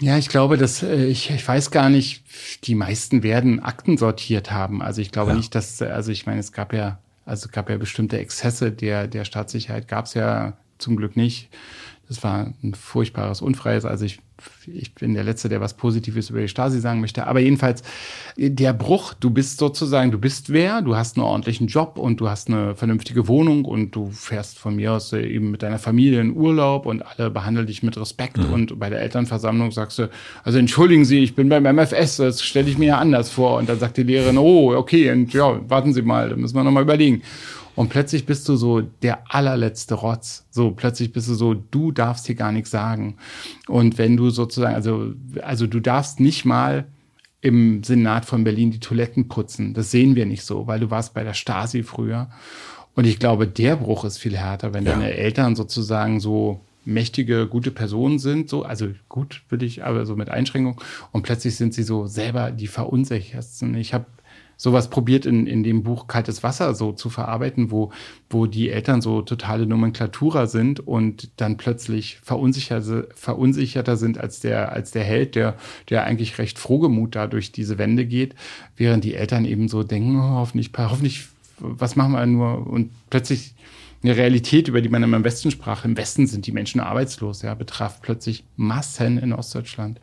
Ja, 0.00 0.18
ich 0.18 0.28
glaube, 0.28 0.56
dass 0.56 0.82
äh, 0.82 1.06
ich, 1.06 1.30
ich 1.30 1.46
weiß 1.46 1.70
gar 1.70 1.88
nicht, 1.88 2.24
die 2.64 2.74
meisten 2.74 3.22
werden 3.22 3.60
Akten 3.60 3.96
sortiert 3.96 4.50
haben. 4.50 4.82
Also 4.82 5.00
ich 5.00 5.12
glaube 5.12 5.30
ja. 5.30 5.36
nicht, 5.36 5.54
dass, 5.54 5.80
also 5.80 6.10
ich 6.10 6.26
meine, 6.26 6.40
es 6.40 6.52
gab 6.52 6.72
ja, 6.72 6.98
also 7.24 7.48
gab 7.50 7.70
ja 7.70 7.76
bestimmte 7.76 8.18
Exzesse 8.18 8.72
der, 8.72 9.06
der 9.06 9.24
Staatssicherheit, 9.24 9.88
gab 9.88 10.06
es 10.06 10.14
ja 10.14 10.54
zum 10.78 10.96
Glück 10.96 11.16
nicht. 11.16 11.48
Das 12.08 12.22
war 12.22 12.52
ein 12.62 12.74
furchtbares 12.74 13.40
Unfreies. 13.40 13.84
Also 13.84 14.04
ich 14.04 14.20
ich 14.66 14.94
bin 14.94 15.14
der 15.14 15.24
Letzte, 15.24 15.48
der 15.48 15.60
was 15.60 15.74
Positives 15.74 16.30
über 16.30 16.40
die 16.40 16.48
Stasi 16.48 16.80
sagen 16.80 17.00
möchte. 17.00 17.26
Aber 17.26 17.40
jedenfalls, 17.40 17.82
der 18.36 18.72
Bruch, 18.72 19.14
du 19.14 19.30
bist 19.30 19.58
sozusagen, 19.58 20.10
du 20.10 20.18
bist 20.18 20.52
wer, 20.52 20.82
du 20.82 20.96
hast 20.96 21.16
einen 21.16 21.24
ordentlichen 21.24 21.66
Job 21.66 21.98
und 21.98 22.20
du 22.20 22.28
hast 22.28 22.48
eine 22.48 22.74
vernünftige 22.74 23.28
Wohnung 23.28 23.64
und 23.64 23.92
du 23.92 24.10
fährst 24.10 24.58
von 24.58 24.76
mir 24.76 24.92
aus 24.92 25.12
eben 25.12 25.50
mit 25.50 25.62
deiner 25.62 25.78
Familie 25.78 26.20
in 26.20 26.36
Urlaub 26.36 26.86
und 26.86 27.02
alle 27.02 27.30
behandeln 27.30 27.66
dich 27.66 27.82
mit 27.82 27.96
Respekt. 27.96 28.38
Mhm. 28.38 28.52
Und 28.52 28.78
bei 28.78 28.90
der 28.90 29.00
Elternversammlung 29.00 29.70
sagst 29.70 29.98
du, 29.98 30.10
also 30.42 30.58
entschuldigen 30.58 31.04
Sie, 31.04 31.20
ich 31.20 31.34
bin 31.34 31.48
beim 31.48 31.64
MFS, 31.64 32.16
das 32.16 32.42
stelle 32.42 32.68
ich 32.68 32.78
mir 32.78 32.86
ja 32.86 32.98
anders 32.98 33.30
vor. 33.30 33.58
Und 33.58 33.68
dann 33.68 33.78
sagt 33.78 33.96
die 33.96 34.02
Lehrerin, 34.02 34.38
oh, 34.38 34.74
okay, 34.74 35.10
und 35.12 35.32
ja, 35.32 35.60
warten 35.68 35.92
Sie 35.92 36.02
mal, 36.02 36.30
da 36.30 36.36
müssen 36.36 36.56
wir 36.56 36.64
nochmal 36.64 36.82
überlegen. 36.82 37.22
Und 37.76 37.88
plötzlich 37.88 38.26
bist 38.26 38.48
du 38.48 38.56
so 38.56 38.80
der 38.80 39.34
allerletzte 39.34 39.94
Rotz. 39.94 40.46
So, 40.50 40.70
plötzlich 40.70 41.12
bist 41.12 41.28
du 41.28 41.34
so, 41.34 41.54
du 41.54 41.92
darfst 41.92 42.26
hier 42.26 42.36
gar 42.36 42.52
nichts 42.52 42.70
sagen. 42.70 43.16
Und 43.66 43.98
wenn 43.98 44.16
du 44.16 44.30
sozusagen, 44.30 44.74
also, 44.74 45.12
also 45.42 45.66
du 45.66 45.80
darfst 45.80 46.20
nicht 46.20 46.44
mal 46.44 46.86
im 47.40 47.82
Senat 47.84 48.24
von 48.24 48.42
Berlin 48.42 48.70
die 48.70 48.80
Toiletten 48.80 49.28
putzen. 49.28 49.74
Das 49.74 49.90
sehen 49.90 50.14
wir 50.16 50.24
nicht 50.24 50.44
so, 50.44 50.66
weil 50.66 50.80
du 50.80 50.90
warst 50.90 51.12
bei 51.12 51.24
der 51.24 51.34
Stasi 51.34 51.82
früher. 51.82 52.30
Und 52.94 53.06
ich 53.06 53.18
glaube, 53.18 53.46
der 53.46 53.76
Bruch 53.76 54.04
ist 54.04 54.16
viel 54.16 54.36
härter, 54.36 54.72
wenn 54.72 54.86
ja. 54.86 54.92
deine 54.92 55.12
Eltern 55.12 55.54
sozusagen 55.54 56.20
so 56.20 56.60
mächtige, 56.86 57.46
gute 57.46 57.70
Personen 57.70 58.18
sind, 58.18 58.48
so, 58.48 58.62
also 58.62 58.88
gut 59.08 59.42
würde 59.48 59.66
ich, 59.66 59.84
aber 59.84 60.06
so 60.06 60.16
mit 60.16 60.30
Einschränkung. 60.30 60.80
Und 61.12 61.22
plötzlich 61.22 61.56
sind 61.56 61.74
sie 61.74 61.82
so 61.82 62.06
selber 62.06 62.50
die 62.50 62.66
verunsichertsten. 62.66 63.74
Ich 63.74 63.92
habe 63.92 64.06
sowas 64.64 64.88
probiert 64.88 65.26
in, 65.26 65.46
in 65.46 65.62
dem 65.62 65.82
Buch 65.82 66.06
Kaltes 66.06 66.42
Wasser 66.42 66.74
so 66.74 66.92
zu 66.92 67.10
verarbeiten, 67.10 67.70
wo, 67.70 67.92
wo 68.30 68.46
die 68.46 68.70
Eltern 68.70 69.02
so 69.02 69.20
totale 69.20 69.66
Nomenklatura 69.66 70.46
sind 70.46 70.80
und 70.80 71.28
dann 71.36 71.58
plötzlich 71.58 72.16
verunsicherte, 72.22 73.10
verunsicherter 73.14 73.98
sind 73.98 74.16
als 74.16 74.40
der, 74.40 74.72
als 74.72 74.90
der 74.90 75.04
Held, 75.04 75.34
der, 75.34 75.56
der 75.90 76.04
eigentlich 76.04 76.38
recht 76.38 76.58
frohgemut 76.58 77.14
da 77.14 77.26
durch 77.26 77.52
diese 77.52 77.76
Wände 77.76 78.06
geht, 78.06 78.36
während 78.74 79.04
die 79.04 79.14
Eltern 79.14 79.44
eben 79.44 79.68
so 79.68 79.82
denken, 79.82 80.18
oh, 80.18 80.36
hoffentlich, 80.36 80.70
hoffentlich, 80.74 81.26
was 81.58 81.94
machen 81.94 82.12
wir 82.12 82.24
nur? 82.24 82.66
Und 82.66 82.90
plötzlich 83.10 83.54
eine 84.02 84.16
Realität, 84.16 84.68
über 84.68 84.80
die 84.80 84.88
man 84.88 85.02
immer 85.02 85.18
im 85.18 85.24
Westen 85.24 85.50
sprach. 85.50 85.84
Im 85.84 85.98
Westen 85.98 86.26
sind 86.26 86.46
die 86.46 86.52
Menschen 86.52 86.80
arbeitslos, 86.80 87.42
ja, 87.42 87.52
betraf 87.52 88.00
plötzlich 88.00 88.44
Massen 88.56 89.18
in 89.18 89.34
Ostdeutschland. 89.34 90.00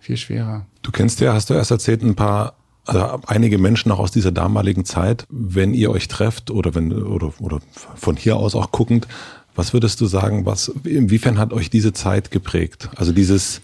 Viel 0.00 0.18
schwerer. 0.18 0.66
Du 0.82 0.90
kennst 0.92 1.18
ja, 1.20 1.32
hast 1.32 1.48
du 1.48 1.54
erst 1.54 1.70
erzählt, 1.70 2.02
ein 2.02 2.14
paar 2.14 2.56
also 2.86 3.20
einige 3.26 3.58
Menschen 3.58 3.90
auch 3.92 3.98
aus 3.98 4.12
dieser 4.12 4.32
damaligen 4.32 4.84
Zeit, 4.84 5.26
wenn 5.28 5.74
ihr 5.74 5.90
euch 5.90 6.08
trefft 6.08 6.50
oder 6.50 6.74
wenn 6.74 6.92
oder, 6.92 7.32
oder 7.40 7.60
von 7.96 8.16
hier 8.16 8.36
aus 8.36 8.54
auch 8.54 8.70
guckend, 8.70 9.06
was 9.54 9.72
würdest 9.72 10.00
du 10.00 10.06
sagen, 10.06 10.46
was 10.46 10.68
inwiefern 10.84 11.38
hat 11.38 11.52
euch 11.52 11.70
diese 11.70 11.92
Zeit 11.92 12.30
geprägt? 12.30 12.88
Also 12.96 13.12
dieses 13.12 13.62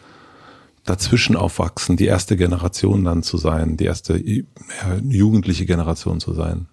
dazwischen 0.85 1.37
aufwachsen, 1.37 1.97
die 1.97 2.07
erste 2.07 2.37
Generation 2.37 3.05
dann 3.05 3.23
zu 3.23 3.37
sein, 3.37 3.77
die 3.77 3.85
erste 3.85 4.18
ja, 4.18 4.43
jugendliche 5.05 5.66
Generation 5.66 6.18
zu 6.18 6.33
sein? 6.33 6.66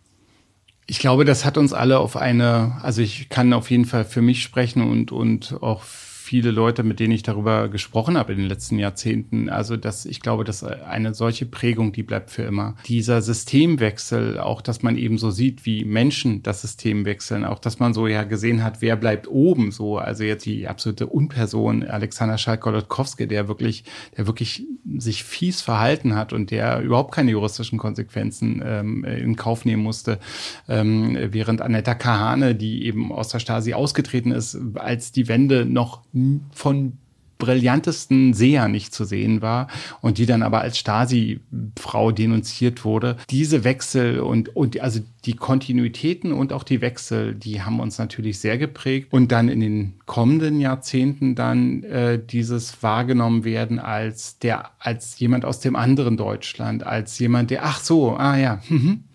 Ich 0.87 0.97
glaube, 0.97 1.25
das 1.25 1.45
hat 1.45 1.57
uns 1.57 1.73
alle 1.73 1.99
auf 1.99 2.17
eine, 2.17 2.77
also 2.81 3.01
ich 3.03 3.29
kann 3.29 3.53
auf 3.53 3.69
jeden 3.69 3.85
Fall 3.85 4.05
für 4.05 4.23
mich 4.23 4.41
sprechen 4.41 4.81
und, 4.81 5.11
und 5.11 5.61
auch 5.61 5.83
viele 6.29 6.51
Leute, 6.51 6.83
mit 6.83 6.99
denen 6.99 7.11
ich 7.11 7.23
darüber 7.23 7.69
gesprochen 7.69 8.15
habe 8.15 8.33
in 8.33 8.37
den 8.37 8.47
letzten 8.47 8.77
Jahrzehnten. 8.77 9.49
Also, 9.49 9.77
dass 9.77 10.05
ich 10.05 10.19
glaube, 10.19 10.43
dass 10.43 10.63
eine 10.63 11.15
solche 11.15 11.47
Prägung, 11.47 11.91
die 11.91 12.03
bleibt 12.03 12.29
für 12.29 12.43
immer. 12.43 12.75
Dieser 12.85 13.23
Systemwechsel, 13.23 14.37
auch 14.37 14.61
dass 14.61 14.83
man 14.83 14.95
eben 14.95 15.17
so 15.17 15.31
sieht, 15.31 15.65
wie 15.65 15.85
Menschen 15.85 16.43
das 16.43 16.61
System 16.61 17.05
wechseln, 17.05 17.45
auch 17.45 17.57
dass 17.57 17.79
man 17.79 17.95
so 17.95 18.05
ja 18.05 18.25
gesehen 18.25 18.63
hat, 18.63 18.79
wer 18.83 18.95
bleibt 18.95 19.27
oben, 19.27 19.71
so. 19.71 19.97
Also 19.97 20.23
jetzt 20.23 20.45
die 20.45 20.67
absolute 20.67 21.07
Unperson, 21.07 21.83
Alexander 21.83 22.37
Schalk-Golodkowski, 22.37 23.27
der 23.27 23.47
wirklich, 23.47 23.83
der 24.15 24.27
wirklich 24.27 24.67
sich 24.97 25.23
fies 25.23 25.63
verhalten 25.63 26.15
hat 26.15 26.31
und 26.31 26.51
der 26.51 26.81
überhaupt 26.81 27.11
keine 27.11 27.31
juristischen 27.31 27.79
Konsequenzen 27.79 28.61
ähm, 28.63 29.03
in 29.03 29.35
Kauf 29.35 29.65
nehmen 29.65 29.81
musste, 29.81 30.19
ähm, 30.67 31.17
während 31.31 31.63
Annetta 31.63 31.95
Kahane, 31.95 32.53
die 32.53 32.85
eben 32.85 33.11
aus 33.11 33.29
der 33.29 33.39
Stasi 33.39 33.73
ausgetreten 33.73 34.31
ist, 34.31 34.55
als 34.75 35.11
die 35.11 35.27
Wende 35.27 35.65
noch 35.65 36.03
von 36.53 36.93
brillantesten 37.39 38.33
Seher 38.33 38.67
nicht 38.67 38.93
zu 38.93 39.05
sehen 39.05 39.41
war 39.41 39.69
und 40.01 40.17
die 40.17 40.25
dann 40.25 40.43
aber 40.43 40.59
als 40.61 40.77
Stasi-Frau 40.77 42.11
denunziert 42.11 42.83
wurde. 42.83 43.15
Diese 43.29 43.63
Wechsel 43.63 44.19
und, 44.19 44.55
und 44.55 44.79
also 44.81 44.99
die 45.25 45.35
Kontinuitäten 45.35 46.33
und 46.33 46.51
auch 46.51 46.63
die 46.63 46.81
Wechsel, 46.81 47.33
die 47.33 47.61
haben 47.61 47.79
uns 47.79 47.97
natürlich 47.97 48.39
sehr 48.39 48.57
geprägt 48.57 49.07
und 49.11 49.31
dann 49.31 49.47
in 49.47 49.61
den 49.61 49.93
kommenden 50.05 50.59
Jahrzehnten 50.59 51.33
dann 51.35 51.83
äh, 51.83 52.19
dieses 52.21 52.83
wahrgenommen 52.83 53.45
werden 53.45 53.79
als 53.79 54.37
der, 54.39 54.71
als 54.77 55.17
jemand 55.19 55.45
aus 55.45 55.61
dem 55.61 55.77
anderen 55.77 56.17
Deutschland, 56.17 56.85
als 56.85 57.17
jemand, 57.19 57.51
der, 57.51 57.65
ach 57.65 57.79
so, 57.79 58.17
ah 58.17 58.37
ja, 58.37 58.61
mhm, 58.67 59.05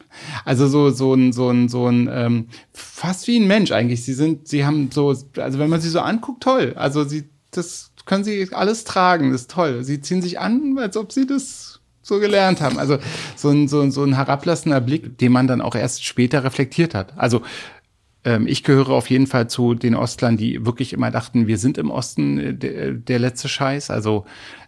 also 0.45 0.69
so 0.69 0.91
so 0.91 1.15
ein 1.15 1.33
so 1.33 1.51
ein 1.51 1.69
so 1.69 1.87
ein 1.87 2.09
ähm, 2.13 2.49
fast 2.73 3.27
wie 3.27 3.39
ein 3.39 3.47
Mensch 3.47 3.73
eigentlich. 3.73 4.05
Sie 4.05 4.15
sind, 4.15 4.49
sie 4.49 4.65
haben 4.65 4.91
so, 4.93 5.09
also 5.37 5.59
wenn 5.59 5.71
man 5.71 5.81
sie 5.81 5.91
so 5.91 6.01
anguckt, 6.01 6.43
toll. 6.43 6.75
Also 6.77 7.05
sie, 7.05 7.25
das 7.51 7.93
können 8.07 8.25
sie 8.25 8.49
alles 8.53 8.85
tragen, 8.85 9.33
das 9.33 9.43
ist 9.43 9.51
toll. 9.51 9.85
Sie 9.85 10.01
ziehen 10.01 10.23
sich 10.23 10.39
an, 10.39 10.79
als 10.79 10.97
ob 10.97 11.13
sie 11.13 11.27
das 11.27 11.81
so 12.03 12.21
gelernt 12.21 12.61
haben. 12.61 12.79
Also 12.79 12.99
so 13.37 13.51
ein 13.51 13.69
so 13.69 13.81
ein 13.81 13.91
so 13.91 14.05
ein 14.05 14.15
herablassender 14.15 14.81
Blick, 14.81 15.19
den 15.19 15.33
man 15.33 15.47
dann 15.47 15.61
auch 15.61 15.75
erst 15.75 16.05
später 16.05 16.45
reflektiert 16.45 16.95
hat. 16.95 17.17
Also 17.17 17.43
ähm, 18.25 18.47
ich 18.47 18.63
gehöre 18.65 18.91
auf 18.91 19.11
jeden 19.11 19.27
Fall 19.27 19.49
zu 19.49 19.75
den 19.75 19.95
Ostlern, 19.95 20.37
die 20.37 20.65
wirklich 20.65 20.93
immer 20.93 21.11
dachten, 21.11 21.47
wir 21.47 21.59
sind 21.59 21.79
im 21.79 21.91
Osten 21.91 22.39
äh, 22.39 22.55
der, 22.55 22.93
der 22.93 23.19
letzte 23.19 23.49
Scheiß. 23.49 23.91
Also 23.91 24.25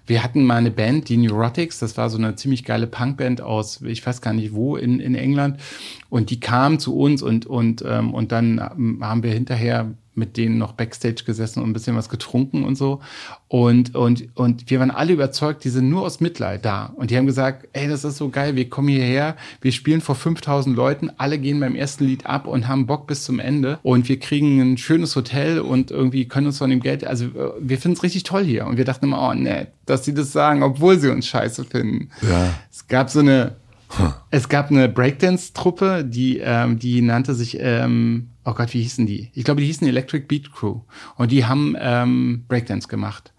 wir 0.07 0.23
hatten 0.23 0.45
mal 0.45 0.57
eine 0.57 0.71
Band, 0.71 1.09
die 1.09 1.17
Neurotics, 1.17 1.79
das 1.79 1.97
war 1.97 2.11
so 2.11 2.19
eine 2.19 2.37
ziemlich 2.37 2.65
geile 2.65 2.87
Punkband 2.87 3.41
aus, 3.41 3.83
ich 3.83 4.07
weiß 4.07 4.21
gar 4.21 4.33
nicht 4.33 4.55
wo, 4.55 4.77
in, 4.77 5.01
in 5.01 5.15
England. 5.15 5.61
Und 6.09 6.31
die 6.31 6.41
kam 6.41 6.79
zu 6.79 6.97
uns 6.97 7.23
und, 7.23 7.47
und, 7.47 7.85
ähm, 7.87 8.15
und 8.15 8.33
dann 8.33 8.61
haben 8.61 9.23
wir 9.23 9.33
hinterher 9.33 9.95
mit 10.17 10.37
denen 10.37 10.59
noch 10.59 10.73
Backstage 10.73 11.25
gesessen 11.25 11.63
und 11.63 11.71
ein 11.71 11.73
bisschen 11.73 11.97
was 11.97 12.09
getrunken 12.09 12.65
und 12.65 12.77
so. 12.77 13.01
Und, 13.49 13.95
und, 13.95 14.29
und 14.35 14.71
wir 14.71 14.81
waren 14.81 14.91
alle 14.91 15.13
überzeugt, 15.13 15.65
die 15.65 15.69
sind 15.69 15.89
nur 15.89 16.03
aus 16.03 16.21
Mitleid 16.21 16.65
da. 16.65 16.93
Und 16.97 17.11
die 17.11 17.17
haben 17.17 17.27
gesagt, 17.27 17.69
ey, 17.73 17.89
das 17.89 18.05
ist 18.05 18.17
so 18.17 18.29
geil, 18.29 18.57
wir 18.57 18.69
kommen 18.69 18.89
hierher, 18.89 19.37
wir 19.61 19.73
spielen 19.73 20.01
vor 20.01 20.15
5000 20.15 20.75
Leuten, 20.75 21.11
alle 21.17 21.39
gehen 21.39 21.61
beim 21.61 21.77
ersten 21.77 22.05
Lied 22.05 22.27
ab 22.27 22.47
und 22.47 22.67
haben 22.67 22.87
Bock 22.87 23.07
bis 23.07 23.25
zum 23.25 23.39
Ende. 23.39 23.79
Und 23.83 24.09
wir 24.09 24.19
kriegen 24.19 24.61
ein 24.61 24.79
schönes 24.79 25.15
Hotel 25.15 25.61
und 25.61 25.91
irgendwie 25.91 26.27
können 26.27 26.47
uns 26.47 26.59
von 26.59 26.71
dem 26.71 26.81
Geld, 26.81 27.07
also 27.07 27.27
wir 27.61 27.79
finden 27.79 27.97
es 27.97 28.03
richtig 28.03 28.25
toll 28.25 28.45
hier. 28.45 28.67
Und 28.67 28.79
wir 28.79 28.85
dachten 28.85 29.05
immer, 29.05 29.31
oh 29.31 29.35
nee, 29.35 29.67
dass 29.85 30.05
sie 30.05 30.15
das 30.15 30.33
sagen, 30.33 30.63
obwohl 30.63 30.99
sie 30.99 31.11
uns 31.11 31.27
scheiße 31.27 31.65
finden. 31.65 32.11
Ja. 32.23 32.55
Es 32.71 32.89
gab 32.89 33.11
so 33.11 33.21
eine, 33.21 33.57
Huh. 33.99 34.13
Es 34.31 34.49
gab 34.49 34.71
eine 34.71 34.89
Breakdance-Truppe, 34.89 36.05
die, 36.05 36.39
ähm, 36.39 36.79
die 36.79 37.03
nannte 37.03 37.35
sich 37.35 37.59
ähm, 37.61 38.31
oh 38.47 38.55
Gott, 38.55 38.73
wie 38.73 38.83
hießen 38.83 39.07
die? 39.07 39.31
Ich 39.35 39.45
glaube, 39.45 39.61
die 39.61 39.67
hießen 39.67 39.87
Electric 39.87 40.27
Beat 40.27 40.53
Crew. 40.53 40.81
Und 41.17 41.33
die 41.33 41.45
haben 41.45 41.77
ähm, 41.79 42.45
Breakdance 42.49 42.89
gemacht. 42.89 43.33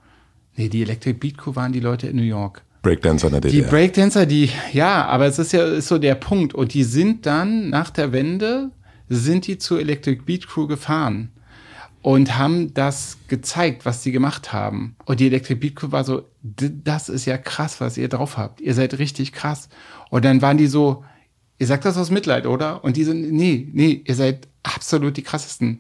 Nee, 0.56 0.70
die 0.70 0.82
Electric 0.82 1.18
Beat 1.20 1.38
Crew 1.38 1.56
waren 1.56 1.72
die 1.72 1.80
Leute 1.80 2.08
in 2.08 2.18
New 2.18 2.24
York. 2.24 2.64
Breakdancer 2.82 3.28
in 3.28 3.34
der 3.34 3.42
DDR. 3.42 3.64
Die 3.64 3.70
Breakdancer, 3.70 4.26
die, 4.26 4.50
ja, 4.74 5.06
aber 5.06 5.26
es 5.26 5.40
ist 5.40 5.54
ja 5.54 5.66
ist 5.66 5.88
so 5.88 5.98
der 5.98 6.16
Punkt. 6.16 6.54
Und 6.54 6.74
die 6.74 6.84
sind 6.84 7.26
dann 7.26 7.70
nach 7.70 7.90
der 7.90 8.12
Wende, 8.12 8.72
sind 9.10 9.48
die 9.48 9.58
zur 9.58 9.80
Electric 9.80 10.24
Beat 10.26 10.48
Crew 10.48 10.68
gefahren 10.68 11.32
und 12.02 12.38
haben 12.38 12.74
das 12.74 13.18
gezeigt, 13.28 13.86
was 13.86 14.04
sie 14.04 14.12
gemacht 14.12 14.54
haben. 14.54 14.96
Und 15.06 15.20
die 15.20 15.28
Electric 15.28 15.60
Beat 15.60 15.76
Crew 15.76 15.92
war 15.92 16.04
so, 16.04 16.24
das 16.42 17.10
ist 17.10 17.26
ja 17.26 17.38
krass, 17.38 17.80
was 17.80 17.98
ihr 17.98 18.10
drauf 18.10 18.38
habt. 18.38 18.62
Ihr 18.62 18.74
seid 18.74 19.00
richtig 19.00 19.32
krass. 19.32 19.70
Und 20.10 20.26
dann 20.26 20.42
waren 20.42 20.58
die 20.58 20.68
so, 20.68 21.04
ihr 21.60 21.68
sagt 21.68 21.86
das 21.86 21.98
aus 21.98 22.12
Mitleid, 22.12 22.46
oder? 22.46 22.84
Und 22.84 22.98
die 22.98 23.04
sind, 23.04 23.32
nee, 23.32 23.68
nee, 23.74 24.02
ihr 24.06 24.16
seid 24.16 24.48
absolut 24.76 25.18
die 25.18 25.24
krassesten. 25.24 25.80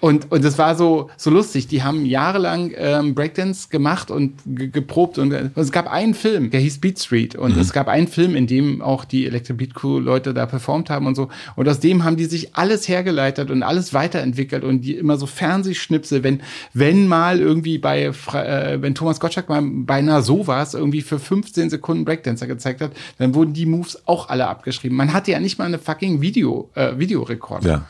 Und, 0.00 0.30
und 0.30 0.44
das 0.44 0.58
war 0.58 0.74
so, 0.74 1.10
so 1.16 1.30
lustig. 1.30 1.68
Die 1.68 1.82
haben 1.82 2.04
jahrelang 2.04 2.72
ähm, 2.76 3.14
Breakdance 3.14 3.68
gemacht 3.70 4.10
und 4.10 4.34
geprobt. 4.44 5.18
Und, 5.18 5.32
und, 5.32 5.56
es 5.56 5.72
gab 5.72 5.90
einen 5.90 6.12
Film, 6.12 6.50
der 6.50 6.60
hieß 6.60 6.78
Beat 6.78 6.98
Street. 6.98 7.34
Und 7.34 7.56
mhm. 7.56 7.62
es 7.62 7.72
gab 7.72 7.88
einen 7.88 8.06
Film, 8.06 8.36
in 8.36 8.46
dem 8.46 8.82
auch 8.82 9.06
die 9.06 9.26
Electric 9.26 9.56
Beat 9.56 9.74
Crew 9.74 9.98
Leute 9.98 10.34
da 10.34 10.44
performt 10.44 10.90
haben 10.90 11.06
und 11.06 11.14
so. 11.14 11.28
Und 11.56 11.68
aus 11.68 11.80
dem 11.80 12.04
haben 12.04 12.16
die 12.16 12.26
sich 12.26 12.54
alles 12.54 12.88
hergeleitet 12.88 13.50
und 13.50 13.62
alles 13.62 13.94
weiterentwickelt 13.94 14.64
und 14.64 14.82
die 14.82 14.96
immer 14.96 15.16
so 15.16 15.26
Fernsehschnipsel, 15.26 16.22
wenn, 16.22 16.42
wenn 16.74 17.08
mal 17.08 17.40
irgendwie 17.40 17.78
bei, 17.78 18.04
äh, 18.04 18.82
wenn 18.82 18.94
Thomas 18.94 19.18
Gottschalk 19.18 19.48
mal 19.48 19.62
beinahe 19.62 20.22
sowas 20.22 20.74
irgendwie 20.74 21.00
für 21.00 21.18
15 21.18 21.70
Sekunden 21.70 22.04
Breakdancer 22.04 22.46
gezeigt 22.46 22.82
hat, 22.82 22.92
dann 23.18 23.34
wurden 23.34 23.54
die 23.54 23.66
Moves 23.66 24.06
auch 24.06 24.28
alle 24.28 24.46
abgeschrieben. 24.46 24.96
Man 24.96 25.14
hatte 25.14 25.30
ja 25.30 25.40
nicht 25.40 25.58
mal 25.58 25.64
eine 25.64 25.78
fucking 25.78 26.20
Video, 26.20 26.70
äh, 26.74 26.98
Videorekord. 26.98 27.64
Ja. 27.64 27.86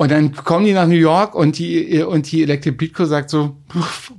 Und 0.00 0.10
dann 0.10 0.32
kommen 0.32 0.64
die 0.64 0.72
nach 0.72 0.86
New 0.86 0.94
York 0.94 1.34
und 1.34 1.58
die, 1.58 2.02
und 2.02 2.32
die 2.32 2.42
Electric 2.42 2.74
Beat 2.74 2.94
Crew 2.94 3.04
sagt 3.04 3.28
so, 3.28 3.58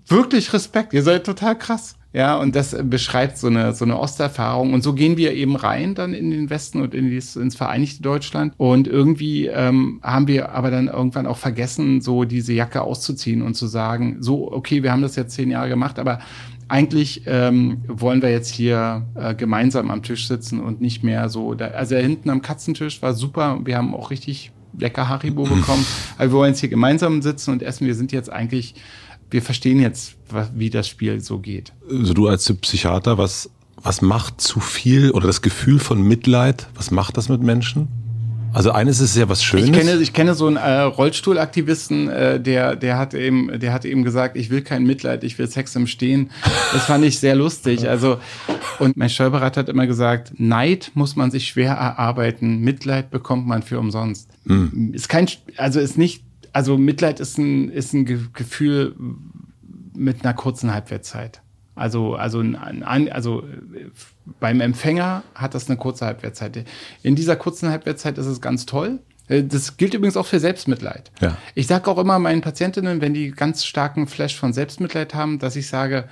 wirklich 0.06 0.54
Respekt, 0.54 0.94
ihr 0.94 1.02
seid 1.02 1.26
total 1.26 1.58
krass. 1.58 1.96
Ja, 2.14 2.38
und 2.38 2.56
das 2.56 2.78
beschreibt 2.84 3.40
so 3.40 3.48
eine, 3.48 3.74
so 3.74 3.86
eine 3.86 3.98
Osterfahrung. 3.98 4.76
Und 4.76 4.84
so 4.84 4.94
gehen 4.94 5.18
wir 5.18 5.34
eben 5.34 5.56
rein 5.56 5.96
dann 5.96 6.14
in 6.14 6.30
den 6.30 6.52
Westen 6.52 6.84
und 6.84 6.94
in 6.94 7.10
dies, 7.10 7.36
ins 7.36 7.56
Vereinigte 7.56 8.04
Deutschland. 8.04 8.54
Und 8.58 8.88
irgendwie 8.88 9.48
ähm, 9.48 10.00
haben 10.04 10.28
wir 10.28 10.52
aber 10.52 10.70
dann 10.70 10.88
irgendwann 10.88 11.26
auch 11.26 11.38
vergessen, 11.38 12.00
so 12.02 12.26
diese 12.26 12.54
Jacke 12.54 12.84
auszuziehen 12.84 13.42
und 13.42 13.56
zu 13.56 13.66
sagen, 13.66 14.18
so, 14.20 14.52
okay, 14.52 14.84
wir 14.84 14.92
haben 14.92 15.02
das 15.02 15.16
jetzt 15.16 15.34
zehn 15.34 15.50
Jahre 15.50 15.70
gemacht, 15.70 15.98
aber 15.98 16.20
eigentlich 16.68 17.24
ähm, 17.26 17.82
wollen 17.88 18.22
wir 18.22 18.30
jetzt 18.30 18.54
hier 18.54 19.08
äh, 19.16 19.34
gemeinsam 19.34 19.90
am 19.90 20.04
Tisch 20.04 20.28
sitzen 20.28 20.60
und 20.60 20.80
nicht 20.80 21.04
mehr 21.04 21.28
so, 21.28 21.56
da, 21.56 21.70
also 21.70 21.96
hinten 21.96 22.30
am 22.30 22.44
Katzentisch 22.44 23.02
war 23.02 23.16
super. 23.16 23.62
Wir 23.64 23.78
haben 23.78 23.96
auch 23.96 24.12
richtig 24.12 24.52
lecker 24.78 25.10
Haribo 25.10 25.44
bekommen. 25.44 25.86
Aber 26.18 26.30
wir 26.30 26.32
wollen 26.34 26.52
jetzt 26.52 26.60
hier 26.60 26.70
gemeinsam 26.70 27.22
sitzen 27.22 27.52
und 27.52 27.64
essen. 27.64 27.88
Wir 27.88 27.96
sind 27.96 28.12
jetzt 28.12 28.32
eigentlich, 28.32 28.76
wir 29.30 29.42
verstehen 29.42 29.80
jetzt, 29.80 30.16
wie 30.54 30.70
das 30.70 30.88
Spiel 30.88 31.20
so 31.20 31.40
geht. 31.40 31.74
Also 31.90 32.14
du 32.14 32.28
als 32.28 32.52
Psychiater, 32.54 33.18
was, 33.18 33.50
was 33.82 34.02
macht 34.02 34.42
zu 34.42 34.60
viel 34.60 35.12
oder 35.12 35.28
das 35.28 35.42
Gefühl 35.42 35.80
von 35.80 36.02
Mitleid, 36.02 36.68
was 36.76 36.92
macht 36.92 37.18
das 37.18 37.30
mit 37.30 37.42
Menschen? 37.42 37.88
Also 38.54 38.72
eines 38.72 39.00
ist 39.00 39.16
ja 39.16 39.30
was 39.30 39.44
Schönes. 39.44 39.70
Ich 39.70 39.74
kenne, 39.74 39.96
ich 39.96 40.14
kenne 40.14 40.36
so 40.36 40.48
einen 40.48 40.58
äh, 40.58 40.82
Rollstuhlaktivisten, 40.82 42.10
äh, 42.10 42.40
der, 42.40 42.76
der 42.76 42.98
hat 42.98 43.14
eben, 43.14 43.60
der 43.60 43.74
hat 43.74 43.86
eben 43.86 44.04
gesagt, 44.04 44.36
ich 44.36 44.50
will 44.50 44.62
kein 44.62 44.84
Mitleid, 44.84 45.24
ich 45.24 45.40
will 45.40 45.48
Sex 45.48 45.76
im 45.76 45.88
Stehen. 45.88 46.32
Das 46.74 46.86
fand 46.86 47.06
ich 47.06 47.20
sehr 47.20 47.36
lustig. 47.36 47.88
Also 47.88 48.20
und 48.80 48.98
mein 48.98 49.10
Steuerberater 49.10 49.62
hat 49.62 49.70
immer 49.70 49.88
gesagt, 49.88 50.34
Neid 50.38 50.92
muss 50.96 51.16
man 51.16 51.32
sich 51.32 51.48
schwer 51.48 51.74
erarbeiten, 51.74 52.60
Mitleid 52.60 53.12
bekommt 53.12 53.48
man 53.48 53.64
für 53.64 53.80
umsonst. 53.80 54.30
Mhm. 54.46 54.92
Ist 54.94 55.08
kein, 55.08 55.28
also 55.58 55.80
ist 55.80 55.98
nicht, 55.98 56.24
also 56.52 56.78
Mitleid 56.78 57.20
ist 57.20 57.38
ein, 57.38 57.70
ist 57.70 57.94
ein 57.94 58.06
Gefühl 58.06 58.96
mit 59.96 60.24
einer 60.24 60.34
kurzen 60.34 60.74
Halbwertszeit. 60.74 61.41
Also, 61.76 62.16
also, 62.16 62.40
ein, 62.40 63.12
also 63.12 63.44
beim 64.40 64.60
Empfänger 64.60 65.24
hat 65.36 65.56
das 65.56 65.70
eine 65.70 65.78
kurze 65.78 66.06
Halbwertszeit. 66.06 66.66
In 67.02 67.16
dieser 67.16 67.36
kurzen 67.36 67.70
Halbwertszeit 67.70 68.18
ist 68.18 68.26
es 68.26 68.42
ganz 68.42 68.66
toll. 68.66 69.00
Äh, 69.28 69.44
das 69.44 69.78
gilt 69.78 69.94
übrigens 69.94 70.18
auch 70.18 70.26
für 70.26 70.40
Selbstmitleid. 70.40 71.12
Ja. 71.22 71.38
Ich 71.56 71.68
sage 71.68 71.90
auch 71.90 71.98
immer 71.98 72.20
meinen 72.20 72.42
Patientinnen, 72.42 73.02
wenn 73.02 73.14
die 73.14 73.32
ganz 73.32 73.66
starken 73.66 74.08
Flash 74.08 74.36
von 74.36 74.54
Selbstmitleid 74.54 75.14
haben, 75.14 75.40
dass 75.40 75.56
ich 75.56 75.68
sage, 75.68 76.08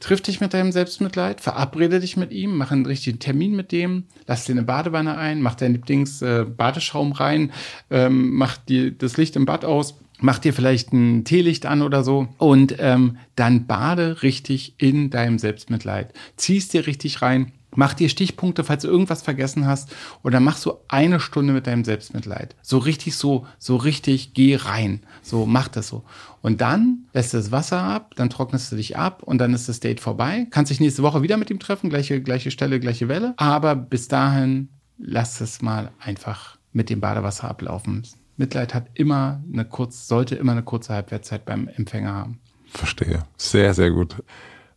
triff 0.00 0.20
dich 0.20 0.40
mit 0.40 0.52
deinem 0.52 0.70
Selbstmitleid, 0.70 1.40
verabrede 1.40 1.98
dich 2.00 2.16
mit 2.16 2.30
ihm, 2.30 2.56
mach 2.56 2.70
einen 2.70 2.84
richtigen 2.84 3.18
Termin 3.18 3.56
mit 3.56 3.72
dem, 3.72 4.04
lass 4.26 4.44
dir 4.44 4.52
eine 4.52 4.62
Badewanne 4.62 5.16
ein, 5.16 5.40
mach 5.40 5.54
deinen 5.54 5.74
Lieblings-Badeschaum 5.74 7.12
äh, 7.12 7.16
rein, 7.16 7.52
ähm, 7.90 8.34
mach 8.34 8.58
dir 8.58 8.90
das 8.90 9.16
Licht 9.16 9.34
im 9.36 9.46
Bad 9.46 9.64
aus 9.64 9.94
mach 10.24 10.38
dir 10.38 10.52
vielleicht 10.52 10.92
ein 10.92 11.24
Teelicht 11.24 11.66
an 11.66 11.82
oder 11.82 12.02
so 12.02 12.28
und 12.38 12.74
ähm, 12.78 13.18
dann 13.36 13.66
bade 13.66 14.22
richtig 14.22 14.74
in 14.78 15.10
deinem 15.10 15.38
Selbstmitleid. 15.38 16.12
Ziehst 16.36 16.72
dir 16.72 16.86
richtig 16.86 17.22
rein 17.22 17.52
Mach 17.76 17.94
dir 17.94 18.08
Stichpunkte, 18.08 18.62
falls 18.62 18.82
du 18.82 18.88
irgendwas 18.88 19.22
vergessen 19.22 19.66
hast, 19.66 19.92
oder 20.22 20.38
mach 20.38 20.56
so 20.56 20.84
eine 20.88 21.18
Stunde 21.18 21.52
mit 21.52 21.66
deinem 21.66 21.84
Selbstmitleid. 21.84 22.54
So 22.62 22.78
richtig 22.78 23.16
so, 23.16 23.46
so 23.58 23.76
richtig, 23.76 24.32
geh 24.32 24.54
rein. 24.54 25.00
So, 25.22 25.44
mach 25.44 25.68
das 25.68 25.88
so. 25.88 26.04
Und 26.40 26.60
dann 26.60 27.06
lässt 27.12 27.32
du 27.32 27.38
das 27.38 27.50
Wasser 27.50 27.82
ab, 27.82 28.14
dann 28.14 28.30
trocknest 28.30 28.70
du 28.70 28.76
dich 28.76 28.96
ab 28.96 29.22
und 29.24 29.38
dann 29.38 29.54
ist 29.54 29.68
das 29.68 29.80
Date 29.80 30.00
vorbei. 30.00 30.46
Kannst 30.50 30.70
dich 30.70 30.78
nächste 30.78 31.02
Woche 31.02 31.22
wieder 31.22 31.36
mit 31.36 31.50
ihm 31.50 31.58
treffen, 31.58 31.90
gleiche, 31.90 32.22
gleiche 32.22 32.50
Stelle, 32.50 32.78
gleiche 32.78 33.08
Welle. 33.08 33.34
Aber 33.38 33.74
bis 33.74 34.06
dahin 34.06 34.68
lass 34.98 35.40
es 35.40 35.60
mal 35.60 35.90
einfach 35.98 36.58
mit 36.72 36.90
dem 36.90 37.00
Badewasser 37.00 37.48
ablaufen. 37.48 38.04
Mitleid 38.36 38.74
hat 38.74 38.86
immer 38.94 39.42
eine 39.52 39.64
kurz, 39.64 40.08
sollte 40.08 40.34
immer 40.34 40.52
eine 40.52 40.62
kurze 40.62 40.94
Halbwertszeit 40.94 41.44
beim 41.44 41.68
Empfänger 41.68 42.12
haben. 42.12 42.40
Verstehe. 42.66 43.24
Sehr, 43.36 43.74
sehr 43.74 43.90
gut. 43.90 44.16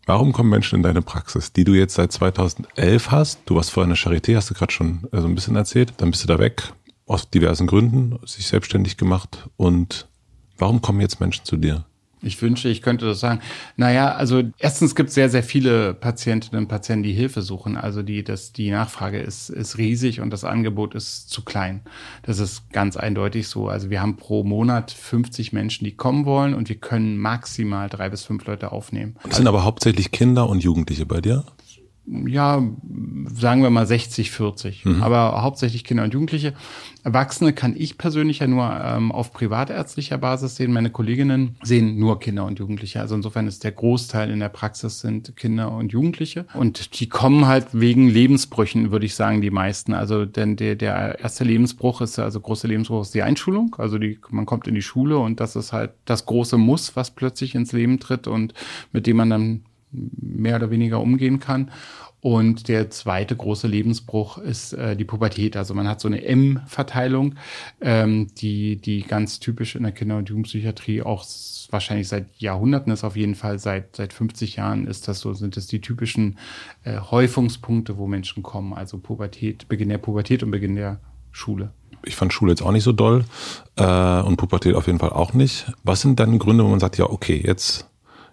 Warum 0.05 0.31
kommen 0.31 0.49
Menschen 0.49 0.77
in 0.77 0.83
deine 0.83 1.01
Praxis, 1.01 1.51
die 1.51 1.65
du 1.65 1.73
jetzt 1.73 1.95
seit 1.95 2.11
2011 2.11 3.11
hast? 3.11 3.41
Du 3.45 3.55
warst 3.55 3.71
vorher 3.71 3.91
in 3.91 3.95
der 3.95 3.97
Charité, 3.97 4.35
hast 4.35 4.49
du 4.49 4.53
gerade 4.53 4.71
schon 4.71 5.07
äh, 5.11 5.19
so 5.19 5.27
ein 5.27 5.35
bisschen 5.35 5.55
erzählt. 5.55 5.93
Dann 5.97 6.11
bist 6.11 6.23
du 6.23 6.27
da 6.27 6.39
weg, 6.39 6.71
aus 7.05 7.29
diversen 7.29 7.67
Gründen, 7.67 8.17
sich 8.25 8.47
selbstständig 8.47 8.95
gemacht. 8.95 9.49
Und 9.57 10.07
warum 10.57 10.81
kommen 10.81 11.01
jetzt 11.01 11.19
Menschen 11.19 11.43
zu 11.43 11.57
dir? 11.57 11.85
Ich 12.21 12.41
wünsche, 12.41 12.69
ich 12.69 12.81
könnte 12.81 13.05
das 13.05 13.19
sagen. 13.19 13.41
Naja, 13.75 14.13
also 14.13 14.43
erstens 14.57 14.95
gibt 14.95 15.09
es 15.09 15.15
sehr, 15.15 15.29
sehr 15.29 15.43
viele 15.43 15.93
Patientinnen 15.93 16.63
und 16.63 16.67
Patienten, 16.67 17.03
die 17.03 17.13
Hilfe 17.13 17.41
suchen. 17.41 17.77
Also 17.77 18.01
die, 18.01 18.23
das, 18.23 18.53
die 18.53 18.71
Nachfrage 18.71 19.19
ist, 19.19 19.49
ist 19.49 19.77
riesig 19.77 20.19
und 20.21 20.31
das 20.31 20.43
Angebot 20.43 20.95
ist 20.95 21.29
zu 21.29 21.43
klein. 21.43 21.81
Das 22.23 22.39
ist 22.39 22.71
ganz 22.71 22.97
eindeutig 22.97 23.47
so. 23.47 23.69
Also 23.69 23.89
wir 23.89 24.01
haben 24.01 24.17
pro 24.17 24.43
Monat 24.43 24.91
50 24.91 25.53
Menschen, 25.53 25.85
die 25.85 25.95
kommen 25.95 26.25
wollen 26.25 26.53
und 26.53 26.69
wir 26.69 26.77
können 26.77 27.17
maximal 27.17 27.87
drei 27.89 28.09
bis 28.09 28.23
fünf 28.23 28.45
Leute 28.45 28.71
aufnehmen. 28.71 29.15
Das 29.23 29.37
sind 29.37 29.47
aber 29.47 29.63
hauptsächlich 29.63 30.11
Kinder 30.11 30.49
und 30.49 30.63
Jugendliche 30.63 31.05
bei 31.05 31.21
dir? 31.21 31.43
Ja, 32.07 32.63
sagen 33.33 33.63
wir 33.63 33.69
mal 33.69 33.85
60, 33.85 34.31
40, 34.31 34.85
mhm. 34.85 35.03
aber 35.03 35.41
hauptsächlich 35.41 35.83
Kinder 35.83 36.03
und 36.03 36.13
Jugendliche. 36.13 36.53
Erwachsene 37.03 37.53
kann 37.53 37.73
ich 37.77 37.97
persönlich 37.97 38.39
ja 38.39 38.47
nur 38.47 38.69
ähm, 38.83 39.11
auf 39.11 39.33
privatärztlicher 39.33 40.17
Basis 40.17 40.55
sehen. 40.55 40.71
Meine 40.73 40.89
Kolleginnen 40.89 41.55
sehen 41.63 41.97
nur 41.97 42.19
Kinder 42.19 42.45
und 42.45 42.59
Jugendliche. 42.59 43.01
Also 43.01 43.15
insofern 43.15 43.47
ist 43.47 43.63
der 43.63 43.71
Großteil 43.71 44.29
in 44.29 44.39
der 44.39 44.49
Praxis 44.49 44.99
sind 44.99 45.35
Kinder 45.35 45.71
und 45.71 45.91
Jugendliche. 45.91 46.45
Und 46.53 46.99
die 46.99 47.09
kommen 47.09 47.45
halt 47.45 47.67
wegen 47.71 48.09
Lebensbrüchen, 48.09 48.91
würde 48.91 49.05
ich 49.05 49.15
sagen, 49.15 49.41
die 49.41 49.51
meisten. 49.51 49.93
Also 49.93 50.25
denn 50.25 50.55
der, 50.55 50.75
der 50.75 51.19
erste 51.19 51.43
Lebensbruch 51.43 52.01
ist, 52.01 52.19
also 52.19 52.39
große 52.39 52.67
Lebensbruch 52.67 53.01
ist 53.01 53.13
die 53.13 53.23
Einschulung. 53.23 53.75
Also 53.77 53.97
die, 53.97 54.19
man 54.29 54.45
kommt 54.45 54.67
in 54.67 54.75
die 54.75 54.81
Schule 54.81 55.17
und 55.17 55.39
das 55.39 55.55
ist 55.55 55.73
halt 55.73 55.91
das 56.05 56.25
große 56.25 56.57
Muss, 56.57 56.95
was 56.95 57.11
plötzlich 57.11 57.55
ins 57.55 57.73
Leben 57.73 57.99
tritt 57.99 58.27
und 58.27 58.53
mit 58.91 59.07
dem 59.07 59.17
man 59.17 59.29
dann 59.29 59.61
mehr 60.21 60.57
oder 60.57 60.69
weniger 60.71 61.01
umgehen 61.01 61.39
kann. 61.39 61.71
Und 62.19 62.67
der 62.67 62.89
zweite 62.89 63.35
große 63.35 63.67
Lebensbruch 63.67 64.39
ist 64.39 64.73
äh, 64.73 64.95
die 64.95 65.05
Pubertät. 65.05 65.55
Also 65.55 65.73
man 65.73 65.87
hat 65.87 66.01
so 66.01 66.07
eine 66.07 66.23
M-Verteilung, 66.23 67.35
ähm, 67.79 68.27
die, 68.35 68.77
die 68.77 69.03
ganz 69.03 69.39
typisch 69.39 69.75
in 69.75 69.83
der 69.83 69.91
Kinder- 69.91 70.17
und 70.17 70.27
Jugendpsychiatrie 70.27 71.03
auch 71.03 71.23
wahrscheinlich 71.69 72.07
seit 72.07 72.25
Jahrhunderten 72.37 72.91
ist, 72.91 73.03
auf 73.03 73.15
jeden 73.15 73.35
Fall 73.35 73.59
seit, 73.59 73.95
seit 73.95 74.13
50 74.13 74.55
Jahren 74.55 74.87
ist 74.87 75.07
das 75.07 75.19
so, 75.19 75.33
sind 75.33 75.57
es 75.57 75.67
die 75.67 75.79
typischen 75.79 76.39
äh, 76.83 76.99
Häufungspunkte, 76.99 77.97
wo 77.97 78.07
Menschen 78.07 78.41
kommen. 78.41 78.73
Also 78.73 78.97
Pubertät, 78.97 79.67
Beginn 79.67 79.89
der 79.89 79.99
Pubertät 79.99 80.41
und 80.41 80.49
Beginn 80.49 80.75
der 80.75 80.99
Schule. 81.31 81.71
Ich 82.03 82.15
fand 82.15 82.33
Schule 82.33 82.51
jetzt 82.51 82.61
auch 82.61 82.71
nicht 82.71 82.83
so 82.83 82.93
doll 82.93 83.25
äh, 83.75 84.21
und 84.21 84.37
Pubertät 84.37 84.75
auf 84.75 84.87
jeden 84.87 84.99
Fall 84.99 85.11
auch 85.11 85.33
nicht. 85.33 85.71
Was 85.83 86.01
sind 86.01 86.19
dann 86.19 86.39
Gründe, 86.39 86.63
wo 86.63 86.69
man 86.69 86.79
sagt, 86.79 86.97
ja, 86.97 87.05
okay, 87.05 87.41
jetzt 87.45 87.87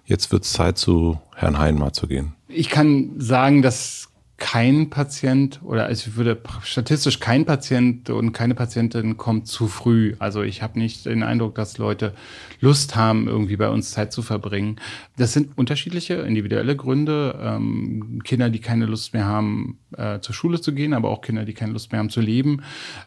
jetzt 0.04 0.32
wird 0.32 0.44
es 0.44 0.52
Zeit, 0.52 0.78
zu 0.78 1.20
Herrn 1.34 1.58
Heinmar 1.58 1.92
zu 1.92 2.06
gehen? 2.06 2.34
Ich 2.48 2.68
kann 2.68 3.12
sagen, 3.18 3.62
dass 3.62 4.08
kein 4.36 4.90
Patient 4.90 5.60
oder 5.62 5.86
also 5.86 6.10
ich 6.10 6.16
würde 6.16 6.40
statistisch 6.62 7.20
kein 7.20 7.44
Patient 7.44 8.10
und 8.10 8.32
keine 8.32 8.54
Patientin 8.54 9.16
kommt 9.16 9.46
zu 9.46 9.68
früh. 9.68 10.16
Also 10.18 10.42
ich 10.42 10.60
habe 10.60 10.78
nicht 10.78 11.06
den 11.06 11.22
Eindruck, 11.22 11.54
dass 11.54 11.78
Leute 11.78 12.14
Lust 12.60 12.96
haben, 12.96 13.28
irgendwie 13.28 13.56
bei 13.56 13.68
uns 13.68 13.92
Zeit 13.92 14.12
zu 14.12 14.22
verbringen. 14.22 14.76
Das 15.16 15.32
sind 15.32 15.56
unterschiedliche 15.56 16.14
individuelle 16.14 16.74
Gründe. 16.74 17.38
Ähm, 17.40 18.22
Kinder, 18.24 18.50
die 18.50 18.58
keine 18.58 18.86
Lust 18.86 19.14
mehr 19.14 19.24
haben, 19.24 19.78
äh, 19.96 20.18
zur 20.18 20.34
Schule 20.34 20.60
zu 20.60 20.74
gehen, 20.74 20.94
aber 20.94 21.10
auch 21.10 21.20
Kinder, 21.20 21.44
die 21.44 21.54
keine 21.54 21.72
Lust 21.72 21.92
mehr 21.92 22.00
haben 22.00 22.10
zu 22.10 22.20
leben. 22.20 22.62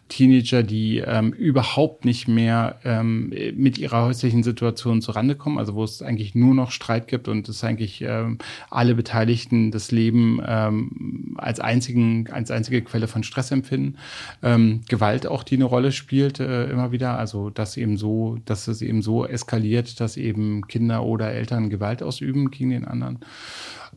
Teenager, 0.08 0.64
die 0.64 1.00
ähm, 1.00 1.34
überhaupt 1.34 2.06
nicht 2.06 2.30
mehr 2.30 2.80
ähm, 2.86 3.34
mit 3.56 3.78
ihrer 3.78 4.06
häuslichen 4.06 4.44
Situation 4.44 5.02
zurande 5.02 5.36
kommen, 5.36 5.58
also 5.58 5.76
wo 5.76 5.84
es 5.84 6.02
eigentlich 6.02 6.36
nur 6.36 6.56
noch 6.56 6.72
Streit 6.72 7.08
gibt 7.08 7.28
und 7.28 7.50
es 7.50 7.64
eigentlich 7.64 8.02
ähm, 8.02 8.38
alle 8.70 8.96
Beteiligten 8.96 9.72
das 9.72 9.92
Leben 9.92 10.40
ähm, 10.48 11.26
als 11.38 11.60
einzigen, 11.60 12.30
als 12.32 12.52
einzige 12.52 12.82
Quelle 12.82 13.08
von 13.08 13.24
Stress 13.24 13.52
empfinden. 13.52 13.98
Ähm, 14.44 14.82
Gewalt 14.88 15.28
auch, 15.28 15.44
die 15.44 15.56
eine 15.56 15.66
Rolle 15.66 15.92
spielt, 15.92 16.40
äh, 16.40 16.70
immer 16.70 16.92
wieder. 16.92 17.18
Also, 17.18 17.50
dass 17.50 17.78
eben 17.78 17.98
so, 17.98 18.38
dass 18.46 18.68
es 18.68 18.82
eben 18.82 19.02
so 19.02 19.26
eskaliert, 19.26 20.00
dass 20.00 20.18
eben 20.18 20.68
Kinder 20.68 21.04
oder 21.04 21.32
Eltern 21.32 21.70
Gewalt 21.70 22.04
ausüben 22.04 22.52
gegen 22.52 22.72
den 22.72 22.86
anderen 22.86 23.20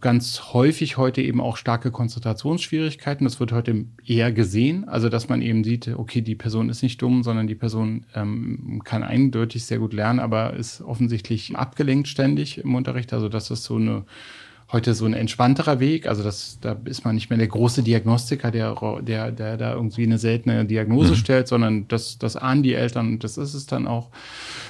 ganz 0.01 0.53
häufig 0.53 0.97
heute 0.97 1.23
eben 1.23 1.41
auch 1.41 1.57
starke 1.57 1.91
Konzentrationsschwierigkeiten. 1.91 3.25
Das 3.25 3.41
wird 3.41 3.53
heute 3.53 3.85
eher 4.05 4.33
gesehen, 4.33 4.89
also 4.89 5.09
dass 5.09 5.29
man 5.29 5.43
eben 5.43 5.65
sieht, 5.65 5.89
okay, 5.89 6.23
die 6.23 6.35
Person 6.35 6.69
ist 6.69 6.83
nicht 6.83 7.01
dumm, 7.03 7.23
sondern 7.23 7.47
die 7.47 7.55
Person 7.55 8.05
ähm, 8.15 8.83
kann 8.85 9.03
eindeutig 9.03 9.65
sehr 9.65 9.79
gut 9.79 9.93
lernen, 9.93 10.21
aber 10.21 10.55
ist 10.55 10.81
offensichtlich 10.81 11.57
abgelenkt 11.57 12.09
ständig 12.09 12.59
im 12.59 12.75
Unterricht. 12.75 13.13
Also 13.13 13.29
das 13.29 13.51
ist 13.51 13.65
so 13.65 13.77
eine 13.77 14.05
heute 14.73 14.95
so 14.95 15.05
ein 15.05 15.15
entspannterer 15.15 15.81
Weg. 15.81 16.07
Also 16.07 16.23
das, 16.23 16.59
da 16.61 16.77
ist 16.85 17.05
man 17.05 17.15
nicht 17.15 17.29
mehr 17.29 17.39
der 17.39 17.49
große 17.49 17.83
Diagnostiker, 17.83 18.51
der, 18.51 18.77
der, 19.03 19.33
der 19.33 19.57
da 19.57 19.75
irgendwie 19.75 20.05
eine 20.05 20.19
seltene 20.19 20.65
Diagnose 20.65 21.13
mhm. 21.13 21.17
stellt, 21.17 21.49
sondern 21.49 21.89
das, 21.89 22.19
das 22.19 22.37
ahnen 22.37 22.63
die 22.63 22.75
Eltern 22.75 23.09
und 23.09 23.25
das 23.25 23.37
ist 23.37 23.55
es 23.55 23.67
dann 23.67 23.87
auch. 23.87 24.11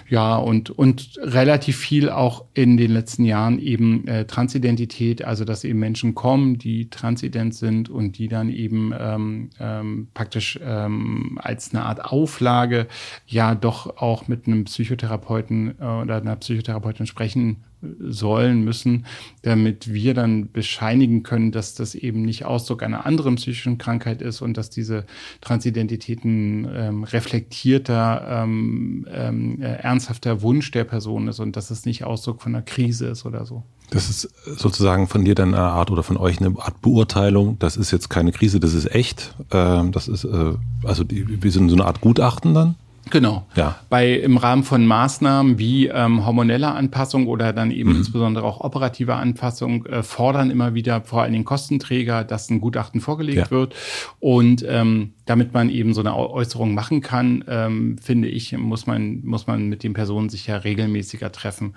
Ja, 0.08 0.36
und, 0.36 0.70
und 0.70 1.18
relativ 1.22 1.76
viel 1.76 2.10
auch 2.10 2.44
in 2.54 2.76
den 2.76 2.90
letzten 2.90 3.24
Jahren 3.24 3.58
eben 3.58 4.08
äh, 4.08 4.24
Transidentität, 4.24 5.24
also 5.24 5.44
dass 5.44 5.64
eben 5.64 5.78
Menschen 5.78 6.14
kommen, 6.14 6.58
die 6.58 6.90
transident 6.90 7.54
sind 7.54 7.88
und 7.88 8.18
die 8.18 8.28
dann 8.28 8.48
eben 8.48 8.92
ähm, 8.98 9.50
ähm, 9.60 10.08
praktisch 10.14 10.58
ähm, 10.64 11.38
als 11.42 11.72
eine 11.72 11.84
Art 11.84 12.04
Auflage 12.04 12.86
ja 13.26 13.54
doch 13.54 13.98
auch 13.98 14.28
mit 14.28 14.46
einem 14.46 14.64
Psychotherapeuten 14.64 15.74
äh, 15.78 15.84
oder 15.84 16.16
einer 16.16 16.36
Psychotherapeutin 16.36 17.06
sprechen 17.06 17.64
sollen, 17.82 18.62
müssen, 18.62 19.06
damit 19.42 19.92
wir 19.92 20.14
dann 20.14 20.50
bescheinigen 20.52 21.22
können, 21.22 21.52
dass 21.52 21.74
das 21.74 21.94
eben 21.94 22.22
nicht 22.22 22.44
Ausdruck 22.44 22.82
einer 22.82 23.06
anderen 23.06 23.36
psychischen 23.36 23.78
Krankheit 23.78 24.22
ist 24.22 24.42
und 24.42 24.56
dass 24.56 24.70
diese 24.70 25.06
Transidentitäten 25.40 26.68
ähm, 26.72 27.04
reflektierter, 27.04 28.42
ähm, 28.42 29.06
ähm, 29.10 29.62
äh, 29.62 29.76
ernsthafter 29.76 30.42
Wunsch 30.42 30.70
der 30.70 30.84
Person 30.84 31.28
ist 31.28 31.40
und 31.40 31.56
dass 31.56 31.70
es 31.70 31.86
nicht 31.86 32.04
Ausdruck 32.04 32.42
von 32.42 32.54
einer 32.54 32.62
Krise 32.62 33.06
ist 33.06 33.24
oder 33.24 33.46
so. 33.46 33.62
Das 33.90 34.08
ist 34.08 34.28
sozusagen 34.46 35.08
von 35.08 35.24
dir 35.24 35.34
dann 35.34 35.54
eine 35.54 35.64
Art 35.64 35.90
oder 35.90 36.04
von 36.04 36.16
euch 36.16 36.40
eine 36.40 36.56
Art 36.58 36.80
Beurteilung. 36.80 37.58
Das 37.58 37.76
ist 37.76 37.90
jetzt 37.90 38.08
keine 38.08 38.30
Krise, 38.30 38.60
das 38.60 38.72
ist 38.72 38.90
echt. 38.94 39.34
Ähm, 39.50 39.90
das 39.90 40.06
ist 40.06 40.24
äh, 40.24 40.54
also 40.84 41.02
die, 41.02 41.42
wir 41.42 41.50
sind 41.50 41.68
so 41.68 41.74
eine 41.74 41.86
Art 41.86 42.00
Gutachten 42.00 42.54
dann. 42.54 42.76
Genau. 43.08 43.46
Ja. 43.56 43.76
Bei 43.88 44.12
im 44.12 44.36
Rahmen 44.36 44.62
von 44.62 44.86
Maßnahmen 44.86 45.58
wie 45.58 45.86
ähm, 45.86 46.26
hormonelle 46.26 46.70
Anpassung 46.72 47.26
oder 47.26 47.52
dann 47.52 47.70
eben 47.70 47.90
mhm. 47.90 47.96
insbesondere 47.96 48.44
auch 48.44 48.60
operative 48.60 49.14
Anpassung 49.14 49.86
äh, 49.86 50.02
fordern 50.02 50.50
immer 50.50 50.74
wieder 50.74 51.00
vor 51.02 51.22
allen 51.22 51.32
Dingen 51.32 51.44
Kostenträger, 51.44 52.24
dass 52.24 52.50
ein 52.50 52.60
Gutachten 52.60 53.00
vorgelegt 53.00 53.38
ja. 53.38 53.50
wird. 53.50 53.74
Und 54.20 54.64
ähm, 54.68 55.14
damit 55.24 55.54
man 55.54 55.70
eben 55.70 55.94
so 55.94 56.00
eine 56.00 56.16
Äußerung 56.16 56.74
machen 56.74 57.00
kann, 57.00 57.44
ähm, 57.48 57.98
finde 57.98 58.28
ich, 58.28 58.56
muss 58.56 58.86
man, 58.86 59.20
muss 59.24 59.46
man 59.46 59.68
mit 59.68 59.82
den 59.82 59.92
Personen 59.92 60.28
sich 60.28 60.46
ja 60.46 60.56
regelmäßiger 60.56 61.32
treffen. 61.32 61.74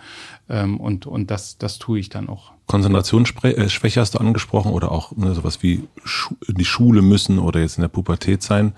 Ähm, 0.50 0.80
und, 0.80 1.06
und 1.06 1.32
das, 1.32 1.58
das 1.58 1.80
tue 1.80 2.00
ich 2.00 2.10
dann 2.10 2.30
auch. 2.30 2.52
Konzentrationsschwäche 2.66 4.00
hast 4.00 4.16
du 4.16 4.20
angesprochen 4.20 4.72
oder 4.72 4.92
auch 4.92 5.16
ne, 5.16 5.34
sowas 5.36 5.62
wie 5.62 5.84
Schu 6.04 6.34
die 6.48 6.66
Schule 6.66 7.02
müssen 7.02 7.38
oder 7.38 7.60
jetzt 7.60 7.78
in 7.78 7.82
der 7.82 7.90
Pubertät 7.90 8.42
sein. 8.42 8.74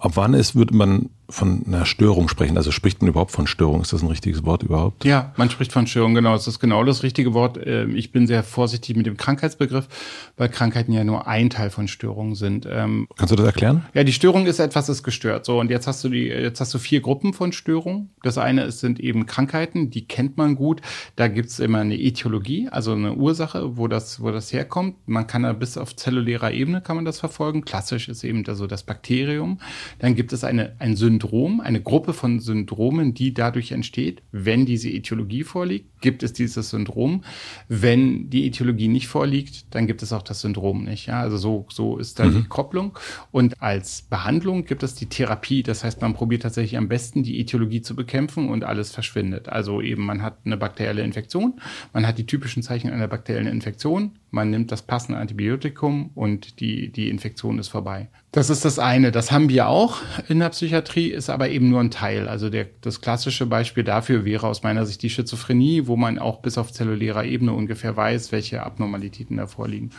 Ab 0.00 0.12
wann 0.14 0.34
ist, 0.34 0.54
würde 0.54 0.76
man 0.76 1.08
von 1.28 1.64
einer 1.66 1.86
Störung 1.86 2.28
sprechen? 2.28 2.56
Also 2.56 2.70
spricht 2.70 3.00
man 3.00 3.08
überhaupt 3.08 3.30
von 3.30 3.46
Störung? 3.46 3.80
Ist 3.80 3.92
das 3.92 4.02
ein 4.02 4.08
richtiges 4.08 4.44
Wort 4.44 4.62
überhaupt? 4.62 5.04
Ja, 5.04 5.32
man 5.36 5.50
spricht 5.50 5.72
von 5.72 5.86
Störung, 5.86 6.14
genau. 6.14 6.32
Das 6.32 6.46
ist 6.46 6.60
genau 6.60 6.84
das 6.84 7.02
richtige 7.02 7.34
Wort. 7.34 7.58
Ähm, 7.64 7.96
ich 7.96 8.12
bin 8.12 8.26
sehr 8.26 8.42
vorsichtig 8.42 8.96
mit 8.96 9.06
dem 9.06 9.16
Krankheitsbegriff, 9.16 9.88
weil 10.36 10.48
Krankheiten 10.48 10.92
ja 10.92 11.02
nur 11.02 11.26
ein 11.26 11.50
Teil 11.50 11.70
von 11.70 11.88
Störungen 11.88 12.34
sind. 12.34 12.66
Ähm, 12.70 13.08
Kannst 13.16 13.32
du 13.32 13.36
das 13.36 13.46
erklären? 13.46 13.84
Ja, 13.94 14.04
die 14.04 14.12
Störung 14.12 14.46
ist 14.46 14.58
etwas 14.58 14.88
ist 14.88 15.02
gestört. 15.02 15.46
So, 15.46 15.60
und 15.60 15.70
jetzt 15.70 15.86
hast 15.86 16.04
du 16.04 16.08
die, 16.08 16.26
jetzt 16.26 16.60
hast 16.60 16.74
du 16.74 16.78
vier 16.78 17.00
Gruppen 17.00 17.32
von 17.32 17.52
Störungen. 17.52 18.10
Das 18.22 18.38
eine 18.38 18.64
ist, 18.64 18.80
sind 18.80 19.00
eben 19.00 19.26
Krankheiten, 19.26 19.90
die 19.90 20.06
kennt 20.06 20.36
man 20.36 20.56
gut. 20.56 20.82
Da 21.16 21.28
gibt's 21.28 21.58
immer 21.58 21.78
eine 21.78 21.98
Etiologie, 21.98 22.68
also 22.70 22.92
eine 22.92 23.14
Ursache, 23.14 23.76
wo 23.76 23.88
das, 23.88 24.20
wo 24.20 24.30
das 24.30 24.52
herkommt. 24.52 24.96
Man 25.06 25.26
kann 25.26 25.42
da 25.42 25.52
bis 25.52 25.78
auf 25.78 25.96
zellulärer 25.96 26.52
Ebene 26.52 26.82
kann 26.82 26.96
man 26.96 27.04
das 27.04 27.20
verfolgen. 27.20 27.64
Klassisch 27.64 28.08
ist 28.08 28.24
eben 28.24 28.44
also 28.46 28.66
das 28.66 28.82
Bakterium. 28.82 29.58
Dann 29.98 30.14
gibt 30.14 30.32
es 30.32 30.44
eine, 30.44 30.76
ein 30.78 30.96
Syndrom 30.96 31.13
Syndrom, 31.14 31.60
eine 31.60 31.80
Gruppe 31.80 32.12
von 32.12 32.40
Syndromen, 32.40 33.14
die 33.14 33.34
dadurch 33.34 33.70
entsteht. 33.70 34.22
Wenn 34.32 34.66
diese 34.66 34.90
Etiologie 34.90 35.44
vorliegt, 35.44 36.00
gibt 36.00 36.24
es 36.24 36.32
dieses 36.32 36.70
Syndrom. 36.70 37.22
Wenn 37.68 38.30
die 38.30 38.46
Etiologie 38.48 38.88
nicht 38.88 39.06
vorliegt, 39.06 39.72
dann 39.74 39.86
gibt 39.86 40.02
es 40.02 40.12
auch 40.12 40.22
das 40.22 40.40
Syndrom 40.40 40.84
nicht. 40.84 41.06
Ja, 41.06 41.20
also 41.20 41.36
so, 41.36 41.66
so 41.70 41.98
ist 41.98 42.18
da 42.18 42.24
mhm. 42.24 42.34
die 42.34 42.48
Kopplung. 42.48 42.98
Und 43.30 43.62
als 43.62 44.02
Behandlung 44.02 44.64
gibt 44.64 44.82
es 44.82 44.96
die 44.96 45.06
Therapie. 45.06 45.62
Das 45.62 45.84
heißt, 45.84 46.02
man 46.02 46.14
probiert 46.14 46.42
tatsächlich 46.42 46.76
am 46.76 46.88
besten 46.88 47.22
die 47.22 47.38
Etiologie 47.38 47.80
zu 47.80 47.94
bekämpfen 47.94 48.48
und 48.48 48.64
alles 48.64 48.90
verschwindet. 48.90 49.48
Also 49.48 49.80
eben, 49.80 50.04
man 50.04 50.20
hat 50.20 50.38
eine 50.44 50.56
bakterielle 50.56 51.02
Infektion, 51.02 51.60
man 51.92 52.06
hat 52.06 52.18
die 52.18 52.26
typischen 52.26 52.64
Zeichen 52.64 52.90
einer 52.90 53.06
bakteriellen 53.06 53.46
Infektion, 53.46 54.18
man 54.30 54.50
nimmt 54.50 54.72
das 54.72 54.82
passende 54.82 55.20
Antibiotikum 55.20 56.10
und 56.14 56.58
die, 56.58 56.90
die 56.90 57.08
Infektion 57.08 57.60
ist 57.60 57.68
vorbei. 57.68 58.08
Das 58.34 58.50
ist 58.50 58.64
das 58.64 58.80
eine. 58.80 59.12
Das 59.12 59.30
haben 59.30 59.48
wir 59.48 59.68
auch 59.68 59.98
in 60.28 60.40
der 60.40 60.48
Psychiatrie, 60.48 61.06
ist 61.06 61.30
aber 61.30 61.50
eben 61.50 61.70
nur 61.70 61.78
ein 61.78 61.92
Teil. 61.92 62.26
Also 62.26 62.50
der, 62.50 62.66
das 62.80 63.00
klassische 63.00 63.46
Beispiel 63.46 63.84
dafür 63.84 64.24
wäre 64.24 64.48
aus 64.48 64.64
meiner 64.64 64.86
Sicht 64.86 65.02
die 65.02 65.10
Schizophrenie, 65.10 65.86
wo 65.86 65.94
man 65.94 66.18
auch 66.18 66.42
bis 66.42 66.58
auf 66.58 66.72
zellulärer 66.72 67.24
Ebene 67.24 67.52
ungefähr 67.52 67.96
weiß, 67.96 68.32
welche 68.32 68.64
Abnormalitäten 68.64 69.36
da 69.36 69.46
vorliegen. 69.46 69.90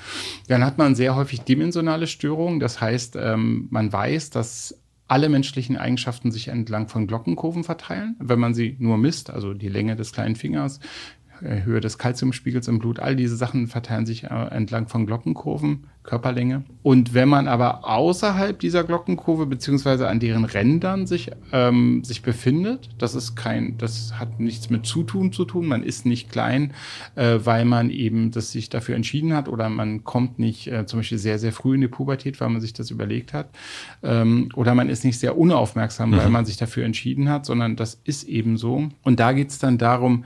Dann 0.49 0.65
hat 0.65 0.77
man 0.77 0.95
sehr 0.95 1.15
häufig 1.15 1.43
dimensionale 1.43 2.07
Störungen. 2.07 2.59
Das 2.59 2.81
heißt, 2.81 3.15
ähm, 3.15 3.69
man 3.71 3.93
weiß, 3.93 4.31
dass 4.31 4.81
alle 5.07 5.29
menschlichen 5.29 5.77
Eigenschaften 5.77 6.29
sich 6.29 6.49
entlang 6.49 6.89
von 6.89 7.07
Glockenkurven 7.07 7.63
verteilen, 7.63 8.17
wenn 8.19 8.39
man 8.39 8.53
sie 8.53 8.75
nur 8.79 8.97
misst, 8.97 9.29
also 9.29 9.53
die 9.53 9.69
Länge 9.69 9.95
des 9.95 10.11
kleinen 10.11 10.36
Fingers, 10.36 10.81
Höhe 11.46 11.80
des 11.80 11.98
Kalziumspiegels 11.98 12.68
im 12.68 12.80
Blut, 12.80 13.00
all 13.00 13.16
diese 13.16 13.36
Sachen 13.36 13.68
verteilen 13.68 14.06
sich 14.06 14.26
äh, 14.26 14.28
entlang 14.28 14.88
von 14.88 15.06
Glockenkurven, 15.06 15.86
Körperlänge. 16.06 16.64
Und 16.84 17.14
wenn 17.14 17.28
man 17.28 17.48
aber 17.48 17.88
außerhalb 17.88 18.60
dieser 18.60 18.84
Glockenkurve 18.84 19.46
beziehungsweise 19.46 20.08
an 20.08 20.20
deren 20.20 20.46
Rändern 20.46 21.08
sich, 21.08 21.32
ähm, 21.52 22.04
sich 22.04 22.22
befindet, 22.22 22.89
das 22.98 23.16
ist 23.16 23.36
kein, 23.36 23.78
das 23.78 24.20
hat 24.20 24.39
nichts 24.39 24.70
mit 24.70 24.86
Zutun 24.86 25.34
zu 25.34 25.46
tun, 25.46 25.66
man 25.66 25.84
ist 25.84 26.06
nicht 26.06 26.32
klein, 26.32 26.74
äh, 27.16 27.39
weil 27.43 27.66
man 27.66 27.89
eben 27.89 28.32
das 28.32 28.52
sich 28.52 28.70
dafür 28.70 28.96
entschieden 28.96 29.34
hat 29.34 29.50
oder 29.50 29.70
man 29.70 30.04
kommt 30.04 30.39
nicht 30.39 30.68
äh, 30.68 30.86
zum 30.86 31.00
Beispiel 31.00 31.18
sehr, 31.18 31.39
sehr 31.39 31.52
früh 31.52 31.76
in 31.76 31.82
die 31.82 31.88
Pubertät, 31.88 32.39
weil 32.39 32.50
man 32.50 32.62
sich 32.62 32.74
das 32.74 32.91
überlegt 32.91 33.34
hat. 33.34 33.50
Ähm, 34.04 34.50
oder 34.56 34.76
man 34.76 34.89
ist 34.89 35.04
nicht 35.04 35.20
sehr 35.20 35.38
unaufmerksam, 35.38 36.12
mhm. 36.12 36.18
weil 36.18 36.30
man 36.30 36.46
sich 36.46 36.58
dafür 36.58 36.86
entschieden 36.86 37.30
hat, 37.30 37.46
sondern 37.46 37.76
das 37.76 38.00
ist 38.04 38.24
eben 38.24 38.58
so. 38.58 38.89
Und 39.04 39.20
da 39.20 39.34
geht 39.34 39.50
es 39.50 39.60
dann 39.60 39.78
darum, 39.78 40.26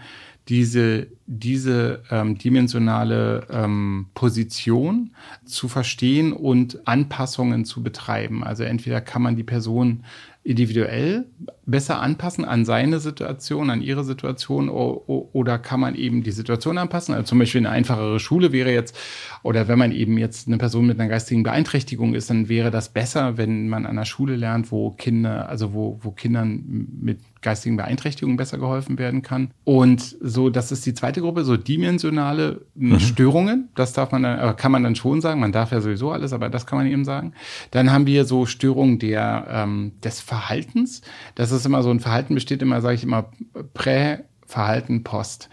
diese, 0.49 1.07
diese 1.27 2.01
ähm, 2.09 2.37
dimensionale 2.37 3.45
ähm, 3.51 4.07
Position 4.15 5.11
zu 5.45 5.67
verstehen 5.67 6.33
und 6.33 6.87
Anpassungen 6.87 7.65
zu 7.65 7.83
betreiben. 7.83 8.43
Also 8.43 8.63
entweder 8.63 8.99
kann 8.99 9.21
man 9.21 9.35
die 9.35 9.43
Person 9.43 10.03
individuell 10.43 11.25
besser 11.67 12.01
anpassen 12.01 12.45
an 12.45 12.65
seine 12.65 12.99
Situation, 12.99 13.69
an 13.69 13.81
ihre 13.81 14.03
Situation 14.03 14.69
oder 14.69 15.59
kann 15.59 15.79
man 15.79 15.93
eben 15.93 16.23
die 16.23 16.31
Situation 16.31 16.79
anpassen? 16.79 17.13
Also 17.13 17.27
zum 17.27 17.39
Beispiel 17.39 17.59
eine 17.59 17.69
einfachere 17.69 18.19
Schule 18.19 18.51
wäre 18.51 18.71
jetzt, 18.73 18.97
oder 19.43 19.67
wenn 19.67 19.77
man 19.77 19.91
eben 19.91 20.17
jetzt 20.17 20.47
eine 20.47 20.57
Person 20.57 20.87
mit 20.87 20.99
einer 20.99 21.09
geistigen 21.09 21.43
Beeinträchtigung 21.43 22.15
ist, 22.15 22.31
dann 22.31 22.49
wäre 22.49 22.71
das 22.71 22.89
besser, 22.89 23.37
wenn 23.37 23.69
man 23.69 23.85
an 23.85 23.91
einer 23.91 24.05
Schule 24.05 24.35
lernt, 24.35 24.71
wo 24.71 24.89
Kinder, 24.91 25.47
also 25.47 25.73
wo, 25.73 25.99
wo 26.01 26.09
Kindern 26.11 26.87
mit 26.99 27.19
geistigen 27.41 27.77
Beeinträchtigungen 27.77 28.37
besser 28.37 28.57
geholfen 28.57 28.97
werden 28.97 29.21
kann. 29.21 29.51
Und 29.63 30.17
so, 30.21 30.49
das 30.49 30.71
ist 30.71 30.85
die 30.85 30.93
zweite 30.93 31.21
Gruppe, 31.21 31.43
so 31.43 31.57
dimensionale 31.57 32.65
mhm. 32.75 32.99
Störungen. 32.99 33.69
Das 33.75 33.93
darf 33.93 34.11
man 34.11 34.23
dann, 34.23 34.55
kann 34.57 34.71
man 34.71 34.83
dann 34.83 34.95
schon 34.95 35.21
sagen. 35.21 35.39
Man 35.39 35.51
darf 35.51 35.71
ja 35.71 35.81
sowieso 35.81 36.11
alles, 36.11 36.33
aber 36.33 36.49
das 36.49 36.65
kann 36.65 36.79
man 36.79 36.87
eben 36.87 37.05
sagen. 37.05 37.33
Dann 37.71 37.91
haben 37.91 38.05
wir 38.05 38.25
so 38.25 38.45
Störungen 38.45 38.99
der, 38.99 39.47
ähm, 39.49 39.93
des 40.03 40.21
Verhaltens. 40.21 41.01
Das 41.35 41.51
ist 41.51 41.65
immer 41.65 41.83
so 41.83 41.89
ein 41.89 41.99
Verhalten 41.99 42.33
besteht 42.35 42.61
immer, 42.61 42.81
sage 42.81 42.95
ich 42.95 43.03
immer, 43.03 43.31
Prä, 43.73 44.19
Verhalten, 44.45 45.03
Post. 45.03 45.49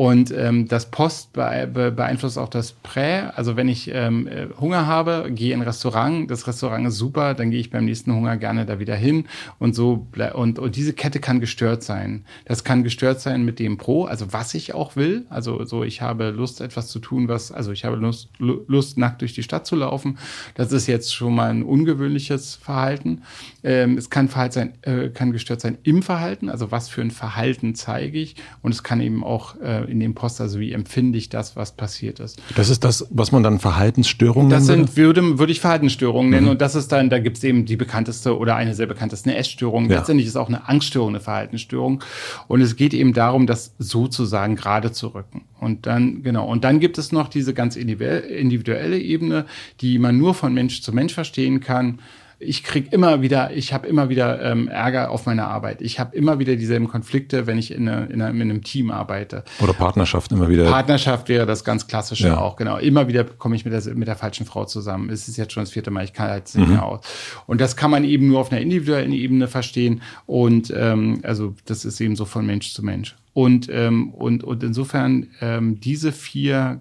Und 0.00 0.32
ähm, 0.34 0.66
das 0.66 0.90
Post 0.90 1.34
beeinflusst 1.34 2.38
auch 2.38 2.48
das 2.48 2.72
Prä. 2.72 3.24
Also 3.34 3.58
wenn 3.58 3.68
ich 3.68 3.90
ähm, 3.92 4.26
äh, 4.28 4.46
Hunger 4.58 4.86
habe, 4.86 5.30
gehe 5.30 5.52
in 5.52 5.60
ein 5.60 5.66
Restaurant, 5.66 6.30
das 6.30 6.46
Restaurant 6.46 6.86
ist 6.86 6.96
super, 6.96 7.34
dann 7.34 7.50
gehe 7.50 7.60
ich 7.60 7.68
beim 7.68 7.84
nächsten 7.84 8.14
Hunger 8.14 8.38
gerne 8.38 8.64
da 8.64 8.78
wieder 8.78 8.96
hin. 8.96 9.26
Und 9.58 9.74
so 9.74 10.06
und, 10.32 10.58
und 10.58 10.76
diese 10.76 10.94
Kette 10.94 11.20
kann 11.20 11.38
gestört 11.38 11.82
sein. 11.82 12.24
Das 12.46 12.64
kann 12.64 12.82
gestört 12.82 13.20
sein 13.20 13.44
mit 13.44 13.58
dem 13.58 13.76
Pro, 13.76 14.06
also 14.06 14.32
was 14.32 14.54
ich 14.54 14.72
auch 14.72 14.96
will. 14.96 15.26
Also 15.28 15.66
so, 15.66 15.84
ich 15.84 16.00
habe 16.00 16.30
Lust, 16.30 16.62
etwas 16.62 16.88
zu 16.88 16.98
tun, 16.98 17.28
was, 17.28 17.52
also 17.52 17.70
ich 17.70 17.84
habe 17.84 17.96
Lust, 17.96 18.30
Lust 18.38 18.96
nackt 18.96 19.20
durch 19.20 19.34
die 19.34 19.42
Stadt 19.42 19.66
zu 19.66 19.76
laufen. 19.76 20.16
Das 20.54 20.72
ist 20.72 20.86
jetzt 20.86 21.14
schon 21.14 21.34
mal 21.34 21.50
ein 21.50 21.62
ungewöhnliches 21.62 22.54
Verhalten. 22.54 23.20
Ähm, 23.62 23.98
es 23.98 24.08
kann 24.08 24.30
Verhalten 24.30 24.54
sein, 24.54 24.72
äh, 24.80 25.10
kann 25.10 25.32
gestört 25.32 25.60
sein 25.60 25.76
im 25.82 26.02
Verhalten, 26.02 26.48
also 26.48 26.70
was 26.70 26.88
für 26.88 27.02
ein 27.02 27.10
Verhalten 27.10 27.74
zeige 27.74 28.18
ich. 28.18 28.36
Und 28.62 28.72
es 28.72 28.82
kann 28.82 29.02
eben 29.02 29.22
auch 29.22 29.60
äh, 29.60 29.89
in 29.90 30.00
dem 30.00 30.14
Post, 30.14 30.40
also 30.40 30.60
wie 30.60 30.72
empfinde 30.72 31.18
ich 31.18 31.28
das, 31.28 31.56
was 31.56 31.72
passiert 31.72 32.20
ist. 32.20 32.40
Das 32.56 32.68
ist 32.68 32.84
das, 32.84 33.06
was 33.10 33.32
man 33.32 33.42
dann 33.42 33.58
Verhaltensstörungen 33.58 34.48
nennt? 34.48 34.60
Das 34.60 34.66
sind, 34.66 34.96
würde, 34.96 35.38
würde 35.38 35.52
ich 35.52 35.60
Verhaltensstörungen 35.60 36.30
nennen. 36.30 36.46
Mhm. 36.46 36.52
Und 36.52 36.60
das 36.60 36.74
ist 36.74 36.92
dann, 36.92 37.10
da 37.10 37.18
gibt 37.18 37.38
es 37.38 37.44
eben 37.44 37.66
die 37.66 37.76
bekannteste 37.76 38.38
oder 38.38 38.56
eine 38.56 38.74
sehr 38.74 38.86
bekannteste, 38.86 39.30
eine 39.30 39.38
Essstörung. 39.38 39.90
Ja. 39.90 39.98
Letztendlich 39.98 40.26
ist 40.26 40.36
auch 40.36 40.48
eine 40.48 40.68
Angststörung 40.68 41.10
eine 41.10 41.20
Verhaltensstörung. 41.20 42.02
Und 42.48 42.60
es 42.60 42.76
geht 42.76 42.94
eben 42.94 43.12
darum, 43.12 43.46
das 43.46 43.74
sozusagen 43.78 44.56
gerade 44.56 44.92
zu 44.92 45.08
rücken. 45.08 45.42
Und 45.60 45.86
dann, 45.86 46.22
genau, 46.22 46.46
und 46.48 46.64
dann 46.64 46.80
gibt 46.80 46.98
es 46.98 47.12
noch 47.12 47.28
diese 47.28 47.52
ganz 47.52 47.76
individuelle 47.76 48.98
Ebene, 48.98 49.46
die 49.80 49.98
man 49.98 50.16
nur 50.16 50.34
von 50.34 50.54
Mensch 50.54 50.82
zu 50.82 50.92
Mensch 50.92 51.12
verstehen 51.12 51.60
kann 51.60 51.98
ich 52.42 52.64
krieg 52.64 52.90
immer 52.92 53.20
wieder, 53.20 53.52
ich 53.52 53.74
habe 53.74 53.86
immer 53.86 54.08
wieder 54.08 54.42
ähm, 54.42 54.66
Ärger 54.66 55.10
auf 55.10 55.26
meiner 55.26 55.48
Arbeit. 55.48 55.82
Ich 55.82 56.00
habe 56.00 56.16
immer 56.16 56.38
wieder 56.38 56.56
dieselben 56.56 56.88
Konflikte, 56.88 57.46
wenn 57.46 57.58
ich 57.58 57.70
in, 57.70 57.86
eine, 57.86 58.06
in, 58.06 58.22
eine, 58.22 58.30
in 58.30 58.50
einem 58.50 58.64
Team 58.64 58.90
arbeite. 58.90 59.44
Oder 59.60 59.74
Partnerschaft 59.74 60.32
immer 60.32 60.48
wieder. 60.48 60.64
Partnerschaft 60.64 61.28
wäre 61.28 61.44
das 61.44 61.64
ganz 61.64 61.86
klassische 61.86 62.28
ja. 62.28 62.38
auch, 62.38 62.56
genau. 62.56 62.78
Immer 62.78 63.08
wieder 63.08 63.24
komme 63.24 63.56
ich 63.56 63.66
mit 63.66 63.74
der, 63.74 63.94
mit 63.94 64.08
der 64.08 64.16
falschen 64.16 64.46
Frau 64.46 64.64
zusammen. 64.64 65.10
Es 65.10 65.28
ist 65.28 65.36
jetzt 65.36 65.52
schon 65.52 65.62
das 65.62 65.70
vierte 65.70 65.90
Mal, 65.90 66.04
ich 66.04 66.14
kann 66.14 66.30
halt 66.30 66.54
nicht 66.54 66.66
mhm. 66.66 66.74
mehr 66.74 66.84
aus. 66.84 67.00
Und 67.46 67.60
das 67.60 67.76
kann 67.76 67.90
man 67.90 68.04
eben 68.04 68.28
nur 68.28 68.40
auf 68.40 68.50
einer 68.50 68.62
individuellen 68.62 69.12
Ebene 69.12 69.46
verstehen. 69.46 70.00
Und 70.24 70.72
ähm, 70.74 71.20
also 71.22 71.54
das 71.66 71.84
ist 71.84 72.00
eben 72.00 72.16
so 72.16 72.24
von 72.24 72.46
Mensch 72.46 72.72
zu 72.72 72.82
Mensch. 72.82 73.16
Und, 73.34 73.68
ähm, 73.70 74.14
und, 74.14 74.44
und 74.44 74.62
insofern 74.62 75.26
ähm, 75.42 75.78
diese 75.78 76.10
vier 76.10 76.80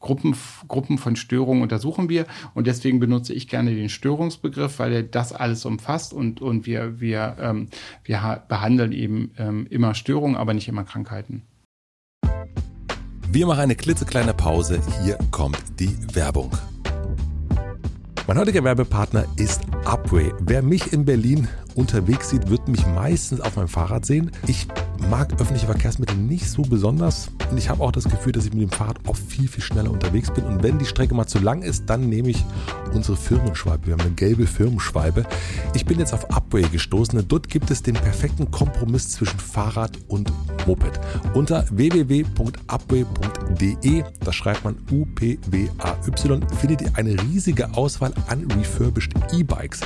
Gruppen, 0.00 0.34
Gruppen 0.68 0.98
von 0.98 1.16
Störungen 1.16 1.62
untersuchen 1.62 2.08
wir 2.08 2.26
und 2.54 2.66
deswegen 2.66 3.00
benutze 3.00 3.32
ich 3.32 3.48
gerne 3.48 3.74
den 3.74 3.88
Störungsbegriff, 3.88 4.78
weil 4.78 4.92
er 4.92 5.02
das 5.02 5.32
alles 5.32 5.64
umfasst 5.64 6.12
und, 6.12 6.40
und 6.42 6.66
wir, 6.66 7.00
wir, 7.00 7.36
ähm, 7.40 7.68
wir 8.02 8.42
behandeln 8.48 8.92
eben 8.92 9.30
ähm, 9.38 9.66
immer 9.70 9.94
Störungen, 9.94 10.36
aber 10.36 10.54
nicht 10.54 10.68
immer 10.68 10.84
Krankheiten. 10.84 11.42
Wir 13.30 13.46
machen 13.46 13.60
eine 13.60 13.74
klitzekleine 13.74 14.34
Pause. 14.34 14.80
Hier 15.02 15.18
kommt 15.32 15.58
die 15.80 15.96
Werbung. 16.14 16.52
Mein 18.26 18.38
heutiger 18.38 18.64
Werbepartner 18.64 19.26
ist 19.36 19.60
Upway. 19.84 20.32
Wer 20.40 20.62
mich 20.62 20.94
in 20.94 21.04
Berlin 21.04 21.46
unterwegs 21.74 22.30
sieht, 22.30 22.48
wird 22.48 22.68
mich 22.68 22.86
meistens 22.86 23.42
auf 23.42 23.56
meinem 23.56 23.68
Fahrrad 23.68 24.06
sehen. 24.06 24.30
Ich 24.46 24.66
mag 25.10 25.34
öffentliche 25.34 25.66
Verkehrsmittel 25.66 26.16
nicht 26.16 26.48
so 26.48 26.62
besonders 26.62 27.28
und 27.50 27.58
ich 27.58 27.68
habe 27.68 27.82
auch 27.82 27.92
das 27.92 28.04
Gefühl, 28.04 28.32
dass 28.32 28.46
ich 28.46 28.54
mit 28.54 28.62
dem 28.62 28.70
Fahrrad 28.70 28.96
oft 29.06 29.22
viel, 29.22 29.46
viel 29.46 29.62
schneller 29.62 29.90
unterwegs 29.90 30.30
bin. 30.30 30.44
Und 30.44 30.62
wenn 30.62 30.78
die 30.78 30.86
Strecke 30.86 31.14
mal 31.14 31.26
zu 31.26 31.38
lang 31.38 31.60
ist, 31.60 31.90
dann 31.90 32.08
nehme 32.08 32.30
ich 32.30 32.42
unsere 32.94 33.18
Firmenschwalbe. 33.18 33.88
Wir 33.88 33.92
haben 33.92 34.00
eine 34.00 34.12
gelbe 34.12 34.46
Firmenschwalbe. 34.46 35.26
Ich 35.74 35.84
bin 35.84 35.98
jetzt 35.98 36.14
auf 36.14 36.30
Upway 36.30 36.62
gestoßen 36.62 37.18
und 37.18 37.30
dort 37.30 37.50
gibt 37.50 37.70
es 37.70 37.82
den 37.82 37.94
perfekten 37.94 38.50
Kompromiss 38.50 39.10
zwischen 39.10 39.38
Fahrrad 39.38 39.98
und 40.08 40.32
Moped. 40.66 40.98
Unter 41.34 41.66
www.upway.de, 41.70 42.54
da 44.24 44.32
schreibt 44.32 44.64
man 44.64 44.76
U-P-W-A-Y, 44.90 46.48
findet 46.58 46.80
ihr 46.82 46.90
eine 46.94 47.20
riesige 47.22 47.74
Auswahl 47.74 48.13
an 48.28 48.46
refurbished 48.52 49.12
E-Bikes. 49.32 49.80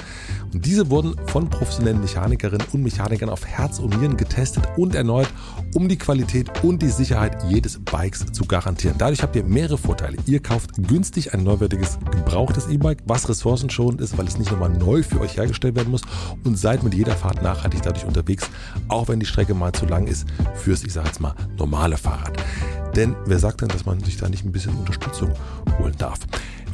Und 0.52 0.64
diese 0.64 0.90
wurden 0.90 1.14
von 1.26 1.48
professionellen 1.50 2.00
Mechanikerinnen 2.00 2.66
und 2.72 2.82
Mechanikern 2.82 3.28
auf 3.28 3.46
Herz 3.46 3.78
und 3.78 3.98
Nieren 3.98 4.16
getestet 4.16 4.64
und 4.76 4.94
erneut, 4.94 5.28
um 5.74 5.88
die 5.88 5.98
Qualität 5.98 6.62
und 6.62 6.80
die 6.80 6.88
Sicherheit 6.88 7.42
jedes 7.48 7.78
Bikes 7.78 8.26
zu 8.32 8.44
garantieren. 8.44 8.96
Dadurch 8.98 9.22
habt 9.22 9.36
ihr 9.36 9.44
mehrere 9.44 9.78
Vorteile. 9.78 10.16
Ihr 10.26 10.40
kauft 10.40 10.70
günstig 10.88 11.34
ein 11.34 11.42
neuwertiges, 11.42 11.98
gebrauchtes 12.10 12.68
E-Bike, 12.68 13.02
was 13.06 13.28
ressourcenschonend 13.28 14.00
ist, 14.00 14.16
weil 14.16 14.26
es 14.26 14.38
nicht 14.38 14.50
nochmal 14.50 14.70
neu 14.70 15.02
für 15.02 15.20
euch 15.20 15.36
hergestellt 15.36 15.76
werden 15.76 15.90
muss 15.90 16.02
und 16.44 16.58
seid 16.58 16.82
mit 16.82 16.94
jeder 16.94 17.14
Fahrt 17.14 17.42
nachhaltig 17.42 17.82
dadurch 17.82 18.06
unterwegs, 18.06 18.48
auch 18.88 19.08
wenn 19.08 19.20
die 19.20 19.26
Strecke 19.26 19.54
mal 19.54 19.72
zu 19.72 19.86
lang 19.86 20.06
ist 20.06 20.26
fürs, 20.54 20.84
ich 20.84 20.92
sage 20.92 21.08
jetzt 21.08 21.20
mal, 21.20 21.34
normale 21.56 21.96
Fahrrad. 21.96 22.36
Denn 22.96 23.14
wer 23.26 23.38
sagt 23.38 23.60
denn, 23.60 23.68
dass 23.68 23.86
man 23.86 24.00
sich 24.00 24.16
da 24.16 24.28
nicht 24.28 24.44
ein 24.44 24.52
bisschen 24.52 24.74
Unterstützung 24.74 25.32
holen 25.78 25.94
darf? 25.98 26.18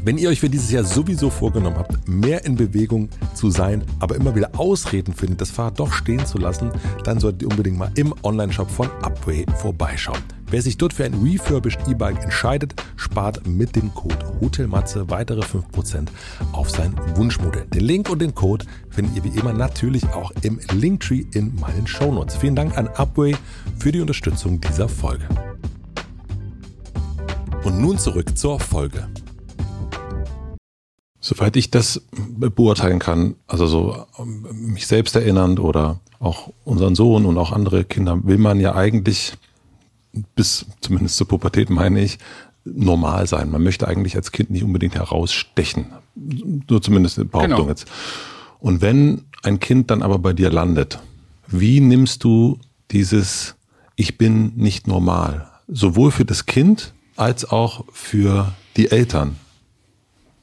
Wenn 0.05 0.19
ihr 0.19 0.29
euch 0.29 0.41
für 0.41 0.51
dieses 0.51 0.71
Jahr 0.71 0.85
sowieso 0.85 1.31
vorgenommen 1.31 1.79
habt, 1.79 2.07
mehr 2.07 2.45
in 2.45 2.57
Bewegung 2.57 3.09
zu 3.33 3.49
sein, 3.49 3.83
aber 4.01 4.17
immer 4.17 4.35
wieder 4.35 4.51
Ausreden 4.59 5.15
findet, 5.15 5.41
das 5.41 5.51
Fahrrad 5.51 5.81
doch 5.81 5.95
stehen 5.95 6.27
zu 6.27 6.37
lassen, 6.37 6.71
dann 7.05 7.21
solltet 7.21 7.41
ihr 7.41 7.49
unbedingt 7.49 7.79
mal 7.79 7.91
im 7.95 8.15
Onlineshop 8.23 8.71
von 8.71 8.91
Upway 9.01 9.47
vorbeischauen. 9.57 10.21
Wer 10.51 10.61
sich 10.61 10.77
dort 10.77 10.93
für 10.93 11.07
ein 11.07 11.15
refurbished 11.15 11.89
E-Bike 11.89 12.23
entscheidet, 12.23 12.75
spart 12.97 13.47
mit 13.47 13.77
dem 13.77 13.95
Code 13.95 14.19
HOTELMATZE 14.43 15.09
weitere 15.09 15.41
5% 15.41 16.09
auf 16.53 16.69
sein 16.69 16.95
Wunschmodell. 17.15 17.65
Den 17.73 17.85
Link 17.85 18.11
und 18.11 18.21
den 18.21 18.35
Code 18.35 18.67
findet 18.91 19.17
ihr 19.17 19.25
wie 19.25 19.39
immer 19.39 19.55
natürlich 19.55 20.05
auch 20.09 20.33
im 20.43 20.61
Linktree 20.75 21.25
in 21.33 21.59
meinen 21.59 21.87
Shownotes. 21.87 22.37
Vielen 22.37 22.57
Dank 22.57 22.77
an 22.77 22.89
Upway 22.89 23.35
für 23.79 23.91
die 23.91 24.03
Unterstützung 24.03 24.61
dieser 24.61 24.91
Folge. 24.91 25.27
Und 27.65 27.81
nun 27.81 27.97
zurück 27.97 28.37
zur 28.37 28.61
Folge. 28.61 29.09
Soweit 31.25 31.57
ich 31.57 31.71
das 31.71 32.03
beurteilen 32.37 32.99
kann, 32.99 33.37
also 33.47 33.67
so 33.67 34.05
ähm, 34.19 34.45
mich 34.75 34.87
selbst 34.87 35.17
erinnernd 35.17 35.59
oder 35.59 36.01
auch 36.21 36.53
unseren 36.65 36.95
Sohn 36.95 37.25
und 37.25 37.39
auch 37.39 37.51
andere 37.51 37.85
Kinder, 37.85 38.23
will 38.25 38.37
man 38.37 38.61
ja 38.61 38.75
eigentlich 38.75 39.33
bis 40.35 40.67
zumindest 40.83 41.17
zur 41.17 41.27
Pubertät 41.27 41.71
meine 41.71 42.03
ich, 42.03 42.19
normal 42.67 43.27
sein. 43.27 43.51
Man 43.51 43.63
möchte 43.63 43.89
eigentlich 43.89 44.17
als 44.17 44.33
Kind 44.33 44.51
nicht 44.51 44.65
unbedingt 44.65 44.97
herausstechen. 44.97 45.87
Nur 46.15 46.83
zumindest 46.83 47.19
eine 47.19 47.25
Behauptung 47.25 47.57
genau. 47.57 47.69
jetzt. 47.71 47.87
Und 48.61 48.83
wenn 48.83 49.23
ein 49.43 49.61
Kind 49.61 49.91
dann 49.91 50.03
aber 50.03 50.19
bei 50.19 50.35
dir 50.35 50.51
landet, 50.51 50.99
wie 51.47 51.81
nimmst 51.81 52.23
du 52.23 52.59
dieses 52.91 53.55
Ich 53.97 54.19
bin 54.19 54.53
nicht 54.57 54.87
normal? 54.87 55.51
Sowohl 55.69 56.11
für 56.11 56.27
das 56.27 56.45
Kind 56.45 56.93
als 57.17 57.51
auch 57.51 57.87
für 57.95 58.53
die 58.77 58.91
Eltern. 58.91 59.37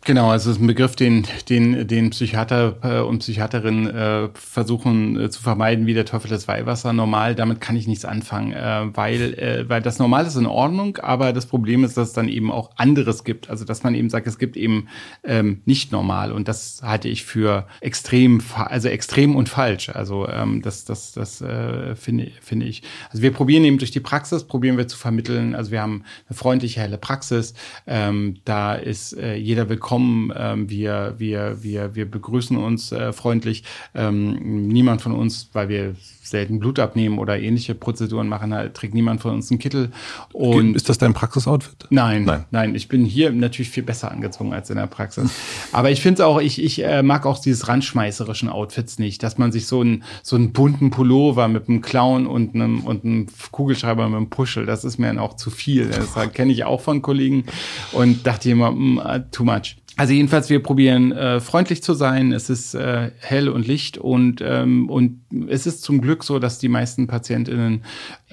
Genau, 0.04 0.32
also 0.32 0.49
es 0.49 0.58
ist 0.58 0.64
ein 0.64 0.66
Begriff, 0.66 0.95
den, 0.95 1.28
den, 1.47 1.88
den 1.88 2.10
Psychiater 2.10 2.76
äh, 2.82 3.02
und 3.02 3.20
Psychiaterinnen 3.20 3.88
äh, 3.88 4.30
versuchen 4.34 5.20
äh, 5.20 5.30
zu 5.30 5.43
vermeiden, 5.43 5.86
wie 5.86 5.93
der 5.93 6.06
Teufel 6.06 6.28
das 6.28 6.47
Weihwasser. 6.47 6.91
Normal, 6.91 7.36
damit 7.36 7.62
kann 7.62 7.76
ich 7.76 7.86
nichts 7.86 8.04
anfangen, 8.04 8.52
äh, 8.52 8.88
weil, 8.95 9.36
äh, 9.36 9.70
weil 9.70 9.84
das 9.84 9.99
Normal 9.99 10.26
ist 10.26 10.38
in 10.38 10.47
Ordnung, 10.47 10.97
aber 10.97 11.34
das 11.34 11.45
Problem 11.45 11.84
ist, 11.84 11.97
dass 11.97 12.08
es 12.10 12.14
dann 12.16 12.30
eben 12.30 12.49
auch 12.49 12.72
anderes 12.78 13.24
gibt. 13.24 13.52
Also 13.52 13.64
dass 13.64 13.84
man 13.84 13.93
eben 13.93 14.10
sagt, 14.10 14.26
es 14.26 14.39
gibt 14.39 14.58
eben 14.58 14.88
ähm, 15.24 15.62
nicht 15.66 15.91
normal 15.91 16.32
und 16.32 16.47
das 16.47 16.82
halte 16.82 17.08
ich 17.08 17.24
für 17.24 17.68
extrem, 17.80 18.41
also 18.56 18.88
extrem 18.88 19.36
und 19.36 19.49
falsch. 19.49 19.89
Also 19.89 20.28
ähm, 20.28 20.64
das, 20.64 20.84
das, 20.84 21.12
das 21.12 21.41
äh, 21.41 21.95
finde, 21.95 22.32
finde 22.41 22.66
ich. 22.66 22.82
Also 23.12 23.22
wir 23.22 23.32
probieren 23.32 23.64
eben 23.66 23.78
durch 23.78 23.91
die 23.91 23.99
Praxis, 23.99 24.45
probieren 24.45 24.80
wir 24.80 24.88
zu 24.88 24.97
vermitteln. 24.97 25.54
Also 25.54 25.70
wir 25.70 25.84
haben 25.84 26.06
eine 26.28 26.36
freundliche, 26.36 26.80
helle 26.80 26.97
Praxis. 26.97 27.54
Ähm, 27.86 28.38
da 28.45 28.74
ist 28.74 29.16
äh, 29.16 29.36
jeder 29.36 29.70
willkommen 29.70 29.90
willkommen. 29.91 30.31
Ähm, 30.37 30.69
wir, 30.69 31.15
wir, 31.17 31.63
wir, 31.63 31.95
wir 31.95 32.09
begrüßen 32.09 32.55
uns 32.55 32.93
äh, 32.93 33.11
freundlich. 33.11 33.65
Ähm, 33.93 34.69
niemand 34.69 35.01
von 35.01 35.11
uns, 35.11 35.49
weil 35.51 35.67
wir 35.67 35.95
selten 36.23 36.59
Blut 36.59 36.79
abnehmen 36.79 37.19
oder 37.19 37.37
ähnliche 37.37 37.75
Prozeduren 37.75 38.29
machen, 38.29 38.53
halt, 38.53 38.73
trägt 38.73 38.93
niemand 38.93 39.19
von 39.19 39.33
uns 39.33 39.51
einen 39.51 39.59
Kittel. 39.59 39.91
Und 40.31 40.75
ist 40.75 40.87
das 40.87 40.97
dein 40.97 41.13
Praxisoutfit? 41.13 41.87
Nein, 41.89 42.23
nein, 42.23 42.45
nein. 42.51 42.73
Ich 42.73 42.87
bin 42.87 43.03
hier 43.03 43.31
natürlich 43.33 43.69
viel 43.69 43.83
besser 43.83 44.09
angezogen 44.09 44.53
als 44.53 44.69
in 44.69 44.77
der 44.77 44.87
Praxis. 44.87 45.29
Aber 45.73 45.91
ich 45.91 45.99
finde 45.99 46.21
es 46.21 46.25
auch, 46.25 46.39
ich, 46.39 46.63
ich 46.63 46.81
äh, 46.85 47.03
mag 47.03 47.25
auch 47.25 47.39
dieses 47.39 47.67
randschmeißerischen 47.67 48.47
Outfits 48.47 48.97
nicht, 48.97 49.21
dass 49.23 49.37
man 49.37 49.51
sich 49.51 49.67
so 49.67 49.81
einen 49.81 50.03
so 50.23 50.37
einen 50.37 50.53
bunten 50.53 50.89
Pullover 50.89 51.49
mit 51.49 51.67
einem 51.67 51.81
Clown 51.81 52.27
und 52.27 52.55
einem 52.55 52.85
und 52.85 53.03
einem 53.03 53.27
Kugelschreiber 53.51 54.07
mit 54.07 54.15
einem 54.15 54.29
Puschel, 54.29 54.65
das 54.65 54.85
ist 54.85 54.99
mir 54.99 55.07
dann 55.07 55.19
auch 55.19 55.35
zu 55.35 55.49
viel. 55.49 55.89
Das 55.89 56.15
kenne 56.31 56.53
ich 56.53 56.63
auch 56.63 56.79
von 56.79 57.01
Kollegen 57.01 57.43
und 57.91 58.25
dachte 58.25 58.49
immer, 58.49 58.71
mm, 58.71 59.25
too 59.31 59.43
much. 59.43 59.80
Also 60.02 60.14
jedenfalls, 60.14 60.49
wir 60.49 60.64
probieren 60.64 61.12
äh, 61.12 61.39
freundlich 61.39 61.84
zu 61.84 61.93
sein. 61.93 62.32
Es 62.32 62.49
ist 62.49 62.74
äh, 62.74 63.12
hell 63.20 63.47
und 63.49 63.68
Licht 63.68 63.99
und 63.99 64.41
ähm, 64.43 64.89
und 64.89 65.22
es 65.47 65.68
ist 65.68 65.84
zum 65.84 66.02
Glück 66.02 66.24
so, 66.24 66.39
dass 66.39 66.58
die 66.58 66.70
meisten 66.70 67.06
Patientinnen, 67.06 67.84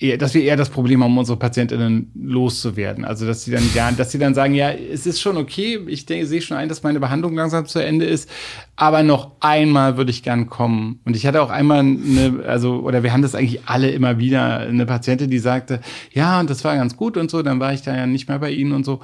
eher, 0.01 0.17
dass 0.17 0.33
wir 0.33 0.43
eher 0.43 0.57
das 0.57 0.71
Problem 0.71 1.05
haben, 1.05 1.19
unsere 1.19 1.39
Patientinnen 1.39 2.11
loszuwerden. 2.15 3.05
Also 3.05 3.27
dass 3.27 3.45
sie 3.45 3.51
dann 3.51 3.65
ja, 3.75 3.93
dass 3.93 4.13
sie 4.13 4.19
dann 4.19 4.33
sagen, 4.33 4.55
ja, 4.55 4.71
es 4.71 5.05
ist 5.05 5.21
schon 5.21 5.37
okay. 5.37 5.79
Ich 5.89 6.07
denke, 6.07 6.27
sehe 6.27 6.41
schon 6.41 6.57
ein, 6.57 6.71
dass 6.71 6.83
meine 6.83 7.01
Behandlung 7.01 7.35
langsam 7.35 7.67
zu 7.67 7.81
Ende 7.81 8.07
ist, 8.07 8.31
aber 8.77 9.03
noch 9.03 9.33
einmal 9.41 9.99
würde 9.99 10.11
ich 10.11 10.23
gern 10.23 10.49
kommen. 10.49 11.01
Und 11.05 11.17
ich 11.17 11.27
hatte 11.27 11.43
auch 11.43 11.51
einmal 11.51 11.81
eine, 11.81 12.45
also 12.47 12.77
oder 12.77 13.03
wir 13.03 13.13
haben 13.13 13.21
das 13.21 13.35
eigentlich 13.35 13.67
alle 13.67 13.91
immer 13.91 14.19
wieder 14.19 14.61
eine 14.61 14.87
Patientin, 14.87 15.29
die 15.29 15.39
sagte, 15.39 15.83
ja, 16.15 16.41
und 16.41 16.49
das 16.49 16.65
war 16.65 16.75
ganz 16.77 16.97
gut 16.97 17.19
und 17.19 17.31
so. 17.31 17.43
Dann 17.43 17.61
war 17.61 17.75
ich 17.75 17.83
da 17.83 17.95
ja 17.95 18.07
nicht 18.07 18.27
mehr 18.27 18.39
bei 18.39 18.53
Ihnen 18.53 18.73
und 18.73 18.87
so. 18.87 19.01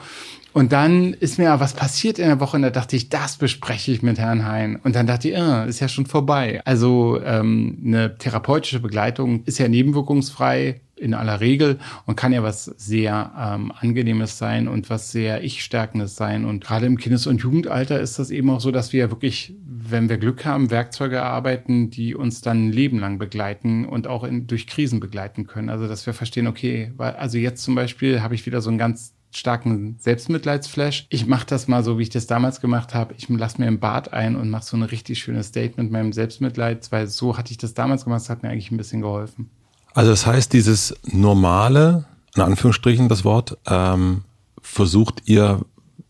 Und 0.54 0.70
dann 0.70 1.14
ist 1.14 1.38
mir 1.38 1.58
was 1.58 1.74
passiert 1.74 2.20
in 2.20 2.28
der 2.28 2.38
Woche 2.38 2.56
und 2.56 2.62
da 2.62 2.70
dachte 2.70 2.94
ich, 2.94 3.08
das 3.08 3.36
bespreche 3.36 3.90
ich 3.90 4.02
mit 4.02 4.20
Herrn 4.20 4.46
Hein. 4.46 4.78
Und 4.84 4.94
dann 4.94 5.08
dachte 5.08 5.28
ich, 5.28 5.36
äh, 5.36 5.68
ist 5.68 5.80
ja 5.80 5.88
schon 5.88 6.06
vorbei. 6.06 6.62
Also 6.64 7.20
ähm, 7.24 7.82
eine 7.84 8.16
therapeutische 8.18 8.78
Begleitung 8.78 9.42
ist 9.46 9.58
ja 9.58 9.66
nebenwirkungsfrei 9.66 10.80
in 10.94 11.12
aller 11.12 11.40
Regel 11.40 11.80
und 12.06 12.14
kann 12.14 12.32
ja 12.32 12.44
was 12.44 12.66
sehr 12.66 13.32
ähm, 13.36 13.72
Angenehmes 13.76 14.38
sein 14.38 14.68
und 14.68 14.90
was 14.90 15.10
sehr 15.10 15.42
Ich-Stärkendes 15.42 16.14
sein. 16.14 16.44
Und 16.44 16.62
gerade 16.62 16.86
im 16.86 16.98
Kindes- 16.98 17.26
und 17.26 17.42
Jugendalter 17.42 17.98
ist 17.98 18.20
das 18.20 18.30
eben 18.30 18.48
auch 18.50 18.60
so, 18.60 18.70
dass 18.70 18.92
wir 18.92 19.10
wirklich, 19.10 19.56
wenn 19.66 20.08
wir 20.08 20.18
Glück 20.18 20.44
haben, 20.44 20.70
Werkzeuge 20.70 21.16
erarbeiten, 21.16 21.90
die 21.90 22.14
uns 22.14 22.42
dann 22.42 22.68
ein 22.68 22.72
Leben 22.72 23.00
lang 23.00 23.18
begleiten 23.18 23.86
und 23.86 24.06
auch 24.06 24.22
in, 24.22 24.46
durch 24.46 24.68
Krisen 24.68 25.00
begleiten 25.00 25.48
können. 25.48 25.68
Also 25.68 25.88
dass 25.88 26.06
wir 26.06 26.14
verstehen, 26.14 26.46
okay, 26.46 26.92
weil, 26.96 27.14
also 27.14 27.38
jetzt 27.38 27.64
zum 27.64 27.74
Beispiel 27.74 28.22
habe 28.22 28.36
ich 28.36 28.46
wieder 28.46 28.60
so 28.60 28.70
ein 28.70 28.78
ganz 28.78 29.13
starken 29.36 29.96
Selbstmitleidsflash. 29.98 31.06
Ich 31.08 31.26
mache 31.26 31.46
das 31.46 31.68
mal 31.68 31.82
so, 31.82 31.98
wie 31.98 32.02
ich 32.02 32.10
das 32.10 32.26
damals 32.26 32.60
gemacht 32.60 32.94
habe. 32.94 33.14
Ich 33.18 33.28
lasse 33.28 33.60
mir 33.60 33.66
im 33.66 33.80
Bad 33.80 34.12
ein 34.12 34.36
und 34.36 34.50
mache 34.50 34.64
so 34.64 34.76
ein 34.76 34.82
richtig 34.82 35.18
schönes 35.18 35.52
Date 35.52 35.76
mit 35.76 35.90
meinem 35.90 36.12
Selbstmitleid, 36.12 36.90
weil 36.92 37.06
so 37.06 37.36
hatte 37.36 37.50
ich 37.50 37.58
das 37.58 37.74
damals 37.74 38.04
gemacht. 38.04 38.20
Das 38.20 38.30
hat 38.30 38.42
mir 38.42 38.50
eigentlich 38.50 38.70
ein 38.70 38.76
bisschen 38.76 39.00
geholfen. 39.00 39.50
Also 39.92 40.10
das 40.10 40.26
heißt, 40.26 40.52
dieses 40.52 40.94
normale, 41.04 42.04
in 42.34 42.42
Anführungsstrichen 42.42 43.08
das 43.08 43.24
Wort, 43.24 43.58
ähm, 43.66 44.22
versucht 44.60 45.22
ihr 45.26 45.60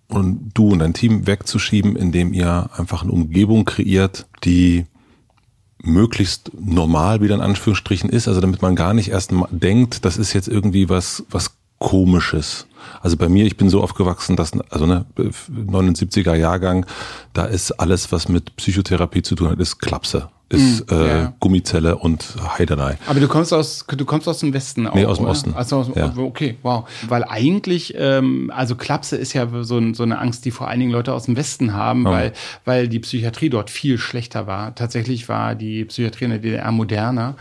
und 0.08 0.52
du 0.54 0.70
und 0.70 0.78
dein 0.78 0.94
Team 0.94 1.26
wegzuschieben, 1.26 1.96
indem 1.96 2.32
ihr 2.32 2.70
einfach 2.76 3.02
eine 3.02 3.12
Umgebung 3.12 3.64
kreiert, 3.64 4.26
die 4.44 4.86
möglichst 5.82 6.50
normal 6.58 7.20
wieder 7.20 7.34
in 7.34 7.40
Anführungsstrichen 7.40 8.08
ist, 8.08 8.26
also 8.28 8.40
damit 8.40 8.62
man 8.62 8.74
gar 8.74 8.94
nicht 8.94 9.10
erst 9.10 9.32
denkt, 9.50 10.04
das 10.04 10.16
ist 10.16 10.32
jetzt 10.32 10.48
irgendwie 10.48 10.88
was, 10.88 11.24
was 11.28 11.56
Komisches. 11.84 12.66
Also 13.02 13.16
bei 13.16 13.28
mir, 13.28 13.44
ich 13.44 13.56
bin 13.56 13.68
so 13.68 13.82
aufgewachsen, 13.82 14.36
dass, 14.36 14.58
also 14.70 14.86
ne, 14.86 15.04
79er 15.16 16.34
Jahrgang, 16.34 16.86
da 17.34 17.44
ist 17.44 17.72
alles, 17.72 18.10
was 18.12 18.28
mit 18.28 18.56
Psychotherapie 18.56 19.22
zu 19.22 19.34
tun 19.34 19.50
hat, 19.50 19.60
ist 19.60 19.78
Klapse 19.78 20.28
ist 20.50 20.90
mm, 20.90 20.94
äh. 20.94 21.28
Gummizelle 21.40 21.96
und 21.96 22.36
Heidenei. 22.58 22.98
Aber 23.06 23.20
du 23.20 23.28
kommst 23.28 23.52
aus, 23.52 23.84
du 23.86 24.04
kommst 24.04 24.28
aus 24.28 24.38
dem 24.38 24.52
Westen 24.52 24.86
auch, 24.86 24.94
Nee, 24.94 25.06
aus 25.06 25.16
dem 25.16 25.24
oder? 25.24 25.32
Osten. 25.32 25.54
Also 25.54 25.76
aus, 25.78 25.90
ja. 25.94 26.12
okay, 26.16 26.58
wow. 26.62 26.88
Weil 27.08 27.24
eigentlich, 27.24 27.94
ähm, 27.96 28.52
also 28.54 28.76
Klapse 28.76 29.16
ist 29.16 29.32
ja 29.32 29.48
so, 29.62 29.94
so 29.94 30.02
eine 30.02 30.18
Angst, 30.18 30.44
die 30.44 30.50
vor 30.50 30.68
allen 30.68 30.80
Dingen 30.80 30.92
Leute 30.92 31.12
aus 31.12 31.24
dem 31.24 31.36
Westen 31.36 31.72
haben, 31.72 32.06
oh. 32.06 32.10
weil, 32.10 32.32
weil 32.64 32.88
die 32.88 33.00
Psychiatrie 33.00 33.48
dort 33.48 33.70
viel 33.70 33.98
schlechter 33.98 34.46
war. 34.46 34.74
Tatsächlich 34.74 35.28
war 35.28 35.54
die 35.54 35.84
Psychiatrie 35.86 36.24
in 36.26 36.30
der 36.30 36.40
DDR 36.40 36.72
moderner. 36.72 37.36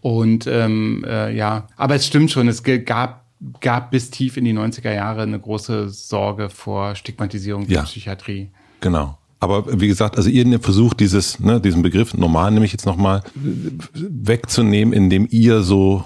Und 0.00 0.46
ähm, 0.46 1.04
äh, 1.06 1.34
ja, 1.34 1.66
aber 1.76 1.96
es 1.96 2.06
stimmt 2.06 2.30
schon, 2.30 2.46
es 2.48 2.62
gab 2.62 3.23
gab 3.60 3.90
bis 3.90 4.10
tief 4.10 4.36
in 4.36 4.44
die 4.44 4.54
90er 4.54 4.92
Jahre 4.92 5.22
eine 5.22 5.38
große 5.38 5.88
Sorge 5.88 6.50
vor 6.50 6.94
Stigmatisierung 6.94 7.66
der 7.66 7.76
ja, 7.76 7.82
Psychiatrie. 7.82 8.50
Genau. 8.80 9.18
Aber 9.40 9.80
wie 9.80 9.88
gesagt, 9.88 10.16
also 10.16 10.30
ihr 10.30 10.58
versucht 10.60 11.00
dieses, 11.00 11.38
ne, 11.40 11.60
diesen 11.60 11.82
Begriff 11.82 12.14
normal 12.14 12.50
nämlich 12.50 12.72
jetzt 12.72 12.86
nochmal 12.86 13.22
wegzunehmen, 13.34 14.94
indem 14.94 15.28
ihr 15.30 15.60
so 15.62 16.04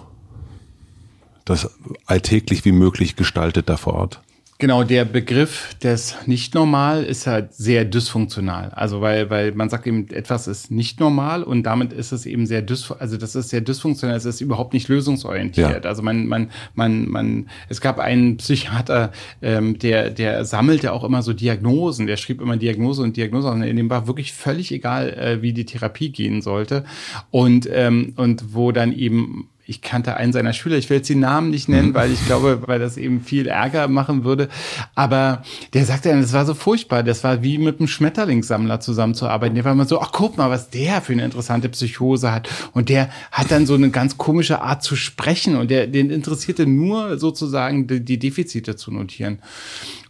das 1.44 1.70
alltäglich 2.06 2.64
wie 2.64 2.72
möglich 2.72 3.16
gestaltet 3.16 3.68
da 3.68 3.76
vor 3.76 3.94
Ort. 3.94 4.20
Genau, 4.60 4.82
der 4.82 5.04
Begriff 5.04 5.76
des 5.84 6.16
nicht 6.26 6.52
normal 6.52 7.04
ist 7.04 7.28
halt 7.28 7.54
sehr 7.54 7.84
dysfunktional. 7.84 8.70
Also 8.70 9.00
weil, 9.00 9.30
weil 9.30 9.52
man 9.52 9.68
sagt 9.68 9.86
eben, 9.86 10.10
etwas 10.10 10.48
ist 10.48 10.72
nicht 10.72 10.98
normal 10.98 11.44
und 11.44 11.62
damit 11.62 11.92
ist 11.92 12.10
es 12.10 12.26
eben 12.26 12.44
sehr 12.44 12.62
dysfunktional, 12.62 13.00
also 13.00 13.16
das 13.16 13.36
ist 13.36 13.50
sehr 13.50 13.60
dysfunktional, 13.60 14.16
es 14.16 14.24
ist 14.24 14.40
überhaupt 14.40 14.72
nicht 14.72 14.88
lösungsorientiert. 14.88 15.84
Ja. 15.84 15.88
Also 15.88 16.02
man, 16.02 16.26
man, 16.26 16.50
man, 16.74 17.08
man, 17.08 17.48
es 17.68 17.80
gab 17.80 18.00
einen 18.00 18.38
Psychiater, 18.38 19.12
ähm, 19.42 19.78
der, 19.78 20.10
der 20.10 20.44
sammelte 20.44 20.92
auch 20.92 21.04
immer 21.04 21.22
so 21.22 21.32
Diagnosen, 21.32 22.08
der 22.08 22.16
schrieb 22.16 22.40
immer 22.40 22.56
Diagnose 22.56 23.02
und 23.02 23.16
Diagnose 23.16 23.48
und 23.50 23.60
dem 23.60 23.90
war 23.90 24.08
wirklich 24.08 24.32
völlig 24.32 24.72
egal, 24.72 25.10
äh, 25.10 25.40
wie 25.40 25.52
die 25.52 25.66
Therapie 25.66 26.10
gehen 26.10 26.42
sollte. 26.42 26.84
Und, 27.30 27.68
ähm, 27.72 28.12
und 28.16 28.54
wo 28.54 28.72
dann 28.72 28.92
eben 28.92 29.50
ich 29.68 29.82
kannte 29.82 30.16
einen 30.16 30.32
seiner 30.32 30.54
Schüler, 30.54 30.78
ich 30.78 30.88
will 30.88 30.96
jetzt 30.96 31.10
den 31.10 31.20
Namen 31.20 31.50
nicht 31.50 31.68
nennen, 31.68 31.90
mhm. 31.90 31.94
weil 31.94 32.10
ich 32.10 32.24
glaube, 32.24 32.62
weil 32.66 32.78
das 32.78 32.96
eben 32.96 33.20
viel 33.20 33.46
Ärger 33.46 33.86
machen 33.86 34.24
würde. 34.24 34.48
Aber 34.94 35.42
der 35.74 35.84
sagte 35.84 36.08
dann, 36.08 36.22
das 36.22 36.32
war 36.32 36.46
so 36.46 36.54
furchtbar. 36.54 37.02
Das 37.02 37.22
war 37.22 37.42
wie 37.42 37.58
mit 37.58 37.78
einem 37.78 37.86
Schmetterlingssammler 37.86 38.80
zusammenzuarbeiten. 38.80 39.54
Der 39.54 39.66
war 39.66 39.72
immer 39.72 39.84
so, 39.84 40.00
ach 40.00 40.10
guck 40.10 40.38
mal, 40.38 40.48
was 40.48 40.70
der 40.70 41.02
für 41.02 41.12
eine 41.12 41.22
interessante 41.22 41.68
Psychose 41.68 42.32
hat. 42.32 42.48
Und 42.72 42.88
der 42.88 43.10
hat 43.30 43.50
dann 43.50 43.66
so 43.66 43.74
eine 43.74 43.90
ganz 43.90 44.16
komische 44.16 44.62
Art 44.62 44.82
zu 44.82 44.96
sprechen 44.96 45.56
und 45.56 45.70
der, 45.70 45.86
den 45.86 46.08
interessierte 46.08 46.66
nur 46.66 47.18
sozusagen 47.18 47.86
die, 47.86 48.02
die 48.02 48.18
Defizite 48.18 48.74
zu 48.74 48.90
notieren. 48.90 49.40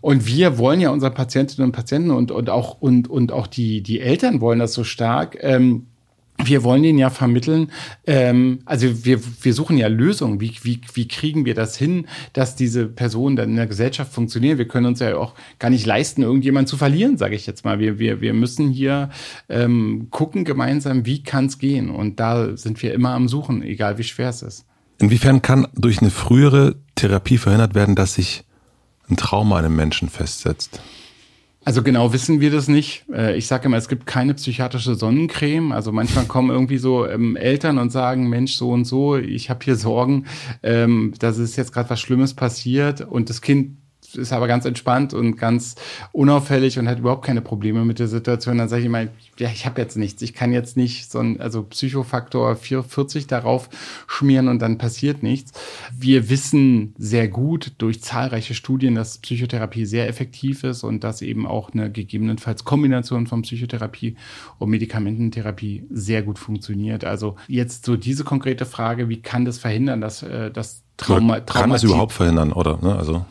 Und 0.00 0.28
wir 0.28 0.56
wollen 0.58 0.80
ja 0.80 0.90
unseren 0.90 1.14
Patientinnen 1.14 1.66
und 1.66 1.72
Patienten 1.72 2.12
und, 2.12 2.30
und 2.30 2.48
auch, 2.48 2.80
und, 2.80 3.10
und 3.10 3.32
auch 3.32 3.48
die, 3.48 3.82
die 3.82 3.98
Eltern 4.00 4.40
wollen 4.40 4.60
das 4.60 4.72
so 4.72 4.84
stark. 4.84 5.36
Ähm, 5.40 5.86
wir 6.42 6.62
wollen 6.62 6.84
ihnen 6.84 6.98
ja 6.98 7.10
vermitteln, 7.10 7.70
ähm, 8.06 8.60
also 8.64 9.04
wir, 9.04 9.20
wir 9.42 9.54
suchen 9.54 9.76
ja 9.76 9.88
Lösungen. 9.88 10.40
Wie, 10.40 10.54
wie, 10.62 10.80
wie 10.94 11.08
kriegen 11.08 11.44
wir 11.44 11.54
das 11.54 11.76
hin, 11.76 12.06
dass 12.32 12.54
diese 12.54 12.86
Personen 12.86 13.36
dann 13.36 13.50
in 13.50 13.56
der 13.56 13.66
Gesellschaft 13.66 14.12
funktionieren? 14.12 14.58
Wir 14.58 14.68
können 14.68 14.86
uns 14.86 15.00
ja 15.00 15.16
auch 15.16 15.34
gar 15.58 15.70
nicht 15.70 15.84
leisten, 15.84 16.22
irgendjemanden 16.22 16.68
zu 16.68 16.76
verlieren, 16.76 17.18
sage 17.18 17.34
ich 17.34 17.46
jetzt 17.46 17.64
mal. 17.64 17.78
Wir, 17.78 17.98
wir, 17.98 18.20
wir 18.20 18.34
müssen 18.34 18.70
hier 18.70 19.10
ähm, 19.48 20.08
gucken 20.10 20.44
gemeinsam, 20.44 21.06
wie 21.06 21.22
kann 21.22 21.46
es 21.46 21.58
gehen. 21.58 21.90
Und 21.90 22.20
da 22.20 22.56
sind 22.56 22.82
wir 22.82 22.94
immer 22.94 23.10
am 23.10 23.28
Suchen, 23.28 23.62
egal 23.62 23.98
wie 23.98 24.04
schwer 24.04 24.28
es 24.28 24.42
ist. 24.42 24.64
Inwiefern 25.00 25.42
kann 25.42 25.68
durch 25.74 26.00
eine 26.00 26.10
frühere 26.10 26.76
Therapie 26.94 27.38
verhindert 27.38 27.74
werden, 27.74 27.94
dass 27.94 28.14
sich 28.14 28.44
ein 29.08 29.16
Trauma 29.16 29.58
einem 29.58 29.74
Menschen 29.74 30.08
festsetzt? 30.08 30.80
Also 31.68 31.82
genau 31.82 32.14
wissen 32.14 32.40
wir 32.40 32.50
das 32.50 32.66
nicht. 32.66 33.04
Äh, 33.12 33.36
ich 33.36 33.46
sage 33.46 33.66
immer, 33.66 33.76
es 33.76 33.88
gibt 33.88 34.06
keine 34.06 34.32
psychiatrische 34.32 34.94
Sonnencreme. 34.94 35.70
Also 35.72 35.92
manchmal 35.92 36.24
kommen 36.24 36.48
irgendwie 36.48 36.78
so 36.78 37.06
ähm, 37.06 37.36
Eltern 37.36 37.76
und 37.76 37.92
sagen, 37.92 38.30
Mensch, 38.30 38.54
so 38.54 38.70
und 38.70 38.86
so, 38.86 39.18
ich 39.18 39.50
habe 39.50 39.62
hier 39.62 39.76
Sorgen, 39.76 40.24
ähm, 40.62 41.12
dass 41.18 41.36
ist 41.36 41.56
jetzt 41.56 41.74
gerade 41.74 41.90
was 41.90 42.00
Schlimmes 42.00 42.32
passiert 42.32 43.02
und 43.02 43.28
das 43.28 43.42
Kind 43.42 43.76
ist 44.14 44.32
aber 44.32 44.46
ganz 44.46 44.64
entspannt 44.64 45.14
und 45.14 45.36
ganz 45.36 45.74
unauffällig 46.12 46.78
und 46.78 46.88
hat 46.88 46.98
überhaupt 46.98 47.24
keine 47.24 47.40
Probleme 47.40 47.84
mit 47.84 47.98
der 47.98 48.08
Situation. 48.08 48.58
Dann 48.58 48.68
sage 48.68 48.80
ich 48.80 48.86
immer, 48.86 49.08
ja, 49.38 49.50
ich 49.52 49.66
habe 49.66 49.80
jetzt 49.80 49.96
nichts. 49.96 50.22
Ich 50.22 50.34
kann 50.34 50.52
jetzt 50.52 50.76
nicht 50.76 51.10
so 51.10 51.18
ein 51.18 51.40
also 51.40 51.62
Psychofaktor 51.62 52.56
44 52.56 53.26
darauf 53.26 53.68
schmieren 54.06 54.48
und 54.48 54.60
dann 54.60 54.78
passiert 54.78 55.22
nichts. 55.22 55.52
Wir 55.96 56.28
wissen 56.30 56.94
sehr 56.98 57.28
gut 57.28 57.72
durch 57.78 58.02
zahlreiche 58.02 58.54
Studien, 58.54 58.94
dass 58.94 59.18
Psychotherapie 59.18 59.84
sehr 59.84 60.08
effektiv 60.08 60.64
ist 60.64 60.84
und 60.84 61.04
dass 61.04 61.22
eben 61.22 61.46
auch 61.46 61.72
eine 61.72 61.90
gegebenenfalls 61.90 62.64
Kombination 62.64 63.26
von 63.26 63.42
Psychotherapie 63.42 64.16
und 64.58 64.70
Medikamententherapie 64.70 65.84
sehr 65.90 66.22
gut 66.22 66.38
funktioniert. 66.38 67.04
Also 67.04 67.36
jetzt 67.46 67.84
so 67.84 67.96
diese 67.96 68.24
konkrete 68.24 68.66
Frage, 68.66 69.08
wie 69.08 69.22
kann 69.22 69.44
das 69.44 69.58
verhindern, 69.58 70.00
dass 70.00 70.22
äh, 70.22 70.50
das 70.50 70.82
Trauma, 70.96 71.40
Trauma 71.40 71.60
kann 71.62 71.70
das 71.70 71.84
überhaupt 71.84 72.12
verhindern, 72.12 72.52
oder? 72.52 72.78
Ne? 72.82 72.94
Also 72.96 73.24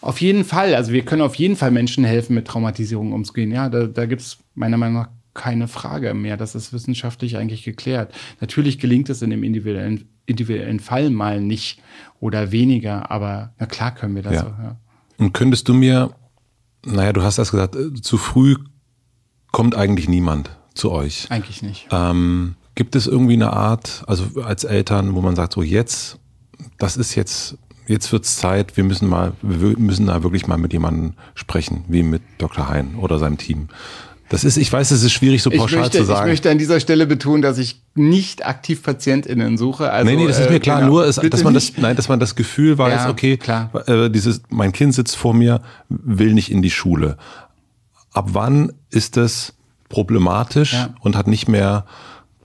auf 0.00 0.20
jeden 0.20 0.44
Fall. 0.44 0.74
Also 0.74 0.92
wir 0.92 1.04
können 1.04 1.22
auf 1.22 1.34
jeden 1.34 1.56
Fall 1.56 1.70
Menschen 1.70 2.04
helfen, 2.04 2.34
mit 2.34 2.46
Traumatisierung 2.46 3.12
umzugehen. 3.12 3.50
Ja, 3.50 3.68
da, 3.68 3.86
da 3.86 4.06
gibt 4.06 4.22
es 4.22 4.38
meiner 4.54 4.76
Meinung 4.76 5.02
nach 5.02 5.08
keine 5.34 5.68
Frage 5.68 6.14
mehr. 6.14 6.36
Das 6.36 6.54
ist 6.54 6.72
wissenschaftlich 6.72 7.36
eigentlich 7.36 7.62
geklärt. 7.62 8.12
Natürlich 8.40 8.78
gelingt 8.78 9.08
es 9.08 9.22
in 9.22 9.30
dem 9.30 9.44
individuellen, 9.44 10.08
individuellen 10.26 10.80
Fall 10.80 11.10
mal 11.10 11.40
nicht 11.40 11.80
oder 12.20 12.50
weniger, 12.50 13.10
aber 13.10 13.54
na 13.58 13.66
klar 13.66 13.94
können 13.94 14.14
wir 14.14 14.22
das. 14.22 14.34
Ja. 14.34 14.40
So, 14.42 14.48
ja. 14.48 14.76
Und 15.18 15.32
könntest 15.32 15.68
du 15.68 15.74
mir, 15.74 16.14
naja, 16.84 17.12
du 17.12 17.22
hast 17.22 17.38
das 17.38 17.50
gesagt, 17.50 17.76
äh, 17.76 17.94
zu 17.94 18.18
früh 18.18 18.56
kommt 19.52 19.76
eigentlich 19.76 20.08
niemand 20.08 20.50
zu 20.74 20.90
euch. 20.90 21.30
Eigentlich 21.30 21.62
nicht. 21.62 21.88
Ähm, 21.90 22.56
gibt 22.74 22.94
es 22.94 23.06
irgendwie 23.06 23.34
eine 23.34 23.52
Art, 23.52 24.04
also 24.06 24.42
als 24.42 24.64
Eltern, 24.64 25.14
wo 25.14 25.20
man 25.20 25.34
sagt, 25.34 25.52
so 25.52 25.62
jetzt, 25.62 26.18
das 26.78 26.96
ist 26.96 27.14
jetzt 27.14 27.58
jetzt 27.88 28.12
wird's 28.12 28.36
Zeit, 28.36 28.76
wir 28.76 28.84
müssen 28.84 29.08
mal, 29.08 29.32
wir 29.42 29.76
müssen 29.78 30.06
da 30.06 30.22
wirklich 30.22 30.46
mal 30.46 30.58
mit 30.58 30.72
jemandem 30.72 31.14
sprechen, 31.34 31.84
wie 31.88 32.02
mit 32.02 32.22
Dr. 32.38 32.68
Hein 32.68 32.94
oder 33.00 33.18
seinem 33.18 33.38
Team. 33.38 33.68
Das 34.28 34.44
ist, 34.44 34.58
ich 34.58 34.70
weiß, 34.70 34.90
es 34.90 35.02
ist 35.02 35.12
schwierig, 35.12 35.42
so 35.42 35.50
pauschal 35.50 35.80
möchte, 35.80 35.98
zu 35.98 36.04
sagen. 36.04 36.26
Ich 36.26 36.32
möchte 36.32 36.50
an 36.50 36.58
dieser 36.58 36.80
Stelle 36.80 37.06
betonen, 37.06 37.40
dass 37.40 37.56
ich 37.56 37.80
nicht 37.94 38.44
aktiv 38.44 38.82
PatientInnen 38.82 39.56
suche. 39.56 39.90
Also, 39.90 40.10
nee, 40.10 40.16
nee, 40.16 40.26
das 40.26 40.38
ist 40.38 40.50
mir 40.50 40.56
äh, 40.56 40.60
klar. 40.60 40.80
Genau, 40.80 40.92
Nur, 40.92 41.06
ist, 41.06 41.22
dass 41.32 41.42
man 41.42 41.54
das, 41.54 41.72
nein, 41.78 41.96
dass 41.96 42.08
man 42.08 42.20
das 42.20 42.36
Gefühl 42.36 42.76
weiß, 42.76 43.04
ja, 43.04 43.10
okay, 43.10 43.38
klar. 43.38 43.70
Äh, 43.88 44.10
dieses, 44.10 44.42
mein 44.50 44.72
Kind 44.72 44.94
sitzt 44.94 45.16
vor 45.16 45.32
mir, 45.32 45.62
will 45.88 46.34
nicht 46.34 46.50
in 46.50 46.60
die 46.60 46.70
Schule. 46.70 47.16
Ab 48.12 48.28
wann 48.32 48.72
ist 48.90 49.16
das 49.16 49.54
problematisch 49.88 50.74
ja. 50.74 50.94
und 51.00 51.16
hat 51.16 51.26
nicht 51.26 51.48
mehr 51.48 51.86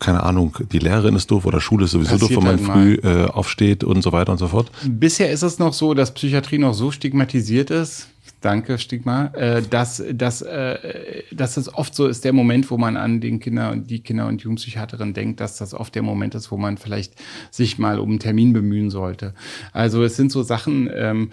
keine 0.03 0.23
Ahnung, 0.23 0.57
die 0.71 0.79
Lehrerin 0.79 1.15
ist 1.15 1.31
doof 1.31 1.45
oder 1.45 1.61
Schule 1.61 1.85
ist 1.85 1.91
sowieso 1.91 2.17
Passiert 2.17 2.37
doof, 2.37 2.45
wenn 2.45 2.61
man 2.61 2.75
halt 2.75 3.01
früh 3.01 3.09
äh, 3.09 3.25
aufsteht 3.27 3.83
und 3.85 4.01
so 4.01 4.11
weiter 4.11 4.33
und 4.33 4.37
so 4.37 4.49
fort. 4.49 4.69
Bisher 4.85 5.31
ist 5.31 5.43
es 5.43 5.59
noch 5.59 5.73
so, 5.73 5.93
dass 5.93 6.13
Psychiatrie 6.13 6.57
noch 6.57 6.73
so 6.73 6.91
stigmatisiert 6.91 7.71
ist, 7.71 8.09
danke 8.41 8.77
Stigma, 8.77 9.27
äh, 9.27 9.61
dass, 9.61 10.03
dass, 10.11 10.41
äh, 10.41 11.23
dass 11.31 11.55
es 11.55 11.73
oft 11.73 11.95
so 11.95 12.07
ist, 12.07 12.25
der 12.25 12.33
Moment, 12.33 12.69
wo 12.69 12.77
man 12.77 12.97
an 12.97 13.21
den 13.21 13.39
Kinder 13.39 13.71
und 13.71 13.89
die 13.89 14.01
Kinder- 14.01 14.27
und 14.27 14.41
Jugendpsychiaterin 14.41 15.13
denkt, 15.13 15.39
dass 15.39 15.57
das 15.57 15.73
oft 15.73 15.95
der 15.95 16.03
Moment 16.03 16.35
ist, 16.35 16.51
wo 16.51 16.57
man 16.57 16.77
vielleicht 16.77 17.13
sich 17.49 17.79
mal 17.79 17.99
um 17.99 18.09
einen 18.09 18.19
Termin 18.19 18.51
bemühen 18.51 18.89
sollte. 18.89 19.33
Also 19.71 20.03
es 20.03 20.17
sind 20.17 20.31
so 20.31 20.43
Sachen, 20.43 20.89
ähm, 20.93 21.29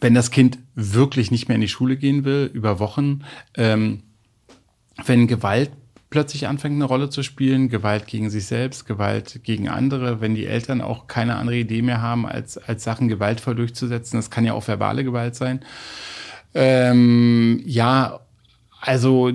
wenn 0.00 0.14
das 0.14 0.30
Kind 0.30 0.58
wirklich 0.74 1.30
nicht 1.30 1.48
mehr 1.48 1.56
in 1.56 1.60
die 1.60 1.68
Schule 1.68 1.96
gehen 1.96 2.24
will, 2.24 2.50
über 2.52 2.78
Wochen, 2.78 3.22
ähm, 3.56 4.04
wenn 5.04 5.26
Gewalt 5.26 5.70
plötzlich 6.10 6.48
anfängt 6.48 6.74
eine 6.74 6.84
Rolle 6.84 7.08
zu 7.08 7.22
spielen, 7.22 7.68
Gewalt 7.68 8.06
gegen 8.06 8.30
sich 8.30 8.46
selbst, 8.46 8.84
Gewalt 8.84 9.40
gegen 9.44 9.68
andere, 9.68 10.20
wenn 10.20 10.34
die 10.34 10.46
Eltern 10.46 10.80
auch 10.80 11.06
keine 11.06 11.36
andere 11.36 11.56
Idee 11.56 11.82
mehr 11.82 12.02
haben, 12.02 12.26
als, 12.26 12.58
als 12.58 12.84
Sachen 12.84 13.08
gewaltvoll 13.08 13.54
durchzusetzen. 13.54 14.18
Das 14.18 14.30
kann 14.30 14.44
ja 14.44 14.52
auch 14.52 14.66
verbale 14.66 15.04
Gewalt 15.04 15.36
sein. 15.36 15.60
Ähm, 16.52 17.62
ja, 17.64 18.20
also 18.80 19.30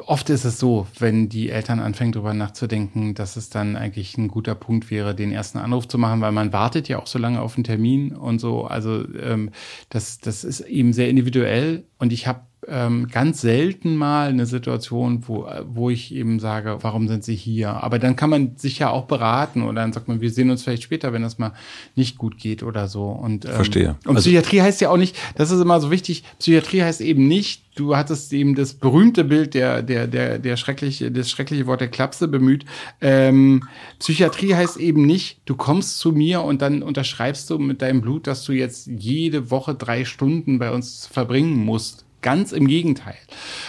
oft 0.00 0.28
ist 0.30 0.44
es 0.44 0.58
so, 0.58 0.86
wenn 0.98 1.28
die 1.28 1.48
Eltern 1.48 1.78
anfangen 1.78 2.12
darüber 2.12 2.34
nachzudenken, 2.34 3.14
dass 3.14 3.36
es 3.36 3.48
dann 3.48 3.76
eigentlich 3.76 4.18
ein 4.18 4.28
guter 4.28 4.56
Punkt 4.56 4.90
wäre, 4.90 5.14
den 5.14 5.32
ersten 5.32 5.58
Anruf 5.58 5.86
zu 5.86 5.96
machen, 5.96 6.20
weil 6.20 6.32
man 6.32 6.52
wartet 6.52 6.88
ja 6.88 6.98
auch 6.98 7.06
so 7.06 7.18
lange 7.18 7.40
auf 7.40 7.56
einen 7.56 7.64
Termin 7.64 8.14
und 8.14 8.40
so. 8.40 8.64
Also 8.64 9.04
ähm, 9.16 9.50
das, 9.90 10.18
das 10.18 10.42
ist 10.42 10.60
eben 10.60 10.92
sehr 10.92 11.08
individuell 11.08 11.84
und 11.98 12.12
ich 12.12 12.26
habe 12.26 12.40
ähm, 12.68 13.08
ganz 13.08 13.40
selten 13.40 13.96
mal 13.96 14.28
eine 14.28 14.46
Situation, 14.46 15.24
wo, 15.26 15.46
wo 15.66 15.90
ich 15.90 16.14
eben 16.14 16.40
sage, 16.40 16.78
warum 16.82 17.08
sind 17.08 17.24
Sie 17.24 17.34
hier? 17.34 17.82
Aber 17.82 17.98
dann 17.98 18.16
kann 18.16 18.30
man 18.30 18.56
sich 18.56 18.78
ja 18.78 18.90
auch 18.90 19.04
beraten 19.04 19.62
oder 19.62 19.82
dann 19.82 19.92
sagt 19.92 20.08
man, 20.08 20.20
wir 20.20 20.30
sehen 20.30 20.50
uns 20.50 20.62
vielleicht 20.62 20.82
später, 20.82 21.12
wenn 21.12 21.22
das 21.22 21.38
mal 21.38 21.52
nicht 21.94 22.18
gut 22.18 22.38
geht 22.38 22.62
oder 22.62 22.88
so. 22.88 23.04
Und, 23.04 23.44
ähm, 23.44 23.52
Verstehe. 23.52 23.96
Und 24.04 24.16
also, 24.16 24.20
Psychiatrie 24.20 24.62
heißt 24.62 24.80
ja 24.80 24.90
auch 24.90 24.96
nicht, 24.96 25.16
das 25.36 25.50
ist 25.50 25.60
immer 25.60 25.80
so 25.80 25.90
wichtig, 25.90 26.24
Psychiatrie 26.38 26.82
heißt 26.82 27.00
eben 27.00 27.28
nicht, 27.28 27.62
du 27.74 27.96
hattest 27.96 28.32
eben 28.32 28.54
das 28.54 28.74
berühmte 28.74 29.24
Bild 29.24 29.54
der, 29.54 29.82
der, 29.82 30.06
der, 30.06 30.38
der 30.38 30.56
schreckliche, 30.56 31.10
das 31.10 31.30
schreckliche 31.30 31.66
Wort 31.66 31.80
der 31.80 31.88
Klapse 31.88 32.28
bemüht. 32.28 32.64
Ähm, 33.00 33.64
Psychiatrie 33.98 34.54
heißt 34.54 34.76
eben 34.76 35.06
nicht, 35.06 35.40
du 35.44 35.56
kommst 35.56 35.98
zu 35.98 36.12
mir 36.12 36.42
und 36.42 36.62
dann 36.62 36.82
unterschreibst 36.82 37.50
du 37.50 37.58
mit 37.58 37.82
deinem 37.82 38.00
Blut, 38.00 38.26
dass 38.26 38.44
du 38.44 38.52
jetzt 38.52 38.86
jede 38.86 39.50
Woche 39.50 39.74
drei 39.74 40.04
Stunden 40.04 40.58
bei 40.58 40.70
uns 40.70 41.06
verbringen 41.06 41.64
musst 41.64 42.03
Ganz 42.24 42.52
im 42.52 42.66
Gegenteil. 42.66 43.16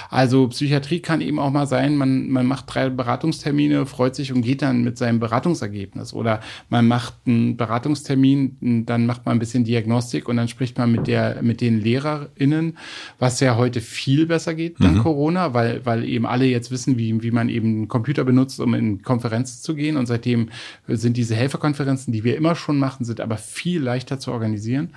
Also 0.10 0.48
Psychiatrie 0.48 1.02
kann 1.02 1.20
eben 1.20 1.40
auch 1.40 1.52
mal 1.52 1.68
sein, 1.68 1.98
man, 1.98 2.30
man 2.30 2.46
macht 2.46 2.74
drei 2.74 2.90
Beratungstermine, 2.90 3.86
freut 3.86 4.16
sich 4.16 4.32
und 4.32 4.44
geht 4.44 4.62
dann 4.62 4.82
mit 4.82 4.98
seinem 4.98 5.20
Beratungsergebnis. 5.20 6.14
Oder 6.14 6.40
man 6.70 6.88
macht 6.88 7.16
einen 7.26 7.58
Beratungstermin, 7.58 8.86
dann 8.86 9.08
macht 9.08 9.26
man 9.26 9.36
ein 9.36 9.40
bisschen 9.40 9.66
Diagnostik 9.66 10.30
und 10.30 10.38
dann 10.38 10.48
spricht 10.48 10.78
man 10.78 10.90
mit, 10.90 11.08
der, 11.08 11.42
mit 11.42 11.60
den 11.60 11.82
LehrerInnen, 11.82 12.78
was 13.20 13.42
ja 13.42 13.58
heute 13.58 13.82
viel 13.82 14.26
besser 14.26 14.54
geht 14.54 14.80
dank 14.80 14.96
mhm. 14.96 15.02
Corona, 15.02 15.54
weil, 15.54 15.86
weil 15.86 16.04
eben 16.06 16.26
alle 16.26 16.46
jetzt 16.46 16.72
wissen, 16.72 16.98
wie, 16.98 17.22
wie 17.22 17.32
man 17.32 17.50
eben 17.50 17.68
einen 17.68 17.88
Computer 17.88 18.24
benutzt, 18.24 18.60
um 18.60 18.74
in 18.74 19.02
Konferenzen 19.02 19.62
zu 19.62 19.76
gehen. 19.76 19.98
Und 19.98 20.06
seitdem 20.06 20.50
sind 20.88 21.18
diese 21.18 21.36
Helferkonferenzen, 21.36 22.14
die 22.14 22.24
wir 22.24 22.38
immer 22.38 22.56
schon 22.56 22.80
machen, 22.80 23.04
sind 23.04 23.20
aber 23.20 23.38
viel 23.38 23.82
leichter 23.82 24.20
zu 24.20 24.32
organisieren. 24.32 24.94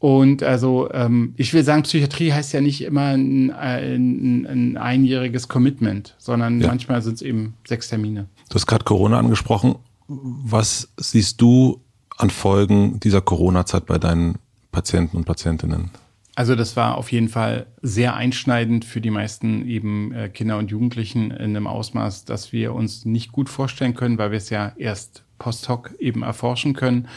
Und 0.00 0.42
also 0.42 0.90
ähm, 0.92 1.34
ich 1.36 1.52
will 1.52 1.62
sagen, 1.62 1.82
Psychiatrie 1.82 2.32
heißt 2.32 2.54
ja 2.54 2.62
nicht 2.62 2.82
immer 2.82 3.08
ein, 3.08 3.50
ein, 3.50 4.46
ein 4.46 4.76
einjähriges 4.78 5.46
Commitment, 5.46 6.16
sondern 6.16 6.58
ja. 6.58 6.68
manchmal 6.68 7.02
sind 7.02 7.16
es 7.16 7.22
eben 7.22 7.52
sechs 7.68 7.90
Termine. 7.90 8.26
Du 8.48 8.54
hast 8.54 8.66
gerade 8.66 8.84
Corona 8.84 9.18
angesprochen. 9.18 9.76
Was 10.08 10.88
siehst 10.96 11.42
du 11.42 11.82
an 12.16 12.30
Folgen 12.30 12.98
dieser 12.98 13.20
Corona-Zeit 13.20 13.84
bei 13.84 13.98
deinen 13.98 14.36
Patienten 14.72 15.18
und 15.18 15.26
Patientinnen? 15.26 15.90
Also 16.34 16.54
das 16.54 16.76
war 16.76 16.96
auf 16.96 17.12
jeden 17.12 17.28
Fall 17.28 17.66
sehr 17.82 18.14
einschneidend 18.14 18.86
für 18.86 19.02
die 19.02 19.10
meisten 19.10 19.68
eben 19.68 20.14
äh, 20.14 20.30
Kinder 20.30 20.56
und 20.56 20.70
Jugendlichen 20.70 21.30
in 21.30 21.54
einem 21.54 21.66
Ausmaß, 21.66 22.24
dass 22.24 22.54
wir 22.54 22.72
uns 22.74 23.04
nicht 23.04 23.32
gut 23.32 23.50
vorstellen 23.50 23.92
können, 23.92 24.16
weil 24.16 24.30
wir 24.30 24.38
es 24.38 24.48
ja 24.48 24.72
erst 24.78 25.24
post 25.38 25.68
hoc 25.68 25.94
eben 25.98 26.22
erforschen 26.22 26.72
können. 26.72 27.08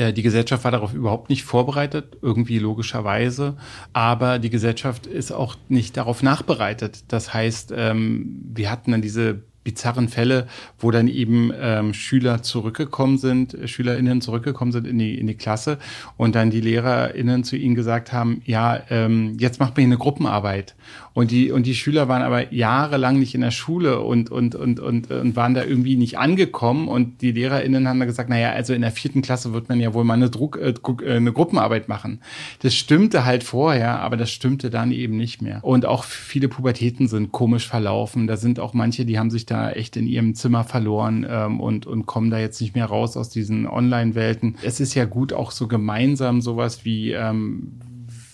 Äh, 0.00 0.12
die 0.12 0.22
Gesellschaft 0.22 0.64
war 0.64 0.70
darauf 0.70 0.94
überhaupt 0.94 1.28
nicht 1.28 1.44
vorbereitet, 1.44 2.16
irgendwie 2.22 2.58
logischerweise. 2.58 3.56
Aber 3.92 4.38
die 4.38 4.50
Gesellschaft 4.50 5.06
ist 5.06 5.30
auch 5.30 5.56
nicht 5.68 5.96
darauf 5.96 6.22
nachbereitet. 6.22 7.04
Das 7.08 7.34
heißt, 7.34 7.72
ähm, 7.76 8.40
wir 8.54 8.70
hatten 8.70 8.92
dann 8.92 9.02
diese 9.02 9.42
bizarren 9.62 10.08
Fälle, 10.08 10.46
wo 10.78 10.90
dann 10.90 11.06
eben 11.06 11.52
ähm, 11.60 11.92
Schüler 11.92 12.42
zurückgekommen 12.42 13.18
sind, 13.18 13.56
SchülerInnen 13.66 14.22
zurückgekommen 14.22 14.72
sind 14.72 14.86
in 14.86 14.98
die, 14.98 15.18
in 15.18 15.26
die 15.26 15.34
Klasse 15.34 15.78
und 16.16 16.34
dann 16.34 16.50
die 16.50 16.62
LehrerInnen 16.62 17.44
zu 17.44 17.56
ihnen 17.56 17.74
gesagt 17.74 18.10
haben, 18.10 18.40
ja, 18.46 18.80
ähm, 18.88 19.36
jetzt 19.38 19.60
macht 19.60 19.76
hier 19.76 19.84
eine 19.84 19.98
Gruppenarbeit. 19.98 20.74
Und 21.12 21.30
die, 21.30 21.50
und 21.50 21.66
die 21.66 21.74
Schüler 21.74 22.08
waren 22.08 22.22
aber 22.22 22.52
jahrelang 22.52 23.18
nicht 23.18 23.34
in 23.34 23.40
der 23.40 23.50
Schule 23.50 24.00
und, 24.00 24.30
und, 24.30 24.54
und, 24.54 24.78
und, 24.78 25.10
und 25.10 25.36
waren 25.36 25.54
da 25.54 25.64
irgendwie 25.64 25.96
nicht 25.96 26.18
angekommen. 26.18 26.88
Und 26.88 27.20
die 27.20 27.32
LehrerInnen 27.32 27.88
haben 27.88 27.98
da 27.98 28.06
gesagt, 28.06 28.30
naja, 28.30 28.50
also 28.50 28.72
in 28.72 28.82
der 28.82 28.92
vierten 28.92 29.22
Klasse 29.22 29.52
wird 29.52 29.68
man 29.68 29.80
ja 29.80 29.92
wohl 29.92 30.04
mal 30.04 30.14
eine, 30.14 30.30
Druck, 30.30 30.56
äh, 30.56 30.74
äh, 31.04 31.16
eine 31.16 31.32
Gruppenarbeit 31.32 31.88
machen. 31.88 32.20
Das 32.60 32.74
stimmte 32.74 33.24
halt 33.24 33.42
vorher, 33.42 34.00
aber 34.00 34.16
das 34.16 34.30
stimmte 34.30 34.70
dann 34.70 34.92
eben 34.92 35.16
nicht 35.16 35.42
mehr. 35.42 35.64
Und 35.64 35.84
auch 35.84 36.04
viele 36.04 36.48
Pubertäten 36.48 37.08
sind 37.08 37.32
komisch 37.32 37.66
verlaufen. 37.66 38.26
Da 38.26 38.36
sind 38.36 38.60
auch 38.60 38.72
manche, 38.72 39.04
die 39.04 39.18
haben 39.18 39.30
sich 39.30 39.46
da 39.46 39.72
echt 39.72 39.96
in 39.96 40.06
ihrem 40.06 40.34
Zimmer 40.34 40.64
verloren 40.64 41.26
ähm, 41.28 41.60
und, 41.60 41.86
und 41.86 42.06
kommen 42.06 42.30
da 42.30 42.38
jetzt 42.38 42.60
nicht 42.60 42.74
mehr 42.76 42.86
raus 42.86 43.16
aus 43.16 43.30
diesen 43.30 43.66
Online-Welten. 43.66 44.56
Es 44.62 44.78
ist 44.80 44.94
ja 44.94 45.06
gut, 45.06 45.32
auch 45.32 45.50
so 45.50 45.66
gemeinsam 45.66 46.40
sowas 46.40 46.84
wie 46.84 47.12
ähm, 47.12 47.72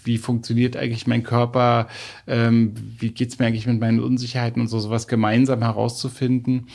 wie 0.07 0.18
funktioniert 0.18 0.76
eigentlich 0.76 1.07
mein 1.07 1.22
Körper, 1.22 1.88
ähm, 2.26 2.72
wie 2.98 3.11
geht's 3.11 3.38
mir 3.38 3.46
eigentlich 3.46 3.66
mit 3.66 3.80
meinen 3.80 4.00
Unsicherheiten 4.00 4.62
und 4.62 4.68
so, 4.68 4.78
sowas 4.78 5.09
gemeinsam 5.09 5.62
herauszufinden. 5.62 6.68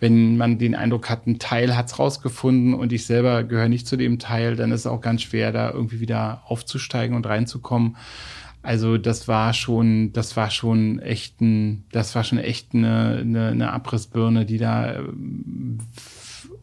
Wenn 0.00 0.36
man 0.36 0.58
den 0.58 0.74
Eindruck 0.74 1.10
hat, 1.10 1.26
ein 1.26 1.38
Teil 1.38 1.76
hat's 1.76 1.98
rausgefunden 1.98 2.74
und 2.74 2.92
ich 2.92 3.06
selber 3.06 3.44
gehöre 3.44 3.68
nicht 3.68 3.86
zu 3.86 3.96
dem 3.96 4.18
Teil, 4.18 4.56
dann 4.56 4.72
ist 4.72 4.80
es 4.80 4.86
auch 4.86 5.00
ganz 5.00 5.22
schwer, 5.22 5.52
da 5.52 5.70
irgendwie 5.70 6.00
wieder 6.00 6.42
aufzusteigen 6.46 7.16
und 7.16 7.26
reinzukommen. 7.26 7.96
Also 8.62 8.98
das 8.98 9.28
war 9.28 9.54
schon, 9.54 10.12
das 10.12 10.36
war 10.36 10.50
schon 10.50 10.98
echt 10.98 11.40
ein, 11.40 11.84
das 11.92 12.14
war 12.14 12.24
schon 12.24 12.38
echt 12.38 12.74
eine, 12.74 13.18
eine, 13.20 13.48
eine 13.48 13.72
Abrissbirne, 13.72 14.44
die 14.44 14.58
da 14.58 15.00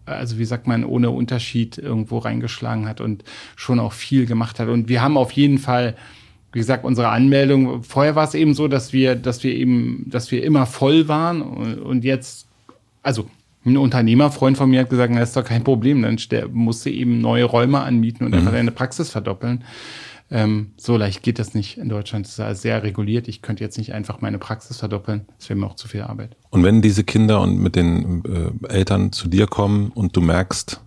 also 0.05 0.37
wie 0.37 0.45
sagt 0.45 0.67
man, 0.67 0.83
ohne 0.83 1.09
Unterschied 1.09 1.77
irgendwo 1.77 2.19
reingeschlagen 2.19 2.87
hat 2.87 3.01
und 3.01 3.23
schon 3.55 3.79
auch 3.79 3.93
viel 3.93 4.25
gemacht 4.25 4.59
hat. 4.59 4.67
Und 4.67 4.87
wir 4.87 5.01
haben 5.01 5.17
auf 5.17 5.31
jeden 5.31 5.57
Fall, 5.57 5.95
wie 6.55 6.59
gesagt, 6.59 6.85
unsere 6.85 7.09
Anmeldung, 7.09 7.83
vorher 7.83 8.15
war 8.15 8.23
es 8.23 8.33
eben 8.33 8.53
so, 8.53 8.69
dass 8.69 8.93
wir, 8.93 9.17
dass 9.17 9.43
wir 9.43 9.53
eben, 9.53 10.05
dass 10.07 10.31
wir 10.31 10.41
immer 10.41 10.65
voll 10.65 11.09
waren 11.09 11.41
und 11.41 12.05
jetzt, 12.05 12.47
also 13.03 13.29
ein 13.65 13.75
Unternehmerfreund 13.75 14.55
von 14.57 14.69
mir 14.69 14.79
hat 14.79 14.89
gesagt, 14.89 15.13
das 15.13 15.29
ist 15.29 15.35
doch 15.35 15.43
kein 15.43 15.65
Problem, 15.65 16.01
dann 16.01 16.17
musste 16.53 16.89
eben 16.89 17.19
neue 17.19 17.43
Räume 17.43 17.81
anmieten 17.81 18.25
und 18.25 18.33
einfach 18.33 18.51
mhm. 18.51 18.55
deine 18.55 18.71
Praxis 18.71 19.09
verdoppeln. 19.09 19.65
Ähm, 20.31 20.71
so 20.77 20.95
leicht 20.95 21.23
geht 21.23 21.39
das 21.39 21.55
nicht 21.55 21.77
in 21.77 21.89
Deutschland. 21.89 22.25
Das 22.25 22.39
ist 22.39 22.61
sehr 22.61 22.83
reguliert. 22.83 23.27
Ich 23.27 23.41
könnte 23.41 23.61
jetzt 23.61 23.77
nicht 23.77 23.93
einfach 23.93 24.21
meine 24.21 24.39
Praxis 24.39 24.77
verdoppeln. 24.77 25.25
Das 25.37 25.49
wäre 25.49 25.59
mir 25.59 25.67
auch 25.67 25.75
zu 25.75 25.89
viel 25.89 26.03
Arbeit. 26.03 26.37
Und 26.51 26.63
wenn 26.63 26.81
diese 26.81 27.03
Kinder 27.03 27.41
und 27.41 27.59
mit 27.59 27.75
den 27.75 28.23
äh, 28.23 28.73
Eltern 28.73 29.11
zu 29.11 29.27
dir 29.27 29.45
kommen 29.45 29.89
und 29.89 30.15
du 30.15 30.21
merkst, 30.21 30.79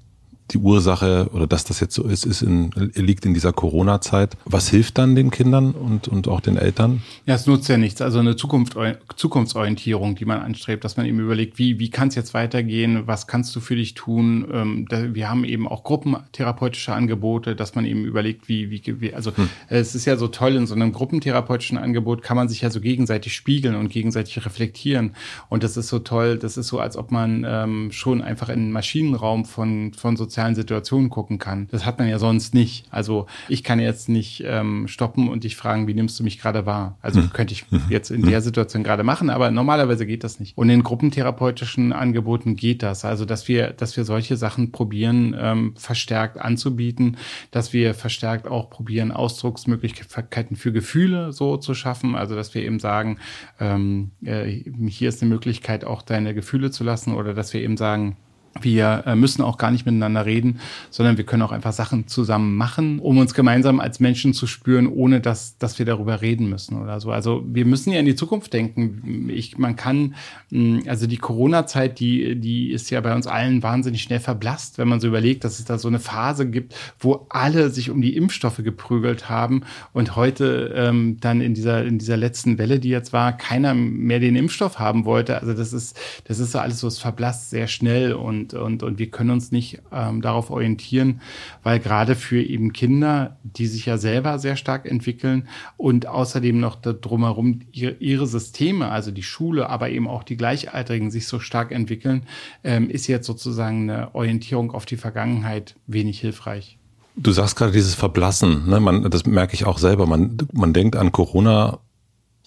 die 0.50 0.58
Ursache 0.58 1.28
oder 1.32 1.46
dass 1.46 1.64
das 1.64 1.80
jetzt 1.80 1.94
so 1.94 2.04
ist, 2.04 2.24
ist 2.24 2.42
in, 2.42 2.70
liegt 2.94 3.26
in 3.26 3.34
dieser 3.34 3.52
Corona-Zeit. 3.52 4.36
Was 4.44 4.68
hilft 4.68 4.98
dann 4.98 5.14
den 5.14 5.30
Kindern 5.30 5.72
und, 5.72 6.08
und 6.08 6.28
auch 6.28 6.40
den 6.40 6.56
Eltern? 6.56 7.02
Ja, 7.26 7.34
es 7.34 7.46
nutzt 7.46 7.68
ja 7.68 7.76
nichts. 7.76 8.00
Also 8.00 8.18
eine 8.18 8.36
Zukunft, 8.36 8.76
Zukunftsorientierung, 9.16 10.14
die 10.14 10.24
man 10.24 10.40
anstrebt, 10.40 10.84
dass 10.84 10.96
man 10.96 11.06
eben 11.06 11.20
überlegt, 11.20 11.58
wie, 11.58 11.78
wie 11.78 11.90
kann 11.90 12.08
es 12.08 12.14
jetzt 12.14 12.34
weitergehen, 12.34 13.06
was 13.06 13.26
kannst 13.26 13.54
du 13.54 13.60
für 13.60 13.76
dich 13.76 13.94
tun. 13.94 14.48
Ähm, 14.52 14.86
wir 14.90 15.28
haben 15.28 15.44
eben 15.44 15.68
auch 15.68 15.84
gruppentherapeutische 15.84 16.94
Angebote, 16.94 17.54
dass 17.54 17.74
man 17.74 17.84
eben 17.84 18.04
überlegt, 18.04 18.48
wie, 18.48 18.70
wie, 18.70 18.82
wie 19.00 19.14
also 19.14 19.36
hm. 19.36 19.48
es 19.68 19.94
ist 19.94 20.06
ja 20.06 20.16
so 20.16 20.28
toll, 20.28 20.56
in 20.56 20.66
so 20.66 20.74
einem 20.74 20.92
gruppentherapeutischen 20.92 21.78
Angebot 21.78 22.22
kann 22.22 22.36
man 22.36 22.48
sich 22.48 22.62
ja 22.62 22.70
so 22.70 22.80
gegenseitig 22.80 23.34
spiegeln 23.34 23.74
und 23.74 23.90
gegenseitig 23.90 24.44
reflektieren. 24.44 25.14
Und 25.48 25.62
das 25.62 25.76
ist 25.76 25.88
so 25.88 25.98
toll, 25.98 26.38
das 26.38 26.56
ist 26.56 26.68
so, 26.68 26.78
als 26.78 26.96
ob 26.96 27.10
man 27.10 27.44
ähm, 27.46 27.92
schon 27.92 28.22
einfach 28.22 28.48
in 28.48 28.58
einen 28.58 28.72
Maschinenraum 28.72 29.44
von, 29.44 29.92
von 29.92 30.16
sozialen 30.16 30.37
sozialen 30.38 30.54
Situationen 30.54 31.10
gucken 31.10 31.38
kann. 31.38 31.66
Das 31.72 31.84
hat 31.84 31.98
man 31.98 32.08
ja 32.08 32.20
sonst 32.20 32.54
nicht. 32.54 32.86
Also 32.90 33.26
ich 33.48 33.64
kann 33.64 33.80
jetzt 33.80 34.08
nicht 34.08 34.44
ähm, 34.46 34.86
stoppen 34.86 35.28
und 35.28 35.42
dich 35.42 35.56
fragen, 35.56 35.88
wie 35.88 35.94
nimmst 35.94 36.18
du 36.20 36.22
mich 36.22 36.38
gerade 36.38 36.64
wahr? 36.64 36.96
Also 37.02 37.20
hm. 37.20 37.32
könnte 37.32 37.54
ich 37.54 37.64
hm. 37.68 37.82
jetzt 37.88 38.10
in 38.10 38.22
der 38.22 38.40
Situation 38.40 38.84
gerade 38.84 39.02
machen, 39.02 39.30
aber 39.30 39.50
normalerweise 39.50 40.06
geht 40.06 40.22
das 40.22 40.38
nicht. 40.38 40.56
Und 40.56 40.70
in 40.70 40.84
gruppentherapeutischen 40.84 41.92
Angeboten 41.92 42.54
geht 42.54 42.84
das. 42.84 43.04
Also 43.04 43.24
dass 43.24 43.48
wir, 43.48 43.72
dass 43.72 43.96
wir 43.96 44.04
solche 44.04 44.36
Sachen 44.36 44.70
probieren, 44.70 45.34
ähm, 45.36 45.74
verstärkt 45.76 46.38
anzubieten, 46.38 47.16
dass 47.50 47.72
wir 47.72 47.94
verstärkt 47.94 48.46
auch 48.46 48.70
probieren, 48.70 49.10
Ausdrucksmöglichkeiten 49.10 50.56
für 50.56 50.70
Gefühle 50.70 51.32
so 51.32 51.56
zu 51.56 51.74
schaffen. 51.74 52.14
Also 52.14 52.36
dass 52.36 52.54
wir 52.54 52.62
eben 52.62 52.78
sagen, 52.78 53.18
ähm, 53.58 54.12
äh, 54.24 54.62
hier 54.86 55.08
ist 55.08 55.20
eine 55.20 55.30
Möglichkeit, 55.30 55.84
auch 55.84 56.02
deine 56.02 56.32
Gefühle 56.32 56.70
zu 56.70 56.84
lassen 56.84 57.14
oder 57.14 57.34
dass 57.34 57.52
wir 57.52 57.60
eben 57.60 57.76
sagen, 57.76 58.16
wir 58.60 59.04
äh, 59.06 59.14
müssen 59.14 59.42
auch 59.42 59.58
gar 59.58 59.70
nicht 59.70 59.86
miteinander 59.86 60.26
reden, 60.26 60.60
sondern 60.90 61.16
wir 61.16 61.24
können 61.24 61.42
auch 61.42 61.52
einfach 61.52 61.72
Sachen 61.72 62.08
zusammen 62.08 62.56
machen, 62.56 62.98
um 62.98 63.18
uns 63.18 63.34
gemeinsam 63.34 63.80
als 63.80 64.00
Menschen 64.00 64.34
zu 64.34 64.46
spüren, 64.46 64.86
ohne 64.86 65.20
dass, 65.20 65.58
dass 65.58 65.78
wir 65.78 65.86
darüber 65.86 66.20
reden 66.20 66.48
müssen 66.48 66.80
oder 66.80 67.00
so. 67.00 67.10
Also 67.10 67.44
wir 67.46 67.64
müssen 67.64 67.92
ja 67.92 68.00
in 68.00 68.06
die 68.06 68.14
Zukunft 68.14 68.52
denken. 68.52 69.28
Ich, 69.30 69.58
man 69.58 69.76
kann, 69.76 70.14
hm, 70.50 70.82
also 70.86 71.06
die 71.06 71.18
Corona-Zeit, 71.18 72.00
die, 72.00 72.36
die 72.36 72.72
ist 72.72 72.90
ja 72.90 73.00
bei 73.00 73.14
uns 73.14 73.26
allen 73.26 73.62
wahnsinnig 73.62 74.02
schnell 74.02 74.20
verblasst, 74.20 74.78
wenn 74.78 74.88
man 74.88 75.00
so 75.00 75.08
überlegt, 75.08 75.44
dass 75.44 75.58
es 75.58 75.64
da 75.64 75.78
so 75.78 75.88
eine 75.88 76.00
Phase 76.00 76.48
gibt, 76.48 76.74
wo 76.98 77.26
alle 77.28 77.70
sich 77.70 77.90
um 77.90 78.00
die 78.00 78.16
Impfstoffe 78.16 78.58
geprügelt 78.58 79.28
haben 79.28 79.62
und 79.92 80.16
heute 80.16 80.72
ähm, 80.74 81.18
dann 81.20 81.40
in 81.40 81.54
dieser, 81.54 81.84
in 81.84 81.98
dieser 81.98 82.16
letzten 82.16 82.58
Welle, 82.58 82.80
die 82.80 82.88
jetzt 82.88 83.12
war, 83.12 83.36
keiner 83.36 83.74
mehr 83.74 84.20
den 84.20 84.36
Impfstoff 84.36 84.78
haben 84.78 85.04
wollte. 85.04 85.40
Also 85.40 85.54
das 85.54 85.72
ist, 85.72 85.98
das 86.24 86.38
ist 86.38 86.52
so 86.52 86.58
alles 86.58 86.80
so, 86.80 86.88
es 86.88 86.98
verblasst 86.98 87.50
sehr 87.50 87.66
schnell 87.66 88.12
und 88.12 88.47
und, 88.54 88.78
und, 88.78 88.82
und 88.82 88.98
wir 88.98 89.10
können 89.10 89.30
uns 89.30 89.52
nicht 89.52 89.80
ähm, 89.92 90.22
darauf 90.22 90.50
orientieren, 90.50 91.20
weil 91.62 91.80
gerade 91.80 92.14
für 92.14 92.42
eben 92.42 92.72
Kinder, 92.72 93.36
die 93.42 93.66
sich 93.66 93.86
ja 93.86 93.98
selber 93.98 94.38
sehr 94.38 94.56
stark 94.56 94.90
entwickeln 94.90 95.48
und 95.76 96.06
außerdem 96.06 96.58
noch 96.58 96.76
drumherum 96.76 97.60
ihre, 97.72 97.92
ihre 97.98 98.26
Systeme, 98.26 98.88
also 98.90 99.10
die 99.10 99.22
Schule, 99.22 99.68
aber 99.68 99.90
eben 99.90 100.08
auch 100.08 100.22
die 100.22 100.36
Gleichaltrigen 100.36 101.10
sich 101.10 101.26
so 101.26 101.40
stark 101.40 101.72
entwickeln, 101.72 102.22
ähm, 102.64 102.90
ist 102.90 103.06
jetzt 103.06 103.26
sozusagen 103.26 103.90
eine 103.90 104.14
Orientierung 104.14 104.72
auf 104.72 104.86
die 104.86 104.96
Vergangenheit 104.96 105.74
wenig 105.86 106.20
hilfreich. 106.20 106.78
Du 107.16 107.32
sagst 107.32 107.56
gerade 107.56 107.72
dieses 107.72 107.94
Verblassen, 107.94 108.68
ne? 108.68 108.78
man, 108.78 109.10
das 109.10 109.26
merke 109.26 109.54
ich 109.54 109.66
auch 109.66 109.78
selber. 109.78 110.06
Man, 110.06 110.36
man 110.52 110.72
denkt 110.72 110.94
an 110.94 111.10
Corona 111.10 111.80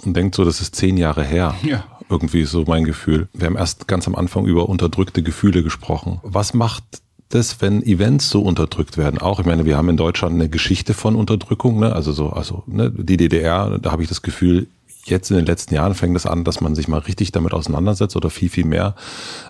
und 0.06 0.16
denkt 0.16 0.36
so, 0.36 0.46
das 0.46 0.62
ist 0.62 0.76
zehn 0.76 0.98
Jahre 0.98 1.24
her. 1.24 1.56
Ja. 1.64 1.84
Irgendwie 2.10 2.44
so 2.44 2.64
mein 2.68 2.84
Gefühl. 2.84 3.28
Wir 3.34 3.48
haben 3.48 3.58
erst 3.58 3.88
ganz 3.88 4.08
am 4.08 4.16
Anfang 4.16 4.46
über 4.46 4.70
unterdrückte 4.70 5.24
Gefühle 5.24 5.64
gesprochen. 5.64 6.20
Was 6.24 6.54
macht 6.54 6.84
das, 7.30 7.62
wenn 7.62 7.84
Events 7.84 8.30
so 8.30 8.42
unterdrückt 8.42 8.98
werden? 8.98 9.20
Auch, 9.20 9.40
ich 9.40 9.46
meine, 9.46 9.66
wir 9.66 9.78
haben 9.78 9.90
in 9.90 9.98
Deutschland 9.98 10.36
eine 10.36 10.50
Geschichte 10.50 10.94
von 10.94 11.16
Unterdrückung, 11.16 11.80
ne? 11.80 11.94
Also 11.94 12.12
so, 12.12 12.30
also 12.30 12.64
ne? 12.68 12.92
die 12.92 13.18
DDR, 13.18 13.80
da 13.80 13.92
habe 13.92 14.04
ich 14.04 14.10
das 14.10 14.22
Gefühl, 14.22 14.68
jetzt 15.06 15.32
in 15.32 15.38
den 15.38 15.46
letzten 15.46 15.74
Jahren 15.74 15.96
fängt 15.96 16.16
es 16.16 16.26
an, 16.26 16.44
dass 16.44 16.62
man 16.62 16.76
sich 16.76 16.88
mal 16.88 17.00
richtig 17.00 17.32
damit 17.32 17.54
auseinandersetzt 17.54 18.16
oder 18.16 18.30
viel, 18.30 18.50
viel 18.50 18.66
mehr. 18.66 18.96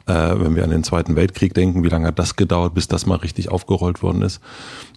Äh, 0.05 0.13
wenn 0.13 0.55
wir 0.55 0.63
an 0.63 0.69
den 0.69 0.83
Zweiten 0.83 1.15
Weltkrieg 1.15 1.53
denken, 1.53 1.83
wie 1.83 1.89
lange 1.89 2.07
hat 2.07 2.19
das 2.19 2.35
gedauert, 2.35 2.73
bis 2.73 2.87
das 2.87 3.05
mal 3.05 3.15
richtig 3.15 3.49
aufgerollt 3.49 4.01
worden 4.01 4.21
ist? 4.21 4.41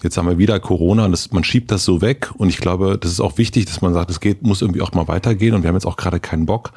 Jetzt 0.02 0.16
haben 0.16 0.28
wir 0.28 0.38
wieder 0.38 0.60
Corona 0.60 1.06
und 1.06 1.12
das, 1.12 1.32
man 1.32 1.44
schiebt 1.44 1.70
das 1.70 1.84
so 1.84 2.00
weg 2.00 2.30
und 2.36 2.48
ich 2.48 2.58
glaube, 2.58 2.98
das 2.98 3.10
ist 3.10 3.20
auch 3.20 3.38
wichtig, 3.38 3.66
dass 3.66 3.80
man 3.80 3.94
sagt, 3.94 4.10
es 4.10 4.20
geht, 4.20 4.42
muss 4.42 4.62
irgendwie 4.62 4.82
auch 4.82 4.92
mal 4.92 5.08
weitergehen 5.08 5.54
und 5.54 5.62
wir 5.62 5.68
haben 5.68 5.76
jetzt 5.76 5.86
auch 5.86 5.96
gerade 5.96 6.20
keinen 6.20 6.46
Bock, 6.46 6.72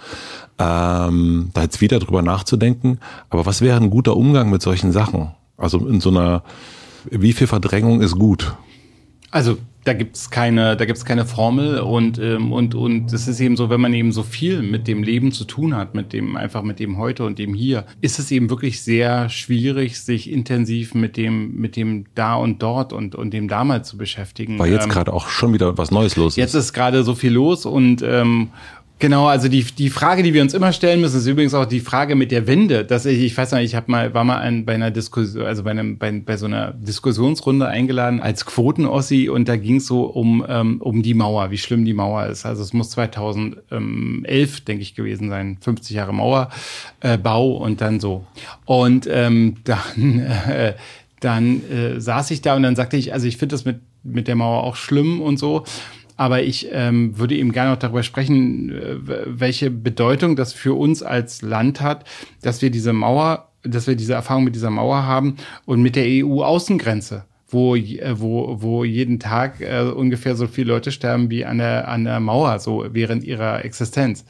ähm, 0.60 1.50
da 1.54 1.62
jetzt 1.64 1.82
wieder 1.82 2.00
drüber 2.00 2.22
nachzudenken. 2.22 3.00
Aber 3.30 3.46
was 3.46 3.62
wäre 3.62 3.78
ein 3.78 3.90
guter 3.90 4.16
Umgang 4.16 4.50
mit 4.50 4.62
solchen 4.62 4.92
Sachen? 4.92 5.32
Also 5.58 5.88
in 5.88 6.02
so 6.02 6.10
einer, 6.10 6.44
wie 7.10 7.34
viel 7.34 7.48
Verdrängung 7.48 8.02
ist 8.02 8.18
gut? 8.18 8.56
Also 9.32 9.58
da 9.88 9.94
gibt's 9.94 10.30
keine, 10.30 10.76
da 10.76 10.86
gibt's 10.86 11.06
keine 11.06 11.26
Formel 11.26 11.80
und 11.80 12.20
ähm, 12.20 12.52
und 12.52 12.76
und 12.76 13.14
es 13.14 13.28
ist 13.28 13.40
eben 13.40 13.56
so, 13.56 13.70
wenn 13.70 13.80
man 13.80 13.94
eben 13.94 14.12
so 14.12 14.24
viel 14.24 14.62
mit 14.62 14.88
dem 14.88 15.02
Leben 15.02 15.32
zu 15.32 15.46
tun 15.46 15.76
hat, 15.76 15.96
mit 15.96 16.12
dem 16.12 16.36
einfach 16.36 16.62
mit 16.62 16.80
dem 16.80 16.98
heute 16.98 17.24
und 17.24 17.40
dem 17.40 17.54
hier, 17.54 17.86
ist 18.02 18.20
es 18.20 18.30
eben 18.32 18.50
wirklich 18.50 18.82
sehr 18.82 19.30
schwierig, 19.30 20.02
sich 20.02 20.30
intensiv 20.30 20.94
mit 20.94 21.16
dem 21.16 21.56
mit 21.56 21.76
dem 21.78 22.06
da 22.16 22.36
und 22.36 22.62
dort 22.62 22.92
und 22.92 23.16
und 23.16 23.32
dem 23.32 23.48
damals 23.48 23.88
zu 23.88 23.98
beschäftigen. 23.98 24.60
Weil 24.60 24.72
jetzt 24.72 24.84
ähm, 24.84 24.92
gerade 24.92 25.14
auch 25.14 25.30
schon 25.30 25.54
wieder 25.54 25.78
was 25.78 25.90
Neues 25.90 26.18
los 26.18 26.34
ist. 26.34 26.38
Jetzt 26.38 26.54
ist 26.54 26.74
gerade 26.74 27.04
so 27.04 27.16
viel 27.16 27.32
los 27.32 27.66
und 27.66 28.02
ähm, 28.02 28.50
Genau, 29.00 29.28
also 29.28 29.48
die, 29.48 29.64
die 29.64 29.92
Frage, 29.92 30.24
die 30.24 30.34
wir 30.34 30.42
uns 30.42 30.56
immer 30.56 30.74
stellen 30.74 31.02
müssen, 31.02 31.18
ist 31.18 31.28
übrigens 31.28 31.54
auch 31.54 31.66
die 31.66 31.82
Frage 31.82 32.16
mit 32.16 32.32
der 32.32 32.48
Wende. 32.48 32.84
Dass 32.84 33.06
ich, 33.06 33.22
ich 33.22 33.38
weiß 33.38 33.52
noch, 33.52 33.60
ich 33.60 33.76
habe 33.76 33.92
mal, 33.92 34.14
war 34.16 34.24
mal 34.24 34.40
ein, 34.40 34.66
bei 34.66 34.74
einer 34.74 34.90
Diskussion, 34.90 35.46
also 35.46 35.64
bei, 35.64 35.70
einem, 35.70 36.00
bei, 36.00 36.12
bei 36.12 36.36
so 36.36 36.48
einer 36.48 36.72
Diskussionsrunde 36.72 37.68
eingeladen 37.68 38.20
als 38.20 38.46
Quotenossi 38.48 39.30
und 39.30 39.48
da 39.48 39.56
ging 39.56 39.76
es 39.76 39.86
so 39.86 40.06
um, 40.06 40.44
ähm, 40.50 40.82
um 40.82 41.04
die 41.04 41.14
Mauer, 41.14 41.52
wie 41.52 41.60
schlimm 41.60 41.86
die 41.86 41.94
Mauer 41.94 42.26
ist. 42.26 42.48
Also 42.48 42.64
es 42.64 42.74
muss 42.74 42.90
2011, 42.90 44.62
denke 44.62 44.82
ich, 44.82 44.96
gewesen 44.96 45.30
sein, 45.30 45.58
50 45.62 45.96
Jahre 45.96 46.14
Mauerbau 46.14 46.50
äh, 47.04 47.64
und 47.64 47.82
dann 47.82 48.00
so. 48.00 48.26
Und 48.66 49.08
ähm, 49.12 49.58
dann, 49.64 50.22
äh, 50.50 50.74
dann 51.20 51.62
äh, 51.70 52.02
saß 52.02 52.32
ich 52.32 52.42
da 52.42 52.56
und 52.56 52.64
dann 52.64 52.76
sagte 52.76 52.98
ich, 52.98 53.14
also 53.14 53.28
ich 53.28 53.38
finde 53.38 53.54
das 53.54 53.64
mit, 53.64 53.80
mit 54.02 54.28
der 54.28 54.36
Mauer 54.36 54.64
auch 54.64 54.76
schlimm 54.76 55.22
und 55.22 55.38
so. 55.38 55.66
Aber 56.18 56.42
ich 56.42 56.68
ähm, 56.72 57.18
würde 57.18 57.36
eben 57.36 57.52
gerne 57.52 57.72
noch 57.72 57.80
darüber 57.80 58.04
sprechen, 58.04 58.72
äh, 58.72 58.98
welche 59.28 59.72
Bedeutung 59.72 60.36
das 60.36 60.52
für 60.52 60.74
uns 60.74 61.04
als 61.04 61.42
Land 61.42 61.80
hat, 61.80 62.06
dass 62.42 62.62
wir 62.62 62.72
diese 62.72 62.92
Mauer, 62.92 63.52
dass 63.64 63.88
wir 63.88 63.96
diese 63.96 64.14
Erfahrung 64.14 64.44
mit 64.44 64.56
dieser 64.56 64.72
Mauer 64.72 65.04
haben 65.04 65.38
und 65.66 65.82
mit 65.82 65.96
der 65.96 66.06
EU-Außengrenze 66.08 67.26
wo, 67.50 67.76
äh, 67.76 68.20
wo, 68.20 68.62
wo 68.62 68.84
jeden 68.84 69.20
Tag 69.20 69.62
äh, 69.62 69.82
ungefähr 69.82 70.36
so 70.36 70.48
viele 70.48 70.74
Leute 70.74 70.92
sterben 70.92 71.30
wie 71.30 71.46
an 71.46 71.60
der, 71.60 71.88
an 71.88 72.04
der 72.04 72.20
Mauer, 72.20 72.60
so 72.60 72.86
während 72.92 73.24
ihrer 73.24 73.64
Existenz. 73.64 74.26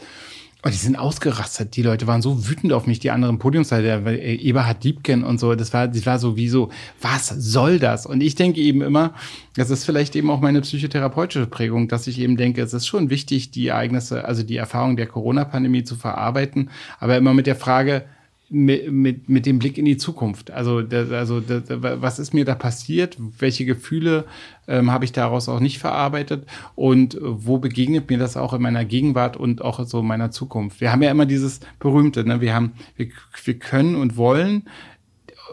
Und 0.63 0.73
die 0.73 0.77
sind 0.77 0.97
ausgerastet. 0.97 1.75
Die 1.75 1.83
Leute 1.83 2.07
waren 2.07 2.23
so 2.23 2.49
wütend 2.49 2.73
auf 2.73 2.87
mich, 2.87 2.99
die 2.99 3.11
anderen 3.11 3.37
Podiumsleiter, 3.37 4.05
Eberhard 4.11 4.83
Diebken 4.83 5.23
und 5.23 5.39
so. 5.39 5.53
Das 5.53 5.71
war, 5.71 5.87
das 5.87 6.05
war 6.07 6.17
so 6.17 6.35
wie 6.35 6.49
so, 6.49 6.69
was 6.99 7.27
soll 7.29 7.77
das? 7.77 8.07
Und 8.07 8.21
ich 8.21 8.33
denke 8.33 8.59
eben 8.59 8.81
immer, 8.81 9.13
das 9.55 9.69
ist 9.69 9.85
vielleicht 9.85 10.15
eben 10.15 10.31
auch 10.31 10.41
meine 10.41 10.61
psychotherapeutische 10.61 11.45
Prägung, 11.45 11.87
dass 11.87 12.07
ich 12.07 12.19
eben 12.19 12.37
denke, 12.37 12.63
es 12.63 12.73
ist 12.73 12.87
schon 12.87 13.11
wichtig, 13.11 13.51
die 13.51 13.67
Ereignisse, 13.67 14.25
also 14.25 14.41
die 14.41 14.57
Erfahrung 14.57 14.97
der 14.97 15.05
Corona-Pandemie 15.05 15.83
zu 15.83 15.95
verarbeiten, 15.95 16.71
aber 16.99 17.17
immer 17.17 17.35
mit 17.35 17.45
der 17.45 17.55
Frage, 17.55 18.05
mit, 18.49 18.91
mit, 18.91 19.29
mit 19.29 19.45
dem 19.45 19.59
Blick 19.59 19.77
in 19.77 19.85
die 19.85 19.97
Zukunft. 19.97 20.51
Also, 20.51 20.81
das, 20.81 21.11
also 21.11 21.39
das, 21.39 21.63
was 21.67 22.19
ist 22.19 22.33
mir 22.33 22.45
da 22.45 22.55
passiert? 22.55 23.17
Welche 23.39 23.65
Gefühle 23.65 24.25
ähm, 24.67 24.91
habe 24.91 25.05
ich 25.05 25.11
daraus 25.11 25.49
auch 25.49 25.59
nicht 25.59 25.79
verarbeitet? 25.79 26.45
Und 26.75 27.17
wo 27.21 27.57
begegnet 27.57 28.09
mir 28.09 28.17
das 28.17 28.37
auch 28.37 28.53
in 28.53 28.61
meiner 28.61 28.85
Gegenwart 28.85 29.37
und 29.37 29.61
auch 29.61 29.83
so 29.85 30.01
meiner 30.01 30.31
Zukunft? 30.31 30.81
Wir 30.81 30.91
haben 30.91 31.03
ja 31.03 31.11
immer 31.11 31.25
dieses 31.25 31.59
berühmte, 31.79 32.23
ne? 32.23 32.41
wir 32.41 32.53
haben, 32.53 32.73
wir, 32.95 33.09
wir 33.43 33.59
können 33.59 33.95
und 33.95 34.17
wollen 34.17 34.63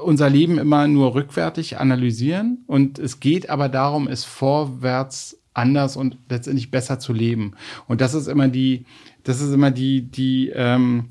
unser 0.03 0.28
Leben 0.28 0.59
immer 0.59 0.88
nur 0.88 1.14
rückwärtig 1.14 1.78
analysieren 1.78 2.64
und 2.66 2.99
es 2.99 3.20
geht 3.20 3.49
aber 3.49 3.68
darum, 3.68 4.09
es 4.09 4.24
vorwärts 4.24 5.38
anders 5.55 5.97
und 5.97 6.18
letztendlich 6.28 6.70
besser 6.70 6.99
zu 6.99 7.12
leben. 7.12 7.53
Und 7.86 8.01
das 8.01 8.14
ist 8.14 8.26
immer 8.26 8.49
die, 8.49 8.86
das 9.22 9.40
ist 9.40 9.53
immer 9.53 9.70
die, 9.70 10.03
die, 10.03 10.51
ähm, 10.55 11.07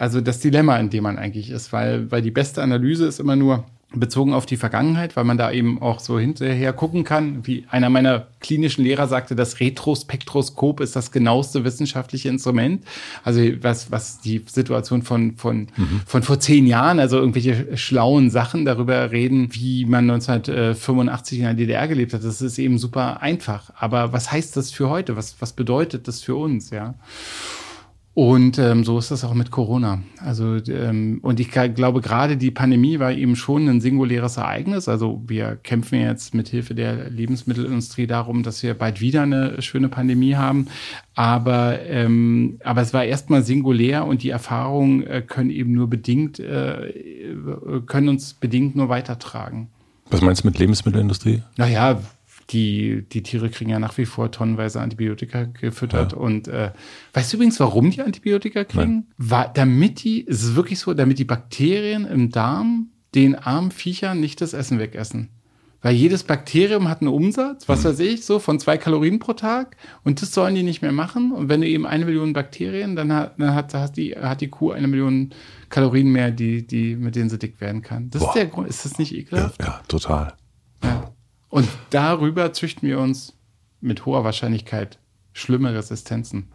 also 0.00 0.22
das 0.22 0.40
Dilemma, 0.40 0.78
in 0.78 0.88
dem 0.88 1.02
man 1.04 1.18
eigentlich 1.18 1.50
ist, 1.50 1.74
weil, 1.74 2.10
weil 2.10 2.22
die 2.22 2.30
beste 2.30 2.62
Analyse 2.62 3.06
ist 3.06 3.20
immer 3.20 3.36
nur 3.36 3.66
bezogen 3.92 4.32
auf 4.32 4.46
die 4.46 4.56
Vergangenheit, 4.56 5.14
weil 5.14 5.24
man 5.24 5.36
da 5.36 5.52
eben 5.52 5.82
auch 5.82 6.00
so 6.00 6.18
hinterher 6.18 6.72
gucken 6.72 7.04
kann. 7.04 7.46
Wie 7.46 7.66
einer 7.68 7.90
meiner 7.90 8.28
klinischen 8.40 8.82
Lehrer 8.82 9.08
sagte, 9.08 9.34
das 9.34 9.60
Retrospektroskop 9.60 10.80
ist 10.80 10.96
das 10.96 11.10
genaueste 11.10 11.64
wissenschaftliche 11.64 12.30
Instrument. 12.30 12.82
Also 13.24 13.42
was, 13.60 13.90
was 13.90 14.20
die 14.20 14.42
Situation 14.46 15.02
von, 15.02 15.36
von, 15.36 15.66
mhm. 15.76 16.00
von 16.06 16.22
vor 16.22 16.40
zehn 16.40 16.66
Jahren, 16.66 16.98
also 16.98 17.18
irgendwelche 17.18 17.76
schlauen 17.76 18.30
Sachen 18.30 18.64
darüber 18.64 19.10
reden, 19.10 19.48
wie 19.52 19.84
man 19.84 20.08
1985 20.08 21.40
in 21.40 21.44
der 21.44 21.54
DDR 21.54 21.88
gelebt 21.88 22.14
hat, 22.14 22.24
das 22.24 22.40
ist 22.40 22.58
eben 22.58 22.78
super 22.78 23.20
einfach. 23.20 23.70
Aber 23.76 24.14
was 24.14 24.32
heißt 24.32 24.56
das 24.56 24.70
für 24.70 24.88
heute? 24.88 25.16
Was, 25.16 25.36
was 25.40 25.52
bedeutet 25.52 26.08
das 26.08 26.22
für 26.22 26.36
uns, 26.36 26.70
ja? 26.70 26.94
Und 28.12 28.58
ähm, 28.58 28.82
so 28.82 28.98
ist 28.98 29.12
das 29.12 29.24
auch 29.24 29.34
mit 29.34 29.52
Corona. 29.52 30.02
Also 30.18 30.56
ähm, 30.68 31.20
und 31.22 31.38
ich 31.38 31.48
glaube 31.50 32.00
gerade 32.00 32.36
die 32.36 32.50
Pandemie 32.50 32.98
war 32.98 33.12
eben 33.12 33.36
schon 33.36 33.68
ein 33.68 33.80
singuläres 33.80 34.36
Ereignis. 34.36 34.88
Also 34.88 35.22
wir 35.28 35.56
kämpfen 35.62 36.00
jetzt 36.00 36.34
mit 36.34 36.48
Hilfe 36.48 36.74
der 36.74 37.08
Lebensmittelindustrie 37.08 38.08
darum, 38.08 38.42
dass 38.42 38.64
wir 38.64 38.74
bald 38.74 39.00
wieder 39.00 39.22
eine 39.22 39.62
schöne 39.62 39.88
Pandemie 39.88 40.34
haben. 40.34 40.66
Aber 41.14 41.78
ähm, 41.86 42.58
aber 42.64 42.82
es 42.82 42.92
war 42.92 43.04
erstmal 43.04 43.44
singulär 43.44 44.04
und 44.04 44.24
die 44.24 44.30
Erfahrungen 44.30 45.06
äh, 45.06 45.22
können 45.22 45.50
eben 45.50 45.72
nur 45.72 45.88
bedingt 45.88 46.40
äh, 46.40 46.92
können 47.86 48.08
uns 48.08 48.34
bedingt 48.34 48.74
nur 48.74 48.88
weitertragen. 48.88 49.68
Was 50.10 50.20
meinst 50.20 50.42
du 50.42 50.48
mit 50.48 50.58
Lebensmittelindustrie? 50.58 51.42
Naja, 51.56 52.00
die, 52.50 53.06
die 53.08 53.22
Tiere 53.22 53.48
kriegen 53.50 53.70
ja 53.70 53.78
nach 53.78 53.96
wie 53.98 54.06
vor 54.06 54.30
tonnenweise 54.30 54.80
Antibiotika 54.80 55.44
gefüttert. 55.44 56.12
Ja. 56.12 56.18
Und 56.18 56.48
äh, 56.48 56.72
weißt 57.12 57.32
du 57.32 57.36
übrigens, 57.36 57.60
warum 57.60 57.90
die 57.90 58.02
Antibiotika 58.02 58.64
kriegen? 58.64 59.08
War, 59.16 59.52
damit 59.52 60.04
die, 60.04 60.26
es 60.26 60.42
ist 60.42 60.56
wirklich 60.56 60.78
so, 60.78 60.92
damit 60.94 61.18
die 61.18 61.24
Bakterien 61.24 62.06
im 62.06 62.30
Darm 62.30 62.90
den 63.14 63.34
armen 63.34 63.70
Viechern 63.70 64.20
nicht 64.20 64.40
das 64.40 64.52
Essen 64.52 64.78
wegessen. 64.78 65.30
Weil 65.82 65.94
jedes 65.94 66.24
Bakterium 66.24 66.88
hat 66.88 67.00
einen 67.00 67.08
Umsatz, 67.08 67.66
was 67.66 67.84
mhm. 67.84 67.88
weiß 67.88 68.00
ich, 68.00 68.26
so 68.26 68.38
von 68.38 68.60
zwei 68.60 68.76
Kalorien 68.76 69.18
pro 69.18 69.32
Tag. 69.32 69.76
Und 70.04 70.20
das 70.20 70.34
sollen 70.34 70.54
die 70.54 70.62
nicht 70.62 70.82
mehr 70.82 70.92
machen. 70.92 71.32
Und 71.32 71.48
wenn 71.48 71.62
du 71.62 71.66
eben 71.66 71.86
eine 71.86 72.04
Million 72.04 72.34
Bakterien, 72.34 72.96
dann 72.96 73.12
hat, 73.12 73.40
dann 73.40 73.54
hat, 73.54 73.72
hat, 73.72 73.96
die, 73.96 74.12
hat 74.12 74.42
die 74.42 74.48
Kuh 74.48 74.72
eine 74.72 74.88
Million 74.88 75.30
Kalorien 75.70 76.12
mehr, 76.12 76.32
die, 76.32 76.66
die, 76.66 76.96
mit 76.96 77.16
denen 77.16 77.30
sie 77.30 77.38
dick 77.38 77.60
werden 77.62 77.80
kann. 77.80 78.10
Das 78.10 78.20
Boah. 78.20 78.28
ist 78.28 78.34
der 78.34 78.46
Grund. 78.46 78.68
Ist 78.68 78.84
das 78.84 78.98
nicht 78.98 79.14
ekelhaft? 79.14 79.62
Ja, 79.62 79.68
ja 79.68 79.80
total. 79.88 80.34
Ja. 80.84 81.12
Und 81.50 81.68
darüber 81.90 82.52
züchten 82.52 82.88
wir 82.88 82.98
uns 82.98 83.34
mit 83.80 84.06
hoher 84.06 84.24
Wahrscheinlichkeit 84.24 84.98
schlimme 85.32 85.74
Resistenzen. 85.74 86.46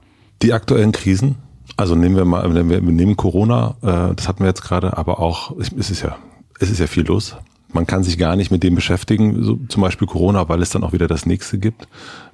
Die 0.41 0.53
aktuellen 0.53 0.91
Krisen, 0.91 1.35
also 1.77 1.95
nehmen 1.95 2.15
wir 2.15 2.25
mal, 2.25 2.53
wir 2.53 2.81
nehmen 2.81 3.15
Corona, 3.15 3.75
äh, 3.81 4.15
das 4.15 4.27
hatten 4.27 4.39
wir 4.39 4.47
jetzt 4.47 4.63
gerade, 4.63 4.97
aber 4.97 5.19
auch, 5.19 5.55
es 5.57 5.69
ist 5.69 6.01
ja, 6.01 6.17
es 6.59 6.69
ist 6.69 6.79
ja 6.79 6.87
viel 6.87 7.05
los. 7.05 7.35
Man 7.71 7.87
kann 7.87 8.03
sich 8.03 8.17
gar 8.17 8.35
nicht 8.35 8.51
mit 8.51 8.63
dem 8.63 8.75
beschäftigen, 8.75 9.43
so 9.43 9.59
zum 9.67 9.81
Beispiel 9.81 10.07
Corona, 10.07 10.47
weil 10.47 10.61
es 10.61 10.69
dann 10.69 10.83
auch 10.83 10.93
wieder 10.93 11.07
das 11.07 11.25
nächste 11.25 11.59
gibt. 11.59 11.87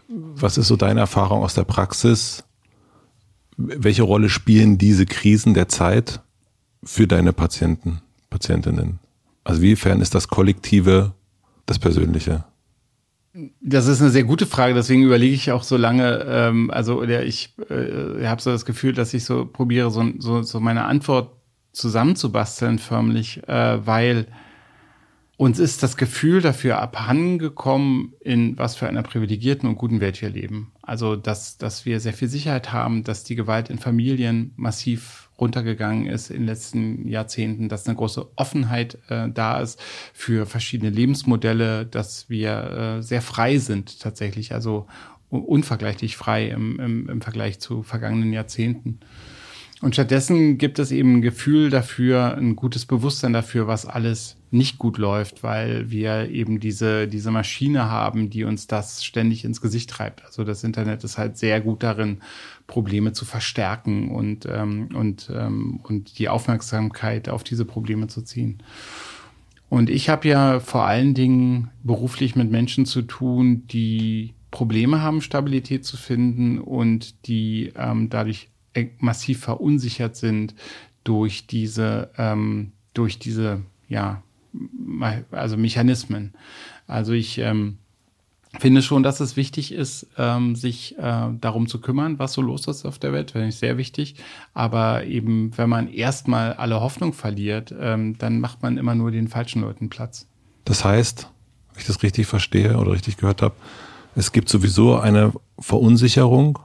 Was 0.07 0.57
ist 0.57 0.67
so 0.67 0.75
deine 0.75 0.99
Erfahrung 0.99 1.41
aus 1.43 1.55
der 1.55 1.63
Praxis? 1.63 2.43
Welche 3.57 4.03
Rolle 4.03 4.29
spielen 4.29 4.77
diese 4.77 5.05
Krisen 5.05 5.53
der 5.53 5.67
Zeit 5.67 6.21
für 6.83 7.07
deine 7.07 7.33
Patienten, 7.33 8.01
Patientinnen? 8.29 8.99
Also 9.43 9.61
wiefern 9.61 10.01
ist 10.01 10.13
das 10.13 10.27
Kollektive 10.27 11.13
das 11.65 11.79
Persönliche? 11.79 12.43
Das 13.61 13.87
ist 13.87 14.01
eine 14.01 14.09
sehr 14.09 14.25
gute 14.25 14.45
Frage, 14.45 14.73
deswegen 14.73 15.03
überlege 15.03 15.33
ich 15.33 15.51
auch 15.51 15.63
so 15.63 15.77
lange, 15.77 16.25
ähm, 16.27 16.69
also 16.69 16.99
oder 16.99 17.23
ich 17.23 17.55
äh, 17.69 18.25
habe 18.25 18.41
so 18.41 18.51
das 18.51 18.65
Gefühl, 18.65 18.93
dass 18.93 19.13
ich 19.13 19.23
so 19.23 19.45
probiere, 19.45 19.89
so, 19.89 20.03
so, 20.19 20.41
so 20.41 20.59
meine 20.59 20.83
Antwort 20.83 21.37
zusammenzubasteln 21.71 22.77
förmlich, 22.79 23.47
äh, 23.47 23.85
weil 23.85 24.27
uns 25.37 25.59
ist 25.59 25.81
das 25.81 25.97
Gefühl 25.97 26.41
dafür 26.41 26.79
abhandengekommen, 26.79 28.13
in 28.19 28.57
was 28.57 28.75
für 28.75 28.87
einer 28.87 29.01
privilegierten 29.01 29.67
und 29.67 29.75
guten 29.75 30.01
Welt 30.01 30.21
wir 30.21 30.29
leben. 30.29 30.73
Also, 30.81 31.15
dass, 31.15 31.57
dass 31.57 31.85
wir 31.85 31.99
sehr 31.99 32.13
viel 32.13 32.27
Sicherheit 32.27 32.73
haben, 32.73 33.03
dass 33.03 33.23
die 33.23 33.35
Gewalt 33.35 33.69
in 33.69 33.79
Familien 33.79 34.53
massiv 34.55 35.20
runtergegangen 35.41 36.05
ist 36.05 36.29
in 36.29 36.41
den 36.41 36.45
letzten 36.45 37.07
Jahrzehnten, 37.07 37.67
dass 37.67 37.87
eine 37.87 37.97
große 37.97 38.27
Offenheit 38.35 38.97
äh, 39.09 39.27
da 39.29 39.59
ist 39.59 39.81
für 40.13 40.45
verschiedene 40.45 40.91
Lebensmodelle, 40.91 41.85
dass 41.85 42.29
wir 42.29 42.97
äh, 42.99 43.03
sehr 43.03 43.21
frei 43.21 43.57
sind 43.57 43.99
tatsächlich, 43.99 44.53
also 44.53 44.87
unvergleichlich 45.29 46.15
frei 46.15 46.49
im, 46.49 46.79
im, 46.79 47.09
im 47.09 47.21
Vergleich 47.21 47.59
zu 47.59 47.83
vergangenen 47.83 48.33
Jahrzehnten. 48.33 48.99
Und 49.81 49.95
stattdessen 49.95 50.59
gibt 50.59 50.77
es 50.77 50.91
eben 50.91 51.15
ein 51.15 51.21
Gefühl 51.23 51.71
dafür, 51.71 52.37
ein 52.37 52.55
gutes 52.55 52.85
Bewusstsein 52.85 53.33
dafür, 53.33 53.65
was 53.65 53.87
alles 53.87 54.37
nicht 54.51 54.77
gut 54.77 54.99
läuft, 54.99 55.41
weil 55.41 55.89
wir 55.89 56.29
eben 56.29 56.59
diese, 56.59 57.07
diese 57.07 57.31
Maschine 57.31 57.89
haben, 57.89 58.29
die 58.29 58.43
uns 58.43 58.67
das 58.67 59.03
ständig 59.03 59.43
ins 59.43 59.59
Gesicht 59.59 59.89
treibt. 59.89 60.23
Also 60.23 60.43
das 60.43 60.63
Internet 60.63 61.03
ist 61.03 61.17
halt 61.17 61.37
sehr 61.37 61.61
gut 61.61 61.81
darin, 61.81 62.19
Probleme 62.67 63.13
zu 63.13 63.25
verstärken 63.25 64.11
und, 64.11 64.45
ähm, 64.45 64.89
und, 64.93 65.31
ähm, 65.33 65.79
und 65.81 66.19
die 66.19 66.29
Aufmerksamkeit 66.29 67.27
auf 67.27 67.43
diese 67.43 67.65
Probleme 67.65 68.05
zu 68.05 68.21
ziehen. 68.21 68.61
Und 69.67 69.89
ich 69.89 70.09
habe 70.09 70.27
ja 70.27 70.59
vor 70.59 70.85
allen 70.85 71.15
Dingen 71.15 71.71
beruflich 71.81 72.35
mit 72.35 72.51
Menschen 72.51 72.85
zu 72.85 73.01
tun, 73.01 73.65
die 73.67 74.35
Probleme 74.51 75.01
haben, 75.01 75.21
Stabilität 75.21 75.85
zu 75.85 75.97
finden 75.97 76.59
und 76.59 77.25
die 77.25 77.71
ähm, 77.77 78.09
dadurch 78.09 78.50
massiv 78.99 79.39
verunsichert 79.39 80.15
sind 80.15 80.55
durch 81.03 81.47
diese, 81.47 82.11
ähm, 82.17 82.71
durch 82.93 83.19
diese, 83.19 83.61
ja, 83.87 84.21
also 85.31 85.57
Mechanismen. 85.57 86.33
Also 86.87 87.13
ich 87.13 87.37
ähm, 87.37 87.77
finde 88.59 88.81
schon, 88.81 89.03
dass 89.03 89.19
es 89.19 89.37
wichtig 89.37 89.71
ist, 89.71 90.07
ähm, 90.17 90.55
sich 90.55 90.97
äh, 90.97 91.27
darum 91.39 91.67
zu 91.67 91.79
kümmern, 91.79 92.19
was 92.19 92.33
so 92.33 92.41
los 92.41 92.67
ist 92.67 92.85
auf 92.85 92.99
der 92.99 93.13
Welt, 93.13 93.31
finde 93.31 93.47
ich 93.47 93.55
sehr 93.55 93.77
wichtig. 93.77 94.15
Aber 94.53 95.05
eben, 95.05 95.57
wenn 95.57 95.69
man 95.69 95.87
erstmal 95.87 96.53
alle 96.53 96.81
Hoffnung 96.81 97.13
verliert, 97.13 97.73
ähm, 97.79 98.17
dann 98.17 98.39
macht 98.39 98.61
man 98.61 98.77
immer 98.77 98.95
nur 98.95 99.11
den 99.11 99.27
falschen 99.27 99.61
Leuten 99.61 99.89
Platz. 99.89 100.27
Das 100.65 100.83
heißt, 100.83 101.29
wenn 101.71 101.79
ich 101.79 101.87
das 101.87 102.03
richtig 102.03 102.27
verstehe 102.27 102.77
oder 102.77 102.91
richtig 102.91 103.17
gehört 103.17 103.41
habe, 103.41 103.55
es 104.15 104.33
gibt 104.33 104.49
sowieso 104.49 104.99
eine 104.99 105.31
Verunsicherung 105.57 106.59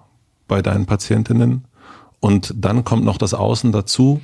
bei 0.49 0.63
deinen 0.63 0.87
Patientinnen 0.87 1.65
und 2.27 2.53
dann 2.57 2.83
kommt 2.83 3.05
noch 3.05 3.19
das 3.19 3.35
Außen 3.35 3.71
dazu. 3.71 4.21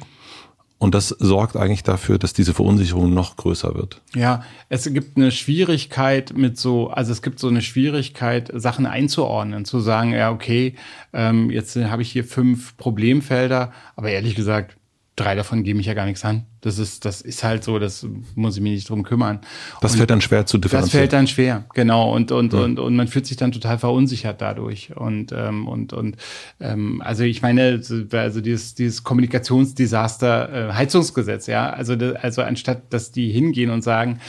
Und 0.79 0.97
das 0.97 1.11
sorgt 1.11 1.57
eigentlich 1.57 1.85
dafür, 1.85 2.19
dass 2.19 2.33
diese 2.33 2.53
Verunsicherung 2.53 3.15
noch 3.15 3.37
größer 3.37 3.77
wird. 3.77 4.01
Ja, 4.17 4.43
es 4.69 4.93
gibt 4.93 5.17
eine 5.17 5.31
Schwierigkeit 5.31 6.37
mit 6.37 6.59
so, 6.59 6.91
also 6.91 7.13
es 7.13 7.23
gibt 7.23 7.39
so 7.39 7.47
eine 7.47 7.63
Schwierigkeit, 7.63 8.51
Sachen 8.53 8.87
einzuordnen, 8.87 9.65
zu 9.65 9.79
sagen, 9.79 10.13
ja, 10.15 10.33
okay, 10.33 10.75
ähm, 11.13 11.53
jetzt 11.53 11.77
habe 11.77 12.03
ich 12.03 12.11
hier 12.11 12.25
fünf 12.25 12.77
Problemfelder, 12.77 13.71
aber 13.95 14.11
ehrlich 14.11 14.35
gesagt, 14.35 14.77
drei 15.17 15.35
davon 15.35 15.63
gehen 15.63 15.77
mich 15.77 15.87
ja 15.87 15.95
gar 15.95 16.07
nichts 16.07 16.25
an. 16.25 16.47
Das 16.63 16.79
ist, 16.79 17.05
das 17.05 17.21
ist 17.21 17.45
halt 17.45 17.65
so, 17.65 17.79
das 17.79 18.07
muss 18.35 18.57
ich 18.57 18.63
mich 18.63 18.73
nicht 18.73 18.89
drum 18.89 19.03
kümmern. 19.03 19.41
Das 19.81 19.93
und 19.93 19.99
fällt 19.99 20.11
dann 20.11 20.21
schwer 20.21 20.47
zu 20.47 20.59
differenzieren. 20.59 20.91
Das 20.91 20.99
fällt 20.99 21.13
dann 21.13 21.27
schwer, 21.27 21.65
genau. 21.75 22.15
Und, 22.15 22.33
und, 22.33 22.53
ja. 22.53 22.61
und, 22.61 22.79
und 22.79 22.97
man 22.97 23.09
fühlt 23.09 23.27
sich 23.27 23.37
dann 23.37 23.53
total 23.53 23.79
verunsichert 23.79 24.41
dadurch. 24.41 24.97
Und, 24.97 25.33
ähm, 25.33 25.69
und, 25.69 25.93
und 25.93 26.17
ähm, 26.61 27.03
also 27.05 27.25
ich 27.25 27.43
meine, 27.43 27.83
also 28.13 28.41
dieses, 28.41 28.75
dieses 28.75 29.05
Kommunikationsdesaster, 29.05 30.71
äh, 30.71 30.73
Heizungsgesetz, 30.73 31.47
ja, 31.47 31.71
also, 31.71 31.95
also 32.21 32.43
anstatt, 32.43 32.93
dass 32.93 33.13
die 33.13 33.31
hingehen 33.31 33.71
und 33.71 33.83
sagen, 33.83 34.21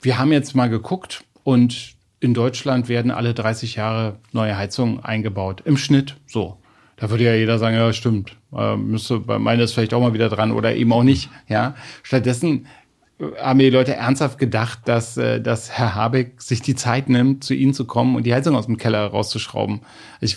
wir 0.00 0.18
haben 0.18 0.30
jetzt 0.30 0.54
mal 0.54 0.68
geguckt 0.68 1.24
und 1.42 1.94
in 2.20 2.34
Deutschland 2.34 2.88
werden 2.88 3.10
alle 3.10 3.34
30 3.34 3.76
Jahre 3.76 4.16
neue 4.32 4.56
Heizungen 4.56 5.00
eingebaut. 5.00 5.62
Im 5.64 5.76
Schnitt 5.76 6.16
so. 6.26 6.59
Da 7.00 7.08
würde 7.08 7.24
ja 7.24 7.34
jeder 7.34 7.58
sagen, 7.58 7.76
ja, 7.76 7.92
stimmt. 7.92 8.36
Äh, 8.54 8.76
müsste 8.76 9.20
bei 9.20 9.38
meines 9.38 9.72
vielleicht 9.72 9.94
auch 9.94 10.00
mal 10.00 10.12
wieder 10.12 10.28
dran 10.28 10.52
oder 10.52 10.74
eben 10.74 10.92
auch 10.92 11.02
nicht. 11.02 11.30
Ja. 11.48 11.74
Stattdessen 12.02 12.66
äh, 13.18 13.24
haben 13.40 13.58
die 13.58 13.70
Leute 13.70 13.94
ernsthaft 13.94 14.38
gedacht, 14.38 14.80
dass, 14.84 15.16
äh, 15.16 15.40
dass 15.40 15.70
Herr 15.70 15.94
Habeck 15.94 16.42
sich 16.42 16.60
die 16.60 16.74
Zeit 16.74 17.08
nimmt, 17.08 17.42
zu 17.42 17.54
ihnen 17.54 17.72
zu 17.72 17.86
kommen 17.86 18.16
und 18.16 18.24
die 18.24 18.34
Heizung 18.34 18.54
aus 18.54 18.66
dem 18.66 18.76
Keller 18.76 19.06
rauszuschrauben. 19.06 19.80
Ich 20.20 20.36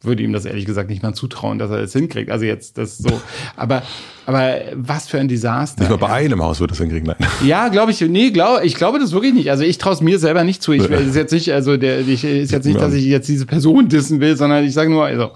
würde 0.00 0.22
ihm 0.22 0.32
das 0.32 0.46
ehrlich 0.46 0.64
gesagt 0.64 0.88
nicht 0.88 1.02
mal 1.02 1.12
zutrauen, 1.12 1.58
dass 1.58 1.70
er 1.70 1.80
das 1.80 1.92
hinkriegt. 1.92 2.30
Also 2.30 2.46
jetzt 2.46 2.78
das 2.78 2.98
so. 2.98 3.20
Aber, 3.56 3.82
aber 4.26 4.60
was 4.74 5.08
für 5.08 5.18
ein 5.18 5.26
Desaster. 5.26 5.80
Nicht 5.82 5.90
mal 5.90 5.96
bei 5.96 6.08
einem 6.08 6.40
Haus 6.42 6.60
würde 6.60 6.72
das 6.72 6.78
hinkriegen, 6.78 7.06
nein. 7.06 7.28
Ja, 7.44 7.68
glaube 7.68 7.90
ich. 7.90 8.00
Nee, 8.00 8.30
glaube 8.30 8.64
ich 8.64 8.76
glaube 8.76 8.98
das 9.00 9.12
wirklich 9.12 9.34
nicht. 9.34 9.50
Also 9.50 9.64
ich 9.64 9.78
traue 9.78 9.94
es 9.94 10.00
mir 10.00 10.18
selber 10.18 10.44
nicht 10.44 10.62
zu. 10.62 10.72
Ich 10.72 10.88
will 10.88 11.00
ist 11.00 11.16
jetzt 11.16 11.32
nicht, 11.32 11.52
also 11.52 11.76
der, 11.76 12.00
ich 12.00 12.24
ist 12.24 12.52
jetzt 12.52 12.66
nicht, 12.66 12.80
dass 12.80 12.94
ich 12.94 13.04
jetzt 13.04 13.28
diese 13.28 13.46
Person 13.46 13.88
dissen 13.88 14.20
will, 14.20 14.36
sondern 14.36 14.64
ich 14.64 14.72
sage 14.72 14.90
nur, 14.90 15.04
also. 15.04 15.32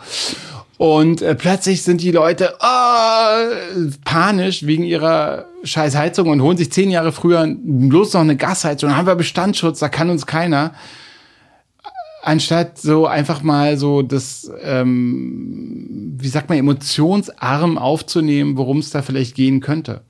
Und 0.83 1.23
äh, 1.23 1.37
plötzlich 1.37 1.85
sind 1.85 2.01
die 2.01 2.11
Leute 2.11 2.55
oh, 2.59 3.87
panisch 4.05 4.67
wegen 4.67 4.83
ihrer 4.83 5.47
scheiß 5.63 5.95
Heizung 5.95 6.29
und 6.29 6.43
holen 6.43 6.57
sich 6.57 6.73
zehn 6.73 6.91
Jahre 6.91 7.13
früher 7.13 7.47
bloß 7.57 8.15
noch 8.15 8.23
eine 8.23 8.37
Gasheizung. 8.37 8.89
Dann 8.89 8.99
haben 8.99 9.07
wir 9.07 9.15
Bestandsschutz, 9.15 9.79
da 9.79 9.89
kann 9.89 10.11
uns 10.11 10.27
keiner 10.27 10.73
anstatt 12.21 12.79
so 12.79 13.07
einfach 13.07 13.45
mal 13.45 13.77
so 13.77 14.03
das, 14.03 14.51
ähm, 14.61 16.17
wie 16.19 16.27
sagt 16.27 16.49
man, 16.49 16.59
emotionsarm 16.59 17.79
aufzunehmen, 17.79 18.57
worum 18.57 18.79
es 18.79 18.91
da 18.91 19.03
vielleicht 19.03 19.37
gehen 19.37 19.61
könnte. 19.61 20.01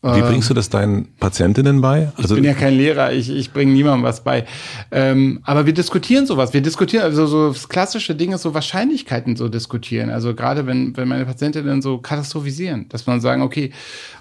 Wie 0.00 0.20
bringst 0.20 0.48
du 0.48 0.54
das 0.54 0.68
deinen 0.68 1.08
Patientinnen 1.16 1.80
bei? 1.80 2.12
Also 2.16 2.36
ich 2.36 2.40
bin 2.40 2.44
ja 2.44 2.54
kein 2.54 2.74
Lehrer, 2.74 3.12
ich, 3.12 3.30
ich 3.30 3.52
bringe 3.52 3.72
niemandem 3.72 4.04
was 4.04 4.22
bei. 4.22 4.46
Ähm, 4.92 5.40
aber 5.42 5.66
wir 5.66 5.74
diskutieren 5.74 6.24
sowas. 6.24 6.54
Wir 6.54 6.60
diskutieren, 6.60 7.02
also 7.02 7.26
so 7.26 7.48
das 7.48 7.68
klassische 7.68 8.14
Ding 8.14 8.32
ist 8.32 8.42
so 8.42 8.54
Wahrscheinlichkeiten 8.54 9.34
so 9.34 9.48
diskutieren. 9.48 10.10
Also 10.10 10.36
gerade 10.36 10.66
wenn, 10.66 10.96
wenn 10.96 11.08
meine 11.08 11.26
Patientinnen 11.26 11.82
so 11.82 11.98
katastrophisieren, 11.98 12.88
dass 12.90 13.08
man 13.08 13.20
sagen, 13.20 13.42
okay, 13.42 13.72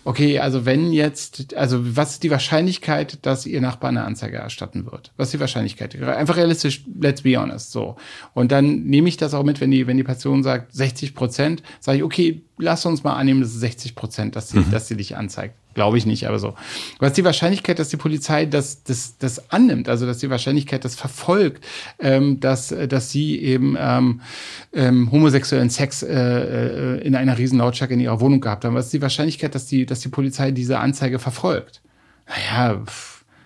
okay, 0.03 0.39
also 0.39 0.65
wenn 0.65 0.93
jetzt, 0.93 1.55
also 1.55 1.95
was 1.95 2.13
ist 2.13 2.23
die 2.23 2.31
Wahrscheinlichkeit, 2.31 3.19
dass 3.23 3.45
ihr 3.45 3.61
Nachbar 3.61 3.89
eine 3.89 4.03
Anzeige 4.03 4.37
erstatten 4.37 4.87
wird? 4.87 5.11
Was 5.15 5.27
ist 5.27 5.33
die 5.33 5.39
Wahrscheinlichkeit? 5.39 6.01
Einfach 6.01 6.37
realistisch, 6.37 6.85
let's 6.99 7.21
be 7.21 7.37
honest, 7.37 7.71
so. 7.71 7.97
Und 8.33 8.51
dann 8.51 8.85
nehme 8.85 9.09
ich 9.09 9.17
das 9.17 9.35
auch 9.35 9.43
mit, 9.43 9.61
wenn 9.61 9.69
die, 9.69 9.85
wenn 9.85 9.97
die 9.97 10.03
Person 10.03 10.41
sagt 10.41 10.73
60 10.73 11.13
Prozent, 11.13 11.61
sage 11.79 11.99
ich, 11.99 12.03
okay, 12.03 12.41
lass 12.57 12.85
uns 12.85 13.03
mal 13.03 13.13
annehmen, 13.13 13.41
das 13.41 13.51
ist 13.51 13.59
60 13.59 13.95
Prozent, 13.95 14.35
dass 14.35 14.49
sie, 14.49 14.59
mhm. 14.59 14.71
dass 14.71 14.87
sie 14.87 14.95
dich 14.95 15.15
anzeigt. 15.15 15.55
Glaube 15.73 15.97
ich 15.99 16.07
nicht, 16.07 16.27
aber 16.27 16.39
so. 16.39 16.55
Was 16.97 17.09
ist 17.09 17.17
die 17.17 17.23
Wahrscheinlichkeit, 17.23 17.77
dass 17.77 17.89
die 17.89 17.97
Polizei 17.97 18.47
das, 18.47 18.83
das, 18.83 19.17
das 19.19 19.51
annimmt? 19.51 19.89
Also, 19.89 20.07
dass 20.07 20.17
die 20.17 20.29
Wahrscheinlichkeit 20.29 20.83
das 20.83 20.95
verfolgt, 20.95 21.63
ähm, 21.99 22.39
dass, 22.39 22.73
dass 22.89 23.11
sie 23.11 23.39
eben 23.39 23.77
ähm, 23.79 24.21
ähm, 24.73 25.11
homosexuellen 25.11 25.69
Sex 25.69 26.01
äh, 26.01 26.15
äh, 26.15 27.01
in 27.05 27.15
einer 27.15 27.37
riesen 27.37 27.59
Lautstärke 27.59 27.93
in 27.93 27.99
ihrer 27.99 28.19
Wohnung 28.19 28.41
gehabt 28.41 28.65
haben? 28.65 28.73
Was 28.73 28.85
ist 28.85 28.93
die 28.93 29.01
Wahrscheinlichkeit, 29.03 29.53
dass 29.53 29.67
die, 29.67 29.85
dass 29.85 29.99
die 29.99 30.09
Polizei 30.09 30.49
diese 30.49 30.79
Anzeige 30.79 31.19
verfolgt? 31.19 31.81
Naja, 32.27 32.83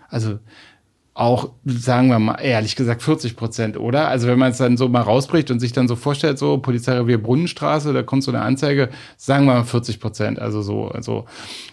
also 0.07 0.39
auch, 1.21 1.51
sagen 1.65 2.07
wir 2.07 2.17
mal, 2.17 2.35
ehrlich 2.41 2.75
gesagt 2.75 3.03
40 3.03 3.35
Prozent, 3.35 3.77
oder? 3.77 4.07
Also 4.07 4.27
wenn 4.27 4.39
man 4.39 4.51
es 4.51 4.57
dann 4.57 4.75
so 4.75 4.89
mal 4.89 5.01
rausbricht 5.01 5.51
und 5.51 5.59
sich 5.59 5.71
dann 5.71 5.87
so 5.87 5.95
vorstellt, 5.95 6.39
so 6.39 6.57
Polizeirevier 6.57 7.21
Brunnenstraße, 7.21 7.93
da 7.93 8.01
kommt 8.01 8.23
so 8.23 8.31
eine 8.31 8.41
Anzeige, 8.41 8.89
sagen 9.17 9.45
wir 9.45 9.53
mal 9.53 9.63
40 9.63 9.99
Prozent, 9.99 10.39
also 10.39 10.63
so, 10.63 10.87
also. 10.87 11.25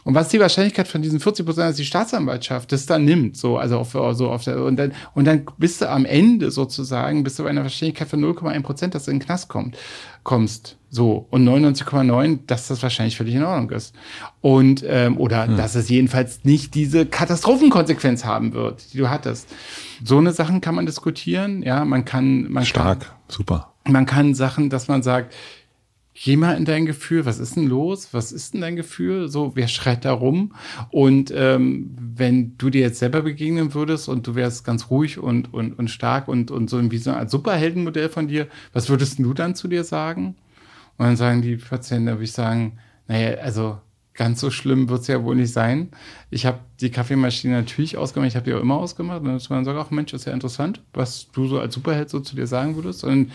Und 0.04 0.14
was 0.14 0.28
die 0.28 0.38
Wahrscheinlichkeit 0.38 0.86
von 0.86 1.00
diesen 1.00 1.18
40 1.18 1.46
Prozent, 1.46 1.70
dass 1.70 1.76
die 1.76 1.86
Staatsanwaltschaft 1.86 2.72
das 2.72 2.84
dann 2.84 3.06
nimmt, 3.06 3.38
so, 3.38 3.56
also 3.56 3.78
auf, 3.78 3.92
so 3.92 4.30
auf 4.30 4.44
der, 4.44 4.62
und 4.62 4.76
dann, 4.76 4.92
und 5.14 5.24
dann 5.24 5.46
bist 5.56 5.80
du 5.80 5.88
am 5.88 6.04
Ende 6.04 6.50
sozusagen, 6.50 7.24
bist 7.24 7.38
du 7.38 7.44
bei 7.44 7.50
einer 7.50 7.62
Wahrscheinlichkeit 7.62 8.08
von 8.08 8.20
0,1 8.22 8.62
Prozent, 8.62 8.94
dass 8.94 9.06
du 9.06 9.12
in 9.12 9.18
den 9.18 9.24
Knast 9.24 9.48
kommt, 9.48 9.78
kommst. 10.24 10.77
So, 10.90 11.26
und 11.30 11.46
99,9, 11.46 12.40
dass 12.46 12.68
das 12.68 12.82
wahrscheinlich 12.82 13.16
völlig 13.16 13.34
in 13.34 13.42
Ordnung 13.42 13.70
ist. 13.70 13.94
Und, 14.40 14.82
ähm, 14.86 15.18
oder 15.18 15.46
hm. 15.46 15.56
dass 15.56 15.74
es 15.74 15.88
jedenfalls 15.88 16.44
nicht 16.44 16.74
diese 16.74 17.04
Katastrophenkonsequenz 17.04 18.24
haben 18.24 18.54
wird, 18.54 18.92
die 18.92 18.98
du 18.98 19.10
hattest. 19.10 19.48
So 20.02 20.18
eine 20.18 20.32
Sachen 20.32 20.60
kann 20.60 20.74
man 20.74 20.86
diskutieren, 20.86 21.62
ja, 21.62 21.84
man 21.84 22.04
kann, 22.04 22.50
man 22.50 22.64
Stark, 22.64 23.00
kann, 23.00 23.10
super. 23.28 23.72
Man 23.86 24.06
kann 24.06 24.34
Sachen, 24.34 24.70
dass 24.70 24.88
man 24.88 25.02
sagt, 25.02 25.34
geh 26.24 26.36
mal 26.36 26.56
in 26.56 26.64
dein 26.64 26.86
Gefühl, 26.86 27.26
was 27.26 27.38
ist 27.38 27.56
denn 27.56 27.66
los? 27.66 28.08
Was 28.12 28.32
ist 28.32 28.54
denn 28.54 28.62
dein 28.62 28.76
Gefühl? 28.76 29.28
So, 29.28 29.52
wer 29.54 29.68
schreit 29.68 30.04
da 30.04 30.12
rum? 30.12 30.54
Und 30.90 31.32
ähm, 31.34 31.94
wenn 31.98 32.56
du 32.58 32.70
dir 32.70 32.80
jetzt 32.80 32.98
selber 32.98 33.22
begegnen 33.22 33.74
würdest 33.74 34.08
und 34.08 34.26
du 34.26 34.34
wärst 34.34 34.64
ganz 34.64 34.90
ruhig 34.90 35.18
und, 35.18 35.52
und, 35.52 35.78
und 35.78 35.88
stark 35.88 36.28
und, 36.28 36.50
und 36.50 36.70
so 36.70 36.90
wie 36.90 36.98
so 36.98 37.10
ein 37.10 37.28
Superheldenmodell 37.28 38.08
von 38.08 38.28
dir, 38.28 38.48
was 38.72 38.88
würdest 38.88 39.18
du 39.18 39.34
dann 39.34 39.54
zu 39.54 39.68
dir 39.68 39.84
sagen? 39.84 40.34
Und 40.98 41.06
dann 41.06 41.16
sagen 41.16 41.42
die 41.42 41.56
Patienten, 41.56 42.06
da 42.06 42.12
würde 42.12 42.24
ich 42.24 42.32
sagen, 42.32 42.78
naja, 43.06 43.38
also 43.38 43.78
ganz 44.14 44.40
so 44.40 44.50
schlimm 44.50 44.88
wird 44.88 45.02
es 45.02 45.06
ja 45.06 45.22
wohl 45.22 45.36
nicht 45.36 45.52
sein. 45.52 45.90
Ich 46.28 46.44
habe 46.44 46.58
die 46.80 46.90
Kaffeemaschine 46.90 47.54
natürlich 47.54 47.96
ausgemacht, 47.96 48.28
ich 48.28 48.36
habe 48.36 48.44
die 48.44 48.54
auch 48.54 48.60
immer 48.60 48.76
ausgemacht. 48.76 49.20
Und 49.20 49.26
dann 49.26 49.40
man 49.48 49.64
sagt, 49.64 49.78
ach 49.78 49.90
Mensch, 49.90 50.12
ist 50.12 50.26
ja 50.26 50.32
interessant, 50.32 50.82
was 50.92 51.28
du 51.30 51.46
so 51.46 51.60
als 51.60 51.74
Superheld 51.74 52.10
so 52.10 52.18
zu 52.20 52.34
dir 52.34 52.48
sagen 52.48 52.74
würdest. 52.74 53.04
Und 53.04 53.30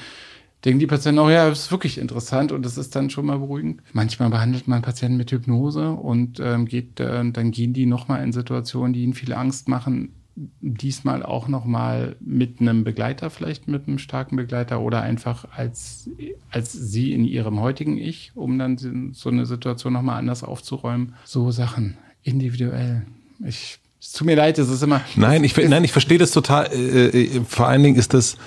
denken 0.65 0.79
die 0.79 0.87
Patienten 0.87 1.19
auch, 1.19 1.29
ja, 1.29 1.49
das 1.49 1.63
ist 1.63 1.71
wirklich 1.71 1.97
interessant 1.97 2.51
und 2.51 2.65
das 2.65 2.77
ist 2.77 2.95
dann 2.95 3.09
schon 3.09 3.25
mal 3.25 3.39
beruhigend. 3.39 3.81
Manchmal 3.93 4.29
behandelt 4.29 4.67
man 4.67 4.81
Patienten 4.81 5.17
mit 5.17 5.31
Hypnose 5.31 5.91
und 5.91 6.39
ähm, 6.41 6.65
geht, 6.65 6.99
äh, 6.99 7.31
dann 7.31 7.51
gehen 7.51 7.73
die 7.73 7.85
nochmal 7.85 8.21
in 8.23 8.33
Situationen, 8.33 8.93
die 8.93 9.03
ihnen 9.03 9.13
viel 9.13 9.33
Angst 9.33 9.69
machen, 9.69 10.13
diesmal 10.35 11.23
auch 11.23 11.47
noch 11.47 11.65
mal 11.65 12.15
mit 12.19 12.59
einem 12.59 12.83
Begleiter, 12.83 13.29
vielleicht 13.29 13.67
mit 13.67 13.87
einem 13.87 13.99
starken 13.99 14.35
Begleiter 14.35 14.81
oder 14.81 15.01
einfach 15.01 15.45
als, 15.55 16.09
als 16.49 16.71
sie 16.71 17.13
in 17.13 17.23
ihrem 17.25 17.59
heutigen 17.59 17.97
Ich, 17.97 18.31
um 18.35 18.57
dann 18.57 18.77
so 19.13 19.29
eine 19.29 19.45
Situation 19.45 19.93
noch 19.93 20.01
mal 20.01 20.17
anders 20.17 20.43
aufzuräumen. 20.43 21.13
So 21.23 21.51
Sachen, 21.51 21.97
individuell. 22.23 23.05
Ich, 23.45 23.79
es 24.01 24.13
tut 24.13 24.25
mir 24.25 24.35
leid, 24.35 24.57
es 24.57 24.69
ist 24.69 24.81
immer... 24.81 25.01
Nein, 25.15 25.43
ich, 25.43 25.55
nein, 25.55 25.83
ich 25.83 25.91
verstehe 25.91 26.17
das 26.17 26.31
total. 26.31 26.67
Äh, 26.73 27.07
äh, 27.07 27.41
vor 27.47 27.67
allen 27.67 27.83
Dingen 27.83 27.95
ist 27.95 28.13
das 28.13 28.37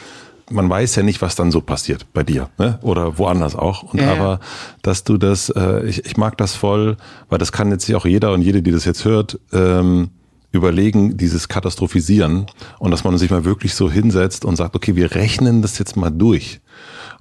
man 0.50 0.70
weiß 0.70 0.94
ja 0.96 1.02
nicht, 1.02 1.22
was 1.22 1.34
dann 1.34 1.50
so 1.50 1.60
passiert 1.60 2.06
bei 2.12 2.22
dir, 2.22 2.50
ne? 2.58 2.78
Oder 2.82 3.18
woanders 3.18 3.56
auch. 3.56 3.82
Und 3.82 4.00
ja, 4.00 4.12
aber, 4.12 4.40
dass 4.82 5.04
du 5.04 5.18
das, 5.18 5.50
äh, 5.50 5.84
ich, 5.86 6.04
ich 6.06 6.16
mag 6.16 6.36
das 6.38 6.54
voll, 6.54 6.96
weil 7.28 7.38
das 7.38 7.52
kann 7.52 7.70
jetzt 7.70 7.92
auch 7.92 8.06
jeder 8.06 8.32
und 8.32 8.42
jede, 8.42 8.62
die 8.62 8.70
das 8.70 8.84
jetzt 8.84 9.04
hört, 9.04 9.40
ähm, 9.52 10.10
überlegen, 10.56 11.16
dieses 11.16 11.48
Katastrophisieren 11.48 12.46
und 12.78 12.90
dass 12.90 13.04
man 13.04 13.16
sich 13.18 13.30
mal 13.30 13.44
wirklich 13.44 13.74
so 13.74 13.90
hinsetzt 13.90 14.44
und 14.44 14.56
sagt, 14.56 14.74
okay, 14.74 14.96
wir 14.96 15.14
rechnen 15.14 15.62
das 15.62 15.78
jetzt 15.78 15.96
mal 15.96 16.10
durch. 16.10 16.60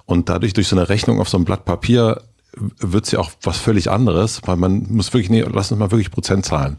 Und 0.04 0.28
dadurch, 0.28 0.52
durch 0.52 0.68
so 0.68 0.76
eine 0.76 0.88
Rechnung 0.88 1.20
auf 1.20 1.28
so 1.28 1.36
einem 1.36 1.44
Blatt 1.44 1.64
Papier, 1.64 2.22
wird's 2.56 3.10
ja 3.10 3.18
auch 3.18 3.30
was 3.42 3.58
völlig 3.58 3.90
anderes, 3.90 4.40
weil 4.46 4.56
man 4.56 4.86
muss 4.88 5.12
wirklich, 5.12 5.30
nee, 5.30 5.42
lass 5.42 5.70
uns 5.70 5.78
mal 5.78 5.90
wirklich 5.90 6.10
Prozent 6.10 6.46
zahlen. 6.46 6.78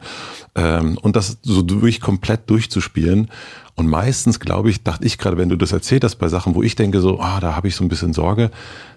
Ähm, 0.55 0.97
und 1.01 1.15
das 1.15 1.37
so 1.43 1.61
durch, 1.61 2.01
komplett 2.01 2.49
durchzuspielen. 2.49 3.29
Und 3.75 3.87
meistens, 3.87 4.39
glaube 4.39 4.71
ich, 4.71 4.83
dachte 4.83 5.05
ich 5.05 5.19
gerade, 5.19 5.37
wenn 5.37 5.49
du 5.49 5.55
das 5.55 5.71
erzählt 5.71 6.03
hast 6.03 6.15
bei 6.15 6.29
Sachen, 6.29 6.55
wo 6.55 6.63
ich 6.63 6.75
denke 6.75 6.99
so, 6.99 7.19
ah, 7.19 7.39
da 7.39 7.55
habe 7.55 7.67
ich 7.67 7.75
so 7.75 7.83
ein 7.83 7.89
bisschen 7.89 8.13
Sorge, 8.13 8.49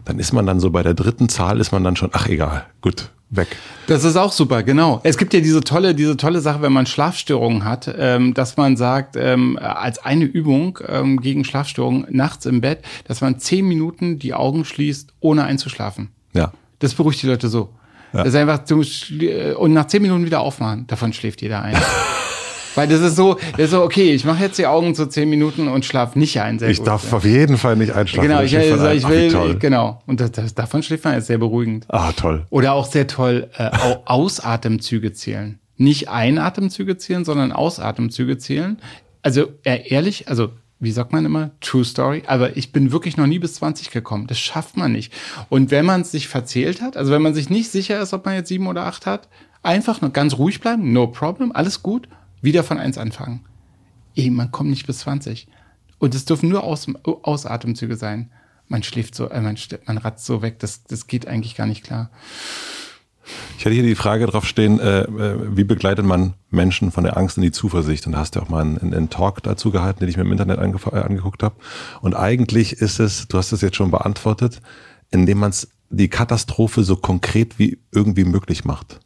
dann 0.07 0.19
ist 0.19 0.32
man 0.32 0.47
dann 0.47 0.59
so 0.59 0.70
bei 0.70 0.82
der 0.82 0.95
dritten 0.95 1.28
Zahl, 1.28 1.61
ist 1.61 1.73
man 1.73 1.85
dann 1.85 1.97
schon, 1.97 2.11
ach 2.12 2.28
egal, 2.28 2.65
gut, 2.81 3.11
weg. 3.31 3.48
Das 3.86 4.05
ist 4.05 4.16
auch 4.16 4.32
super, 4.32 4.62
genau. 4.62 5.01
Es 5.05 5.16
gibt 5.16 5.32
ja 5.35 5.40
diese 5.40 5.61
tolle, 5.61 5.94
diese 5.94 6.16
tolle 6.16 6.40
Sache, 6.40 6.62
wenn 6.62 6.73
man 6.73 6.86
Schlafstörungen 6.86 7.65
hat, 7.65 7.93
ähm, 7.98 8.35
dass 8.35 8.57
man 8.57 8.77
sagt, 8.77 9.16
ähm, 9.16 9.59
als 9.61 9.98
eine 10.05 10.24
Übung 10.24 10.78
ähm, 10.86 11.20
gegen 11.20 11.44
Schlafstörungen 11.44 12.07
nachts 12.11 12.47
im 12.47 12.61
Bett, 12.61 12.85
dass 13.05 13.20
man 13.20 13.39
zehn 13.39 13.66
Minuten 13.66 14.19
die 14.19 14.35
Augen 14.35 14.65
schließt, 14.65 15.15
ohne 15.20 15.44
einzuschlafen. 15.44 16.11
Ja. 16.35 16.52
Das 16.81 16.94
beruhigt 16.94 17.23
die 17.23 17.27
Leute 17.27 17.48
so. 17.48 17.70
Ja. 18.12 18.24
Das 18.24 18.28
ist 18.28 18.36
einfach, 18.36 18.59
du, 18.59 18.82
und 19.57 19.73
nach 19.73 19.86
zehn 19.86 20.02
Minuten 20.02 20.27
wieder 20.27 20.40
aufmachen, 20.40 20.86
davon 20.86 21.12
schläft 21.12 21.43
jeder 21.43 21.62
ein. 21.62 21.77
Weil 22.74 22.88
das 22.88 23.01
ist 23.01 23.16
so, 23.16 23.34
das 23.52 23.66
ist 23.66 23.70
so 23.70 23.82
okay, 23.82 24.12
ich 24.12 24.24
mache 24.24 24.42
jetzt 24.42 24.59
die 24.59 24.66
Augen 24.66 24.94
so 24.94 25.06
zehn 25.06 25.28
Minuten 25.28 25.68
und 25.68 25.84
schlaf 25.84 26.16
nicht 26.16 26.40
ein. 26.40 26.62
Ich 26.62 26.78
gut, 26.78 26.86
darf 26.86 27.10
ja. 27.10 27.16
auf 27.16 27.24
jeden 27.24 27.59
Fall 27.59 27.76
nicht 27.76 27.92
einschlafen. 27.92 28.28
Genau, 28.28 28.42
ich, 28.42 28.56
also, 28.56 28.88
ich 28.88 29.09
will, 29.09 29.34
Ach, 29.34 29.59
genau. 29.59 30.02
Und 30.06 30.20
das, 30.20 30.32
das, 30.32 30.55
davon 30.55 30.82
schläft 30.82 31.05
man 31.05 31.14
jetzt 31.14 31.26
sehr 31.26 31.38
beruhigend. 31.38 31.86
Ah, 31.88 32.12
toll. 32.12 32.47
Oder 32.51 32.72
auch 32.72 32.86
sehr 32.86 33.06
toll, 33.06 33.48
äh, 33.56 33.70
Ausatemzüge 34.05 35.12
zählen. 35.12 35.59
Nicht 35.76 36.09
Einatemzüge 36.09 36.98
zählen, 36.98 37.24
sondern 37.24 37.52
Ausatemzüge 37.52 38.38
zählen. 38.38 38.78
Also 39.22 39.48
äh, 39.64 39.88
ehrlich, 39.88 40.28
also 40.28 40.51
wie 40.80 40.92
sagt 40.92 41.12
man 41.12 41.26
immer, 41.26 41.51
True 41.60 41.84
Story, 41.84 42.22
aber 42.26 42.56
ich 42.56 42.72
bin 42.72 42.90
wirklich 42.90 43.18
noch 43.18 43.26
nie 43.26 43.38
bis 43.38 43.55
20 43.55 43.90
gekommen. 43.90 44.26
Das 44.26 44.38
schafft 44.38 44.76
man 44.76 44.92
nicht. 44.92 45.12
Und 45.51 45.70
wenn 45.70 45.84
man 45.84 46.01
es 46.01 46.10
sich 46.10 46.26
verzählt 46.26 46.80
hat, 46.80 46.97
also 46.97 47.12
wenn 47.12 47.22
man 47.22 47.34
sich 47.34 47.51
nicht 47.51 47.70
sicher 47.70 48.01
ist, 48.01 48.14
ob 48.14 48.24
man 48.24 48.34
jetzt 48.34 48.48
sieben 48.48 48.66
oder 48.66 48.86
acht 48.86 49.05
hat, 49.05 49.28
einfach 49.62 50.01
nur 50.01 50.10
ganz 50.10 50.38
ruhig 50.38 50.60
bleiben, 50.60 50.92
no 50.92 51.06
problem, 51.06 51.52
alles 51.52 51.82
gut, 51.82 52.09
wieder 52.42 52.64
von 52.64 52.78
eins 52.78 52.98
anfangen. 52.98 53.44
Ey, 54.14 54.30
man 54.30 54.50
kommt 54.50 54.70
nicht 54.70 54.86
bis 54.86 55.00
20. 55.00 55.48
Und 55.98 56.14
es 56.14 56.24
dürfen 56.24 56.48
nur 56.48 56.64
Aus, 56.64 56.86
Ausatemzüge 57.04 57.96
sein. 57.96 58.30
Man 58.68 58.82
schläft 58.82 59.14
so, 59.14 59.28
äh, 59.28 59.40
man, 59.40 59.56
man 59.86 59.98
ratzt 59.98 60.24
so 60.24 60.42
weg, 60.42 60.58
das, 60.58 60.84
das 60.84 61.06
geht 61.06 61.26
eigentlich 61.26 61.56
gar 61.56 61.66
nicht 61.66 61.84
klar. 61.84 62.10
Ich 63.58 63.64
hatte 63.64 63.74
hier 63.74 63.84
die 63.84 63.94
Frage 63.94 64.26
drauf 64.26 64.46
stehen, 64.46 64.80
äh, 64.80 65.02
äh, 65.02 65.56
wie 65.56 65.64
begleitet 65.64 66.04
man 66.04 66.34
Menschen 66.50 66.90
von 66.90 67.04
der 67.04 67.16
Angst 67.16 67.36
in 67.36 67.42
die 67.42 67.52
Zuversicht? 67.52 68.06
Und 68.06 68.12
da 68.12 68.18
hast 68.18 68.34
du 68.34 68.40
auch 68.40 68.48
mal 68.48 68.62
einen, 68.62 68.78
einen 68.78 69.10
Talk 69.10 69.42
dazu 69.42 69.70
gehalten, 69.70 70.00
den 70.00 70.08
ich 70.08 70.16
mir 70.16 70.22
im 70.22 70.32
Internet 70.32 70.58
äh, 70.58 70.96
angeguckt 70.96 71.42
habe. 71.42 71.56
Und 72.00 72.14
eigentlich 72.14 72.72
ist 72.72 72.98
es, 72.98 73.28
du 73.28 73.38
hast 73.38 73.52
es 73.52 73.60
jetzt 73.60 73.76
schon 73.76 73.90
beantwortet, 73.90 74.62
indem 75.10 75.38
man 75.38 75.52
die 75.90 76.08
Katastrophe 76.08 76.82
so 76.82 76.96
konkret 76.96 77.58
wie 77.58 77.78
irgendwie 77.92 78.24
möglich 78.24 78.64
macht 78.64 79.00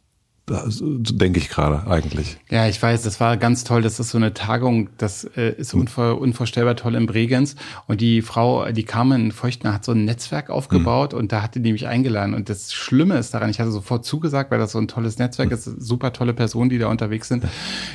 denke 0.47 1.39
ich 1.39 1.49
gerade 1.49 1.87
eigentlich. 1.89 2.37
Ja, 2.51 2.67
ich 2.67 2.81
weiß, 2.81 3.01
das 3.01 3.19
war 3.19 3.35
ganz 3.37 3.63
toll. 3.63 3.81
Das 3.81 3.99
ist 3.99 4.11
so 4.11 4.17
eine 4.17 4.33
Tagung, 4.33 4.89
das 4.97 5.23
äh, 5.35 5.53
ist 5.57 5.73
unvor, 5.73 6.19
unvorstellbar 6.21 6.75
toll 6.75 6.95
in 6.95 7.07
Bregenz. 7.07 7.55
Und 7.87 7.99
die 7.99 8.21
Frau, 8.21 8.71
die 8.71 8.83
Carmen 8.83 9.31
Feuchtner, 9.31 9.73
hat 9.73 9.83
so 9.83 9.93
ein 9.93 10.05
Netzwerk 10.05 10.51
aufgebaut 10.51 11.13
mhm. 11.13 11.19
und 11.19 11.31
da 11.31 11.41
hatte 11.41 11.59
die 11.59 11.71
mich 11.71 11.87
eingeladen. 11.87 12.35
Und 12.35 12.49
das 12.49 12.73
Schlimme 12.73 13.17
ist 13.17 13.33
daran, 13.33 13.49
ich 13.49 13.59
hatte 13.59 13.71
sofort 13.71 14.05
zugesagt, 14.05 14.51
weil 14.51 14.59
das 14.59 14.73
so 14.73 14.77
ein 14.77 14.87
tolles 14.87 15.17
Netzwerk 15.17 15.49
mhm. 15.49 15.55
ist, 15.55 15.63
super 15.63 16.13
tolle 16.13 16.33
Personen, 16.33 16.69
die 16.69 16.77
da 16.77 16.87
unterwegs 16.87 17.27
sind. 17.27 17.43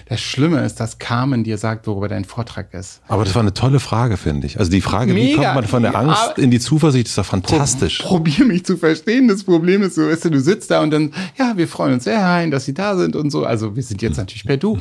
Das 0.08 0.20
Schlimme 0.20 0.64
ist, 0.64 0.80
dass 0.80 0.98
Carmen 0.98 1.44
dir 1.44 1.56
sagt, 1.56 1.86
worüber 1.86 2.08
dein 2.08 2.24
Vortrag 2.24 2.74
ist. 2.74 3.00
Aber 3.06 3.24
das 3.24 3.34
war 3.34 3.42
eine 3.42 3.54
tolle 3.54 3.78
Frage, 3.78 4.16
finde 4.16 4.48
ich. 4.48 4.58
Also 4.58 4.72
die 4.72 4.80
Frage, 4.80 5.14
Mega. 5.14 5.26
wie 5.26 5.34
kommt 5.36 5.54
man 5.54 5.64
von 5.64 5.82
der 5.82 5.94
Angst 5.94 6.36
in 6.36 6.50
die 6.50 6.58
Zuversicht, 6.58 7.06
ist 7.06 7.16
doch 7.16 7.24
fantastisch. 7.24 7.98
Pro, 7.98 8.16
probier 8.16 8.44
mich 8.44 8.64
zu 8.64 8.76
verstehen. 8.76 9.28
Das 9.28 9.44
Problem 9.44 9.82
ist 9.82 9.94
so, 9.94 10.08
weißt 10.08 10.24
du, 10.24 10.30
du 10.30 10.40
sitzt 10.40 10.70
da 10.72 10.82
und 10.82 10.90
dann, 10.90 11.12
ja, 11.38 11.52
wir 11.56 11.68
freuen 11.68 11.94
uns 11.94 12.04
sehr, 12.04 12.39
rein, 12.40 12.50
dass 12.50 12.64
Sie 12.64 12.74
da 12.74 12.96
sind 12.96 13.16
und 13.16 13.30
so. 13.30 13.44
Also 13.44 13.76
wir 13.76 13.82
sind 13.82 14.02
jetzt 14.02 14.16
natürlich 14.16 14.44
per 14.44 14.56
Du. 14.56 14.78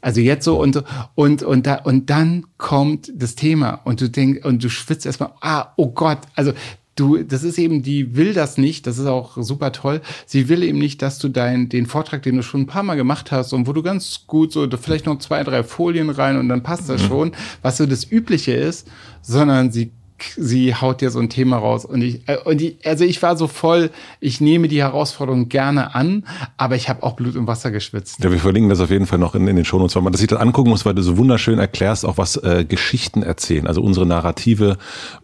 Also 0.00 0.20
jetzt 0.20 0.44
so 0.44 0.60
und 0.60 0.82
und 1.14 1.42
und 1.42 1.66
da 1.66 1.76
und 1.76 2.10
dann 2.10 2.46
kommt 2.58 3.12
das 3.14 3.34
Thema 3.34 3.80
und 3.84 4.00
du 4.00 4.08
denkst 4.08 4.44
und 4.44 4.64
du 4.64 4.68
schwitzt 4.68 5.06
erstmal. 5.06 5.30
Ah, 5.40 5.72
oh 5.76 5.90
Gott. 5.90 6.18
Also 6.34 6.52
du, 6.96 7.22
das 7.22 7.42
ist 7.42 7.58
eben, 7.58 7.82
die 7.82 8.16
will 8.16 8.34
das 8.34 8.58
nicht, 8.58 8.86
das 8.86 8.98
ist 8.98 9.06
auch 9.06 9.36
super 9.36 9.72
toll. 9.72 10.00
Sie 10.26 10.48
will 10.48 10.62
eben 10.62 10.78
nicht, 10.78 11.02
dass 11.02 11.18
du 11.18 11.28
deinen, 11.28 11.68
den 11.68 11.86
Vortrag, 11.86 12.22
den 12.22 12.36
du 12.36 12.42
schon 12.42 12.62
ein 12.62 12.66
paar 12.66 12.82
Mal 12.82 12.96
gemacht 12.96 13.32
hast 13.32 13.52
und 13.52 13.66
wo 13.66 13.72
du 13.72 13.82
ganz 13.82 14.24
gut 14.26 14.52
so, 14.52 14.68
vielleicht 14.80 15.06
noch 15.06 15.18
zwei, 15.18 15.42
drei 15.44 15.62
Folien 15.64 16.10
rein 16.10 16.36
und 16.36 16.48
dann 16.48 16.62
passt 16.62 16.88
das 16.88 17.02
mhm. 17.02 17.06
schon, 17.06 17.32
was 17.62 17.76
so 17.78 17.86
das 17.86 18.10
Übliche 18.10 18.52
ist, 18.52 18.88
sondern 19.22 19.70
sie 19.70 19.90
sie 20.36 20.74
haut 20.74 21.00
dir 21.00 21.10
so 21.10 21.18
ein 21.18 21.28
Thema 21.28 21.58
raus. 21.58 21.84
Und 21.84 22.02
ich, 22.02 22.28
äh, 22.28 22.38
und 22.44 22.60
ich, 22.60 22.76
also 22.84 23.04
ich 23.04 23.22
war 23.22 23.36
so 23.36 23.46
voll, 23.46 23.90
ich 24.20 24.40
nehme 24.40 24.68
die 24.68 24.80
Herausforderung 24.80 25.48
gerne 25.48 25.94
an, 25.94 26.24
aber 26.56 26.76
ich 26.76 26.88
habe 26.88 27.02
auch 27.02 27.14
Blut 27.14 27.36
und 27.36 27.46
Wasser 27.46 27.70
geschwitzt. 27.70 28.22
Ja, 28.22 28.30
wir 28.30 28.38
verlinken 28.38 28.70
das 28.70 28.80
auf 28.80 28.90
jeden 28.90 29.06
Fall 29.06 29.18
noch 29.18 29.34
in, 29.34 29.46
in 29.48 29.56
den 29.56 29.64
Shownotes, 29.64 29.96
weil 29.96 30.02
man 30.02 30.12
das 30.12 30.20
sich 30.20 30.28
dann 30.28 30.38
angucken 30.38 30.70
muss, 30.70 30.84
weil 30.84 30.94
du 30.94 31.02
so 31.02 31.16
wunderschön 31.16 31.58
erklärst, 31.58 32.04
auch 32.04 32.18
was 32.18 32.36
äh, 32.36 32.64
Geschichten 32.64 33.22
erzählen, 33.22 33.66
also 33.66 33.82
unsere 33.82 34.06
Narrative 34.06 34.78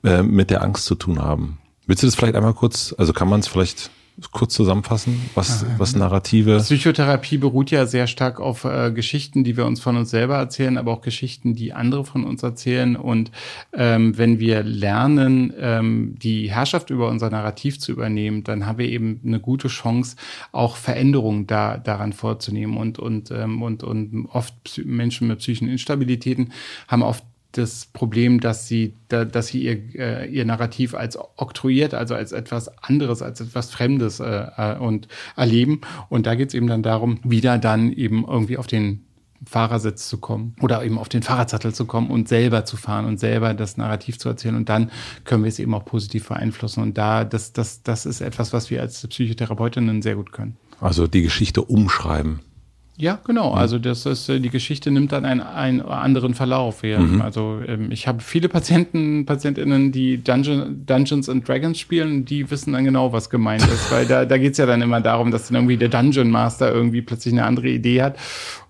äh, 0.04 0.22
mit 0.22 0.50
der 0.50 0.62
Angst 0.62 0.84
zu 0.84 0.94
tun 0.94 1.20
haben. 1.20 1.58
Willst 1.86 2.02
du 2.02 2.06
das 2.06 2.14
vielleicht 2.14 2.34
einmal 2.34 2.54
kurz, 2.54 2.94
also 2.98 3.12
kann 3.12 3.28
man 3.28 3.40
es 3.40 3.48
vielleicht 3.48 3.90
kurz 4.32 4.54
zusammenfassen, 4.54 5.20
was, 5.34 5.64
was 5.78 5.94
Narrative? 5.94 6.58
Psychotherapie 6.58 7.38
beruht 7.38 7.70
ja 7.70 7.86
sehr 7.86 8.06
stark 8.06 8.40
auf 8.40 8.64
äh, 8.64 8.90
Geschichten, 8.90 9.44
die 9.44 9.56
wir 9.56 9.66
uns 9.66 9.80
von 9.80 9.96
uns 9.96 10.10
selber 10.10 10.36
erzählen, 10.36 10.76
aber 10.76 10.92
auch 10.92 11.00
Geschichten, 11.00 11.54
die 11.54 11.72
andere 11.72 12.04
von 12.04 12.24
uns 12.24 12.42
erzählen. 12.42 12.96
Und 12.96 13.30
ähm, 13.72 14.18
wenn 14.18 14.40
wir 14.40 14.62
lernen, 14.62 15.52
ähm, 15.58 16.14
die 16.18 16.50
Herrschaft 16.50 16.90
über 16.90 17.08
unser 17.08 17.30
Narrativ 17.30 17.78
zu 17.78 17.92
übernehmen, 17.92 18.44
dann 18.44 18.66
haben 18.66 18.78
wir 18.78 18.88
eben 18.88 19.20
eine 19.24 19.40
gute 19.40 19.68
Chance, 19.68 20.16
auch 20.52 20.76
Veränderungen 20.76 21.46
da, 21.46 21.76
daran 21.76 22.12
vorzunehmen. 22.12 22.76
Und, 22.76 22.98
und, 22.98 23.30
ähm, 23.30 23.62
und, 23.62 23.84
und 23.84 24.26
oft 24.32 24.82
Menschen 24.84 25.28
mit 25.28 25.38
psychischen 25.38 25.68
Instabilitäten 25.68 26.52
haben 26.88 27.02
oft 27.02 27.24
das 27.52 27.86
Problem, 27.86 28.40
dass 28.40 28.68
sie, 28.68 28.94
dass 29.08 29.48
sie 29.48 29.62
ihr, 29.62 29.94
äh, 29.94 30.30
ihr 30.30 30.44
Narrativ 30.44 30.94
als 30.94 31.16
oktroyiert, 31.16 31.94
also 31.94 32.14
als 32.14 32.32
etwas 32.32 32.68
anderes, 32.82 33.22
als 33.22 33.40
etwas 33.40 33.70
Fremdes 33.70 34.20
äh, 34.20 34.46
äh, 34.56 34.78
und 34.78 35.08
erleben. 35.36 35.80
Und 36.10 36.26
da 36.26 36.34
geht 36.34 36.48
es 36.48 36.54
eben 36.54 36.66
dann 36.66 36.82
darum, 36.82 37.20
wieder 37.24 37.58
dann 37.58 37.92
eben 37.92 38.24
irgendwie 38.26 38.58
auf 38.58 38.66
den 38.66 39.04
Fahrersitz 39.46 40.08
zu 40.08 40.18
kommen 40.18 40.54
oder 40.60 40.84
eben 40.84 40.98
auf 40.98 41.08
den 41.08 41.22
Fahrradsattel 41.22 41.72
zu 41.72 41.86
kommen 41.86 42.10
und 42.10 42.28
selber 42.28 42.64
zu 42.64 42.76
fahren 42.76 43.06
und 43.06 43.18
selber 43.18 43.54
das 43.54 43.76
Narrativ 43.76 44.18
zu 44.18 44.28
erzählen. 44.28 44.56
Und 44.56 44.68
dann 44.68 44.90
können 45.24 45.44
wir 45.44 45.48
es 45.48 45.58
eben 45.58 45.74
auch 45.74 45.84
positiv 45.84 46.28
beeinflussen. 46.28 46.82
Und 46.82 46.98
da, 46.98 47.24
das, 47.24 47.52
das, 47.52 47.82
das 47.82 48.04
ist 48.04 48.20
etwas, 48.20 48.52
was 48.52 48.70
wir 48.70 48.80
als 48.82 49.06
Psychotherapeutinnen 49.06 50.02
sehr 50.02 50.16
gut 50.16 50.32
können. 50.32 50.56
Also 50.80 51.06
die 51.06 51.22
Geschichte 51.22 51.62
umschreiben. 51.62 52.40
Ja, 53.00 53.20
genau. 53.24 53.52
Also 53.52 53.78
das 53.78 54.06
ist 54.06 54.28
äh, 54.28 54.40
die 54.40 54.50
Geschichte 54.50 54.90
nimmt 54.90 55.12
dann 55.12 55.24
einen, 55.24 55.40
einen 55.40 55.80
anderen 55.82 56.34
Verlauf. 56.34 56.82
Mhm. 56.82 57.22
Also 57.22 57.60
ähm, 57.64 57.92
ich 57.92 58.08
habe 58.08 58.20
viele 58.20 58.48
Patienten, 58.48 59.24
Patientinnen, 59.24 59.92
die 59.92 60.22
Dungeon, 60.22 60.84
Dungeons 60.84 61.28
and 61.28 61.46
Dragons 61.46 61.78
spielen, 61.78 62.24
die 62.24 62.50
wissen 62.50 62.72
dann 62.72 62.84
genau, 62.84 63.12
was 63.12 63.30
gemeint 63.30 63.62
ist, 63.62 63.92
weil 63.92 64.04
da, 64.06 64.24
da 64.24 64.36
geht's 64.36 64.58
ja 64.58 64.66
dann 64.66 64.82
immer 64.82 65.00
darum, 65.00 65.30
dass 65.30 65.46
dann 65.46 65.54
irgendwie 65.54 65.76
der 65.76 65.90
Dungeon 65.90 66.28
Master 66.28 66.72
irgendwie 66.72 67.00
plötzlich 67.00 67.32
eine 67.32 67.44
andere 67.44 67.68
Idee 67.68 68.02
hat 68.02 68.16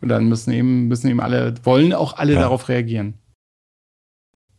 und 0.03 0.11
dann 0.11 0.29
müssen 0.29 0.53
eben 0.53 0.89
müssen 0.89 1.09
eben 1.09 1.21
alle 1.21 1.55
wollen 1.65 1.95
auch 1.95 2.19
alle 2.19 2.35
ja. 2.35 2.41
darauf 2.41 2.69
reagieren. 2.69 3.15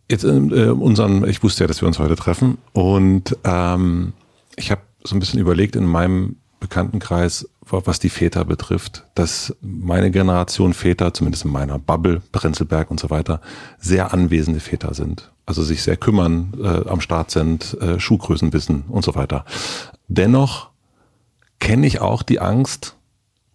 Jetzt 0.10 0.24
in 0.24 0.52
äh, 0.52 0.70
unseren, 0.70 1.28
ich 1.30 1.44
wusste 1.44 1.66
ja, 1.66 1.68
dass 1.68 1.82
wir 1.82 1.88
uns 1.88 2.00
heute 2.00 2.16
treffen 2.16 2.58
und 2.74 3.38
ähm, 3.44 4.14
ich 4.56 4.72
habe 4.72 4.82
so 5.04 5.16
ein 5.16 5.20
bisschen 5.20 5.40
überlegt 5.40 5.76
in 5.76 5.86
meinem 5.86 6.38
Bekanntenkreis, 6.60 7.48
was 7.62 8.00
die 8.00 8.10
Väter 8.10 8.46
betrifft, 8.46 9.06
dass 9.16 9.56
meine 9.62 10.12
Generation 10.12 10.74
Väter, 10.74 11.14
zumindest 11.14 11.46
in 11.46 11.52
meiner 11.52 11.80
Bubble, 11.80 12.22
Prenzelberg 12.32 12.92
und 12.92 13.00
so 13.00 13.10
weiter, 13.10 13.42
sehr 13.80 14.14
anwesende 14.14 14.60
Väter 14.60 14.94
sind. 14.94 15.32
Also 15.46 15.64
sich 15.64 15.82
sehr 15.84 15.98
kümmern, 15.98 16.54
äh, 16.62 16.90
am 16.90 17.02
Start 17.02 17.32
sind, 17.32 17.80
äh, 17.82 18.00
Schuhgrößen 18.00 18.54
wissen 18.54 18.84
und 18.90 19.04
so 19.04 19.16
weiter. 19.16 19.46
Dennoch 20.08 20.70
kenne 21.60 21.88
ich 21.88 22.02
auch 22.02 22.24
die 22.24 22.40
Angst 22.40 22.96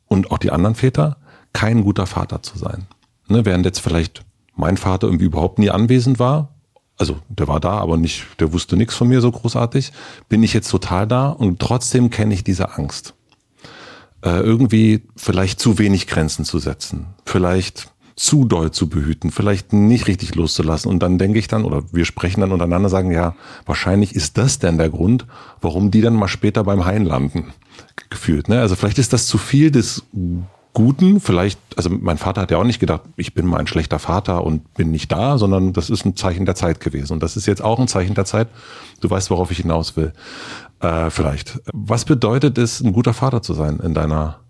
und 0.06 0.30
auch 0.30 0.38
die 0.38 0.50
anderen 0.50 0.74
Väter, 0.74 1.18
kein 1.52 1.82
guter 1.82 2.06
Vater 2.06 2.42
zu 2.42 2.58
sein. 2.58 2.86
Ne, 3.28 3.44
während 3.44 3.64
jetzt 3.64 3.80
vielleicht 3.80 4.24
mein 4.54 4.76
Vater 4.76 5.06
irgendwie 5.06 5.26
überhaupt 5.26 5.58
nie 5.58 5.70
anwesend 5.70 6.18
war, 6.18 6.53
also 6.96 7.18
der 7.28 7.48
war 7.48 7.60
da, 7.60 7.78
aber 7.78 7.96
nicht, 7.96 8.26
der 8.40 8.52
wusste 8.52 8.76
nichts 8.76 8.94
von 8.94 9.08
mir 9.08 9.20
so 9.20 9.30
großartig, 9.30 9.92
bin 10.28 10.42
ich 10.42 10.52
jetzt 10.52 10.70
total 10.70 11.06
da 11.06 11.28
und 11.28 11.58
trotzdem 11.58 12.10
kenne 12.10 12.34
ich 12.34 12.44
diese 12.44 12.76
Angst. 12.76 13.14
Äh, 14.22 14.40
irgendwie 14.40 15.02
vielleicht 15.16 15.60
zu 15.60 15.78
wenig 15.78 16.06
Grenzen 16.06 16.44
zu 16.44 16.58
setzen, 16.58 17.06
vielleicht 17.26 17.90
zu 18.16 18.44
doll 18.44 18.70
zu 18.70 18.88
behüten, 18.88 19.30
vielleicht 19.30 19.72
nicht 19.72 20.06
richtig 20.06 20.34
loszulassen. 20.36 20.90
Und 20.90 21.00
dann 21.00 21.18
denke 21.18 21.38
ich 21.38 21.48
dann, 21.48 21.64
oder 21.64 21.82
wir 21.92 22.04
sprechen 22.04 22.40
dann 22.40 22.52
untereinander, 22.52 22.88
sagen, 22.88 23.10
ja, 23.10 23.34
wahrscheinlich 23.66 24.14
ist 24.14 24.38
das 24.38 24.60
denn 24.60 24.78
der 24.78 24.88
Grund, 24.88 25.26
warum 25.60 25.90
die 25.90 26.00
dann 26.00 26.14
mal 26.14 26.28
später 26.28 26.62
beim 26.62 26.84
Hain 26.84 27.04
landen, 27.04 27.52
gefühlt. 28.10 28.48
Ne? 28.48 28.60
Also 28.60 28.76
vielleicht 28.76 28.98
ist 28.98 29.12
das 29.12 29.26
zu 29.26 29.36
viel 29.36 29.70
des 29.70 30.04
Guten, 30.74 31.20
vielleicht, 31.20 31.58
also 31.76 31.88
mein 31.88 32.18
Vater 32.18 32.42
hat 32.42 32.50
ja 32.50 32.58
auch 32.58 32.64
nicht 32.64 32.80
gedacht, 32.80 33.02
ich 33.16 33.32
bin 33.32 33.46
mal 33.46 33.58
ein 33.58 33.68
schlechter 33.68 34.00
Vater 34.00 34.44
und 34.44 34.74
bin 34.74 34.90
nicht 34.90 35.10
da, 35.10 35.38
sondern 35.38 35.72
das 35.72 35.88
ist 35.88 36.04
ein 36.04 36.16
Zeichen 36.16 36.46
der 36.46 36.56
Zeit 36.56 36.80
gewesen. 36.80 37.12
Und 37.14 37.22
das 37.22 37.36
ist 37.36 37.46
jetzt 37.46 37.62
auch 37.62 37.78
ein 37.78 37.88
Zeichen 37.88 38.14
der 38.14 38.24
Zeit. 38.24 38.48
Du 39.00 39.08
weißt, 39.08 39.30
worauf 39.30 39.52
ich 39.52 39.58
hinaus 39.58 39.96
will. 39.96 40.12
Äh, 40.80 41.10
vielleicht. 41.10 41.60
Was 41.72 42.04
bedeutet 42.04 42.58
es, 42.58 42.80
ein 42.80 42.92
guter 42.92 43.14
Vater 43.14 43.40
zu 43.40 43.54
sein 43.54 43.78
in 43.78 43.94
deiner 43.94 44.40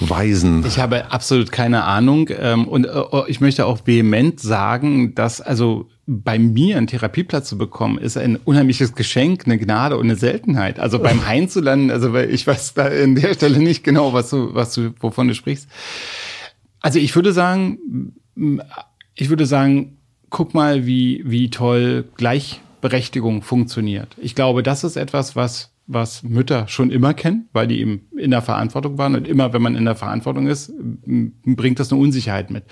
Weisen? 0.00 0.64
Ich 0.66 0.78
habe 0.78 1.10
absolut 1.10 1.52
keine 1.52 1.84
Ahnung. 1.84 2.28
Ähm, 2.38 2.68
und 2.68 2.86
äh, 2.86 3.02
ich 3.28 3.40
möchte 3.40 3.66
auch 3.66 3.86
vehement 3.86 4.40
sagen, 4.40 5.14
dass 5.14 5.40
also 5.40 5.88
bei 6.06 6.38
mir 6.38 6.76
einen 6.76 6.86
Therapieplatz 6.86 7.48
zu 7.48 7.58
bekommen, 7.58 7.98
ist 7.98 8.16
ein 8.16 8.36
unheimliches 8.36 8.94
Geschenk, 8.94 9.42
eine 9.46 9.58
Gnade 9.58 9.96
und 9.96 10.06
eine 10.06 10.16
Seltenheit. 10.16 10.78
Also 10.78 10.98
beim 10.98 11.26
Hain 11.26 11.48
zu 11.48 11.60
landen, 11.60 11.90
also 11.90 12.12
weil 12.12 12.30
ich 12.30 12.46
weiß 12.46 12.74
da 12.74 12.86
in 12.88 13.14
der 13.14 13.34
Stelle 13.34 13.58
nicht 13.58 13.82
genau, 13.82 14.12
was 14.12 14.30
du, 14.30 14.54
was 14.54 14.72
du, 14.74 14.92
wovon 15.00 15.28
du 15.28 15.34
sprichst. 15.34 15.68
Also 16.80 16.98
ich 16.98 17.14
würde 17.16 17.32
sagen, 17.32 18.12
ich 19.14 19.30
würde 19.30 19.46
sagen, 19.46 19.96
guck 20.30 20.54
mal, 20.54 20.86
wie, 20.86 21.22
wie 21.26 21.50
toll 21.50 22.04
Gleichberechtigung 22.16 23.42
funktioniert. 23.42 24.14
Ich 24.18 24.34
glaube, 24.34 24.62
das 24.62 24.84
ist 24.84 24.96
etwas, 24.96 25.34
was 25.34 25.72
was 25.86 26.22
Mütter 26.22 26.66
schon 26.68 26.90
immer 26.90 27.14
kennen, 27.14 27.48
weil 27.52 27.68
die 27.68 27.80
eben 27.80 28.06
in 28.16 28.30
der 28.30 28.42
Verantwortung 28.42 28.98
waren. 28.98 29.14
Und 29.14 29.28
immer, 29.28 29.52
wenn 29.52 29.62
man 29.62 29.76
in 29.76 29.84
der 29.84 29.94
Verantwortung 29.94 30.48
ist, 30.48 30.72
bringt 31.44 31.78
das 31.78 31.92
eine 31.92 32.00
Unsicherheit 32.00 32.50
mit. 32.50 32.64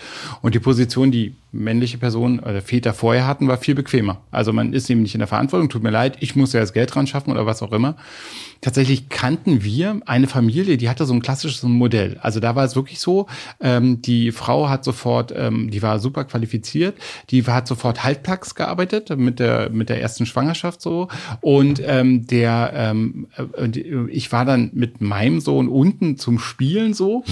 Und 0.43 0.55
die 0.55 0.61
Position, 0.61 1.11
die 1.11 1.35
männliche 1.55 1.98
Person 1.98 2.40
oder 2.40 2.60
Väter 2.60 2.93
vorher 2.93 3.26
hatten, 3.26 3.48
war 3.48 3.56
viel 3.56 3.74
bequemer. 3.74 4.20
Also 4.31 4.52
man 4.52 4.72
ist 4.72 4.90
eben 4.90 5.02
nicht 5.02 5.14
in 5.14 5.20
der 5.20 5.28
Verantwortung, 5.28 5.68
tut 5.68 5.82
mir 5.82 5.90
leid, 5.90 6.16
ich 6.20 6.36
muss 6.36 6.52
ja 6.52 6.60
das 6.60 6.72
Geld 6.72 6.94
dran 6.94 7.06
schaffen 7.06 7.31
oder 7.31 7.47
was 7.47 7.62
auch 7.62 7.72
immer. 7.72 7.97
Tatsächlich 8.60 9.10
kannten 9.10 9.62
wir 9.62 10.01
eine 10.06 10.26
Familie, 10.26 10.78
die 10.78 10.89
hatte 10.89 11.05
so 11.05 11.12
ein 11.12 11.20
klassisches 11.20 11.62
Modell. 11.64 12.18
Also 12.22 12.40
da 12.40 12.56
war 12.56 12.64
es 12.64 12.74
wirklich 12.74 12.98
so, 12.98 13.26
ähm, 13.60 14.01
die 14.01 14.32
Frau 14.32 14.70
hat 14.70 14.85
sofort, 14.85 15.35
ähm, 15.36 15.70
die 15.70 15.82
war 15.82 15.98
super 15.98 16.24
qualifiziert, 16.24 16.97
die 17.31 17.44
hat 17.44 17.68
sofort 17.68 18.05
halbtags 18.05 18.55
gearbeitet 18.55 19.14
mit 19.18 19.39
der 19.39 19.68
mit 19.68 19.90
der 19.90 20.01
ersten 20.01 20.24
Schwangerschaft 20.24 20.81
so 20.81 21.09
und 21.43 21.82
ähm, 21.85 22.26
der 22.26 22.72
ähm, 22.74 23.26
äh, 23.36 23.78
ich 24.09 24.32
war 24.32 24.47
dann 24.47 24.70
mit 24.72 25.02
meinem 25.02 25.40
Sohn 25.40 25.68
unten 25.68 26.16
zum 26.16 26.39
Spielen 26.39 26.94
so 26.94 27.22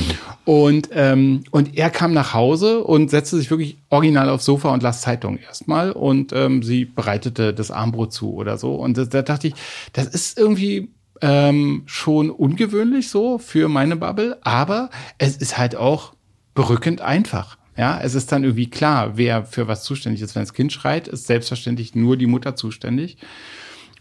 und 0.44 0.90
ähm, 0.92 1.44
und 1.50 1.78
er 1.78 1.88
kam 1.88 2.12
nach 2.12 2.34
Hause 2.34 2.84
und 2.84 3.10
setzte 3.10 3.38
sich 3.38 3.50
wirklich 3.50 3.78
original 3.88 4.11
aufs 4.16 4.44
Sofa 4.44 4.70
und 4.72 4.82
las 4.82 5.00
Zeitung 5.00 5.38
erstmal 5.38 5.92
und 5.92 6.32
ähm, 6.32 6.62
sie 6.62 6.84
bereitete 6.84 7.54
das 7.54 7.70
Armbrot 7.70 8.12
zu 8.12 8.34
oder 8.34 8.58
so 8.58 8.74
und 8.74 8.96
da, 8.98 9.04
da 9.04 9.22
dachte 9.22 9.48
ich, 9.48 9.54
das 9.92 10.06
ist 10.06 10.38
irgendwie 10.38 10.90
ähm, 11.20 11.82
schon 11.86 12.30
ungewöhnlich 12.30 13.08
so 13.08 13.38
für 13.38 13.68
meine 13.68 13.96
Bubble, 13.96 14.38
aber 14.42 14.90
es 15.18 15.36
ist 15.36 15.56
halt 15.56 15.76
auch 15.76 16.14
berückend 16.54 17.00
einfach. 17.00 17.56
Ja, 17.76 17.98
es 18.02 18.14
ist 18.14 18.30
dann 18.30 18.44
irgendwie 18.44 18.68
klar, 18.68 19.16
wer 19.16 19.46
für 19.46 19.66
was 19.66 19.82
zuständig 19.82 20.20
ist. 20.20 20.34
Wenn 20.34 20.42
das 20.42 20.52
Kind 20.52 20.72
schreit, 20.72 21.08
ist 21.08 21.26
selbstverständlich 21.26 21.94
nur 21.94 22.18
die 22.18 22.26
Mutter 22.26 22.54
zuständig. 22.54 23.16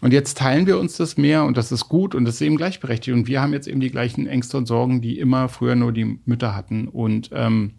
Und 0.02 0.12
jetzt 0.12 0.36
teilen 0.36 0.66
wir 0.66 0.78
uns 0.78 0.96
das 0.96 1.16
mehr 1.16 1.44
und 1.44 1.56
das 1.56 1.72
ist 1.72 1.88
gut 1.88 2.14
und 2.14 2.24
das 2.24 2.34
ist 2.34 2.40
eben 2.42 2.56
gleichberechtigt. 2.56 3.16
Und 3.16 3.28
wir 3.28 3.40
haben 3.40 3.52
jetzt 3.52 3.68
eben 3.68 3.80
die 3.80 3.90
gleichen 3.90 4.26
Ängste 4.26 4.58
und 4.58 4.66
Sorgen, 4.66 5.00
die 5.00 5.18
immer 5.18 5.48
früher 5.48 5.76
nur 5.76 5.92
die 5.92 6.18
Mütter 6.26 6.54
hatten. 6.54 6.88
Und 6.88 7.30
ähm, 7.32 7.74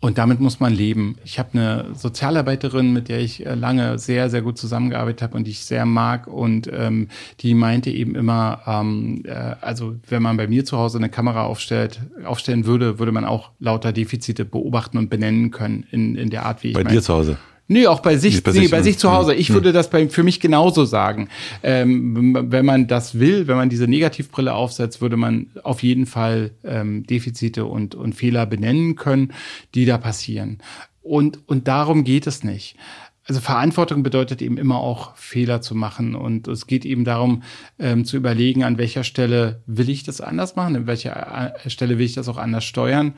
und 0.00 0.16
damit 0.16 0.38
muss 0.38 0.60
man 0.60 0.72
leben. 0.72 1.16
Ich 1.24 1.40
habe 1.40 1.50
eine 1.54 1.86
Sozialarbeiterin, 1.94 2.92
mit 2.92 3.08
der 3.08 3.18
ich 3.18 3.44
äh, 3.44 3.54
lange 3.54 3.98
sehr, 3.98 4.30
sehr 4.30 4.42
gut 4.42 4.56
zusammengearbeitet 4.56 5.22
habe 5.22 5.36
und 5.36 5.44
die 5.44 5.50
ich 5.50 5.64
sehr 5.64 5.86
mag. 5.86 6.28
Und 6.28 6.70
ähm, 6.72 7.08
die 7.40 7.54
meinte 7.54 7.90
eben 7.90 8.14
immer, 8.14 8.60
ähm, 8.66 9.22
äh, 9.24 9.32
also 9.60 9.96
wenn 10.08 10.22
man 10.22 10.36
bei 10.36 10.46
mir 10.46 10.64
zu 10.64 10.78
Hause 10.78 10.98
eine 10.98 11.08
Kamera 11.08 11.44
aufstellt, 11.44 12.00
aufstellen 12.24 12.64
würde, 12.64 13.00
würde 13.00 13.10
man 13.10 13.24
auch 13.24 13.50
lauter 13.58 13.92
Defizite 13.92 14.44
beobachten 14.44 14.98
und 14.98 15.10
benennen 15.10 15.50
können 15.50 15.84
in, 15.90 16.14
in 16.14 16.30
der 16.30 16.46
Art, 16.46 16.62
wie 16.62 16.68
ich 16.68 16.74
Bei 16.74 16.84
dir 16.84 17.02
zu 17.02 17.14
Hause? 17.14 17.36
Nee, 17.70 17.86
auch 17.86 18.00
bei 18.00 18.16
sich, 18.16 18.42
bei, 18.42 18.52
nee, 18.52 18.60
sich, 18.60 18.70
bei 18.70 18.82
sich 18.82 18.98
zu 18.98 19.12
Hause. 19.12 19.34
Ich 19.34 19.48
hm. 19.48 19.56
würde 19.56 19.72
das 19.72 19.90
bei, 19.90 20.08
für 20.08 20.22
mich 20.22 20.40
genauso 20.40 20.86
sagen. 20.86 21.28
Ähm, 21.62 22.34
wenn 22.50 22.64
man 22.64 22.86
das 22.86 23.18
will, 23.18 23.46
wenn 23.46 23.56
man 23.56 23.68
diese 23.68 23.86
Negativbrille 23.86 24.54
aufsetzt, 24.54 25.02
würde 25.02 25.18
man 25.18 25.50
auf 25.62 25.82
jeden 25.82 26.06
Fall 26.06 26.52
ähm, 26.64 27.06
Defizite 27.06 27.66
und, 27.66 27.94
und 27.94 28.14
Fehler 28.14 28.46
benennen 28.46 28.96
können, 28.96 29.34
die 29.74 29.84
da 29.84 29.98
passieren. 29.98 30.58
Und, 31.02 31.46
und 31.46 31.68
darum 31.68 32.04
geht 32.04 32.26
es 32.26 32.42
nicht. 32.42 32.76
Also 33.28 33.42
Verantwortung 33.42 34.02
bedeutet 34.02 34.40
eben 34.40 34.56
immer 34.56 34.78
auch 34.78 35.14
Fehler 35.14 35.60
zu 35.60 35.74
machen 35.74 36.14
und 36.14 36.48
es 36.48 36.66
geht 36.66 36.86
eben 36.86 37.04
darum 37.04 37.42
ähm, 37.78 38.06
zu 38.06 38.16
überlegen, 38.16 38.64
an 38.64 38.78
welcher 38.78 39.04
Stelle 39.04 39.60
will 39.66 39.90
ich 39.90 40.02
das 40.02 40.22
anders 40.22 40.56
machen, 40.56 40.74
an 40.74 40.86
welcher 40.86 41.54
äh, 41.54 41.68
Stelle 41.68 41.98
will 41.98 42.06
ich 42.06 42.14
das 42.14 42.28
auch 42.28 42.38
anders 42.38 42.64
steuern. 42.64 43.12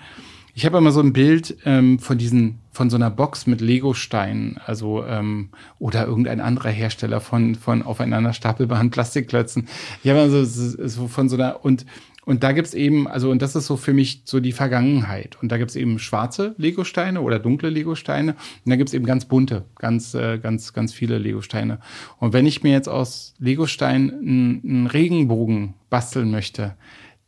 Ich 0.55 0.67
habe 0.67 0.79
immer 0.79 0.93
so 0.93 1.01
ein 1.01 1.13
Bild 1.13 1.57
ähm, 1.65 1.99
von 1.99 2.19
diesen, 2.19 2.59
von 2.73 2.91
so 2.91 2.97
einer 2.97 3.11
Box 3.11 3.47
mit 3.47 3.61
Lego-Steinen, 3.61 4.59
also 4.65 5.05
ähm, 5.05 5.51
oder 5.79 6.07
irgendein 6.07 6.41
anderer 6.41 6.71
Hersteller 6.71 7.21
von 7.21 7.55
von 7.55 7.83
aufeinander 7.83 8.33
stapelbaren 8.33 8.91
Plastikklötzen. 8.91 9.69
Ich 10.03 10.11
habe 10.11 10.21
also 10.21 10.45
so 10.45 11.09
von 11.09 11.29
so 11.29 11.37
einer 11.37 11.65
und 11.65 11.87
und 12.31 12.45
da 12.45 12.53
gibt's 12.53 12.75
eben, 12.75 13.09
also 13.09 13.31
und 13.31 13.43
das 13.43 13.57
ist 13.57 13.67
so 13.67 13.77
für 13.77 13.93
mich 13.93 14.23
so 14.25 14.41
die 14.41 14.53
Vergangenheit. 14.53 15.37
Und 15.43 15.51
da 15.51 15.59
gibt's 15.59 15.75
eben 15.75 15.99
schwarze 15.99 16.55
Legosteine 16.59 17.23
oder 17.23 17.39
dunkle 17.39 17.71
Legosteine. 17.71 18.33
Und 18.33 18.71
da 18.71 18.77
gibt's 18.77 18.93
eben 18.93 19.07
ganz 19.07 19.25
bunte, 19.25 19.65
ganz, 19.79 20.15
äh, 20.15 20.39
ganz, 20.39 20.73
ganz 20.73 20.93
viele 20.93 21.19
Legosteine. 21.19 21.81
Und 22.19 22.33
wenn 22.33 22.47
ich 22.47 22.63
mir 22.63 22.73
jetzt 22.73 22.89
aus 22.89 23.35
Legostein 23.39 24.11
einen 24.13 24.87
Regenbogen 24.87 25.75
basteln 25.89 26.31
möchte, 26.31 26.77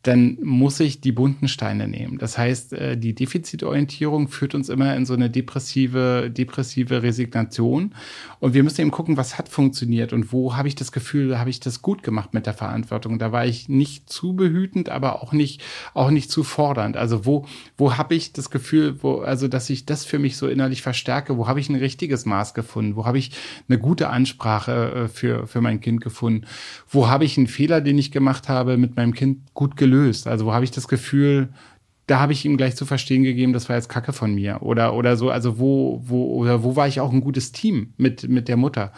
dann 0.03 0.37
muss 0.43 0.81
ich 0.81 1.01
die 1.01 1.13
bunten 1.13 1.47
Steine 1.47 1.87
nehmen. 1.87 2.19
Das 2.19 2.37
heißt, 2.37 2.73
äh, 2.73 2.97
die 2.97 3.15
Defizitorientierung 3.15 4.27
führt 4.27 4.55
uns 4.55 4.69
immer 4.69 4.97
in 4.97 5.07
so 5.07 5.15
eine 5.15 5.31
depressive, 5.31 6.29
depressive 6.29 7.03
Resignation. 7.05 7.95
Und 8.41 8.55
wir 8.55 8.65
müssen 8.65 8.81
eben 8.81 8.91
gucken, 8.91 9.17
was 9.17 9.39
hat 9.39 9.49
funktioniert 9.49 10.13
und 10.13 10.33
wo 10.33 10.57
habe 10.57 10.67
ich 10.67 10.75
das 10.75 10.91
Gefühl, 10.91 11.39
habe 11.39 11.51
ich 11.51 11.61
das 11.61 11.83
gut 11.83 12.03
gemacht 12.03 12.35
mit 12.35 12.47
der 12.47 12.55
Verantwortung. 12.55 13.21
Da 13.21 13.31
war 13.31 13.47
ich 13.47 13.69
nicht 13.69 14.11
zu 14.11 14.35
behütend, 14.35 14.89
aber 14.89 15.23
auch 15.23 15.33
nicht, 15.33 15.63
auch 15.95 16.11
nicht 16.11 16.33
zu 16.33 16.43
fordernd. 16.43 16.97
Also 16.97 17.25
wo, 17.25 17.47
wo 17.77 17.97
habe 17.97 18.17
ich 18.17 18.33
das 18.33 18.51
Gefühl, 18.51 19.01
wo, 19.03 19.19
also 19.19 19.47
dass 19.47 19.71
ich 19.71 19.87
das 19.87 20.05
für 20.05 20.19
mich 20.19 20.37
so 20.37 20.49
innerlich 20.49 20.83
verstärke? 20.83 21.37
Wo 21.37 21.47
habe 21.47 21.61
ich 21.61 21.69
ein 21.69 21.77
richtiges 21.77 22.27
Maß 22.27 22.55
gefunden? 22.55 22.97
Wo 22.97 23.07
habe 23.07 23.19
ich 23.19 23.31
eine 23.69 23.79
gute 23.79 24.09
Ansprache 24.09 25.05
äh, 25.05 25.09
für, 25.09 25.47
für 25.47 25.61
mein 25.61 25.81
Kind 25.81 26.01
gefunden? 26.01 26.47
Wo 26.89 27.07
habe 27.07 27.25
ich 27.25 27.39
einen 27.39 27.47
Fehler, 27.47 27.81
den 27.81 27.99
ich 27.99 28.11
gemacht 28.11 28.49
habe, 28.49 28.77
mit 28.77 28.97
meinem 28.97 29.15
Kind 29.15 29.55
gut 29.55 29.77
gelöst? 29.77 29.92
Gelöst? 29.93 30.27
Also 30.27 30.47
wo 30.47 30.53
habe 30.53 30.65
ich 30.65 30.71
das 30.71 30.89
Gefühl, 30.89 31.49
da 32.07 32.19
habe 32.19 32.33
ich 32.33 32.45
ihm 32.45 32.57
gleich 32.57 32.77
zu 32.77 32.85
verstehen 32.85 33.23
gegeben, 33.23 33.53
das 33.53 33.69
war 33.69 33.77
jetzt 33.77 33.89
Kacke 33.89 34.13
von 34.13 34.35
mir 34.35 34.63
oder 34.63 34.95
oder 34.95 35.17
so. 35.17 35.31
Also 35.31 35.59
wo 35.59 36.03
wo 36.05 36.35
oder 36.35 36.63
wo 36.63 36.75
war 36.77 36.89
ich 36.89 37.01
auch 37.01 37.13
ein 37.13 37.21
gutes 37.21 37.53
Team 37.53 37.93
mit 37.97 38.29
mit 38.29 38.49
der 38.49 38.57
Mutter? 38.57 38.93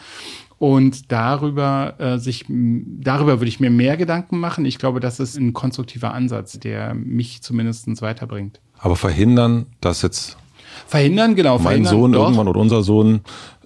Und 0.58 1.12
darüber 1.12 1.94
äh, 1.98 2.18
sich 2.18 2.46
darüber 2.48 3.40
würde 3.40 3.48
ich 3.48 3.60
mir 3.60 3.70
mehr 3.70 3.96
Gedanken 3.96 4.38
machen. 4.38 4.64
Ich 4.64 4.78
glaube, 4.78 5.00
das 5.00 5.20
ist 5.20 5.36
ein 5.36 5.52
konstruktiver 5.52 6.14
Ansatz, 6.14 6.58
der 6.58 6.94
mich 6.94 7.42
zumindest 7.42 8.00
weiterbringt. 8.00 8.60
Aber 8.78 8.96
verhindern, 8.96 9.66
dass 9.80 10.02
jetzt 10.02 10.36
verhindern 10.86 11.34
genau 11.34 11.58
mein 11.58 11.62
verhindern, 11.62 11.92
Sohn 11.92 12.12
doch. 12.12 12.22
irgendwann 12.22 12.48
oder 12.48 12.60
unser 12.60 12.82
Sohn 12.82 13.20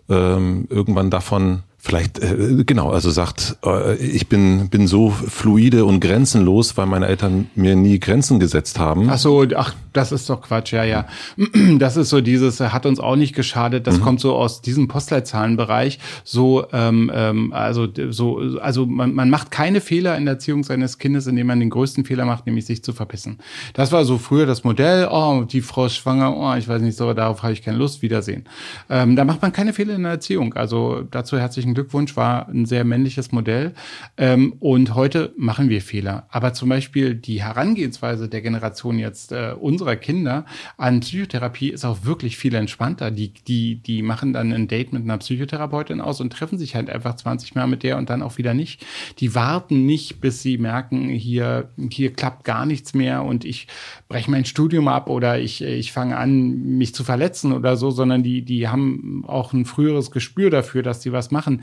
ähm, 0.08 0.66
irgendwann 0.70 1.10
davon 1.10 1.62
Vielleicht, 1.88 2.18
äh, 2.18 2.64
genau, 2.64 2.90
also 2.90 3.10
sagt, 3.10 3.56
äh, 3.64 3.96
ich 3.96 4.28
bin, 4.28 4.68
bin 4.68 4.86
so 4.86 5.10
fluide 5.10 5.84
und 5.84 6.00
grenzenlos, 6.00 6.76
weil 6.76 6.86
meine 6.86 7.06
Eltern 7.06 7.48
mir 7.54 7.76
nie 7.76 7.98
Grenzen 7.98 8.38
gesetzt 8.38 8.78
haben. 8.78 9.08
Ach 9.08 9.18
so, 9.18 9.46
ach, 9.56 9.74
das 9.92 10.12
ist 10.12 10.28
doch 10.28 10.42
Quatsch, 10.42 10.72
ja, 10.72 10.84
ja. 10.84 11.06
Das 11.78 11.96
ist 11.96 12.10
so 12.10 12.20
dieses, 12.20 12.60
hat 12.60 12.84
uns 12.84 13.00
auch 13.00 13.16
nicht 13.16 13.34
geschadet, 13.34 13.86
das 13.86 13.98
mhm. 13.98 14.02
kommt 14.02 14.20
so 14.20 14.34
aus 14.34 14.60
diesem 14.60 14.86
Postleitzahlenbereich. 14.86 15.98
So, 16.24 16.66
ähm, 16.72 17.10
ähm, 17.14 17.52
also, 17.54 17.88
so, 18.10 18.38
also 18.60 18.84
man, 18.84 19.14
man 19.14 19.30
macht 19.30 19.50
keine 19.50 19.80
Fehler 19.80 20.16
in 20.18 20.26
der 20.26 20.34
Erziehung 20.34 20.64
seines 20.64 20.98
Kindes, 20.98 21.26
indem 21.26 21.46
man 21.46 21.58
den 21.58 21.70
größten 21.70 22.04
Fehler 22.04 22.26
macht, 22.26 22.46
nämlich 22.46 22.66
sich 22.66 22.82
zu 22.82 22.92
verpissen. 22.92 23.38
Das 23.72 23.92
war 23.92 24.04
so 24.04 24.18
früher 24.18 24.44
das 24.44 24.62
Modell, 24.62 25.08
oh, 25.10 25.44
die 25.44 25.62
Frau 25.62 25.86
ist 25.86 25.96
schwanger, 25.96 26.36
oh, 26.36 26.54
ich 26.54 26.68
weiß 26.68 26.82
nicht 26.82 26.98
so, 26.98 27.14
darauf 27.14 27.42
habe 27.42 27.54
ich 27.54 27.62
keine 27.62 27.78
Lust, 27.78 28.02
Wiedersehen. 28.02 28.44
Ähm, 28.90 29.16
da 29.16 29.24
macht 29.24 29.40
man 29.40 29.52
keine 29.52 29.72
Fehler 29.72 29.94
in 29.94 30.02
der 30.02 30.12
Erziehung. 30.12 30.52
Also 30.52 31.02
dazu 31.10 31.38
herzlichen 31.38 31.68
herzlichen 31.68 31.74
Glückwunsch, 31.78 32.16
war 32.16 32.48
ein 32.48 32.66
sehr 32.66 32.84
männliches 32.84 33.30
Modell. 33.30 33.72
Ähm, 34.16 34.54
und 34.58 34.96
heute 34.96 35.32
machen 35.36 35.68
wir 35.68 35.80
Fehler. 35.80 36.26
Aber 36.28 36.52
zum 36.52 36.68
Beispiel 36.68 37.14
die 37.14 37.40
Herangehensweise 37.40 38.28
der 38.28 38.40
Generation 38.40 38.98
jetzt 38.98 39.30
äh, 39.30 39.54
unserer 39.58 39.94
Kinder 39.94 40.44
an 40.76 40.98
Psychotherapie 41.00 41.68
ist 41.68 41.84
auch 41.84 42.04
wirklich 42.04 42.36
viel 42.36 42.56
entspannter. 42.56 43.12
Die, 43.12 43.32
die, 43.32 43.76
die 43.76 44.02
machen 44.02 44.32
dann 44.32 44.52
ein 44.52 44.66
Date 44.66 44.92
mit 44.92 45.04
einer 45.04 45.18
Psychotherapeutin 45.18 46.00
aus 46.00 46.20
und 46.20 46.32
treffen 46.32 46.58
sich 46.58 46.74
halt 46.74 46.90
einfach 46.90 47.14
20 47.14 47.54
Mal 47.54 47.68
mit 47.68 47.84
der 47.84 47.96
und 47.96 48.10
dann 48.10 48.22
auch 48.22 48.38
wieder 48.38 48.54
nicht. 48.54 48.84
Die 49.20 49.36
warten 49.36 49.86
nicht, 49.86 50.20
bis 50.20 50.42
sie 50.42 50.58
merken, 50.58 51.08
hier, 51.10 51.70
hier 51.92 52.12
klappt 52.12 52.42
gar 52.42 52.66
nichts 52.66 52.92
mehr 52.92 53.22
und 53.22 53.44
ich 53.44 53.68
breche 54.08 54.32
mein 54.32 54.46
Studium 54.46 54.88
ab 54.88 55.08
oder 55.08 55.38
ich, 55.38 55.62
ich 55.62 55.92
fange 55.92 56.16
an, 56.16 56.76
mich 56.76 56.92
zu 56.92 57.04
verletzen 57.04 57.52
oder 57.52 57.76
so, 57.76 57.92
sondern 57.92 58.24
die, 58.24 58.42
die 58.42 58.66
haben 58.66 59.22
auch 59.28 59.52
ein 59.52 59.64
früheres 59.64 60.10
Gespür 60.10 60.50
dafür, 60.50 60.82
dass 60.82 61.02
sie 61.02 61.12
was 61.12 61.30
machen. 61.30 61.57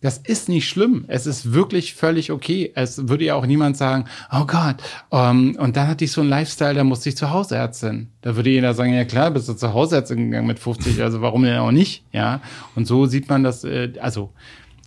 Das 0.00 0.16
ist 0.16 0.48
nicht 0.48 0.66
schlimm. 0.66 1.04
Es 1.08 1.26
ist 1.26 1.52
wirklich 1.52 1.94
völlig 1.94 2.32
okay. 2.32 2.72
Es 2.74 3.08
würde 3.08 3.24
ja 3.24 3.34
auch 3.34 3.44
niemand 3.44 3.76
sagen, 3.76 4.06
oh 4.32 4.46
Gott, 4.46 4.76
um, 5.10 5.18
ähm, 5.18 5.56
und 5.58 5.76
dann 5.76 5.88
hatte 5.88 6.04
ich 6.04 6.12
so 6.12 6.22
einen 6.22 6.30
Lifestyle, 6.30 6.74
da 6.74 6.84
musste 6.84 7.10
ich 7.10 7.16
zur 7.16 7.30
Hausärztin. 7.30 8.08
Da 8.22 8.34
würde 8.34 8.48
jeder 8.48 8.72
sagen, 8.72 8.94
ja 8.94 9.04
klar, 9.04 9.30
bist 9.30 9.48
du 9.48 9.54
zur 9.54 9.74
Hausärztin 9.74 10.30
gegangen 10.30 10.46
mit 10.46 10.58
50, 10.58 11.02
also 11.02 11.20
warum 11.20 11.42
denn 11.42 11.58
auch 11.58 11.70
nicht? 11.70 12.04
Ja. 12.12 12.40
Und 12.74 12.86
so 12.86 13.04
sieht 13.04 13.28
man 13.28 13.42
das, 13.42 13.64
äh, 13.64 13.92
also, 14.00 14.32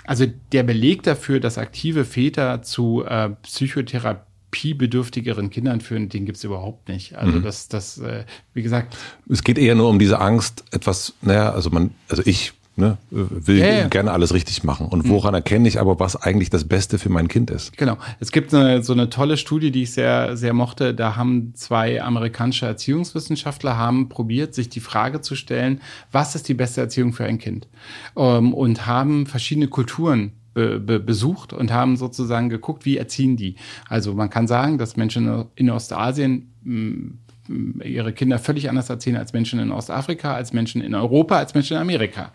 also 0.03 0.25
der 0.51 0.63
Beleg 0.63 1.03
dafür, 1.03 1.39
dass 1.39 1.59
aktive 1.59 2.05
Väter 2.05 2.63
zu 2.63 3.03
äh, 3.05 3.29
Psychotherapie 3.43 4.73
bedürftigeren 4.73 5.51
Kindern 5.51 5.79
führen, 5.81 6.09
den 6.09 6.25
gibt's 6.25 6.43
überhaupt 6.43 6.89
nicht. 6.89 7.15
Also 7.15 7.37
mhm. 7.37 7.43
das, 7.43 7.67
das, 7.67 7.99
äh, 7.99 8.25
wie 8.55 8.63
gesagt. 8.63 8.97
Es 9.29 9.43
geht 9.43 9.59
eher 9.59 9.75
nur 9.75 9.89
um 9.89 9.99
diese 9.99 10.19
Angst, 10.19 10.65
etwas, 10.71 11.13
naja, 11.21 11.51
also 11.51 11.69
man, 11.69 11.91
also 12.09 12.23
ich 12.25 12.53
ne, 12.75 12.97
will 13.09 13.59
ja. 13.59 13.87
gerne 13.87 14.11
alles 14.11 14.33
richtig 14.33 14.63
machen. 14.63 14.87
Und 14.87 15.07
woran 15.07 15.33
erkenne 15.33 15.67
ich 15.67 15.79
aber, 15.79 15.99
was 15.99 16.15
eigentlich 16.15 16.49
das 16.49 16.67
Beste 16.67 16.97
für 16.97 17.09
mein 17.09 17.27
Kind 17.27 17.51
ist? 17.51 17.77
Genau. 17.77 17.97
Es 18.19 18.31
gibt 18.31 18.53
eine, 18.53 18.83
so 18.83 18.93
eine 18.93 19.09
tolle 19.09 19.37
Studie, 19.37 19.71
die 19.71 19.83
ich 19.83 19.91
sehr, 19.91 20.35
sehr 20.37 20.53
mochte. 20.53 20.93
Da 20.93 21.15
haben 21.15 21.53
zwei 21.55 22.01
amerikanische 22.01 22.65
Erziehungswissenschaftler 22.65 23.77
haben 23.77 24.09
probiert, 24.09 24.55
sich 24.55 24.69
die 24.69 24.79
Frage 24.79 25.21
zu 25.21 25.35
stellen, 25.35 25.81
was 26.11 26.35
ist 26.35 26.47
die 26.47 26.53
beste 26.53 26.81
Erziehung 26.81 27.13
für 27.13 27.25
ein 27.25 27.37
Kind? 27.37 27.67
Ähm, 28.15 28.53
und 28.53 28.85
haben 28.85 29.25
verschiedene 29.25 29.67
Kulturen 29.67 30.33
be, 30.53 30.79
be, 30.79 30.99
besucht 30.99 31.53
und 31.53 31.71
haben 31.71 31.95
sozusagen 31.97 32.49
geguckt, 32.49 32.85
wie 32.85 32.97
erziehen 32.97 33.37
die. 33.37 33.55
Also 33.87 34.13
man 34.13 34.29
kann 34.29 34.47
sagen, 34.47 34.77
dass 34.77 34.97
Menschen 34.97 35.45
in 35.55 35.69
Ostasien 35.69 36.51
mm, 36.63 37.81
ihre 37.83 38.13
Kinder 38.13 38.39
völlig 38.39 38.69
anders 38.69 38.89
erziehen 38.89 39.17
als 39.17 39.33
Menschen 39.33 39.59
in 39.59 39.71
Ostafrika, 39.71 40.33
als 40.33 40.53
Menschen 40.53 40.81
in 40.81 40.95
Europa, 40.95 41.37
als 41.37 41.53
Menschen 41.53 41.75
in 41.75 41.81
Amerika. 41.81 42.31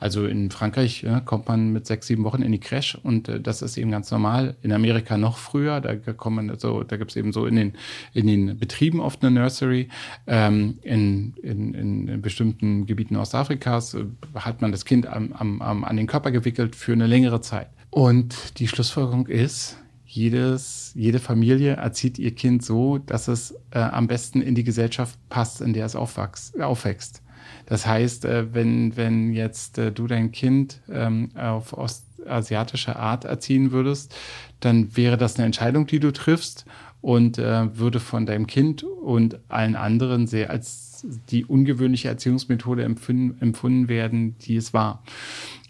Also 0.00 0.26
in 0.26 0.50
Frankreich 0.50 1.02
ja, 1.02 1.20
kommt 1.20 1.46
man 1.46 1.72
mit 1.72 1.86
sechs, 1.86 2.06
sieben 2.06 2.24
Wochen 2.24 2.40
in 2.40 2.52
die 2.52 2.58
Crash 2.58 2.98
und 3.02 3.28
äh, 3.28 3.38
das 3.38 3.60
ist 3.60 3.76
eben 3.76 3.90
ganz 3.90 4.10
normal. 4.10 4.56
In 4.62 4.72
Amerika 4.72 5.18
noch 5.18 5.36
früher, 5.36 5.80
da 5.80 5.94
kommt 5.94 6.36
man 6.36 6.58
so, 6.58 6.82
da 6.82 6.96
gibt 6.96 7.10
es 7.10 7.16
eben 7.16 7.32
so 7.32 7.44
in 7.44 7.54
den, 7.54 7.74
in 8.14 8.26
den 8.26 8.58
Betrieben 8.58 9.00
oft 9.00 9.22
eine 9.22 9.38
Nursery. 9.38 9.88
Ähm, 10.26 10.78
in, 10.82 11.34
in, 11.42 11.74
in 11.74 12.22
bestimmten 12.22 12.86
Gebieten 12.86 13.16
Ostafrikas 13.16 13.94
äh, 13.94 14.06
hat 14.34 14.62
man 14.62 14.72
das 14.72 14.86
Kind 14.86 15.06
am, 15.06 15.32
am, 15.34 15.60
am, 15.60 15.84
an 15.84 15.96
den 15.98 16.06
Körper 16.06 16.30
gewickelt 16.30 16.74
für 16.74 16.92
eine 16.92 17.06
längere 17.06 17.42
Zeit. 17.42 17.68
Und 17.90 18.58
die 18.58 18.68
Schlussfolgerung 18.68 19.26
ist, 19.26 19.76
jedes, 20.06 20.92
jede 20.94 21.20
Familie 21.20 21.74
erzieht 21.74 22.18
ihr 22.18 22.34
Kind 22.34 22.64
so, 22.64 22.98
dass 22.98 23.28
es 23.28 23.54
äh, 23.70 23.78
am 23.78 24.08
besten 24.08 24.40
in 24.40 24.54
die 24.54 24.64
Gesellschaft 24.64 25.16
passt, 25.28 25.60
in 25.60 25.72
der 25.72 25.86
es 25.86 25.94
aufwächst. 25.94 27.22
Das 27.66 27.86
heißt, 27.86 28.24
äh, 28.24 28.52
wenn, 28.54 28.96
wenn 28.96 29.32
jetzt 29.32 29.78
äh, 29.78 29.92
du 29.92 30.06
dein 30.06 30.32
Kind 30.32 30.80
ähm, 30.90 31.30
auf 31.36 31.72
ostasiatische 31.72 32.96
Art 32.96 33.24
erziehen 33.24 33.72
würdest, 33.72 34.14
dann 34.60 34.96
wäre 34.96 35.16
das 35.16 35.36
eine 35.36 35.46
Entscheidung, 35.46 35.86
die 35.86 36.00
du 36.00 36.12
triffst 36.12 36.64
und 37.00 37.38
äh, 37.38 37.76
würde 37.78 38.00
von 38.00 38.26
deinem 38.26 38.46
Kind 38.46 38.82
und 38.82 39.38
allen 39.48 39.76
anderen 39.76 40.26
sehr 40.26 40.50
als 40.50 41.06
die 41.30 41.44
ungewöhnliche 41.44 42.08
Erziehungsmethode 42.08 42.84
empfunden, 42.84 43.40
empfunden 43.40 43.88
werden, 43.88 44.36
die 44.38 44.56
es 44.56 44.74
war. 44.74 45.02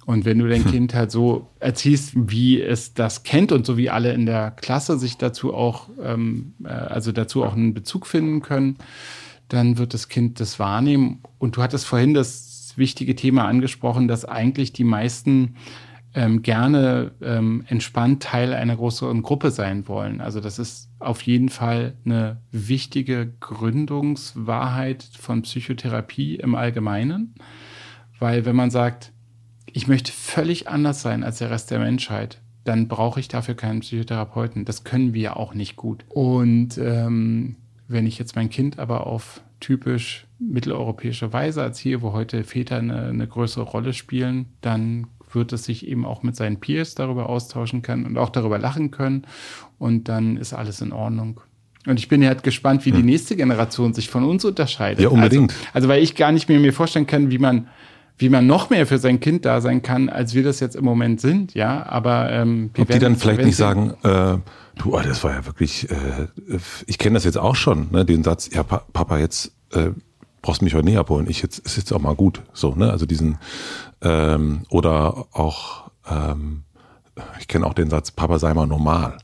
Und 0.06 0.24
wenn 0.24 0.38
du 0.38 0.48
dein 0.48 0.64
hm. 0.64 0.70
Kind 0.70 0.94
halt 0.94 1.12
so 1.12 1.48
erziehst, 1.60 2.12
wie 2.16 2.60
es 2.60 2.94
das 2.94 3.22
kennt 3.22 3.52
und 3.52 3.64
so 3.64 3.76
wie 3.76 3.90
alle 3.90 4.12
in 4.12 4.26
der 4.26 4.50
Klasse 4.50 4.98
sich 4.98 5.18
dazu 5.18 5.54
auch, 5.54 5.88
ähm, 6.02 6.54
also 6.64 7.12
dazu 7.12 7.44
auch 7.44 7.54
einen 7.54 7.74
Bezug 7.74 8.06
finden 8.06 8.40
können, 8.40 8.76
dann 9.52 9.78
wird 9.78 9.94
das 9.94 10.08
Kind 10.08 10.40
das 10.40 10.58
wahrnehmen. 10.58 11.20
Und 11.38 11.56
du 11.56 11.62
hattest 11.62 11.86
vorhin 11.86 12.14
das 12.14 12.74
wichtige 12.76 13.16
Thema 13.16 13.46
angesprochen, 13.46 14.08
dass 14.08 14.24
eigentlich 14.24 14.72
die 14.72 14.84
meisten 14.84 15.56
ähm, 16.14 16.42
gerne 16.42 17.12
ähm, 17.22 17.64
entspannt 17.68 18.22
Teil 18.22 18.52
einer 18.52 18.76
größeren 18.76 19.22
Gruppe 19.22 19.50
sein 19.50 19.86
wollen. 19.86 20.20
Also 20.20 20.40
das 20.40 20.58
ist 20.58 20.88
auf 20.98 21.22
jeden 21.22 21.48
Fall 21.48 21.94
eine 22.04 22.40
wichtige 22.50 23.32
Gründungswahrheit 23.38 25.04
von 25.18 25.42
Psychotherapie 25.42 26.36
im 26.36 26.54
Allgemeinen, 26.54 27.34
weil 28.18 28.44
wenn 28.44 28.56
man 28.56 28.70
sagt, 28.70 29.12
ich 29.72 29.86
möchte 29.86 30.10
völlig 30.10 30.68
anders 30.68 31.00
sein 31.00 31.22
als 31.22 31.38
der 31.38 31.50
Rest 31.50 31.70
der 31.70 31.78
Menschheit, 31.78 32.40
dann 32.64 32.88
brauche 32.88 33.20
ich 33.20 33.28
dafür 33.28 33.54
keinen 33.54 33.80
Psychotherapeuten. 33.80 34.64
Das 34.64 34.84
können 34.84 35.14
wir 35.14 35.36
auch 35.36 35.54
nicht 35.54 35.76
gut. 35.76 36.04
Und 36.08 36.76
ähm, 36.76 37.56
wenn 37.90 38.06
ich 38.06 38.18
jetzt 38.18 38.36
mein 38.36 38.50
Kind 38.50 38.78
aber 38.78 39.06
auf 39.06 39.42
typisch 39.58 40.26
mitteleuropäische 40.38 41.32
Weise 41.32 41.60
erziehe, 41.60 42.00
wo 42.02 42.12
heute 42.12 42.44
Väter 42.44 42.76
eine, 42.76 43.08
eine 43.08 43.26
größere 43.26 43.64
Rolle 43.64 43.92
spielen, 43.92 44.46
dann 44.60 45.08
wird 45.32 45.52
es 45.52 45.64
sich 45.64 45.86
eben 45.86 46.04
auch 46.04 46.22
mit 46.22 46.34
seinen 46.36 46.58
Peers 46.58 46.94
darüber 46.94 47.28
austauschen 47.28 47.82
können 47.82 48.06
und 48.06 48.16
auch 48.16 48.30
darüber 48.30 48.58
lachen 48.58 48.90
können. 48.90 49.26
Und 49.78 50.08
dann 50.08 50.36
ist 50.36 50.52
alles 50.52 50.80
in 50.80 50.92
Ordnung. 50.92 51.40
Und 51.86 51.98
ich 51.98 52.08
bin 52.08 52.22
ja 52.22 52.28
halt 52.28 52.42
gespannt, 52.42 52.84
wie 52.84 52.90
hm. 52.90 52.98
die 52.98 53.02
nächste 53.02 53.36
Generation 53.36 53.94
sich 53.94 54.08
von 54.08 54.24
uns 54.24 54.44
unterscheidet. 54.44 55.02
Ja, 55.02 55.08
unbedingt. 55.08 55.52
Also, 55.52 55.68
also 55.72 55.88
weil 55.88 56.02
ich 56.02 56.14
gar 56.14 56.32
nicht 56.32 56.48
mehr 56.48 56.60
mir 56.60 56.72
vorstellen 56.72 57.06
kann, 57.06 57.30
wie 57.30 57.38
man 57.38 57.68
wie 58.20 58.28
man 58.28 58.46
noch 58.46 58.68
mehr 58.68 58.86
für 58.86 58.98
sein 58.98 59.18
Kind 59.18 59.46
da 59.46 59.62
sein 59.62 59.80
kann, 59.80 60.10
als 60.10 60.34
wir 60.34 60.42
das 60.42 60.60
jetzt 60.60 60.76
im 60.76 60.84
Moment 60.84 61.22
sind, 61.22 61.54
ja. 61.54 61.86
Aber 61.86 62.30
ähm, 62.30 62.70
ob 62.78 62.86
die 62.86 62.98
dann 62.98 63.16
vielleicht 63.16 63.42
nicht 63.42 63.56
sagen, 63.56 63.94
äh, 64.02 64.36
du, 64.80 64.96
oh, 64.96 65.00
das 65.00 65.22
war 65.24 65.32
ja 65.32 65.46
wirklich, 65.46 65.90
äh, 65.90 66.28
ich 66.86 66.98
kenne 66.98 67.14
das 67.14 67.24
jetzt 67.24 67.38
auch 67.38 67.56
schon, 67.56 67.88
ne, 67.90 68.04
den 68.04 68.24
Satz, 68.24 68.50
ja, 68.52 68.62
pa 68.62 68.84
Papa, 68.92 69.18
jetzt 69.18 69.52
äh, 69.72 69.90
brauchst 70.42 70.60
du 70.60 70.64
mich 70.64 70.74
heute 70.74 70.86
nicht 70.86 70.98
abholen, 70.98 71.28
ich 71.28 71.42
jetzt 71.42 71.58
ist 71.58 71.76
jetzt 71.76 71.92
auch 71.92 72.00
mal 72.00 72.14
gut, 72.14 72.42
so, 72.52 72.74
ne, 72.74 72.90
also 72.90 73.06
diesen 73.06 73.38
ähm, 74.02 74.62
oder 74.70 75.26
auch, 75.32 75.90
ähm, 76.10 76.62
ich 77.38 77.48
kenne 77.48 77.66
auch 77.66 77.74
den 77.74 77.90
Satz, 77.90 78.10
Papa 78.10 78.38
sei 78.38 78.54
mal 78.54 78.66
normal. 78.66 79.18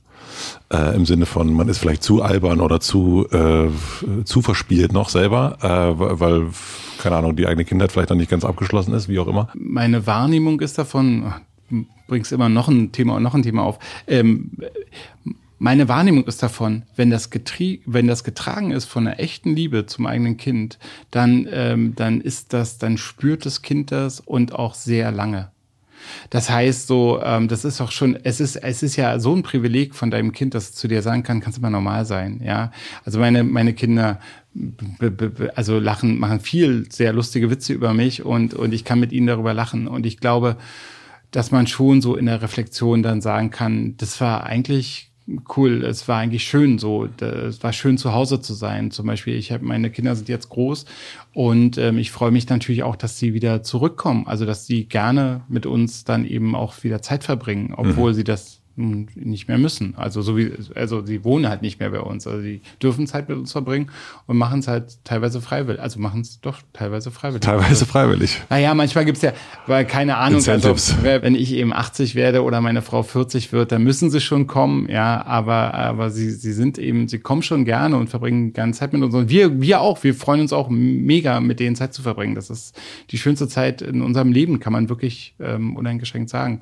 Äh, 0.70 0.94
Im 0.94 1.06
Sinne 1.06 1.24
von, 1.24 1.54
man 1.54 1.68
ist 1.68 1.78
vielleicht 1.78 2.02
zu 2.02 2.20
albern 2.20 2.60
oder 2.60 2.78
zu, 2.78 3.26
äh, 3.30 3.68
zu 4.24 4.42
verspielt 4.42 4.92
noch 4.92 5.08
selber, 5.08 5.56
äh, 5.62 6.20
weil 6.20 6.48
keine 6.98 7.16
Ahnung, 7.16 7.36
die 7.36 7.46
eigene 7.46 7.64
Kindheit 7.64 7.92
vielleicht 7.92 8.10
noch 8.10 8.16
nicht 8.16 8.30
ganz 8.30 8.44
abgeschlossen 8.44 8.92
ist, 8.92 9.08
wie 9.08 9.18
auch 9.18 9.28
immer? 9.28 9.48
Meine 9.54 10.06
Wahrnehmung 10.06 10.60
ist 10.60 10.76
davon, 10.76 11.32
bringst 12.06 12.32
immer 12.32 12.48
noch 12.48 12.68
ein 12.68 12.92
Thema 12.92 13.16
und 13.16 13.22
noch 13.22 13.34
ein 13.34 13.42
Thema 13.42 13.62
auf. 13.62 13.78
Ähm, 14.06 14.50
meine 15.58 15.88
Wahrnehmung 15.88 16.24
ist 16.24 16.42
davon, 16.42 16.82
wenn 16.96 17.10
das, 17.10 17.30
getrie 17.30 17.82
wenn 17.86 18.06
das 18.06 18.24
getragen 18.24 18.72
ist 18.72 18.84
von 18.84 19.06
einer 19.06 19.18
echten 19.18 19.54
Liebe 19.54 19.86
zum 19.86 20.06
eigenen 20.06 20.36
Kind, 20.36 20.78
dann, 21.10 21.48
ähm, 21.50 21.94
dann 21.94 22.20
ist 22.20 22.52
das, 22.52 22.78
dann 22.78 22.98
spürt 22.98 23.46
das 23.46 23.62
Kind 23.62 23.90
das 23.90 24.20
und 24.20 24.54
auch 24.54 24.74
sehr 24.74 25.10
lange. 25.10 25.50
Das 26.30 26.50
heißt 26.50 26.86
so, 26.86 27.20
ähm, 27.22 27.48
das 27.48 27.64
ist 27.64 27.80
auch 27.80 27.90
schon, 27.90 28.16
es 28.22 28.40
ist, 28.40 28.56
es 28.56 28.82
ist 28.82 28.96
ja 28.96 29.18
so 29.18 29.34
ein 29.34 29.42
Privileg 29.42 29.94
von 29.94 30.10
deinem 30.10 30.32
Kind, 30.32 30.54
dass 30.54 30.70
es 30.70 30.74
zu 30.74 30.88
dir 30.88 31.02
sagen 31.02 31.22
kann, 31.22 31.40
kannst 31.40 31.58
du 31.58 31.62
mal 31.62 31.70
normal 31.70 32.04
sein, 32.04 32.40
ja. 32.44 32.70
Also 33.04 33.18
meine, 33.18 33.44
meine 33.44 33.72
Kinder, 33.72 34.20
also 35.54 35.78
lachen, 35.78 36.18
machen 36.18 36.40
viel 36.40 36.86
sehr 36.90 37.12
lustige 37.12 37.50
Witze 37.50 37.72
über 37.72 37.94
mich 37.94 38.24
und, 38.24 38.54
und 38.54 38.72
ich 38.72 38.84
kann 38.84 39.00
mit 39.00 39.12
ihnen 39.12 39.26
darüber 39.26 39.54
lachen. 39.54 39.88
Und 39.88 40.06
ich 40.06 40.18
glaube, 40.18 40.56
dass 41.30 41.50
man 41.50 41.66
schon 41.66 42.00
so 42.00 42.16
in 42.16 42.26
der 42.26 42.42
Reflexion 42.42 43.02
dann 43.02 43.20
sagen 43.20 43.50
kann, 43.50 43.96
das 43.96 44.20
war 44.20 44.44
eigentlich 44.44 45.10
cool, 45.56 45.84
es 45.84 46.06
war 46.08 46.18
eigentlich 46.18 46.44
schön 46.44 46.78
so, 46.78 47.08
es 47.20 47.62
war 47.62 47.72
schön 47.72 47.98
zu 47.98 48.12
Hause 48.12 48.40
zu 48.40 48.54
sein. 48.54 48.90
Zum 48.90 49.06
Beispiel, 49.06 49.34
ich 49.34 49.52
habe 49.52 49.64
meine 49.64 49.90
Kinder 49.90 50.14
sind 50.14 50.28
jetzt 50.28 50.48
groß 50.48 50.86
und 51.32 51.78
ähm, 51.78 51.98
ich 51.98 52.10
freue 52.10 52.30
mich 52.30 52.48
natürlich 52.48 52.82
auch, 52.82 52.96
dass 52.96 53.18
sie 53.18 53.34
wieder 53.34 53.62
zurückkommen, 53.62 54.26
also 54.26 54.46
dass 54.46 54.66
sie 54.66 54.84
gerne 54.84 55.42
mit 55.48 55.66
uns 55.66 56.04
dann 56.04 56.24
eben 56.24 56.54
auch 56.54 56.82
wieder 56.84 57.02
Zeit 57.02 57.24
verbringen, 57.24 57.74
obwohl 57.76 58.12
mhm. 58.12 58.14
sie 58.14 58.24
das 58.24 58.55
nicht 58.76 59.48
mehr 59.48 59.58
müssen. 59.58 59.94
Also 59.96 60.20
so 60.20 60.36
wie, 60.36 60.52
also 60.74 61.04
sie 61.04 61.24
wohnen 61.24 61.48
halt 61.48 61.62
nicht 61.62 61.80
mehr 61.80 61.90
bei 61.90 62.00
uns. 62.00 62.26
Also 62.26 62.42
sie 62.42 62.60
dürfen 62.82 63.06
Zeit 63.06 63.28
mit 63.28 63.38
uns 63.38 63.52
verbringen 63.52 63.90
und 64.26 64.36
machen 64.36 64.60
es 64.60 64.68
halt 64.68 64.98
teilweise 65.04 65.40
freiwillig. 65.40 65.80
Also 65.80 65.98
machen 65.98 66.20
es 66.20 66.40
doch 66.40 66.58
teilweise 66.74 67.10
freiwillig. 67.10 67.40
Teilweise 67.40 67.86
freiwillig. 67.86 68.42
Naja, 68.50 68.74
manchmal 68.74 69.06
gibt's 69.06 69.22
ja, 69.22 69.32
weil 69.66 69.86
keine 69.86 70.18
Ahnung, 70.18 70.46
also, 70.46 70.74
wenn 71.02 71.34
ich 71.34 71.52
eben 71.52 71.72
80 71.72 72.14
werde 72.14 72.42
oder 72.42 72.60
meine 72.60 72.82
Frau 72.82 73.02
40 73.02 73.52
wird, 73.52 73.72
dann 73.72 73.82
müssen 73.82 74.10
sie 74.10 74.20
schon 74.20 74.46
kommen, 74.46 74.88
ja, 74.90 75.24
aber, 75.24 75.74
aber 75.74 76.10
sie, 76.10 76.30
sie 76.30 76.52
sind 76.52 76.78
eben, 76.78 77.08
sie 77.08 77.18
kommen 77.18 77.42
schon 77.42 77.64
gerne 77.64 77.96
und 77.96 78.08
verbringen 78.08 78.52
gerne 78.52 78.72
Zeit 78.72 78.92
mit 78.92 79.02
uns. 79.02 79.14
Und 79.14 79.30
wir, 79.30 79.60
wir 79.60 79.80
auch, 79.80 80.04
wir 80.04 80.14
freuen 80.14 80.42
uns 80.42 80.52
auch 80.52 80.68
mega, 80.68 81.40
mit 81.40 81.60
denen 81.60 81.76
Zeit 81.76 81.94
zu 81.94 82.02
verbringen. 82.02 82.34
Das 82.34 82.50
ist 82.50 82.78
die 83.10 83.18
schönste 83.18 83.48
Zeit 83.48 83.80
in 83.80 84.02
unserem 84.02 84.32
Leben, 84.32 84.60
kann 84.60 84.72
man 84.72 84.88
wirklich 84.90 85.34
ähm, 85.40 85.76
uneingeschränkt 85.76 86.28
sagen. 86.28 86.60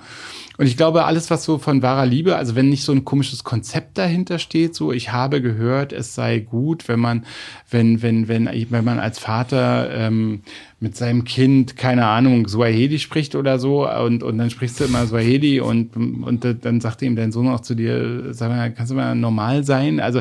Und 0.58 0.66
ich 0.66 0.76
glaube, 0.76 1.04
alles, 1.04 1.30
was 1.30 1.44
so 1.44 1.58
von 1.58 1.82
wahrer 1.82 2.03
Liebe, 2.04 2.36
also 2.36 2.54
wenn 2.54 2.68
nicht 2.68 2.84
so 2.84 2.92
ein 2.92 3.04
komisches 3.04 3.44
Konzept 3.44 3.98
dahinter 3.98 4.38
steht, 4.38 4.74
so 4.74 4.92
ich 4.92 5.12
habe 5.12 5.42
gehört, 5.42 5.92
es 5.92 6.14
sei 6.14 6.38
gut, 6.38 6.88
wenn 6.88 7.00
man, 7.00 7.24
wenn, 7.70 8.02
wenn, 8.02 8.28
wenn, 8.28 8.48
wenn 8.70 8.84
man 8.84 8.98
als 8.98 9.18
Vater 9.18 9.90
ähm, 9.92 10.42
mit 10.80 10.96
seinem 10.96 11.24
Kind, 11.24 11.76
keine 11.76 12.06
Ahnung, 12.06 12.46
Swahili 12.46 12.98
spricht 12.98 13.34
oder 13.34 13.58
so, 13.58 13.88
und, 13.88 14.22
und 14.22 14.38
dann 14.38 14.50
sprichst 14.50 14.80
du 14.80 14.84
immer 14.84 15.06
Swahili 15.06 15.60
und, 15.60 15.96
und 15.96 16.44
dann 16.62 16.80
sagt 16.80 17.02
ihm 17.02 17.16
dein 17.16 17.32
Sohn 17.32 17.48
auch 17.48 17.60
zu 17.60 17.74
dir, 17.74 18.32
sag 18.34 18.50
mal, 18.50 18.72
kannst 18.72 18.92
du 18.92 18.96
mal 18.96 19.14
normal 19.14 19.64
sein? 19.64 20.00
Also, 20.00 20.20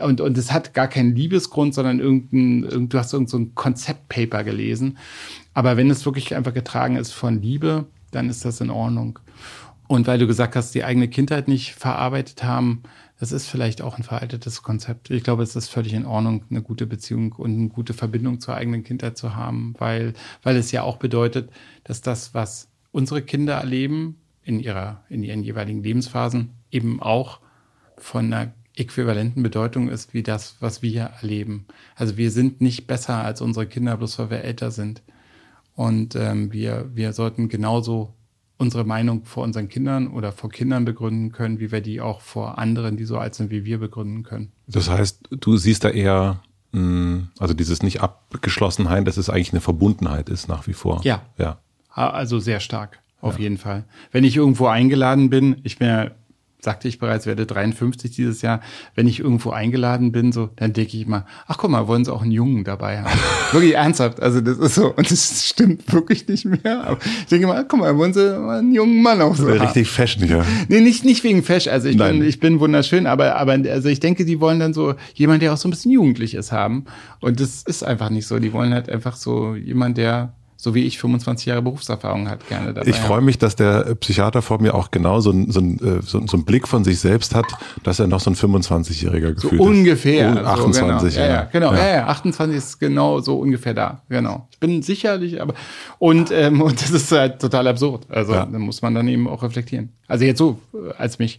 und, 0.00 0.20
und 0.20 0.38
es 0.38 0.52
hat 0.52 0.74
gar 0.74 0.88
keinen 0.88 1.14
Liebesgrund, 1.14 1.74
sondern 1.74 2.00
irgendein, 2.00 2.88
du 2.88 2.98
hast 2.98 3.12
irgendein 3.12 3.46
so 3.46 3.50
Konzeptpaper 3.54 4.44
gelesen. 4.44 4.98
Aber 5.54 5.76
wenn 5.76 5.90
es 5.90 6.06
wirklich 6.06 6.36
einfach 6.36 6.54
getragen 6.54 6.96
ist 6.96 7.12
von 7.12 7.42
Liebe, 7.42 7.86
dann 8.10 8.30
ist 8.30 8.44
das 8.44 8.60
in 8.60 8.70
Ordnung. 8.70 9.18
Und 9.88 10.06
weil 10.06 10.18
du 10.18 10.26
gesagt 10.26 10.54
hast, 10.54 10.74
die 10.74 10.84
eigene 10.84 11.08
Kindheit 11.08 11.48
nicht 11.48 11.74
verarbeitet 11.74 12.44
haben, 12.44 12.82
das 13.18 13.32
ist 13.32 13.48
vielleicht 13.48 13.82
auch 13.82 13.96
ein 13.96 14.04
veraltetes 14.04 14.62
Konzept. 14.62 15.10
Ich 15.10 15.24
glaube, 15.24 15.42
es 15.42 15.56
ist 15.56 15.68
völlig 15.68 15.94
in 15.94 16.06
Ordnung, 16.06 16.44
eine 16.50 16.62
gute 16.62 16.86
Beziehung 16.86 17.32
und 17.32 17.52
eine 17.54 17.68
gute 17.68 17.94
Verbindung 17.94 18.38
zur 18.38 18.54
eigenen 18.54 18.84
Kindheit 18.84 19.16
zu 19.16 19.34
haben, 19.34 19.74
weil, 19.78 20.12
weil 20.42 20.56
es 20.56 20.70
ja 20.70 20.82
auch 20.82 20.98
bedeutet, 20.98 21.50
dass 21.84 22.02
das, 22.02 22.34
was 22.34 22.68
unsere 22.92 23.22
Kinder 23.22 23.54
erleben 23.54 24.20
in 24.44 24.60
ihrer, 24.60 25.02
in 25.08 25.22
ihren 25.22 25.42
jeweiligen 25.42 25.82
Lebensphasen, 25.82 26.50
eben 26.70 27.02
auch 27.02 27.40
von 27.96 28.32
einer 28.32 28.52
äquivalenten 28.76 29.42
Bedeutung 29.42 29.88
ist 29.88 30.14
wie 30.14 30.22
das, 30.22 30.56
was 30.60 30.82
wir 30.82 31.04
erleben. 31.20 31.66
Also 31.96 32.16
wir 32.16 32.30
sind 32.30 32.60
nicht 32.60 32.86
besser 32.86 33.24
als 33.24 33.40
unsere 33.40 33.66
Kinder, 33.66 33.96
bloß 33.96 34.18
weil 34.18 34.30
wir 34.30 34.44
älter 34.44 34.70
sind. 34.70 35.02
Und 35.74 36.14
ähm, 36.14 36.52
wir, 36.52 36.90
wir 36.94 37.12
sollten 37.12 37.48
genauso 37.48 38.14
unsere 38.58 38.84
Meinung 38.84 39.24
vor 39.24 39.44
unseren 39.44 39.68
Kindern 39.68 40.08
oder 40.08 40.32
vor 40.32 40.50
Kindern 40.50 40.84
begründen 40.84 41.32
können, 41.32 41.60
wie 41.60 41.72
wir 41.72 41.80
die 41.80 42.00
auch 42.00 42.20
vor 42.20 42.58
anderen, 42.58 42.96
die 42.96 43.04
so 43.04 43.16
alt 43.16 43.34
sind 43.34 43.50
wie 43.50 43.64
wir, 43.64 43.78
begründen 43.78 44.24
können. 44.24 44.52
Das 44.66 44.90
heißt, 44.90 45.28
du 45.30 45.56
siehst 45.56 45.84
da 45.84 45.90
eher, 45.90 46.42
mm, 46.72 47.18
also 47.38 47.54
dieses 47.54 47.82
nicht 47.82 48.02
Abgeschlossenheit, 48.02 49.06
dass 49.06 49.16
es 49.16 49.30
eigentlich 49.30 49.52
eine 49.52 49.60
Verbundenheit 49.60 50.28
ist 50.28 50.48
nach 50.48 50.66
wie 50.66 50.72
vor. 50.72 51.00
Ja. 51.04 51.22
Ja. 51.38 51.58
Also 51.90 52.38
sehr 52.38 52.60
stark. 52.60 53.00
auf 53.20 53.36
ja. 53.38 53.44
jeden 53.44 53.58
Fall. 53.58 53.84
Wenn 54.12 54.24
ich 54.24 54.36
irgendwo 54.36 54.66
eingeladen 54.66 55.30
bin, 55.30 55.56
ich 55.62 55.78
bin 55.78 55.88
ja 55.88 56.10
sagte 56.60 56.88
ich 56.88 56.98
bereits, 56.98 57.26
werde 57.26 57.46
53 57.46 58.10
dieses 58.10 58.42
Jahr. 58.42 58.60
Wenn 58.94 59.06
ich 59.06 59.20
irgendwo 59.20 59.50
eingeladen 59.50 60.10
bin, 60.10 60.32
so, 60.32 60.50
dann 60.56 60.72
denke 60.72 60.96
ich 60.96 61.06
mal, 61.06 61.24
ach 61.46 61.56
guck 61.58 61.70
mal, 61.70 61.86
wollen 61.86 62.04
sie 62.04 62.12
auch 62.12 62.22
einen 62.22 62.32
Jungen 62.32 62.64
dabei 62.64 63.00
haben? 63.00 63.18
wirklich 63.52 63.74
ernsthaft. 63.74 64.20
Also 64.20 64.40
das 64.40 64.58
ist 64.58 64.74
so, 64.74 64.92
und 64.92 65.10
das 65.10 65.46
stimmt 65.46 65.92
wirklich 65.92 66.26
nicht 66.26 66.44
mehr. 66.44 66.84
Aber 66.84 66.98
ich 67.20 67.26
denke 67.26 67.46
mal, 67.46 67.64
guck 67.66 67.78
mal, 67.78 67.96
wollen 67.96 68.12
sie 68.12 68.36
mal 68.38 68.58
einen 68.58 68.74
jungen 68.74 69.02
Mann 69.02 69.20
auch 69.22 69.36
so 69.36 69.48
haben? 69.48 69.60
Richtig 69.60 69.88
Fashion, 69.88 70.28
ja. 70.28 70.44
Nee, 70.68 70.80
nicht, 70.80 71.04
nicht 71.04 71.22
wegen 71.22 71.44
Fashion. 71.44 71.72
Also 71.72 71.88
ich 71.88 71.96
bin, 71.96 72.22
ich 72.22 72.40
bin 72.40 72.58
wunderschön, 72.58 73.06
aber, 73.06 73.36
aber, 73.36 73.52
also 73.52 73.88
ich 73.88 74.00
denke, 74.00 74.24
die 74.24 74.40
wollen 74.40 74.58
dann 74.58 74.74
so 74.74 74.94
jemand, 75.14 75.42
der 75.42 75.52
auch 75.52 75.58
so 75.58 75.68
ein 75.68 75.70
bisschen 75.70 75.92
jugendlich 75.92 76.34
ist, 76.34 76.50
haben. 76.50 76.86
Und 77.20 77.40
das 77.40 77.62
ist 77.62 77.84
einfach 77.84 78.10
nicht 78.10 78.26
so. 78.26 78.38
Die 78.40 78.52
wollen 78.52 78.74
halt 78.74 78.88
einfach 78.90 79.16
so 79.16 79.54
jemand, 79.54 79.96
der 79.96 80.32
so 80.60 80.74
wie 80.74 80.82
ich 80.82 80.98
25 80.98 81.46
Jahre 81.46 81.62
Berufserfahrung 81.62 82.28
hat, 82.28 82.48
gerne 82.48 82.74
dabei. 82.74 82.90
Ich 82.90 82.96
freue 82.96 83.20
mich, 83.20 83.38
dass 83.38 83.54
der 83.54 83.94
Psychiater 83.94 84.42
vor 84.42 84.60
mir 84.60 84.74
auch 84.74 84.90
genau 84.90 85.20
so, 85.20 85.30
ein, 85.30 85.52
so, 85.52 85.60
ein, 85.60 85.78
äh, 85.78 86.02
so, 86.02 86.20
so 86.26 86.36
einen 86.36 86.44
Blick 86.44 86.66
von 86.66 86.82
sich 86.82 86.98
selbst 86.98 87.36
hat, 87.36 87.46
dass 87.84 88.00
er 88.00 88.08
noch 88.08 88.18
so 88.18 88.30
ein 88.30 88.34
25-Jähriger 88.34 89.34
gefühlt 89.34 89.56
so 89.56 89.62
ungefähr, 89.62 90.30
ist. 90.32 90.38
Ungefähr. 90.38 90.48
28, 90.48 91.14
so, 91.14 91.20
genau. 91.20 91.30
ja. 91.30 91.34
ja. 91.36 91.42
genau, 91.44 91.72
ja. 91.74 91.78
Ja, 91.78 91.94
ja, 91.94 92.06
28 92.08 92.56
ist 92.56 92.80
genau 92.80 93.20
so 93.20 93.38
ungefähr 93.38 93.72
da, 93.72 94.02
genau. 94.08 94.48
Ich 94.50 94.58
bin 94.58 94.82
sicherlich, 94.82 95.40
aber 95.40 95.54
und, 96.00 96.32
ähm, 96.32 96.60
und 96.60 96.82
das 96.82 96.90
ist 96.90 97.12
halt 97.12 97.40
total 97.40 97.68
absurd. 97.68 98.06
Also 98.08 98.32
ja. 98.32 98.44
da 98.44 98.58
muss 98.58 98.82
man 98.82 98.96
dann 98.96 99.06
eben 99.06 99.28
auch 99.28 99.44
reflektieren. 99.44 99.90
Also 100.08 100.24
jetzt 100.24 100.38
so, 100.38 100.58
äh, 100.74 100.92
als 100.98 101.20
mich 101.20 101.38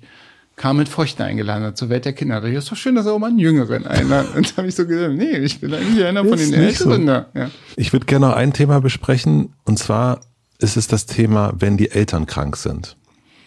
Carmen 0.60 0.88
Feuchten 0.88 1.22
eingeladen 1.22 1.64
hat 1.64 1.78
zur 1.78 1.88
Welt 1.88 2.04
der 2.04 2.12
Kinder. 2.12 2.42
Da 2.42 2.48
ist 2.50 2.70
doch 2.70 2.76
schön, 2.76 2.94
dass 2.94 3.06
er 3.06 3.14
auch 3.14 3.20
mal 3.20 3.28
einen 3.28 3.40
Jüngeren 3.40 3.88
einladet. 3.88 4.36
Und 4.36 4.52
da 4.52 4.58
habe 4.58 4.68
ich 4.68 4.76
so 4.76 4.86
gesagt, 4.86 5.14
nee, 5.14 5.38
ich 5.38 5.62
bin 5.62 5.74
eigentlich 5.74 6.04
einer 6.04 6.26
von 6.26 6.38
den 6.38 6.54
Älteren 6.54 7.06
so. 7.08 7.12
Ja. 7.12 7.50
Ich 7.78 7.94
würde 7.94 8.06
gerne 8.06 8.28
noch 8.28 8.36
ein 8.36 8.52
Thema 8.52 8.82
besprechen. 8.82 9.54
Und 9.64 9.80
zwar 9.80 10.20
ist 10.58 10.76
es 10.76 10.90
das 10.90 11.06
Thema, 11.06 11.54
wenn 11.56 11.78
die 11.78 11.90
Eltern 11.90 12.26
krank 12.26 12.58
sind. 12.58 12.98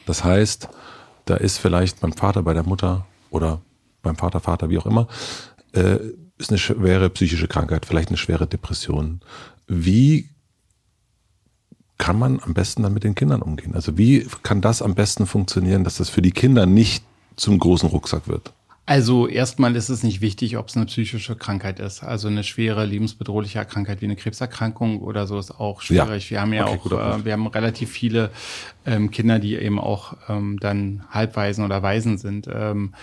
Das 0.07 0.25
heißt, 0.25 0.71
da 1.27 1.37
ist 1.37 1.59
vielleicht 1.59 2.01
beim 2.01 2.15
Vater, 2.15 2.43
bei 2.43 2.55
der 2.55 2.63
Mutter 2.63 3.05
oder 3.29 3.61
beim 4.01 4.17
Vater, 4.17 4.41
Vater, 4.41 4.71
wie 4.71 4.79
auch 4.79 4.87
immer, 4.87 5.07
äh, 5.75 5.99
ist 6.39 6.49
eine 6.49 6.59
schwere 6.59 7.11
psychische 7.11 7.47
Krankheit, 7.47 7.85
vielleicht 7.85 8.09
eine 8.09 8.17
schwere 8.17 8.47
Depression. 8.47 9.21
Wie 9.69 10.31
kann 12.03 12.19
man 12.19 12.41
am 12.41 12.53
besten 12.53 12.83
dann 12.83 12.93
mit 12.93 13.05
den 13.05 13.15
Kindern 13.15 13.43
umgehen? 13.43 13.77
Also 13.77 13.97
wie 13.97 14.27
kann 14.43 14.61
das 14.61 14.83
am 14.83 14.97
besten 14.97 15.25
funktionieren, 15.25 15.85
dass 15.85 15.99
das 15.99 16.11
für 16.11 16.21
die 16.21 16.33
Kinder 16.33 16.67
nicht 16.67 17.05
zum 17.37 17.61
großen 17.61 17.89
Rucksack 17.89 18.27
wird? 18.27 18.53
Also 18.87 19.29
erstmal 19.29 19.77
ist 19.77 19.89
es 19.89 20.03
nicht 20.03 20.21
wichtig, 20.21 20.57
ob 20.57 20.67
es 20.67 20.77
eine 20.77 20.87
psychische 20.87 21.37
Krankheit 21.37 21.79
ist. 21.79 22.03
Also 22.03 22.27
eine 22.27 22.43
schwere 22.43 22.85
lebensbedrohliche 22.87 23.65
Krankheit 23.65 24.01
wie 24.01 24.07
eine 24.07 24.17
Krebserkrankung 24.17 24.99
oder 25.01 25.29
so 25.29 25.39
ist 25.39 25.53
auch 25.53 25.81
schwierig. 25.81 26.25
Ja. 26.25 26.31
Wir 26.31 26.41
haben 26.41 26.53
ja 26.53 26.67
okay, 26.67 26.95
auch, 26.97 27.21
äh, 27.21 27.25
wir 27.25 27.35
haben 27.35 27.47
relativ 27.47 27.93
viele 27.93 28.31
ähm, 28.85 29.13
Kinder, 29.13 29.39
die 29.39 29.55
eben 29.55 29.79
auch 29.79 30.17
ähm, 30.29 30.59
dann 30.59 31.05
Halbwaisen 31.09 31.65
oder 31.65 31.85
Waisen 31.85 32.19
sind. 32.19 32.49
Ähm, 32.53 32.95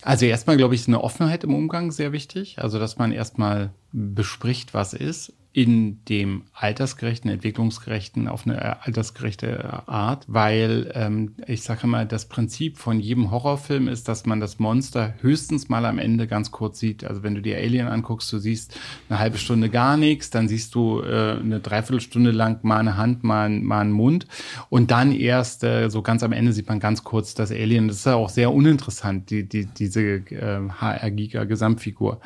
also 0.00 0.24
erstmal, 0.24 0.56
glaube 0.56 0.74
ich, 0.74 0.80
ist 0.80 0.88
eine 0.88 1.04
Offenheit 1.04 1.44
im 1.44 1.54
Umgang 1.54 1.92
sehr 1.92 2.12
wichtig. 2.12 2.58
Also, 2.58 2.78
dass 2.78 2.96
man 2.96 3.12
erstmal 3.12 3.70
bespricht, 3.92 4.72
was 4.72 4.94
ist 4.94 5.34
in 5.54 6.04
dem 6.06 6.42
altersgerechten, 6.52 7.30
entwicklungsgerechten, 7.30 8.26
auf 8.26 8.44
eine 8.44 8.56
äh, 8.60 8.74
altersgerechte 8.80 9.86
Art, 9.86 10.24
weil 10.26 10.90
ähm, 10.96 11.36
ich 11.46 11.62
sage 11.62 11.86
mal, 11.86 12.06
das 12.06 12.24
Prinzip 12.24 12.76
von 12.76 12.98
jedem 12.98 13.30
Horrorfilm 13.30 13.86
ist, 13.86 14.08
dass 14.08 14.26
man 14.26 14.40
das 14.40 14.58
Monster 14.58 15.14
höchstens 15.20 15.68
mal 15.68 15.86
am 15.86 16.00
Ende 16.00 16.26
ganz 16.26 16.50
kurz 16.50 16.80
sieht. 16.80 17.04
Also 17.04 17.22
wenn 17.22 17.36
du 17.36 17.40
dir 17.40 17.58
Alien 17.58 17.86
anguckst, 17.86 18.32
du 18.32 18.38
siehst 18.38 18.76
eine 19.08 19.20
halbe 19.20 19.38
Stunde 19.38 19.70
gar 19.70 19.96
nichts, 19.96 20.30
dann 20.30 20.48
siehst 20.48 20.74
du 20.74 21.00
äh, 21.02 21.36
eine 21.38 21.60
Dreiviertelstunde 21.60 22.32
lang 22.32 22.64
mal 22.64 22.80
eine 22.80 22.96
Hand, 22.96 23.22
mal, 23.22 23.48
mal 23.48 23.82
einen 23.82 23.92
Mund 23.92 24.26
und 24.70 24.90
dann 24.90 25.12
erst 25.12 25.62
äh, 25.62 25.88
so 25.88 26.02
ganz 26.02 26.24
am 26.24 26.32
Ende 26.32 26.52
sieht 26.52 26.68
man 26.68 26.80
ganz 26.80 27.04
kurz 27.04 27.32
das 27.34 27.52
Alien. 27.52 27.86
Das 27.86 27.98
ist 27.98 28.06
ja 28.06 28.16
auch 28.16 28.28
sehr 28.28 28.52
uninteressant, 28.52 29.30
die, 29.30 29.48
die, 29.48 29.66
diese 29.66 30.00
äh, 30.00 30.68
HR-Giga-Gesamtfigur. 30.68 32.20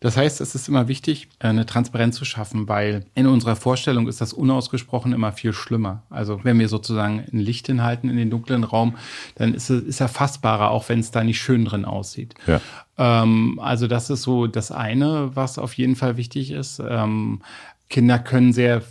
Das 0.00 0.16
heißt, 0.16 0.40
es 0.40 0.54
ist 0.54 0.66
immer 0.66 0.88
wichtig, 0.88 1.28
eine 1.40 1.66
Transparenz 1.66 2.16
zu 2.16 2.24
schaffen, 2.24 2.69
weil 2.70 3.04
in 3.16 3.26
unserer 3.26 3.56
Vorstellung 3.56 4.06
ist 4.06 4.20
das 4.20 4.32
unausgesprochen 4.32 5.12
immer 5.12 5.32
viel 5.32 5.52
schlimmer. 5.52 6.04
Also 6.08 6.38
wenn 6.44 6.56
wir 6.60 6.68
sozusagen 6.68 7.24
ein 7.32 7.40
Licht 7.40 7.66
hinhalten 7.66 8.08
in 8.08 8.16
den 8.16 8.30
dunklen 8.30 8.62
Raum, 8.62 8.96
dann 9.34 9.54
ist 9.54 9.70
es 9.70 9.82
ist 9.82 10.00
er 10.00 10.06
fassbarer, 10.06 10.70
auch 10.70 10.88
wenn 10.88 11.00
es 11.00 11.10
da 11.10 11.24
nicht 11.24 11.40
schön 11.40 11.64
drin 11.64 11.84
aussieht. 11.84 12.34
Ja. 12.46 12.60
Ähm, 12.96 13.58
also 13.60 13.88
das 13.88 14.08
ist 14.08 14.22
so 14.22 14.46
das 14.46 14.70
eine, 14.70 15.32
was 15.34 15.58
auf 15.58 15.74
jeden 15.74 15.96
Fall 15.96 16.16
wichtig 16.16 16.52
ist. 16.52 16.80
Ähm, 16.88 17.42
Kinder 17.88 18.20
können 18.20 18.52
sehr 18.52 18.82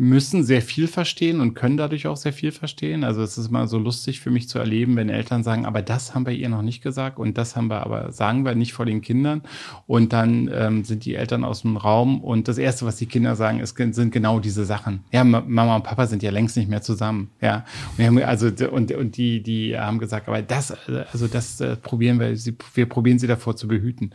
müssen 0.00 0.44
sehr 0.44 0.62
viel 0.62 0.88
verstehen 0.88 1.40
und 1.40 1.52
können 1.52 1.76
dadurch 1.76 2.06
auch 2.06 2.16
sehr 2.16 2.32
viel 2.32 2.52
verstehen. 2.52 3.04
Also 3.04 3.20
es 3.20 3.36
ist 3.36 3.48
immer 3.48 3.66
so 3.66 3.76
lustig 3.76 4.20
für 4.20 4.30
mich 4.30 4.48
zu 4.48 4.58
erleben, 4.58 4.96
wenn 4.96 5.10
Eltern 5.10 5.42
sagen, 5.42 5.66
aber 5.66 5.82
das 5.82 6.14
haben 6.14 6.24
wir 6.24 6.32
ihr 6.32 6.48
noch 6.48 6.62
nicht 6.62 6.82
gesagt 6.82 7.18
und 7.18 7.36
das 7.36 7.54
haben 7.54 7.66
wir 7.66 7.84
aber, 7.84 8.10
sagen 8.10 8.46
wir 8.46 8.54
nicht 8.54 8.72
vor 8.72 8.86
den 8.86 9.02
Kindern. 9.02 9.42
Und 9.86 10.14
dann 10.14 10.50
ähm, 10.54 10.84
sind 10.84 11.04
die 11.04 11.16
Eltern 11.16 11.44
aus 11.44 11.60
dem 11.62 11.76
Raum 11.76 12.24
und 12.24 12.48
das 12.48 12.56
Erste, 12.56 12.86
was 12.86 12.96
die 12.96 13.04
Kinder 13.04 13.36
sagen, 13.36 13.60
ist, 13.60 13.76
sind 13.76 14.10
genau 14.10 14.40
diese 14.40 14.64
Sachen. 14.64 15.04
Ja, 15.12 15.22
Mama 15.22 15.76
und 15.76 15.84
Papa 15.84 16.06
sind 16.06 16.22
ja 16.22 16.30
längst 16.30 16.56
nicht 16.56 16.70
mehr 16.70 16.80
zusammen. 16.80 17.28
Ja, 17.42 17.66
und 17.98 18.06
haben, 18.06 18.22
also 18.22 18.46
und, 18.70 18.92
und 18.92 19.18
die, 19.18 19.42
die 19.42 19.78
haben 19.78 19.98
gesagt, 19.98 20.28
aber 20.28 20.40
das, 20.40 20.74
also 21.12 21.28
das 21.28 21.60
äh, 21.60 21.76
probieren 21.76 22.18
wir, 22.18 22.34
wir 22.74 22.88
probieren 22.88 23.18
sie 23.18 23.26
davor 23.26 23.54
zu 23.54 23.68
behüten. 23.68 24.14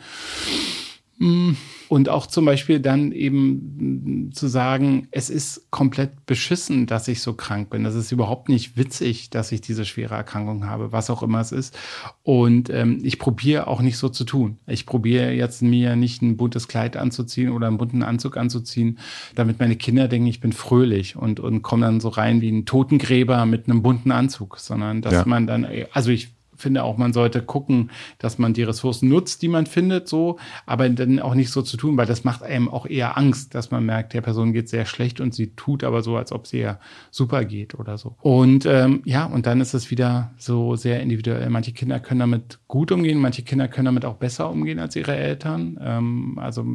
Und 1.17 2.09
auch 2.09 2.27
zum 2.27 2.43
Beispiel 2.43 2.81
dann 2.81 3.13
eben 3.13 4.31
zu 4.33 4.47
sagen, 4.47 5.07
es 5.11 5.29
ist 5.29 5.71
komplett 5.71 6.25
beschissen, 6.25 6.87
dass 6.87 7.07
ich 7.07 7.21
so 7.21 7.33
krank 7.33 7.69
bin. 7.69 7.85
Das 7.85 7.95
ist 7.95 8.11
überhaupt 8.11 8.49
nicht 8.49 8.75
witzig, 8.75 9.29
dass 9.29 9.53
ich 9.53 9.61
diese 9.61 9.85
schwere 9.85 10.15
Erkrankung 10.15 10.65
habe, 10.65 10.91
was 10.91 11.09
auch 11.09 11.23
immer 11.23 11.39
es 11.39 11.53
ist. 11.53 11.77
Und 12.23 12.69
ähm, 12.69 12.99
ich 13.03 13.17
probiere 13.17 13.67
auch 13.67 13.81
nicht 13.81 13.97
so 13.97 14.09
zu 14.09 14.25
tun. 14.25 14.57
Ich 14.67 14.85
probiere 14.85 15.31
jetzt 15.31 15.61
mir 15.61 15.95
nicht 15.95 16.21
ein 16.21 16.35
buntes 16.35 16.67
Kleid 16.67 16.97
anzuziehen 16.97 17.49
oder 17.49 17.67
einen 17.67 17.77
bunten 17.77 18.03
Anzug 18.03 18.35
anzuziehen, 18.35 18.99
damit 19.35 19.59
meine 19.59 19.77
Kinder 19.77 20.09
denken, 20.09 20.27
ich 20.27 20.41
bin 20.41 20.51
fröhlich 20.51 21.15
und, 21.15 21.39
und 21.39 21.61
komme 21.61 21.85
dann 21.85 22.01
so 22.01 22.09
rein 22.09 22.41
wie 22.41 22.51
ein 22.51 22.65
Totengräber 22.65 23.45
mit 23.45 23.69
einem 23.69 23.81
bunten 23.81 24.11
Anzug, 24.11 24.59
sondern 24.59 25.01
dass 25.01 25.13
ja. 25.13 25.23
man 25.25 25.47
dann, 25.47 25.65
also 25.93 26.11
ich 26.11 26.34
finde 26.65 26.83
auch, 26.83 26.97
man 26.97 27.13
sollte 27.13 27.43
gucken, 27.43 27.91
dass 28.17 28.39
man 28.39 28.55
die 28.55 28.63
Ressourcen 28.63 29.07
nutzt, 29.07 29.43
die 29.43 29.49
man 29.49 29.67
findet, 29.67 30.07
so, 30.07 30.39
aber 30.65 30.89
dann 30.89 31.19
auch 31.19 31.35
nicht 31.35 31.51
so 31.51 31.61
zu 31.61 31.77
tun, 31.77 31.95
weil 31.95 32.07
das 32.07 32.23
macht 32.23 32.41
einem 32.41 32.69
auch 32.69 32.87
eher 32.87 33.19
Angst, 33.19 33.53
dass 33.53 33.69
man 33.69 33.85
merkt, 33.85 34.15
der 34.15 34.21
Person 34.21 34.51
geht 34.51 34.67
sehr 34.67 34.85
schlecht 34.85 35.21
und 35.21 35.35
sie 35.35 35.55
tut 35.55 35.83
aber 35.83 36.01
so, 36.01 36.17
als 36.17 36.31
ob 36.31 36.47
sie 36.47 36.61
ja 36.61 36.79
super 37.11 37.45
geht 37.45 37.75
oder 37.75 37.99
so. 37.99 38.15
Und 38.19 38.65
ähm, 38.65 39.03
ja, 39.05 39.25
und 39.25 39.45
dann 39.45 39.61
ist 39.61 39.75
es 39.75 39.91
wieder 39.91 40.33
so 40.37 40.75
sehr 40.75 41.01
individuell. 41.01 41.51
Manche 41.51 41.71
Kinder 41.71 41.99
können 41.99 42.21
damit 42.21 42.57
gut 42.67 42.91
umgehen, 42.91 43.19
manche 43.19 43.43
Kinder 43.43 43.67
können 43.67 43.85
damit 43.85 44.03
auch 44.03 44.15
besser 44.15 44.49
umgehen 44.49 44.79
als 44.79 44.95
ihre 44.95 45.15
Eltern. 45.15 45.77
Ähm, 45.79 46.39
also 46.41 46.65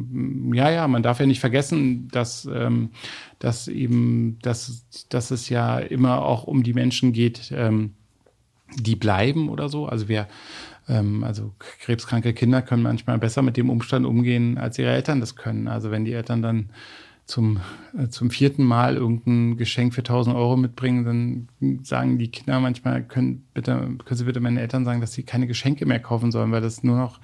ja, 0.53 0.69
ja, 0.69 0.87
man 0.87 1.03
darf 1.03 1.19
ja 1.19 1.25
nicht 1.25 1.41
vergessen, 1.41 2.07
dass 2.13 2.45
ähm, 2.45 2.91
dass 3.41 3.67
eben, 3.67 4.37
dass, 4.43 4.85
dass 5.09 5.31
es 5.31 5.49
ja 5.49 5.79
immer 5.79 6.23
auch 6.23 6.43
um 6.43 6.61
die 6.61 6.73
Menschen 6.73 7.11
geht, 7.11 7.51
ähm, 7.53 7.95
die 8.75 8.95
bleiben 8.95 9.49
oder 9.49 9.69
so. 9.69 9.85
Also 9.85 10.07
wir, 10.07 10.27
ähm, 10.87 11.23
also 11.23 11.53
krebskranke 11.59 12.33
Kinder 12.33 12.61
können 12.61 12.83
manchmal 12.83 13.17
besser 13.17 13.41
mit 13.41 13.57
dem 13.57 13.69
Umstand 13.69 14.05
umgehen, 14.05 14.57
als 14.57 14.77
ihre 14.79 14.91
Eltern 14.91 15.19
das 15.19 15.35
können. 15.35 15.67
Also 15.67 15.91
wenn 15.91 16.05
die 16.05 16.13
Eltern 16.13 16.41
dann 16.41 16.69
zum, 17.25 17.59
äh, 17.97 18.09
zum 18.09 18.29
vierten 18.29 18.63
Mal 18.63 18.97
irgendein 18.97 19.57
Geschenk 19.57 19.93
für 19.93 20.03
1000 20.03 20.35
Euro 20.35 20.57
mitbringen, 20.57 21.47
dann 21.59 21.83
sagen 21.83 22.17
die 22.17 22.29
Kinder 22.29 22.59
manchmal, 22.59 23.03
können, 23.03 23.45
bitte, 23.53 23.73
können 23.73 24.17
Sie 24.17 24.25
bitte 24.25 24.39
meinen 24.39 24.57
Eltern 24.57 24.85
sagen, 24.85 25.01
dass 25.01 25.13
sie 25.13 25.23
keine 25.23 25.47
Geschenke 25.47 25.85
mehr 25.85 25.99
kaufen 25.99 26.31
sollen, 26.31 26.51
weil 26.51 26.61
das 26.61 26.83
nur 26.83 26.97
noch 26.97 27.19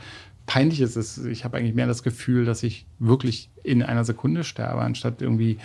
peinlich 0.45 0.79
ist. 0.79 1.25
Ich 1.25 1.43
habe 1.43 1.57
eigentlich 1.57 1.75
mehr 1.75 1.87
das 1.87 2.03
Gefühl, 2.03 2.45
dass 2.45 2.63
ich 2.63 2.85
wirklich 2.99 3.49
in 3.63 3.83
einer 3.83 4.05
Sekunde 4.05 4.45
sterbe, 4.45 4.81
anstatt 4.81 5.21
irgendwie 5.21 5.57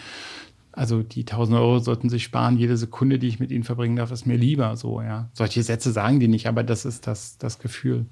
also 0.73 1.03
die 1.03 1.20
1000 1.20 1.59
Euro 1.59 1.78
sollten 1.78 2.09
sich 2.09 2.24
sparen. 2.24 2.59
Jede 2.59 2.77
Sekunde, 2.77 3.19
die 3.19 3.28
ich 3.28 3.39
mit 3.39 3.51
ihnen 3.51 3.65
verbringen 3.65 3.97
darf, 3.97 4.11
ist 4.11 4.27
mir 4.27 4.36
lieber. 4.36 4.77
So, 4.77 5.01
ja. 5.01 5.28
Solche 5.35 5.62
Sätze 5.62 5.93
sagen 5.93 6.19
die 6.19 6.28
nicht, 6.28 6.47
aber 6.47 6.62
das 6.62 6.85
ist 6.85 7.07
das, 7.07 7.39
das 7.39 7.59
Gefühl. 7.59 8.07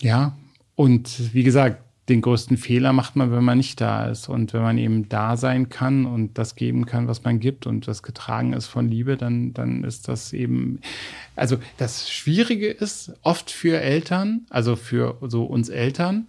Ja. 0.00 0.36
Und 0.74 1.32
wie 1.32 1.44
gesagt, 1.44 1.78
den 2.08 2.20
größten 2.20 2.56
Fehler 2.58 2.92
macht 2.92 3.16
man, 3.16 3.32
wenn 3.32 3.44
man 3.44 3.56
nicht 3.56 3.80
da 3.80 4.06
ist. 4.06 4.28
Und 4.28 4.52
wenn 4.52 4.62
man 4.62 4.76
eben 4.76 5.08
da 5.08 5.36
sein 5.36 5.68
kann 5.68 6.04
und 6.04 6.36
das 6.36 6.54
geben 6.54 6.84
kann, 6.84 7.08
was 7.08 7.24
man 7.24 7.40
gibt 7.40 7.66
und 7.66 7.88
das 7.88 8.02
getragen 8.02 8.52
ist 8.52 8.66
von 8.66 8.88
Liebe, 8.88 9.16
dann, 9.16 9.54
dann 9.54 9.84
ist 9.84 10.08
das 10.08 10.32
eben, 10.32 10.80
also 11.34 11.56
das 11.78 12.10
Schwierige 12.10 12.68
ist 12.68 13.14
oft 13.22 13.50
für 13.50 13.80
Eltern, 13.80 14.46
also 14.50 14.76
für 14.76 15.16
so 15.22 15.44
uns 15.44 15.70
Eltern, 15.70 16.26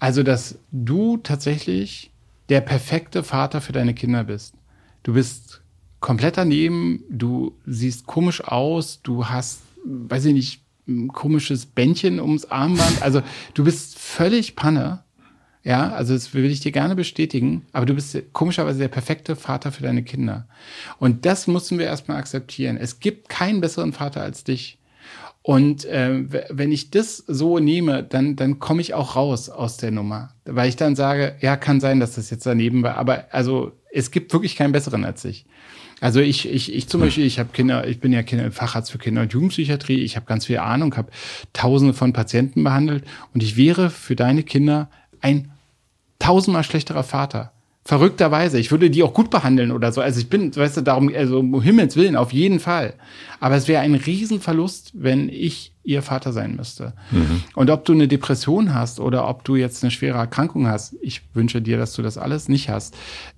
also 0.00 0.22
dass 0.24 0.58
du 0.72 1.18
tatsächlich 1.18 2.10
der 2.48 2.60
perfekte 2.60 3.22
Vater 3.22 3.60
für 3.60 3.72
deine 3.72 3.94
Kinder 3.94 4.24
bist. 4.24 4.54
Du 5.02 5.14
bist 5.14 5.62
komplett 6.00 6.36
daneben, 6.36 7.02
du 7.08 7.56
siehst 7.66 8.06
komisch 8.06 8.42
aus, 8.44 9.00
du 9.02 9.26
hast, 9.26 9.62
weiß 9.84 10.26
ich 10.26 10.34
nicht, 10.34 10.60
ein 10.86 11.08
komisches 11.08 11.66
Bändchen 11.66 12.20
ums 12.20 12.44
Armband. 12.44 13.00
Also 13.02 13.22
du 13.54 13.64
bist 13.64 13.98
völlig 13.98 14.54
Panne. 14.54 15.02
Ja, 15.62 15.92
also 15.92 16.12
das 16.12 16.34
will 16.34 16.44
ich 16.44 16.60
dir 16.60 16.72
gerne 16.72 16.94
bestätigen, 16.94 17.64
aber 17.72 17.86
du 17.86 17.94
bist 17.94 18.14
komischerweise 18.34 18.80
der 18.80 18.88
perfekte 18.88 19.34
Vater 19.34 19.72
für 19.72 19.82
deine 19.82 20.02
Kinder. 20.02 20.46
Und 20.98 21.24
das 21.24 21.46
müssen 21.46 21.78
wir 21.78 21.86
erstmal 21.86 22.18
akzeptieren. 22.18 22.76
Es 22.76 23.00
gibt 23.00 23.30
keinen 23.30 23.62
besseren 23.62 23.94
Vater 23.94 24.20
als 24.20 24.44
dich. 24.44 24.78
Und 25.46 25.84
äh, 25.84 26.24
wenn 26.48 26.72
ich 26.72 26.90
das 26.90 27.18
so 27.18 27.58
nehme, 27.58 28.02
dann, 28.02 28.34
dann 28.34 28.60
komme 28.60 28.80
ich 28.80 28.94
auch 28.94 29.14
raus 29.14 29.50
aus 29.50 29.76
der 29.76 29.90
Nummer. 29.90 30.30
Weil 30.46 30.70
ich 30.70 30.76
dann 30.76 30.96
sage, 30.96 31.36
ja, 31.42 31.58
kann 31.58 31.80
sein, 31.80 32.00
dass 32.00 32.14
das 32.14 32.30
jetzt 32.30 32.46
daneben 32.46 32.82
war, 32.82 32.96
aber 32.96 33.26
also 33.30 33.72
es 33.92 34.10
gibt 34.10 34.32
wirklich 34.32 34.56
keinen 34.56 34.72
besseren 34.72 35.04
als 35.04 35.22
ich. 35.26 35.44
Also 36.00 36.20
ich, 36.20 36.48
ich, 36.48 36.72
ich 36.74 36.88
zum 36.88 37.02
Beispiel, 37.02 37.26
ich 37.26 37.38
habe 37.38 37.50
Kinder, 37.52 37.86
ich 37.86 38.00
bin 38.00 38.10
ja 38.10 38.22
Kinder, 38.22 38.50
Facharzt 38.52 38.90
für 38.90 38.96
Kinder- 38.96 39.20
und 39.20 39.34
Jugendpsychiatrie, 39.34 40.02
ich 40.02 40.16
habe 40.16 40.24
ganz 40.24 40.46
viel 40.46 40.58
Ahnung, 40.58 40.96
habe 40.96 41.12
tausende 41.52 41.92
von 41.92 42.14
Patienten 42.14 42.64
behandelt 42.64 43.04
und 43.34 43.42
ich 43.42 43.58
wäre 43.58 43.90
für 43.90 44.16
deine 44.16 44.44
Kinder 44.44 44.88
ein 45.20 45.52
tausendmal 46.20 46.64
schlechterer 46.64 47.04
Vater. 47.04 47.52
Verrückterweise. 47.86 48.58
Ich 48.58 48.70
würde 48.70 48.88
die 48.88 49.02
auch 49.02 49.12
gut 49.12 49.28
behandeln 49.28 49.70
oder 49.70 49.92
so. 49.92 50.00
Also 50.00 50.18
ich 50.18 50.30
bin, 50.30 50.56
weißt 50.56 50.78
du, 50.78 50.80
darum, 50.80 51.12
also 51.14 51.40
um 51.40 51.60
Himmels 51.60 51.96
Willen, 51.96 52.16
auf 52.16 52.32
jeden 52.32 52.58
Fall. 52.58 52.94
Aber 53.40 53.56
es 53.56 53.68
wäre 53.68 53.82
ein 53.82 53.94
Riesenverlust, 53.94 54.92
wenn 54.94 55.28
ich 55.28 55.72
ihr 55.82 56.00
Vater 56.00 56.32
sein 56.32 56.56
müsste. 56.56 56.94
Mhm. 57.10 57.42
Und 57.54 57.68
ob 57.68 57.84
du 57.84 57.92
eine 57.92 58.08
Depression 58.08 58.72
hast 58.72 59.00
oder 59.00 59.28
ob 59.28 59.44
du 59.44 59.56
jetzt 59.56 59.84
eine 59.84 59.90
schwere 59.90 60.16
Erkrankung 60.16 60.66
hast, 60.66 60.96
ich 61.02 61.20
wünsche 61.34 61.60
dir, 61.60 61.76
dass 61.76 61.92
du 61.92 62.00
das 62.00 62.16
alles 62.16 62.48
nicht 62.48 62.70
hast. 62.70 62.96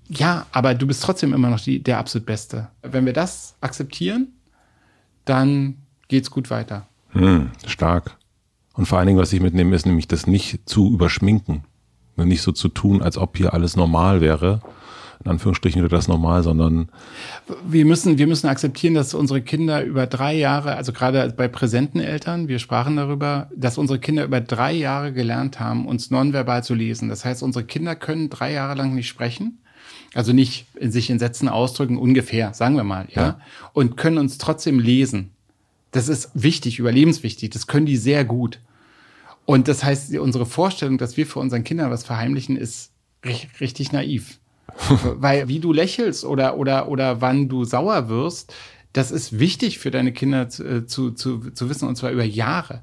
Ja, 0.09 0.47
aber 0.53 0.75
du 0.75 0.87
bist 0.87 1.03
trotzdem 1.03 1.33
immer 1.33 1.51
noch 1.51 1.61
die, 1.61 1.83
der 1.83 1.99
absolut 1.99 2.27
Beste. 2.27 2.69
Wenn 2.83 3.05
wir 3.05 3.13
das 3.13 3.57
akzeptieren, 3.61 4.29
dann 5.25 5.75
geht's 6.07 6.31
gut 6.31 6.51
weiter. 6.51 6.87
Mhm, 7.15 7.51
stark. 7.67 8.17
Und 8.75 8.87
vor 8.87 8.99
allen 8.99 9.09
Dingen, 9.09 9.19
was 9.19 9.33
ich 9.33 9.41
mitnehme, 9.41 9.75
ist 9.75 9.87
nämlich 9.87 10.07
das 10.07 10.29
nicht 10.29 10.69
zu 10.69 10.93
überschminken. 10.93 11.65
Nicht 12.17 12.43
so 12.43 12.53
zu 12.53 12.69
tun, 12.69 13.03
als 13.03 13.19
ob 13.19 13.37
hier 13.37 13.53
alles 13.55 13.77
normal 13.77 14.21
wäre. 14.21 14.61
In 15.25 15.31
Anführungsstrichen 15.31 15.81
oder 15.81 15.97
das 15.97 16.09
normal, 16.09 16.43
sondern. 16.43 16.89
Wir 17.67 17.87
müssen, 17.87 18.19
wir 18.19 18.27
müssen 18.27 18.49
akzeptieren, 18.49 18.95
dass 18.95 19.15
unsere 19.15 19.41
Kinder 19.41 19.83
über 19.83 20.07
drei 20.07 20.35
Jahre, 20.35 20.77
also 20.77 20.93
gerade 20.93 21.33
bei 21.37 21.49
präsenten 21.49 22.01
Eltern, 22.01 22.49
wir 22.49 22.59
sprachen 22.59 22.97
darüber, 22.97 23.49
dass 23.57 23.79
unsere 23.79 23.99
Kinder 23.99 24.25
über 24.25 24.41
drei 24.41 24.73
Jahre 24.73 25.13
gelernt 25.13 25.59
haben, 25.59 25.87
uns 25.87 26.11
nonverbal 26.11 26.63
zu 26.63 26.75
lesen. 26.75 27.09
Das 27.09 27.25
heißt, 27.25 27.43
unsere 27.43 27.65
Kinder 27.65 27.97
können 27.97 28.29
drei 28.29 28.53
Jahre 28.53 28.75
lang 28.75 28.95
nicht 28.95 29.09
sprechen. 29.09 29.59
Also 30.15 30.33
nicht 30.33 30.67
in 30.77 30.93
sich 30.93 31.11
in 31.11 31.19
Sätzen 31.19 31.49
ausdrücken, 31.49 31.99
ungefähr, 31.99 32.55
sagen 32.55 32.77
wir 32.77 32.85
mal, 32.85 33.07
ja. 33.11 33.23
ja. 33.23 33.41
Und 33.73 33.97
können 33.97 34.19
uns 34.19 34.39
trotzdem 34.39 34.79
lesen. 34.79 35.31
Das 35.91 36.09
ist 36.09 36.31
wichtig, 36.35 36.79
überlebenswichtig. 36.79 37.51
Das 37.51 37.67
können 37.67 37.87
die 37.87 37.97
sehr 37.97 38.25
gut. 38.25 38.61
Und 39.47 39.69
das 39.69 39.85
heißt, 39.85 40.15
unsere 40.19 40.45
Vorstellung, 40.45 40.99
dass 40.99 41.17
wir 41.17 41.27
für 41.27 41.39
unseren 41.39 41.65
Kindern 41.65 41.91
was 41.91 42.05
verheimlichen, 42.05 42.57
ist 42.57 42.93
richtig 43.61 43.93
naiv. 43.93 44.41
Weil 45.17 45.49
wie 45.49 45.61
du 45.61 45.73
lächelst 45.73 46.25
oder, 46.25 46.59
oder, 46.59 46.89
oder 46.89 47.21
wann 47.21 47.49
du 47.49 47.65
sauer 47.65 48.09
wirst, 48.09 48.53
das 48.93 49.11
ist 49.11 49.39
wichtig 49.39 49.79
für 49.79 49.91
deine 49.91 50.13
Kinder 50.13 50.49
zu, 50.49 50.65
äh, 50.65 50.87
zu, 50.87 51.13
zu, 51.13 51.51
zu 51.51 51.71
wissen, 51.71 51.89
und 51.89 51.97
zwar 51.97 52.11
über 52.11 52.25
Jahre. 52.25 52.83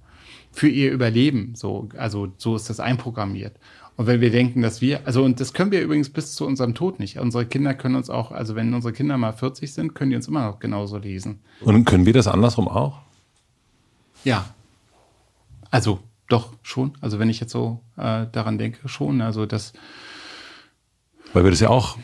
Für 0.52 0.70
ihr 0.70 0.92
Überleben. 0.92 1.54
So, 1.56 1.90
also 1.98 2.32
so 2.38 2.56
ist 2.56 2.70
das 2.70 2.80
einprogrammiert. 2.80 3.58
Und 3.96 4.08
wenn 4.08 4.22
wir 4.22 4.30
denken, 4.30 4.62
dass 4.62 4.82
wir, 4.82 5.06
also 5.06 5.24
und 5.24 5.40
das 5.40 5.54
können 5.54 5.72
wir 5.72 5.82
übrigens 5.82 6.10
bis 6.10 6.36
zu 6.36 6.46
unserem 6.46 6.76
Tod 6.76 7.00
nicht. 7.00 7.20
Unsere 7.20 7.46
Kinder 7.46 7.74
können 7.74 7.96
uns 7.96 8.10
auch, 8.10 8.32
also 8.32 8.56
wenn 8.56 8.74
unsere 8.74 8.94
Kinder 8.94 9.18
mal 9.18 9.34
40 9.34 9.74
sind, 9.74 9.96
können 9.96 10.12
die 10.12 10.16
uns 10.16 10.28
immer 10.28 10.46
noch 10.46 10.60
genauso 10.60 10.98
lesen. 10.98 11.40
Und 11.62 11.86
können 11.86 12.06
wir 12.06 12.14
das 12.14 12.28
andersrum 12.28 12.68
auch? 12.68 13.02
Ja. 14.24 14.46
Also 15.72 16.00
doch, 16.34 16.54
schon. 16.64 16.94
Also 17.00 17.20
wenn 17.20 17.30
ich 17.30 17.40
jetzt 17.40 17.52
so 17.52 17.82
äh, 17.96 18.26
daran 18.32 18.58
denke, 18.58 18.90
schon. 18.90 19.22
Also 19.22 19.46
das. 19.46 19.74
Weil 21.32 21.44
wir 21.44 21.52
das 21.52 21.60
ja 21.60 21.70
auch, 21.70 21.98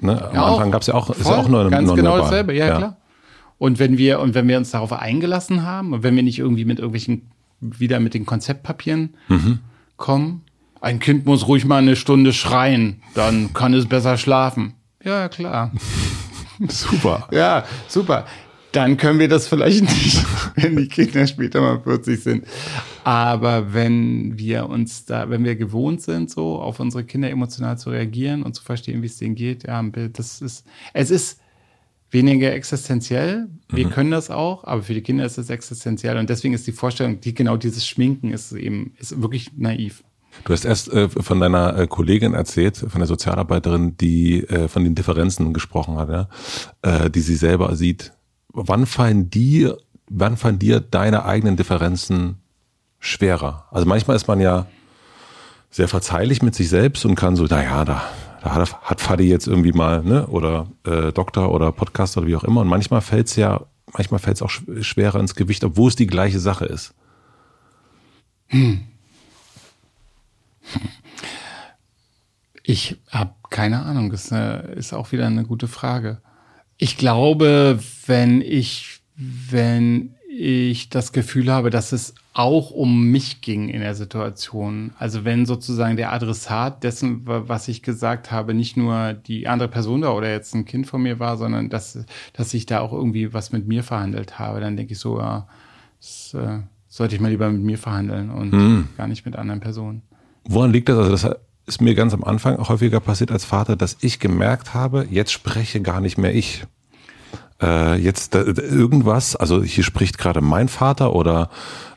ne, 0.00 0.28
am 0.28 0.34
ja, 0.34 0.44
Anfang 0.44 0.70
gab 0.70 0.80
es 0.80 0.88
ja 0.88 0.94
auch, 0.94 1.06
voll, 1.06 1.16
ist 1.16 1.28
ja 1.28 1.36
auch 1.36 1.48
nur 1.48 1.70
Ganz 1.70 1.86
non 1.86 1.96
genau 1.96 2.16
dasselbe, 2.18 2.54
ja, 2.54 2.66
ja, 2.66 2.76
klar. 2.76 2.96
Und 3.58 3.78
wenn 3.78 3.98
wir, 3.98 4.20
und 4.20 4.34
wenn 4.34 4.48
wir 4.48 4.58
uns 4.58 4.70
darauf 4.70 4.92
eingelassen 4.92 5.62
haben 5.62 5.92
und 5.92 6.02
wenn 6.02 6.16
wir 6.16 6.22
nicht 6.22 6.38
irgendwie 6.38 6.64
mit 6.64 6.78
irgendwelchen, 6.78 7.30
wieder 7.60 8.00
mit 8.00 8.14
den 8.14 8.26
Konzeptpapieren 8.26 9.16
mhm. 9.28 9.60
kommen, 9.96 10.42
ein 10.80 10.98
Kind 10.98 11.24
muss 11.24 11.46
ruhig 11.46 11.64
mal 11.64 11.78
eine 11.78 11.96
Stunde 11.96 12.32
schreien, 12.32 13.02
dann 13.14 13.54
kann 13.54 13.72
es 13.74 13.86
besser 13.86 14.16
schlafen. 14.16 14.74
Ja, 15.02 15.28
klar. 15.28 15.72
super. 16.68 17.28
Ja, 17.30 17.64
super 17.88 18.24
dann 18.74 18.96
können 18.96 19.18
wir 19.18 19.28
das 19.28 19.46
vielleicht 19.46 19.82
nicht, 20.04 20.24
wenn 20.56 20.76
die 20.76 20.88
Kinder 20.88 21.26
später 21.26 21.60
mal 21.60 21.80
40 21.80 22.22
sind. 22.22 22.44
Aber 23.04 23.72
wenn 23.72 24.38
wir 24.38 24.68
uns 24.68 25.04
da, 25.04 25.30
wenn 25.30 25.44
wir 25.44 25.56
gewohnt 25.56 26.02
sind, 26.02 26.30
so 26.30 26.58
auf 26.58 26.80
unsere 26.80 27.04
Kinder 27.04 27.30
emotional 27.30 27.78
zu 27.78 27.90
reagieren 27.90 28.42
und 28.42 28.54
zu 28.54 28.62
verstehen, 28.62 29.02
wie 29.02 29.06
es 29.06 29.18
denen 29.18 29.34
geht, 29.34 29.64
ja, 29.66 29.82
das 29.82 30.40
ist, 30.40 30.66
es 30.92 31.10
ist 31.10 31.40
weniger 32.10 32.52
existenziell. 32.52 33.48
Wir 33.68 33.86
mhm. 33.86 33.90
können 33.90 34.10
das 34.10 34.30
auch, 34.30 34.64
aber 34.64 34.82
für 34.82 34.94
die 34.94 35.02
Kinder 35.02 35.24
ist 35.24 35.36
es 35.36 35.50
existenziell. 35.50 36.16
Und 36.16 36.30
deswegen 36.30 36.54
ist 36.54 36.66
die 36.66 36.72
Vorstellung, 36.72 37.20
die 37.20 37.34
genau 37.34 37.56
dieses 37.56 37.86
Schminken 37.86 38.32
ist 38.32 38.52
eben, 38.52 38.94
ist 38.98 39.20
wirklich 39.20 39.50
naiv. 39.56 40.02
Du 40.44 40.52
hast 40.52 40.64
erst 40.64 40.92
äh, 40.92 41.08
von 41.08 41.38
deiner 41.38 41.78
äh, 41.78 41.86
Kollegin 41.86 42.34
erzählt, 42.34 42.76
von 42.76 42.98
der 42.98 43.06
Sozialarbeiterin, 43.06 43.96
die 43.96 44.42
äh, 44.42 44.66
von 44.66 44.82
den 44.82 44.94
Differenzen 44.94 45.52
gesprochen 45.52 45.96
hat, 45.96 46.08
ja? 46.08 46.28
äh, 46.82 47.10
die 47.10 47.20
sie 47.20 47.36
selber 47.36 47.76
sieht 47.76 48.13
wann 48.54 48.86
fallen 48.86 49.28
dir, 49.30 49.78
wann 50.08 50.36
fallen 50.36 50.58
dir 50.58 50.80
deine 50.80 51.24
eigenen 51.24 51.56
Differenzen 51.56 52.36
schwerer? 52.98 53.66
Also 53.70 53.86
manchmal 53.86 54.16
ist 54.16 54.28
man 54.28 54.40
ja 54.40 54.66
sehr 55.70 55.88
verzeihlich 55.88 56.40
mit 56.40 56.54
sich 56.54 56.68
selbst 56.68 57.04
und 57.04 57.16
kann 57.16 57.36
so, 57.36 57.44
naja, 57.44 57.84
da, 57.84 58.02
da 58.42 58.54
hat, 58.54 58.80
hat 58.82 59.00
Fadi 59.00 59.28
jetzt 59.28 59.48
irgendwie 59.48 59.72
mal, 59.72 60.02
ne, 60.04 60.26
oder 60.28 60.68
äh, 60.86 61.12
Doktor 61.12 61.52
oder 61.52 61.72
Podcaster 61.72 62.20
oder 62.20 62.28
wie 62.28 62.36
auch 62.36 62.44
immer. 62.44 62.60
Und 62.60 62.68
manchmal 62.68 63.00
fällt 63.00 63.26
es 63.26 63.36
ja, 63.36 63.66
manchmal 63.92 64.20
fällt 64.20 64.36
es 64.36 64.42
auch 64.42 64.50
schwerer 64.50 65.18
ins 65.18 65.34
Gewicht, 65.34 65.64
obwohl 65.64 65.88
es 65.88 65.96
die 65.96 66.06
gleiche 66.06 66.38
Sache 66.38 66.64
ist. 66.66 66.94
Hm. 68.48 68.84
Ich 72.62 72.96
habe 73.10 73.34
keine 73.50 73.82
Ahnung, 73.82 74.10
das 74.10 74.32
ist 74.76 74.94
auch 74.94 75.12
wieder 75.12 75.26
eine 75.26 75.44
gute 75.44 75.68
Frage. 75.68 76.22
Ich 76.76 76.96
glaube, 76.96 77.78
wenn 78.06 78.40
ich, 78.40 79.00
wenn 79.16 80.14
ich 80.28 80.88
das 80.88 81.12
Gefühl 81.12 81.50
habe, 81.50 81.70
dass 81.70 81.92
es 81.92 82.14
auch 82.32 82.72
um 82.72 83.12
mich 83.12 83.40
ging 83.40 83.68
in 83.68 83.80
der 83.80 83.94
Situation. 83.94 84.92
Also 84.98 85.24
wenn 85.24 85.46
sozusagen 85.46 85.96
der 85.96 86.12
Adressat 86.12 86.82
dessen, 86.82 87.20
was 87.24 87.68
ich 87.68 87.82
gesagt 87.82 88.32
habe, 88.32 88.54
nicht 88.54 88.76
nur 88.76 89.12
die 89.12 89.46
andere 89.46 89.68
Person 89.68 90.00
da 90.00 90.10
oder 90.10 90.30
jetzt 90.30 90.52
ein 90.54 90.64
Kind 90.64 90.88
von 90.88 91.02
mir 91.02 91.20
war, 91.20 91.36
sondern 91.36 91.70
dass, 91.70 92.04
dass 92.32 92.52
ich 92.52 92.66
da 92.66 92.80
auch 92.80 92.92
irgendwie 92.92 93.32
was 93.32 93.52
mit 93.52 93.68
mir 93.68 93.84
verhandelt 93.84 94.40
habe, 94.40 94.60
dann 94.60 94.76
denke 94.76 94.94
ich 94.94 94.98
so, 94.98 95.18
ja, 95.20 95.46
das 96.00 96.34
äh, 96.34 96.58
sollte 96.88 97.14
ich 97.14 97.20
mal 97.20 97.30
lieber 97.30 97.48
mit 97.50 97.62
mir 97.62 97.78
verhandeln 97.78 98.30
und 98.30 98.52
hm. 98.52 98.88
gar 98.96 99.06
nicht 99.06 99.24
mit 99.24 99.36
anderen 99.36 99.60
Personen. 99.60 100.02
Woran 100.44 100.72
liegt 100.72 100.88
das? 100.88 100.98
Also 100.98 101.10
das 101.12 101.36
ist 101.66 101.80
mir 101.80 101.94
ganz 101.94 102.12
am 102.12 102.24
Anfang 102.24 102.58
häufiger 102.58 103.00
passiert 103.00 103.32
als 103.32 103.44
Vater, 103.44 103.76
dass 103.76 103.96
ich 104.00 104.18
gemerkt 104.18 104.74
habe, 104.74 105.06
jetzt 105.10 105.32
spreche 105.32 105.80
gar 105.80 106.00
nicht 106.00 106.18
mehr 106.18 106.34
ich. 106.34 106.64
Äh, 107.62 107.96
jetzt 108.00 108.34
da, 108.34 108.42
irgendwas, 108.42 109.36
also 109.36 109.62
hier 109.62 109.84
spricht 109.84 110.18
gerade 110.18 110.40
mein 110.40 110.68
Vater 110.68 111.14
oder 111.14 111.50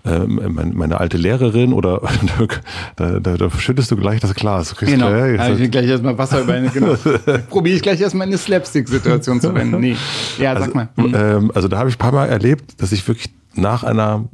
äh, 0.05 0.19
meine, 0.19 0.71
meine 0.73 0.99
alte 0.99 1.17
Lehrerin 1.17 1.73
oder 1.73 2.01
da, 2.95 3.19
da, 3.19 3.37
da 3.37 3.51
schüttest 3.51 3.89
du 3.89 3.97
gleich 3.97 4.19
das 4.19 4.35
Glas. 4.35 4.75
Genau, 4.75 5.09
gleich, 5.09 5.39
also 5.39 5.63
ich 5.63 5.71
gleich 5.71 5.87
erstmal 5.87 6.17
Wasser 6.17 6.41
über 6.41 6.53
eine, 6.53 6.69
genau. 6.69 6.95
Probiere 7.49 7.75
ich 7.75 7.81
gleich 7.81 7.99
erstmal 7.99 8.27
eine 8.27 8.37
Slapstick-Situation 8.37 9.41
zu 9.41 9.53
wenden. 9.55 9.79
Nee. 9.79 9.97
Ja, 10.37 10.53
sag 10.53 10.61
also, 10.61 10.75
mal. 10.75 10.89
Mhm. 10.95 11.15
Ähm, 11.15 11.51
also 11.53 11.67
da 11.67 11.79
habe 11.79 11.89
ich 11.89 11.95
ein 11.95 11.99
paar 11.99 12.13
Mal 12.13 12.27
erlebt, 12.27 12.81
dass 12.81 12.91
ich 12.91 13.05
wirklich 13.07 13.31
nach 13.55 13.83
einer, 13.83 14.25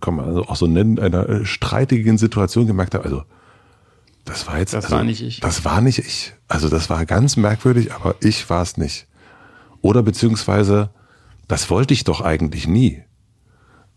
kann 0.00 0.16
man 0.16 0.26
also 0.26 0.42
auch 0.46 0.56
so 0.56 0.66
nennen, 0.66 0.98
einer 0.98 1.28
äh, 1.28 1.44
streitigen 1.46 2.18
Situation 2.18 2.66
gemerkt 2.66 2.94
habe, 2.94 3.04
also 3.04 3.22
das 4.24 4.46
war 4.46 4.58
jetzt. 4.58 4.74
Das 4.74 4.84
also, 4.86 4.96
war 4.96 5.04
nicht 5.04 5.22
ich. 5.22 5.40
Das 5.40 5.64
war 5.64 5.80
nicht 5.80 5.98
ich. 5.98 6.32
Also 6.48 6.68
das 6.68 6.88
war 6.90 7.04
ganz 7.06 7.36
merkwürdig, 7.36 7.92
aber 7.92 8.16
ich 8.20 8.48
war 8.48 8.62
es 8.62 8.76
nicht. 8.76 9.06
Oder 9.82 10.02
beziehungsweise, 10.02 10.90
das 11.46 11.68
wollte 11.68 11.92
ich 11.92 12.04
doch 12.04 12.20
eigentlich 12.20 12.66
nie. 12.66 13.02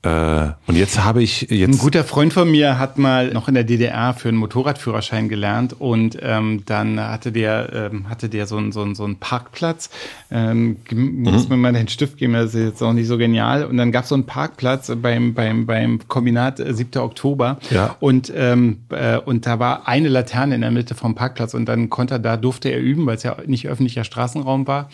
Äh, 0.03 0.49
und 0.67 0.75
jetzt 0.75 1.03
habe 1.03 1.23
ich 1.23 1.47
jetzt. 1.49 1.73
Ein 1.73 1.77
guter 1.79 2.03
Freund 2.03 2.31
von 2.31 2.49
mir 2.49 2.77
hat 2.77 2.99
mal 2.99 3.33
noch 3.33 3.47
in 3.47 3.55
der 3.55 3.63
DDR 3.63 4.13
für 4.13 4.29
einen 4.29 4.37
Motorradführerschein 4.37 5.27
gelernt 5.27 5.75
und 5.79 6.17
ähm, 6.21 6.61
dann 6.65 6.99
hatte 6.99 7.31
der 7.31 7.89
ähm, 7.91 8.07
hatte 8.07 8.29
der 8.29 8.45
so 8.45 8.57
einen 8.57 8.71
so 8.71 8.83
einen, 8.83 8.93
so 8.93 9.03
einen 9.05 9.15
Parkplatz. 9.15 9.89
Ähm, 10.29 10.77
muss 10.91 11.45
mhm. 11.45 11.55
mir 11.55 11.57
mal 11.57 11.73
den 11.73 11.87
Stift 11.87 12.17
geben, 12.17 12.33
das 12.33 12.53
ist 12.53 12.63
jetzt 12.63 12.83
auch 12.83 12.93
nicht 12.93 13.07
so 13.07 13.17
genial. 13.17 13.65
Und 13.65 13.77
dann 13.77 13.91
gab 13.91 14.03
es 14.03 14.09
so 14.09 14.15
einen 14.15 14.27
Parkplatz 14.27 14.91
beim 15.01 15.33
beim 15.33 15.65
beim 15.65 16.07
Kombinat 16.07 16.57
7. 16.59 16.91
Äh, 16.93 16.97
Oktober. 16.99 17.57
Ja. 17.71 17.95
Und 17.99 18.31
ähm, 18.35 18.81
äh, 18.89 19.17
und 19.17 19.47
da 19.47 19.57
war 19.57 19.87
eine 19.87 20.09
Laterne 20.09 20.53
in 20.53 20.61
der 20.61 20.71
Mitte 20.71 20.93
vom 20.93 21.15
Parkplatz 21.15 21.55
und 21.55 21.65
dann 21.65 21.89
konnte 21.89 22.15
er 22.15 22.19
da 22.19 22.37
durfte 22.37 22.69
er 22.69 22.79
üben, 22.79 23.07
weil 23.07 23.15
es 23.15 23.23
ja 23.23 23.37
nicht 23.47 23.67
öffentlicher 23.67 24.03
Straßenraum 24.03 24.67
war. 24.67 24.89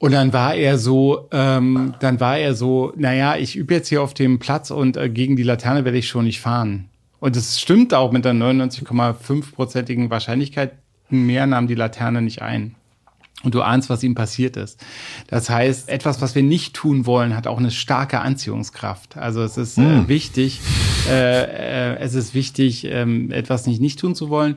Und 0.00 0.12
dann 0.12 0.32
war 0.32 0.54
er 0.54 0.78
so, 0.78 1.28
ähm, 1.30 1.94
dann 2.00 2.20
war 2.20 2.38
er 2.38 2.54
so, 2.54 2.92
naja, 2.96 3.36
ich 3.36 3.54
übe 3.54 3.74
jetzt 3.74 3.88
hier 3.88 4.02
auf 4.02 4.14
dem 4.14 4.38
Platz 4.38 4.70
und 4.70 4.96
äh, 4.96 5.10
gegen 5.10 5.36
die 5.36 5.42
Laterne 5.42 5.84
werde 5.84 5.98
ich 5.98 6.08
schon 6.08 6.24
nicht 6.24 6.40
fahren. 6.40 6.88
Und 7.20 7.36
es 7.36 7.60
stimmt 7.60 7.92
auch 7.92 8.10
mit 8.10 8.24
der 8.24 8.32
99,5-prozentigen 8.32 10.08
Wahrscheinlichkeit, 10.08 10.72
mehr 11.10 11.46
nahm 11.46 11.68
die 11.68 11.74
Laterne 11.74 12.22
nicht 12.22 12.40
ein 12.40 12.76
und 13.42 13.54
du 13.54 13.62
ahnst, 13.62 13.88
was 13.88 14.02
ihm 14.02 14.14
passiert 14.14 14.56
ist. 14.56 14.78
Das 15.28 15.48
heißt, 15.48 15.88
etwas, 15.88 16.20
was 16.20 16.34
wir 16.34 16.42
nicht 16.42 16.74
tun 16.74 17.06
wollen, 17.06 17.34
hat 17.34 17.46
auch 17.46 17.58
eine 17.58 17.70
starke 17.70 18.20
Anziehungskraft. 18.20 19.16
Also 19.16 19.42
es 19.42 19.56
ist 19.56 19.78
äh, 19.78 19.82
hm. 19.82 20.08
wichtig, 20.08 20.60
äh, 21.08 21.94
äh, 21.94 21.96
es 22.00 22.14
ist 22.14 22.34
wichtig, 22.34 22.84
ähm, 22.84 23.30
etwas 23.30 23.66
nicht 23.66 23.80
nicht 23.80 23.98
tun 23.98 24.14
zu 24.14 24.28
wollen. 24.28 24.56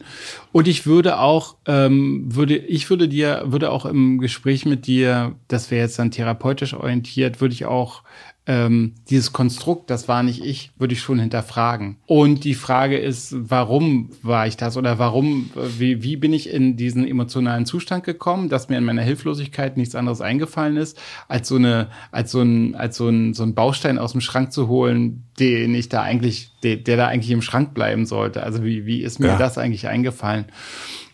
Und 0.51 0.67
ich 0.67 0.85
würde 0.85 1.19
auch, 1.19 1.55
ähm, 1.65 2.25
würde, 2.27 2.57
ich 2.57 2.89
würde 2.89 3.07
dir, 3.07 3.43
würde 3.45 3.71
auch 3.71 3.85
im 3.85 4.19
Gespräch 4.19 4.65
mit 4.65 4.85
dir, 4.85 5.35
das 5.47 5.71
wäre 5.71 5.83
jetzt 5.83 5.97
dann 5.99 6.11
therapeutisch 6.11 6.73
orientiert, 6.73 7.39
würde 7.39 7.53
ich 7.53 7.65
auch 7.65 8.03
ähm, 8.45 8.93
dieses 9.09 9.31
Konstrukt, 9.31 9.89
das 9.89 10.07
war 10.07 10.21
nicht 10.21 10.43
ich, 10.43 10.71
würde 10.77 10.93
ich 10.93 10.99
schon 10.99 11.19
hinterfragen. 11.19 11.97
Und 12.05 12.43
die 12.43 12.55
Frage 12.55 12.97
ist, 12.97 13.33
warum 13.37 14.09
war 14.21 14.47
ich 14.47 14.57
das 14.57 14.75
oder 14.75 14.99
warum, 14.99 15.49
wie, 15.77 16.03
wie 16.03 16.17
bin 16.17 16.33
ich 16.33 16.49
in 16.49 16.75
diesen 16.75 17.07
emotionalen 17.07 17.65
Zustand 17.65 18.03
gekommen, 18.03 18.49
dass 18.49 18.67
mir 18.67 18.77
in 18.77 18.83
meiner 18.83 19.01
Hilflosigkeit 19.01 19.77
nichts 19.77 19.95
anderes 19.95 20.19
eingefallen 20.19 20.75
ist, 20.75 20.99
als 21.29 21.47
so 21.47 21.55
eine, 21.55 21.87
als 22.11 22.31
so 22.31 22.41
ein, 22.41 22.75
als 22.75 22.97
so 22.97 23.07
ein, 23.07 23.33
so 23.33 23.43
ein 23.43 23.55
Baustein 23.55 23.97
aus 23.97 24.11
dem 24.11 24.21
Schrank 24.21 24.51
zu 24.51 24.67
holen, 24.67 25.23
den 25.39 25.73
ich 25.73 25.87
da 25.87 26.01
eigentlich, 26.01 26.51
der, 26.63 26.75
der 26.75 26.97
da 26.97 27.07
eigentlich 27.07 27.31
im 27.31 27.41
Schrank 27.41 27.73
bleiben 27.73 28.05
sollte. 28.05 28.43
Also 28.43 28.63
wie, 28.63 28.85
wie 28.85 29.01
ist 29.01 29.19
mir 29.19 29.27
ja. 29.27 29.37
das 29.37 29.57
eigentlich 29.57 29.87
eingefallen? 29.87 30.45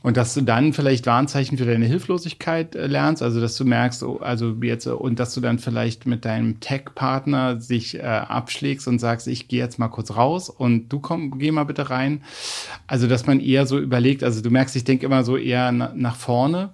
Und 0.01 0.15
dass 0.15 0.33
du 0.33 0.41
dann 0.41 0.71
vielleicht 0.71 1.05
Warnzeichen 1.05 1.57
für 1.57 1.65
deine 1.65 1.85
Hilflosigkeit 1.85 2.75
äh, 2.75 2.87
lernst, 2.87 3.21
also 3.21 3.41
dass 3.41 3.57
du 3.57 3.65
merkst, 3.65 4.03
oh, 4.03 4.17
also 4.17 4.55
jetzt, 4.61 4.85
äh, 4.85 4.91
und 4.91 5.19
dass 5.19 5.33
du 5.33 5.41
dann 5.41 5.59
vielleicht 5.59 6.05
mit 6.05 6.23
deinem 6.23 6.59
Tech-Partner 6.61 7.59
sich 7.59 7.95
äh, 7.95 8.01
abschlägst 8.01 8.87
und 8.87 8.99
sagst, 8.99 9.27
ich 9.27 9.49
gehe 9.49 9.59
jetzt 9.59 9.77
mal 9.77 9.89
kurz 9.89 10.15
raus 10.15 10.49
und 10.49 10.89
du 10.89 10.99
komm, 10.99 11.37
geh 11.37 11.51
mal 11.51 11.65
bitte 11.65 11.89
rein. 11.89 12.21
Also 12.87 13.07
dass 13.07 13.27
man 13.27 13.41
eher 13.41 13.65
so 13.65 13.77
überlegt, 13.77 14.23
also 14.23 14.41
du 14.41 14.49
merkst, 14.49 14.75
ich 14.75 14.85
denke 14.85 15.05
immer 15.05 15.23
so 15.23 15.35
eher 15.35 15.71
na, 15.71 15.91
nach 15.95 16.15
vorne 16.15 16.69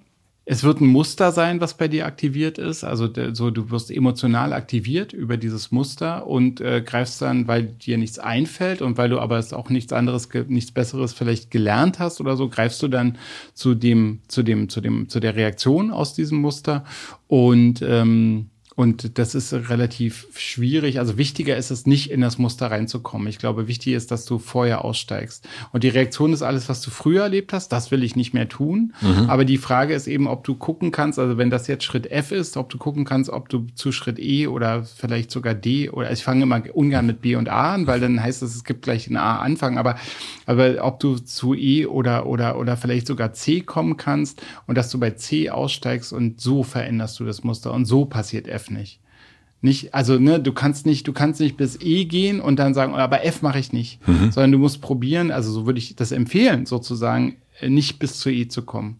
es 0.48 0.62
wird 0.62 0.80
ein 0.80 0.86
Muster 0.86 1.32
sein, 1.32 1.60
was 1.60 1.76
bei 1.76 1.88
dir 1.88 2.06
aktiviert 2.06 2.56
ist. 2.56 2.84
Also 2.84 3.08
so, 3.32 3.50
du 3.50 3.70
wirst 3.70 3.90
emotional 3.90 4.52
aktiviert 4.52 5.12
über 5.12 5.36
dieses 5.36 5.72
Muster 5.72 6.24
und 6.28 6.60
äh, 6.60 6.82
greifst 6.82 7.20
dann, 7.20 7.48
weil 7.48 7.64
dir 7.64 7.98
nichts 7.98 8.20
einfällt 8.20 8.80
und 8.80 8.96
weil 8.96 9.08
du 9.08 9.18
aber 9.18 9.38
es 9.38 9.52
auch 9.52 9.70
nichts 9.70 9.92
anderes, 9.92 10.28
nichts 10.46 10.70
Besseres 10.70 11.14
vielleicht 11.14 11.50
gelernt 11.50 11.98
hast 11.98 12.20
oder 12.20 12.36
so, 12.36 12.48
greifst 12.48 12.80
du 12.80 12.86
dann 12.86 13.18
zu 13.54 13.74
dem, 13.74 14.20
zu 14.28 14.44
dem, 14.44 14.68
zu 14.68 14.80
dem, 14.80 15.08
zu 15.08 15.18
der 15.18 15.34
Reaktion 15.34 15.90
aus 15.90 16.14
diesem 16.14 16.38
Muster 16.38 16.84
und 17.26 17.82
ähm, 17.82 18.50
und 18.76 19.18
das 19.18 19.34
ist 19.34 19.54
relativ 19.54 20.28
schwierig. 20.36 20.98
Also 20.98 21.16
wichtiger 21.16 21.56
ist 21.56 21.70
es 21.70 21.86
nicht, 21.86 22.10
in 22.10 22.20
das 22.20 22.36
Muster 22.36 22.70
reinzukommen. 22.70 23.26
Ich 23.26 23.38
glaube, 23.38 23.68
wichtig 23.68 23.94
ist, 23.94 24.10
dass 24.10 24.26
du 24.26 24.38
vorher 24.38 24.84
aussteigst. 24.84 25.48
Und 25.72 25.82
die 25.82 25.88
Reaktion 25.88 26.34
ist 26.34 26.42
alles, 26.42 26.68
was 26.68 26.82
du 26.82 26.90
früher 26.90 27.22
erlebt 27.22 27.54
hast. 27.54 27.72
Das 27.72 27.90
will 27.90 28.04
ich 28.04 28.16
nicht 28.16 28.34
mehr 28.34 28.50
tun. 28.50 28.92
Mhm. 29.00 29.30
Aber 29.30 29.46
die 29.46 29.56
Frage 29.56 29.94
ist 29.94 30.06
eben, 30.06 30.26
ob 30.26 30.44
du 30.44 30.54
gucken 30.54 30.90
kannst, 30.92 31.18
also 31.18 31.38
wenn 31.38 31.48
das 31.48 31.68
jetzt 31.68 31.84
Schritt 31.84 32.10
F 32.10 32.32
ist, 32.32 32.58
ob 32.58 32.68
du 32.68 32.76
gucken 32.76 33.06
kannst, 33.06 33.30
ob 33.30 33.48
du 33.48 33.66
zu 33.74 33.92
Schritt 33.92 34.18
E 34.18 34.46
oder 34.46 34.84
vielleicht 34.84 35.30
sogar 35.30 35.54
D 35.54 35.88
oder 35.88 36.12
ich 36.12 36.22
fange 36.22 36.42
immer 36.42 36.62
ungern 36.74 37.06
mit 37.06 37.22
B 37.22 37.36
und 37.36 37.48
A 37.48 37.72
an, 37.72 37.86
weil 37.86 37.98
dann 37.98 38.22
heißt 38.22 38.42
es, 38.42 38.54
es 38.54 38.64
gibt 38.64 38.82
gleich 38.82 39.06
einen 39.06 39.16
A-Anfang. 39.16 39.78
Aber, 39.78 39.96
aber 40.44 40.84
ob 40.84 41.00
du 41.00 41.16
zu 41.16 41.54
E 41.54 41.86
oder, 41.86 42.26
oder, 42.26 42.58
oder 42.58 42.76
vielleicht 42.76 43.06
sogar 43.06 43.32
C 43.32 43.62
kommen 43.62 43.96
kannst 43.96 44.42
und 44.66 44.76
dass 44.76 44.90
du 44.90 45.00
bei 45.00 45.12
C 45.12 45.48
aussteigst 45.48 46.12
und 46.12 46.42
so 46.42 46.62
veränderst 46.62 47.18
du 47.18 47.24
das 47.24 47.42
Muster 47.42 47.72
und 47.72 47.86
so 47.86 48.04
passiert 48.04 48.46
F 48.46 48.65
nicht. 48.70 49.00
Nicht, 49.62 49.94
also 49.94 50.18
ne, 50.18 50.38
du 50.38 50.52
kannst 50.52 50.86
nicht, 50.86 51.08
du 51.08 51.12
kannst 51.12 51.40
nicht 51.40 51.56
bis 51.56 51.80
E 51.80 52.04
gehen 52.04 52.40
und 52.40 52.58
dann 52.58 52.74
sagen, 52.74 52.94
aber 52.94 53.24
F 53.24 53.42
mache 53.42 53.58
ich 53.58 53.72
nicht, 53.72 54.06
mhm. 54.06 54.30
sondern 54.30 54.52
du 54.52 54.58
musst 54.58 54.82
probieren, 54.82 55.30
also 55.30 55.50
so 55.50 55.66
würde 55.66 55.78
ich 55.78 55.96
das 55.96 56.12
empfehlen, 56.12 56.66
sozusagen, 56.66 57.36
nicht 57.66 57.98
bis 57.98 58.18
zu 58.18 58.30
E 58.30 58.48
zu 58.48 58.62
kommen. 58.62 58.98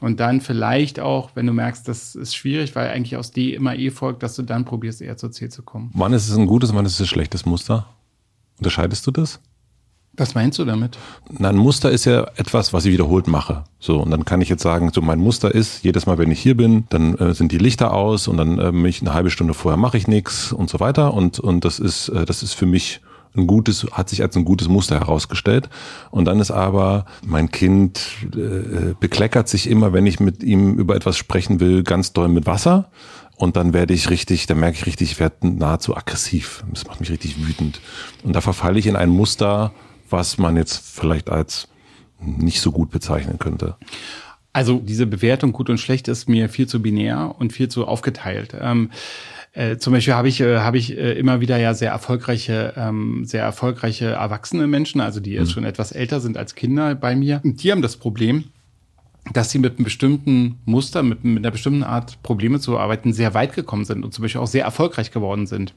Und 0.00 0.20
dann 0.20 0.40
vielleicht 0.40 1.00
auch, 1.00 1.30
wenn 1.34 1.46
du 1.46 1.52
merkst, 1.52 1.88
das 1.88 2.14
ist 2.14 2.36
schwierig, 2.36 2.76
weil 2.76 2.88
eigentlich 2.88 3.16
aus 3.16 3.32
D 3.32 3.52
immer 3.52 3.74
E 3.74 3.90
folgt, 3.90 4.22
dass 4.22 4.36
du 4.36 4.42
dann 4.42 4.64
probierst, 4.64 5.02
eher 5.02 5.16
zu 5.16 5.28
C 5.28 5.48
zu 5.48 5.62
kommen. 5.62 5.90
Wann 5.94 6.12
ist 6.12 6.28
es 6.28 6.36
ein 6.36 6.46
gutes, 6.46 6.72
wann 6.72 6.86
ist 6.86 6.94
es 6.94 7.00
ein 7.00 7.06
schlechtes 7.06 7.44
Muster? 7.44 7.88
Unterscheidest 8.58 9.06
du 9.06 9.10
das? 9.10 9.40
Was 10.18 10.34
meinst 10.34 10.58
du 10.58 10.64
damit? 10.64 10.98
Na, 11.30 11.50
ein 11.50 11.56
Muster 11.56 11.90
ist 11.90 12.04
ja 12.04 12.26
etwas, 12.36 12.72
was 12.72 12.84
ich 12.84 12.92
wiederholt 12.92 13.28
mache. 13.28 13.62
So, 13.78 14.00
und 14.00 14.10
dann 14.10 14.24
kann 14.24 14.40
ich 14.40 14.48
jetzt 14.48 14.62
sagen, 14.62 14.90
so 14.92 15.00
mein 15.00 15.20
Muster 15.20 15.54
ist, 15.54 15.84
jedes 15.84 16.06
Mal, 16.06 16.18
wenn 16.18 16.32
ich 16.32 16.40
hier 16.40 16.56
bin, 16.56 16.84
dann 16.90 17.14
äh, 17.14 17.34
sind 17.34 17.52
die 17.52 17.58
Lichter 17.58 17.94
aus 17.94 18.26
und 18.26 18.36
dann 18.36 18.58
äh, 18.58 18.72
mich 18.72 19.00
eine 19.00 19.14
halbe 19.14 19.30
Stunde 19.30 19.54
vorher 19.54 19.76
mache 19.76 19.96
ich 19.96 20.08
nichts 20.08 20.52
und 20.52 20.68
so 20.68 20.80
weiter. 20.80 21.14
Und, 21.14 21.38
und 21.38 21.64
das 21.64 21.78
ist, 21.78 22.08
äh, 22.08 22.24
das 22.24 22.42
ist 22.42 22.54
für 22.54 22.66
mich 22.66 23.00
ein 23.36 23.46
gutes, 23.46 23.86
hat 23.92 24.08
sich 24.08 24.22
als 24.22 24.36
ein 24.36 24.44
gutes 24.44 24.66
Muster 24.68 24.98
herausgestellt. 24.98 25.68
Und 26.10 26.24
dann 26.24 26.40
ist 26.40 26.50
aber, 26.50 27.06
mein 27.24 27.52
Kind 27.52 28.00
äh, 28.34 28.94
bekleckert 28.98 29.48
sich 29.48 29.70
immer, 29.70 29.92
wenn 29.92 30.06
ich 30.06 30.18
mit 30.18 30.42
ihm 30.42 30.78
über 30.78 30.96
etwas 30.96 31.16
sprechen 31.16 31.60
will, 31.60 31.84
ganz 31.84 32.12
doll 32.12 32.28
mit 32.28 32.46
Wasser. 32.46 32.90
Und 33.36 33.54
dann 33.54 33.72
werde 33.72 33.94
ich 33.94 34.10
richtig, 34.10 34.46
dann 34.46 34.58
merke 34.58 34.78
ich 34.78 34.86
richtig, 34.86 35.12
ich 35.12 35.20
werde 35.20 35.46
nahezu 35.46 35.96
aggressiv. 35.96 36.64
Das 36.72 36.86
macht 36.86 36.98
mich 36.98 37.10
richtig 37.10 37.46
wütend. 37.46 37.80
Und 38.24 38.34
da 38.34 38.40
verfalle 38.40 38.80
ich 38.80 38.88
in 38.88 38.96
ein 38.96 39.10
Muster, 39.10 39.72
was 40.10 40.38
man 40.38 40.56
jetzt 40.56 40.76
vielleicht 40.78 41.30
als 41.30 41.68
nicht 42.20 42.60
so 42.60 42.72
gut 42.72 42.90
bezeichnen 42.90 43.38
könnte? 43.38 43.76
Also 44.52 44.80
diese 44.80 45.06
Bewertung 45.06 45.52
gut 45.52 45.70
und 45.70 45.78
schlecht 45.78 46.08
ist 46.08 46.28
mir 46.28 46.48
viel 46.48 46.66
zu 46.66 46.82
binär 46.82 47.34
und 47.38 47.52
viel 47.52 47.68
zu 47.68 47.86
aufgeteilt. 47.86 48.56
Ähm, 48.60 48.90
äh, 49.52 49.76
zum 49.76 49.92
Beispiel 49.92 50.14
habe 50.14 50.28
ich, 50.28 50.40
äh, 50.40 50.58
habe 50.58 50.78
ich 50.78 50.96
äh, 50.96 51.12
immer 51.12 51.40
wieder 51.40 51.58
ja 51.58 51.74
sehr 51.74 51.90
erfolgreiche, 51.90 52.74
ähm, 52.76 53.24
sehr 53.24 53.42
erfolgreiche 53.42 54.06
erwachsene 54.06 54.66
Menschen, 54.66 55.00
also 55.00 55.20
die 55.20 55.32
jetzt 55.32 55.48
mhm. 55.48 55.52
schon 55.52 55.64
etwas 55.64 55.92
älter 55.92 56.20
sind 56.20 56.36
als 56.36 56.54
Kinder 56.54 56.94
bei 56.94 57.14
mir. 57.14 57.40
Und 57.44 57.62
die 57.62 57.70
haben 57.70 57.82
das 57.82 57.96
Problem, 57.96 58.44
dass 59.32 59.50
sie 59.50 59.58
mit 59.58 59.76
einem 59.76 59.84
bestimmten 59.84 60.58
Muster, 60.64 61.02
mit, 61.02 61.24
mit 61.24 61.44
einer 61.44 61.50
bestimmten 61.50 61.82
Art 61.82 62.22
Probleme 62.22 62.60
zu 62.60 62.78
arbeiten, 62.78 63.12
sehr 63.12 63.34
weit 63.34 63.54
gekommen 63.54 63.84
sind 63.84 64.04
und 64.04 64.14
zum 64.14 64.22
Beispiel 64.22 64.40
auch 64.40 64.46
sehr 64.46 64.64
erfolgreich 64.64 65.10
geworden 65.10 65.46
sind 65.46 65.74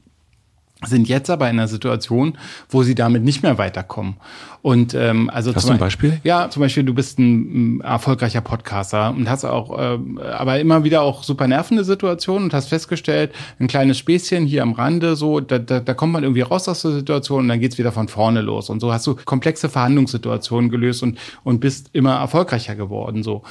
sind 0.84 1.08
jetzt 1.08 1.30
aber 1.30 1.48
in 1.48 1.58
einer 1.58 1.68
Situation, 1.68 2.38
wo 2.68 2.82
sie 2.82 2.94
damit 2.94 3.22
nicht 3.22 3.42
mehr 3.42 3.58
weiterkommen. 3.58 4.16
Und 4.62 4.94
ähm, 4.94 5.28
also 5.28 5.52
hast 5.52 5.68
du 5.68 5.72
ein 5.72 5.78
Beispiel? 5.78 6.20
Ja, 6.22 6.48
zum 6.48 6.60
Beispiel 6.60 6.84
du 6.84 6.94
bist 6.94 7.18
ein, 7.18 7.78
ein 7.78 7.80
erfolgreicher 7.80 8.40
Podcaster 8.40 9.10
und 9.10 9.28
hast 9.28 9.44
auch, 9.44 9.76
äh, 9.76 9.98
aber 10.22 10.60
immer 10.60 10.84
wieder 10.84 11.02
auch 11.02 11.24
super 11.24 11.48
nervende 11.48 11.82
Situationen 11.82 12.44
und 12.44 12.54
hast 12.54 12.68
festgestellt, 12.68 13.32
ein 13.58 13.66
kleines 13.66 13.98
Späßchen 13.98 14.46
hier 14.46 14.62
am 14.62 14.72
Rande, 14.72 15.16
so 15.16 15.40
da, 15.40 15.58
da, 15.58 15.80
da 15.80 15.94
kommt 15.94 16.12
man 16.12 16.22
irgendwie 16.22 16.42
raus 16.42 16.68
aus 16.68 16.82
der 16.82 16.92
Situation 16.92 17.40
und 17.40 17.48
dann 17.48 17.58
geht's 17.58 17.76
wieder 17.76 17.90
von 17.90 18.06
vorne 18.06 18.40
los 18.40 18.70
und 18.70 18.78
so 18.78 18.92
hast 18.92 19.04
du 19.08 19.16
komplexe 19.24 19.68
Verhandlungssituationen 19.68 20.70
gelöst 20.70 21.02
und 21.02 21.18
und 21.42 21.58
bist 21.58 21.90
immer 21.92 22.14
erfolgreicher 22.14 22.76
geworden 22.76 23.24
so 23.24 23.42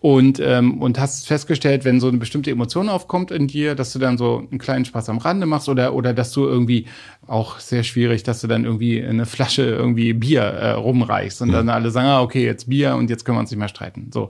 und, 0.00 0.40
ähm, 0.40 0.80
und 0.80 0.98
hast 0.98 1.26
festgestellt, 1.26 1.84
wenn 1.84 2.00
so 2.00 2.08
eine 2.08 2.16
bestimmte 2.16 2.50
Emotion 2.50 2.88
aufkommt 2.88 3.30
in 3.30 3.46
dir, 3.46 3.74
dass 3.74 3.92
du 3.92 3.98
dann 3.98 4.16
so 4.16 4.46
einen 4.50 4.58
kleinen 4.58 4.86
Spaß 4.86 5.10
am 5.10 5.18
Rande 5.18 5.44
machst 5.44 5.68
oder, 5.68 5.94
oder 5.94 6.14
dass 6.14 6.32
du 6.32 6.46
irgendwie 6.46 6.86
auch 7.26 7.58
sehr 7.60 7.82
schwierig, 7.82 8.22
dass 8.22 8.40
du 8.40 8.46
dann 8.46 8.64
irgendwie 8.64 9.02
eine 9.02 9.26
Flasche 9.26 9.62
irgendwie 9.62 10.14
Bier 10.14 10.42
äh, 10.60 10.70
rumreichst 10.70 11.42
und 11.42 11.48
ja. 11.48 11.56
dann 11.56 11.68
alle 11.68 11.90
sagen, 11.90 12.08
ah, 12.08 12.22
okay, 12.22 12.44
jetzt 12.44 12.68
Bier 12.68 12.96
und 12.96 13.10
jetzt 13.10 13.24
können 13.24 13.36
wir 13.36 13.40
uns 13.40 13.50
nicht 13.50 13.58
mehr 13.58 13.68
streiten. 13.68 14.10
So. 14.12 14.28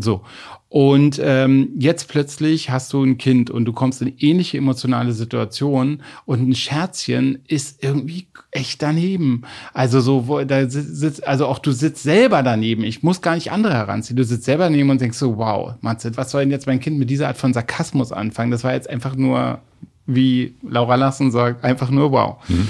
So. 0.00 0.22
Und 0.68 1.20
ähm, 1.22 1.68
jetzt 1.78 2.08
plötzlich 2.08 2.70
hast 2.70 2.94
du 2.94 3.04
ein 3.04 3.18
Kind 3.18 3.50
und 3.50 3.66
du 3.66 3.74
kommst 3.74 4.00
in 4.00 4.14
ähnliche 4.18 4.56
emotionale 4.56 5.12
Situationen 5.12 6.02
und 6.24 6.48
ein 6.48 6.54
Scherzchen 6.54 7.40
ist 7.46 7.84
irgendwie 7.84 8.26
echt 8.52 8.80
daneben. 8.80 9.42
Also 9.74 10.00
so, 10.00 10.28
wo 10.28 10.42
da 10.44 10.66
sitzt, 10.70 11.26
also 11.26 11.46
auch 11.46 11.58
du 11.58 11.72
sitzt 11.72 12.02
selber 12.02 12.42
daneben. 12.42 12.84
Ich 12.84 13.02
muss 13.02 13.20
gar 13.20 13.34
nicht 13.34 13.52
andere 13.52 13.74
heranziehen. 13.74 14.16
Du 14.16 14.24
sitzt 14.24 14.44
selber 14.44 14.64
daneben 14.64 14.88
und 14.88 14.98
denkst 15.00 15.18
so, 15.18 15.36
wow, 15.36 15.74
Matze, 15.82 16.16
was 16.16 16.30
soll 16.30 16.42
denn 16.42 16.50
jetzt 16.50 16.66
mein 16.66 16.80
Kind 16.80 16.98
mit 16.98 17.10
dieser 17.10 17.28
Art 17.28 17.36
von 17.36 17.52
Sarkasmus 17.52 18.10
anfangen? 18.10 18.50
Das 18.50 18.64
war 18.64 18.72
jetzt 18.72 18.88
einfach 18.88 19.14
nur, 19.14 19.58
wie 20.06 20.54
Laura 20.66 20.94
Lassen 20.94 21.30
sagt, 21.30 21.64
einfach 21.64 21.90
nur 21.90 22.12
wow. 22.12 22.36
Mhm. 22.48 22.68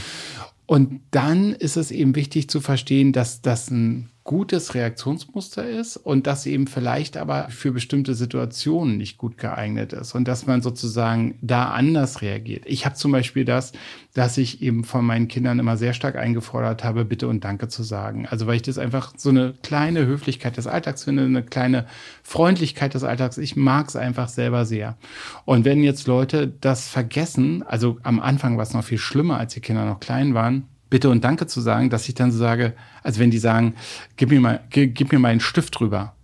Und 0.67 1.01
dann 1.11 1.53
ist 1.53 1.77
es 1.77 1.91
eben 1.91 2.15
wichtig 2.15 2.49
zu 2.49 2.61
verstehen, 2.61 3.13
dass 3.13 3.43
das 3.43 3.71
ein 3.71 4.12
gutes 4.33 4.75
Reaktionsmuster 4.75 5.69
ist 5.69 5.99
und 5.99 6.27
das 6.27 6.47
eben 6.47 6.67
vielleicht 6.67 7.19
aber 7.19 7.51
für 7.51 7.71
bestimmte 7.71 8.15
Situationen 8.15 8.97
nicht 8.97 9.19
gut 9.19 9.37
geeignet 9.37 9.93
ist 9.93 10.15
und 10.15 10.27
dass 10.27 10.47
man 10.47 10.63
sozusagen 10.63 11.35
da 11.43 11.67
anders 11.67 12.23
reagiert. 12.23 12.65
Ich 12.65 12.87
habe 12.87 12.95
zum 12.95 13.13
Beispiel 13.13 13.45
das, 13.45 13.73
dass 14.15 14.39
ich 14.39 14.63
eben 14.63 14.85
von 14.85 15.05
meinen 15.05 15.29
Kindern 15.29 15.59
immer 15.59 15.77
sehr 15.77 15.93
stark 15.93 16.17
eingefordert 16.17 16.83
habe, 16.83 17.05
Bitte 17.05 17.29
und 17.29 17.45
Danke 17.45 17.69
zu 17.69 17.83
sagen. 17.83 18.27
Also 18.27 18.47
weil 18.47 18.57
ich 18.57 18.63
das 18.63 18.79
einfach 18.79 19.13
so 19.19 19.29
eine 19.29 19.53
kleine 19.63 20.07
Höflichkeit 20.07 20.57
des 20.57 20.67
Alltags 20.67 21.05
finde, 21.05 21.25
eine 21.25 21.43
kleine 21.43 21.85
Freundlichkeit 22.23 22.95
des 22.95 23.05
Alltags. 23.05 23.37
Ich 23.37 23.55
mag 23.55 23.89
es 23.89 23.97
einfach 23.97 24.31
selber 24.31 24.65
sehr. 24.65 24.97
Und 25.45 25.67
wenn 25.67 25.83
jetzt 25.83 26.07
Leute 26.07 26.51
das 26.63 26.89
vergessen, 26.89 27.63
also 27.65 27.99
am 28.03 28.19
Anfang 28.19 28.57
war 28.57 28.63
es 28.63 28.73
noch 28.73 28.85
viel 28.85 28.97
schlimmer, 28.97 29.37
als 29.37 29.53
die 29.53 29.61
Kinder 29.61 29.85
noch 29.85 30.01
klein 30.01 30.33
waren, 30.33 30.69
Bitte 30.93 31.09
und 31.09 31.25
Danke 31.25 31.47
zu 31.47 31.63
sagen, 31.63 31.89
dass 31.89 32.07
ich 32.07 32.15
dann 32.15 32.31
so 32.31 32.37
sage, 32.37 32.75
also 33.03 33.19
wenn 33.19 33.31
die 33.31 33.39
sagen, 33.39 33.77
gib 34.19 34.29
mir 34.29 34.41
mal, 34.41 34.61
gib, 34.69 35.11
mir 35.11 35.19
mal 35.19 35.29
einen 35.29 35.41
Stift 35.41 35.81
drüber, 35.81 36.15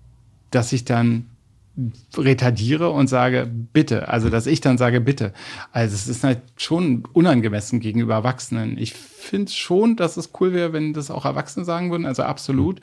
dass 0.51 0.75
ich 0.75 0.85
dann 0.85 1.25
retardiere 2.15 2.91
und 2.91 3.07
sage 3.07 3.51
bitte, 3.73 4.09
also 4.09 4.29
dass 4.29 4.47
ich 4.47 4.61
dann 4.61 4.77
sage 4.77 5.01
bitte. 5.01 5.33
Also 5.73 5.95
es 5.95 6.07
ist 6.07 6.23
halt 6.23 6.43
schon 6.59 7.05
unangemessen 7.15 7.81
gegenüber 7.81 8.13
Erwachsenen. 8.13 8.77
Ich 8.77 8.93
finde 8.93 9.51
schon, 9.51 9.97
dass 9.97 10.19
es 10.19 10.33
cool 10.39 10.53
wäre, 10.53 10.75
wenn 10.75 10.93
das 10.93 11.11
auch 11.11 11.25
Erwachsene 11.25 11.65
sagen 11.65 11.91
würden, 11.91 12.05
also 12.05 12.25
absolut. 12.25 12.83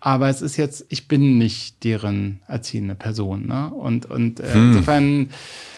Aber 0.00 0.30
es 0.30 0.40
ist 0.40 0.56
jetzt, 0.56 0.86
ich 0.88 1.08
bin 1.08 1.36
nicht 1.36 1.84
deren 1.84 2.40
erziehende 2.48 2.94
Person, 2.94 3.46
ne? 3.46 3.68
Und 3.68 4.06
und 4.06 4.40
äh, 4.40 4.54
hm. 4.54 4.68
insofern. 4.70 5.30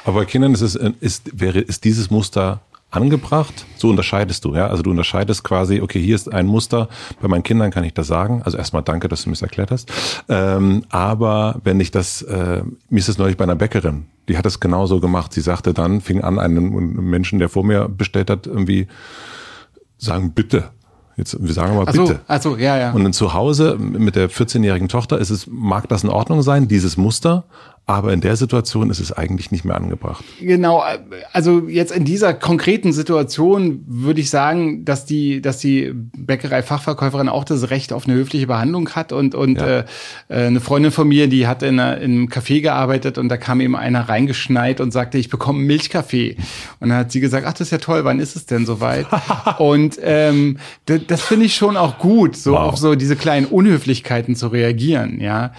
Aber 0.04 0.20
bei 0.20 0.26
Kindern 0.26 0.54
ist 0.54 0.60
es 0.60 0.76
ist 0.76 1.40
wäre 1.40 1.58
ist 1.58 1.82
dieses 1.82 2.08
Muster 2.08 2.60
angebracht. 2.90 3.66
So 3.76 3.88
unterscheidest 3.88 4.44
du, 4.44 4.54
ja. 4.54 4.66
Also 4.66 4.82
du 4.82 4.90
unterscheidest 4.90 5.44
quasi, 5.44 5.80
okay, 5.80 6.00
hier 6.00 6.14
ist 6.14 6.32
ein 6.32 6.46
Muster. 6.46 6.88
Bei 7.20 7.28
meinen 7.28 7.42
Kindern 7.42 7.70
kann 7.70 7.84
ich 7.84 7.94
das 7.94 8.06
sagen. 8.06 8.42
Also 8.44 8.58
erstmal 8.58 8.82
danke, 8.82 9.08
dass 9.08 9.22
du 9.22 9.30
mir 9.30 9.34
das 9.34 9.42
erklärt 9.42 9.70
hast. 9.70 9.90
Ähm, 10.28 10.84
aber 10.90 11.60
wenn 11.62 11.80
ich 11.80 11.90
das, 11.90 12.22
äh, 12.22 12.62
mir 12.88 12.98
ist 12.98 13.08
es 13.08 13.18
neulich 13.18 13.36
bei 13.36 13.44
einer 13.44 13.56
Bäckerin, 13.56 14.06
die 14.28 14.36
hat 14.36 14.46
es 14.46 14.60
genauso 14.60 15.00
gemacht. 15.00 15.32
Sie 15.32 15.40
sagte 15.40 15.72
dann, 15.72 16.00
fing 16.00 16.22
an, 16.22 16.38
einen 16.38 16.70
Menschen, 17.08 17.38
der 17.38 17.48
vor 17.48 17.64
mir 17.64 17.88
bestellt 17.88 18.30
hat, 18.30 18.46
irgendwie 18.46 18.86
sagen, 19.98 20.32
bitte. 20.32 20.70
Jetzt, 21.16 21.36
wir 21.38 21.52
sagen 21.52 21.76
mal 21.76 21.84
bitte. 21.84 22.06
So, 22.06 22.14
also, 22.26 22.56
ja, 22.56 22.78
ja. 22.78 22.92
Und 22.92 23.04
dann 23.04 23.12
zu 23.12 23.34
Hause 23.34 23.76
mit 23.78 24.16
der 24.16 24.30
14-jährigen 24.30 24.88
Tochter 24.88 25.18
ist 25.18 25.30
es, 25.30 25.46
mag 25.48 25.88
das 25.88 26.02
in 26.02 26.08
Ordnung 26.08 26.42
sein, 26.42 26.66
dieses 26.66 26.96
Muster, 26.96 27.44
aber 27.94 28.12
in 28.12 28.20
der 28.20 28.36
Situation 28.36 28.90
ist 28.90 29.00
es 29.00 29.12
eigentlich 29.12 29.50
nicht 29.50 29.64
mehr 29.64 29.76
angebracht. 29.76 30.24
Genau, 30.40 30.82
also 31.32 31.68
jetzt 31.68 31.92
in 31.92 32.04
dieser 32.04 32.34
konkreten 32.34 32.92
Situation 32.92 33.84
würde 33.86 34.20
ich 34.20 34.30
sagen, 34.30 34.84
dass 34.84 35.04
die, 35.04 35.40
dass 35.40 35.58
die 35.58 35.92
Bäckerei-Fachverkäuferin 35.94 37.28
auch 37.28 37.44
das 37.44 37.70
Recht 37.70 37.92
auf 37.92 38.06
eine 38.06 38.14
höfliche 38.14 38.46
Behandlung 38.46 38.90
hat 38.90 39.12
und 39.12 39.34
und 39.34 39.60
ja. 39.60 39.80
äh, 39.80 39.84
äh 40.28 40.46
eine 40.46 40.60
Freundin 40.60 40.92
von 40.92 41.08
mir, 41.08 41.28
die 41.28 41.46
hat 41.46 41.62
in, 41.62 41.78
einer, 41.78 41.98
in 41.98 42.12
einem 42.12 42.26
Café 42.28 42.60
gearbeitet 42.60 43.18
und 43.18 43.28
da 43.28 43.36
kam 43.36 43.60
eben 43.60 43.76
einer 43.76 44.08
reingeschneit 44.08 44.80
und 44.80 44.92
sagte, 44.92 45.18
ich 45.18 45.28
bekomme 45.28 45.58
einen 45.58 45.66
Milchkaffee 45.66 46.36
und 46.80 46.88
dann 46.90 46.98
hat 46.98 47.12
sie 47.12 47.20
gesagt, 47.20 47.46
ach 47.46 47.52
das 47.52 47.62
ist 47.62 47.70
ja 47.70 47.78
toll, 47.78 48.04
wann 48.04 48.20
ist 48.20 48.36
es 48.36 48.46
denn 48.46 48.66
soweit? 48.66 49.06
und 49.58 49.98
ähm, 50.02 50.58
das, 50.86 51.00
das 51.06 51.22
finde 51.22 51.46
ich 51.46 51.54
schon 51.54 51.76
auch 51.76 51.98
gut, 51.98 52.36
so 52.36 52.52
wow. 52.52 52.60
auf 52.60 52.76
so 52.78 52.94
diese 52.94 53.16
kleinen 53.16 53.46
Unhöflichkeiten 53.46 54.36
zu 54.36 54.48
reagieren, 54.48 55.20
ja. 55.20 55.52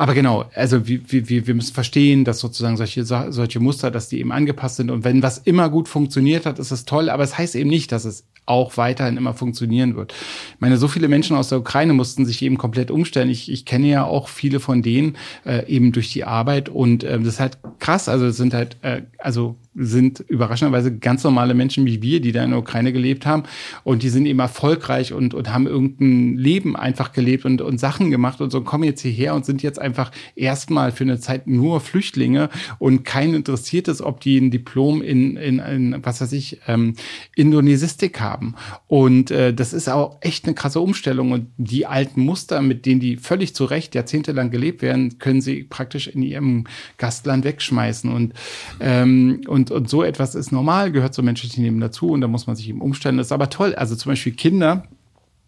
Aber 0.00 0.14
genau, 0.14 0.46
also 0.54 0.88
wir, 0.88 1.00
wir, 1.08 1.46
wir 1.46 1.54
müssen 1.54 1.69
verstehen, 1.72 2.24
dass 2.24 2.40
sozusagen 2.40 2.76
solche, 2.76 3.04
solche 3.04 3.60
Muster, 3.60 3.90
dass 3.90 4.08
die 4.08 4.18
eben 4.18 4.32
angepasst 4.32 4.76
sind. 4.76 4.90
Und 4.90 5.04
wenn 5.04 5.22
was 5.22 5.38
immer 5.38 5.68
gut 5.70 5.88
funktioniert 5.88 6.46
hat, 6.46 6.58
ist 6.58 6.70
es 6.70 6.84
toll. 6.84 7.10
Aber 7.10 7.22
es 7.22 7.36
heißt 7.36 7.54
eben 7.54 7.70
nicht, 7.70 7.92
dass 7.92 8.04
es 8.04 8.24
auch 8.50 8.76
weiterhin 8.76 9.16
immer 9.16 9.32
funktionieren 9.32 9.94
wird. 9.94 10.12
Ich 10.12 10.60
meine, 10.60 10.76
so 10.76 10.88
viele 10.88 11.06
Menschen 11.06 11.36
aus 11.36 11.48
der 11.48 11.58
Ukraine 11.58 11.92
mussten 11.92 12.26
sich 12.26 12.42
eben 12.42 12.58
komplett 12.58 12.90
umstellen. 12.90 13.30
Ich, 13.30 13.50
ich 13.50 13.64
kenne 13.64 13.86
ja 13.86 14.04
auch 14.04 14.28
viele 14.28 14.58
von 14.58 14.82
denen 14.82 15.16
äh, 15.46 15.66
eben 15.66 15.92
durch 15.92 16.12
die 16.12 16.24
Arbeit 16.24 16.68
und 16.68 17.04
äh, 17.04 17.18
das 17.18 17.34
ist 17.34 17.40
halt 17.40 17.58
krass. 17.78 18.08
Also 18.08 18.26
es 18.26 18.36
sind 18.36 18.52
halt, 18.52 18.76
äh, 18.82 19.02
also 19.18 19.56
sind 19.74 20.20
überraschenderweise 20.20 20.96
ganz 20.96 21.22
normale 21.22 21.54
Menschen 21.54 21.86
wie 21.86 22.02
wir, 22.02 22.20
die 22.20 22.32
da 22.32 22.42
in 22.42 22.50
der 22.50 22.58
Ukraine 22.58 22.92
gelebt 22.92 23.24
haben. 23.24 23.44
Und 23.84 24.02
die 24.02 24.08
sind 24.08 24.26
eben 24.26 24.40
erfolgreich 24.40 25.12
und, 25.12 25.32
und 25.32 25.52
haben 25.52 25.66
irgendein 25.66 26.36
Leben 26.36 26.74
einfach 26.76 27.12
gelebt 27.12 27.44
und, 27.44 27.62
und 27.62 27.78
Sachen 27.78 28.10
gemacht 28.10 28.40
und 28.40 28.50
so 28.50 28.62
kommen 28.62 28.84
jetzt 28.84 29.02
hierher 29.02 29.34
und 29.34 29.46
sind 29.46 29.62
jetzt 29.62 29.80
einfach 29.80 30.10
erstmal 30.34 30.90
für 30.90 31.04
eine 31.04 31.20
Zeit 31.20 31.46
nur 31.46 31.80
Flüchtlinge 31.80 32.50
und 32.78 33.04
kein 33.04 33.32
interessiert 33.32 33.86
es, 33.86 34.02
ob 34.02 34.20
die 34.20 34.38
ein 34.38 34.50
Diplom 34.50 35.02
in, 35.02 35.36
in, 35.36 35.60
in 35.60 35.96
was 36.04 36.20
weiß 36.20 36.32
ich, 36.32 36.60
ähm, 36.66 36.94
Indonesistik 37.36 38.20
haben. 38.20 38.39
Und 38.86 39.30
äh, 39.30 39.54
das 39.54 39.72
ist 39.72 39.88
auch 39.88 40.18
echt 40.20 40.44
eine 40.44 40.54
krasse 40.54 40.80
Umstellung. 40.80 41.32
Und 41.32 41.48
die 41.56 41.86
alten 41.86 42.22
Muster, 42.22 42.62
mit 42.62 42.86
denen 42.86 43.00
die 43.00 43.16
völlig 43.16 43.54
zu 43.54 43.64
Recht 43.64 43.94
jahrzehntelang 43.94 44.50
gelebt 44.50 44.82
werden, 44.82 45.18
können 45.18 45.40
sie 45.40 45.64
praktisch 45.64 46.08
in 46.08 46.22
ihrem 46.22 46.64
Gastland 46.98 47.44
wegschmeißen. 47.44 48.12
Und, 48.12 48.34
ähm, 48.80 49.42
und, 49.46 49.70
und 49.70 49.88
so 49.88 50.02
etwas 50.02 50.34
ist 50.34 50.52
normal, 50.52 50.92
gehört 50.92 51.14
zum 51.14 51.24
menschlichen 51.24 51.64
Leben 51.64 51.80
dazu 51.80 52.10
und 52.10 52.20
da 52.20 52.28
muss 52.28 52.46
man 52.46 52.56
sich 52.56 52.68
eben 52.68 52.80
umstellen. 52.80 53.16
Das 53.16 53.28
ist 53.28 53.32
aber 53.32 53.50
toll. 53.50 53.74
Also 53.74 53.96
zum 53.96 54.12
Beispiel 54.12 54.32
Kinder, 54.32 54.84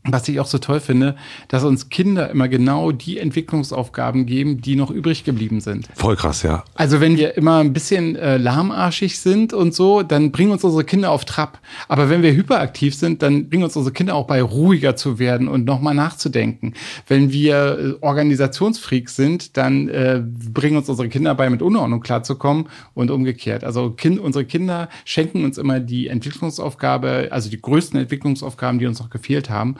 was 0.04 0.28
ich 0.28 0.40
auch 0.40 0.46
so 0.46 0.58
toll 0.58 0.80
finde, 0.80 1.14
dass 1.46 1.62
uns 1.62 1.88
Kinder 1.88 2.28
immer 2.30 2.48
genau 2.48 2.90
die 2.90 3.18
Entwicklungsaufgaben 3.18 4.26
geben, 4.26 4.60
die 4.60 4.74
noch 4.74 4.90
übrig 4.90 5.22
geblieben 5.22 5.60
sind. 5.60 5.88
Voll 5.94 6.16
krass, 6.16 6.42
ja. 6.42 6.64
Also 6.74 7.00
wenn 7.00 7.16
wir 7.16 7.36
immer 7.36 7.58
ein 7.58 7.72
bisschen 7.72 8.16
äh, 8.16 8.36
lahmarschig 8.36 9.20
sind 9.20 9.52
und 9.52 9.74
so, 9.74 10.02
dann 10.02 10.32
bringen 10.32 10.50
uns 10.50 10.64
unsere 10.64 10.82
Kinder 10.82 11.12
auf 11.12 11.24
Trab. 11.24 11.60
Aber 11.86 12.10
wenn 12.10 12.22
wir 12.22 12.32
hyperaktiv 12.32 12.96
sind, 12.96 13.22
dann 13.22 13.48
bringen 13.48 13.62
uns 13.62 13.76
unsere 13.76 13.92
Kinder 13.92 14.16
auch 14.16 14.26
bei, 14.26 14.42
ruhiger 14.42 14.96
zu 14.96 15.20
werden 15.20 15.46
und 15.46 15.64
nochmal 15.64 15.94
nachzudenken. 15.94 16.74
Wenn 17.06 17.30
wir 17.30 17.78
äh, 18.00 18.04
Organisationsfreaks 18.04 19.14
sind, 19.14 19.56
dann 19.56 19.88
äh, 19.88 20.20
bringen 20.24 20.76
uns 20.76 20.88
unsere 20.88 21.08
Kinder 21.08 21.36
bei, 21.36 21.48
mit 21.48 21.62
Unordnung 21.62 22.00
klarzukommen 22.00 22.68
und 22.94 23.12
umgekehrt. 23.12 23.62
Also 23.62 23.90
kind, 23.90 24.18
unsere 24.18 24.44
Kinder 24.44 24.88
schenken 25.04 25.44
uns 25.44 25.58
immer 25.58 25.78
die 25.78 26.08
Entwicklungsaufgabe, 26.08 27.28
also 27.30 27.50
die 27.50 27.62
größten 27.62 28.00
Entwicklungsaufgaben, 28.00 28.80
die 28.80 28.86
uns 28.86 28.98
noch 28.98 29.10
gefehlt 29.10 29.48
haben. 29.48 29.76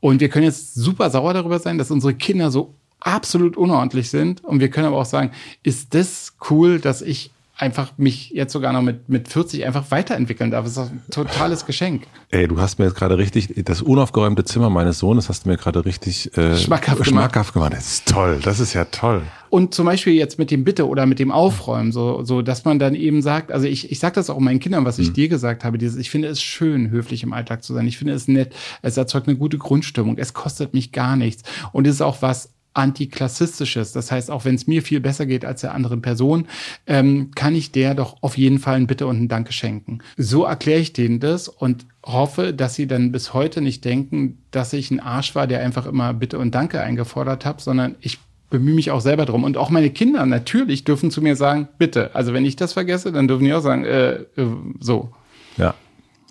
Und 0.00 0.20
wir 0.20 0.28
können 0.28 0.44
jetzt 0.44 0.74
super 0.74 1.10
sauer 1.10 1.34
darüber 1.34 1.58
sein, 1.58 1.78
dass 1.78 1.90
unsere 1.90 2.14
Kinder 2.14 2.50
so 2.50 2.74
absolut 3.00 3.56
unordentlich 3.56 4.10
sind. 4.10 4.42
Und 4.44 4.60
wir 4.60 4.70
können 4.70 4.86
aber 4.86 4.98
auch 4.98 5.04
sagen, 5.04 5.30
ist 5.62 5.94
das 5.94 6.34
cool, 6.50 6.80
dass 6.80 7.02
ich 7.02 7.30
einfach 7.56 7.92
mich 7.96 8.30
jetzt 8.30 8.52
sogar 8.52 8.72
noch 8.72 8.82
mit, 8.82 9.08
mit 9.08 9.28
40 9.28 9.64
einfach 9.64 9.90
weiterentwickeln 9.90 10.50
darf. 10.50 10.64
Das 10.64 10.76
ist 10.76 10.90
ein 10.90 11.02
totales 11.10 11.66
Geschenk. 11.66 12.06
Ey, 12.30 12.48
du 12.48 12.60
hast 12.60 12.78
mir 12.78 12.86
jetzt 12.86 12.96
gerade 12.96 13.16
richtig, 13.16 13.52
das 13.64 13.80
unaufgeräumte 13.80 14.44
Zimmer 14.44 14.70
meines 14.70 14.98
Sohnes 14.98 15.28
hast 15.28 15.44
du 15.44 15.50
mir 15.50 15.56
gerade 15.56 15.84
richtig 15.84 16.36
äh, 16.36 16.56
schmackhaft, 16.56 17.06
schmackhaft 17.06 17.52
gemacht. 17.52 17.70
gemacht. 17.70 17.72
Das 17.74 17.86
ist 17.86 18.08
toll, 18.08 18.40
das 18.42 18.58
ist 18.58 18.74
ja 18.74 18.84
toll. 18.86 19.22
Und 19.50 19.72
zum 19.72 19.86
Beispiel 19.86 20.14
jetzt 20.14 20.36
mit 20.36 20.50
dem 20.50 20.64
Bitte 20.64 20.88
oder 20.88 21.06
mit 21.06 21.20
dem 21.20 21.30
Aufräumen, 21.30 21.92
so, 21.92 22.24
so 22.24 22.42
dass 22.42 22.64
man 22.64 22.80
dann 22.80 22.96
eben 22.96 23.22
sagt, 23.22 23.52
also 23.52 23.68
ich, 23.68 23.92
ich 23.92 24.00
sage 24.00 24.16
das 24.16 24.28
auch 24.28 24.40
meinen 24.40 24.58
Kindern, 24.58 24.84
was 24.84 24.98
ich 24.98 25.10
mhm. 25.10 25.14
dir 25.14 25.28
gesagt 25.28 25.62
habe, 25.62 25.78
dieses, 25.78 25.96
ich 25.96 26.10
finde 26.10 26.26
es 26.26 26.42
schön, 26.42 26.90
höflich 26.90 27.22
im 27.22 27.32
Alltag 27.32 27.62
zu 27.62 27.72
sein. 27.72 27.86
Ich 27.86 27.96
finde 27.96 28.14
es 28.14 28.26
nett, 28.26 28.52
es 28.82 28.96
erzeugt 28.96 29.28
eine 29.28 29.36
gute 29.36 29.58
Grundstimmung, 29.58 30.18
es 30.18 30.34
kostet 30.34 30.74
mich 30.74 30.90
gar 30.90 31.14
nichts. 31.14 31.44
Und 31.70 31.86
es 31.86 31.94
ist 31.94 32.00
auch 32.00 32.20
was, 32.20 32.53
antiklassistisches. 32.74 33.92
Das 33.92 34.10
heißt, 34.10 34.30
auch 34.30 34.44
wenn 34.44 34.56
es 34.56 34.66
mir 34.66 34.82
viel 34.82 35.00
besser 35.00 35.26
geht 35.26 35.44
als 35.44 35.62
der 35.62 35.74
anderen 35.74 36.02
Person, 36.02 36.46
ähm, 36.86 37.30
kann 37.34 37.54
ich 37.54 37.72
der 37.72 37.94
doch 37.94 38.16
auf 38.20 38.36
jeden 38.36 38.58
Fall 38.58 38.76
ein 38.76 38.86
Bitte 38.86 39.06
und 39.06 39.22
ein 39.22 39.28
Danke 39.28 39.52
schenken. 39.52 40.00
So 40.16 40.44
erkläre 40.44 40.80
ich 40.80 40.92
denen 40.92 41.20
das 41.20 41.48
und 41.48 41.86
hoffe, 42.04 42.52
dass 42.52 42.74
sie 42.74 42.86
dann 42.86 43.12
bis 43.12 43.32
heute 43.32 43.60
nicht 43.60 43.84
denken, 43.84 44.38
dass 44.50 44.72
ich 44.72 44.90
ein 44.90 45.00
Arsch 45.00 45.34
war, 45.34 45.46
der 45.46 45.60
einfach 45.60 45.86
immer 45.86 46.12
Bitte 46.12 46.38
und 46.38 46.54
Danke 46.54 46.80
eingefordert 46.80 47.46
habe, 47.46 47.62
sondern 47.62 47.94
ich 48.00 48.18
bemühe 48.50 48.74
mich 48.74 48.90
auch 48.90 49.00
selber 49.00 49.24
drum. 49.24 49.44
Und 49.44 49.56
auch 49.56 49.70
meine 49.70 49.90
Kinder 49.90 50.26
natürlich 50.26 50.84
dürfen 50.84 51.10
zu 51.10 51.22
mir 51.22 51.36
sagen, 51.36 51.68
bitte. 51.78 52.14
Also 52.14 52.32
wenn 52.34 52.44
ich 52.44 52.56
das 52.56 52.72
vergesse, 52.72 53.10
dann 53.10 53.26
dürfen 53.26 53.44
die 53.44 53.54
auch 53.54 53.62
sagen, 53.62 53.84
äh, 53.84 54.12
äh 54.12 54.46
so. 54.80 55.10
Ja. 55.56 55.74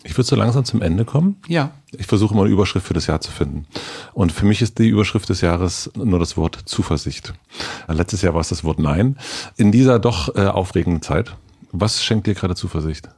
Ich 0.03 0.17
würde 0.17 0.27
so 0.27 0.35
langsam 0.35 0.65
zum 0.65 0.81
Ende 0.81 1.05
kommen. 1.05 1.38
Ja. 1.47 1.71
Ich 1.91 2.07
versuche 2.07 2.34
immer 2.34 2.43
eine 2.43 2.51
Überschrift 2.51 2.85
für 2.88 2.93
das 2.93 3.07
Jahr 3.07 3.21
zu 3.21 3.31
finden. 3.31 3.65
Und 4.13 4.31
für 4.31 4.45
mich 4.45 4.61
ist 4.61 4.77
die 4.80 4.89
Überschrift 4.89 5.30
des 5.30 5.41
Jahres 5.41 5.91
nur 5.95 6.19
das 6.19 6.35
Wort 6.35 6.59
Zuversicht. 6.65 7.34
Letztes 7.88 8.21
Jahr 8.21 8.34
war 8.34 8.41
es 8.41 8.49
das 8.49 8.63
Wort 8.63 8.80
Nein. 8.80 9.17
In 9.55 9.71
dieser 9.71 9.99
doch 9.99 10.35
äh, 10.35 10.45
aufregenden 10.45 11.01
Zeit, 11.01 11.35
was 11.71 12.03
schenkt 12.03 12.27
dir 12.27 12.34
gerade 12.34 12.55
Zuversicht? 12.55 13.09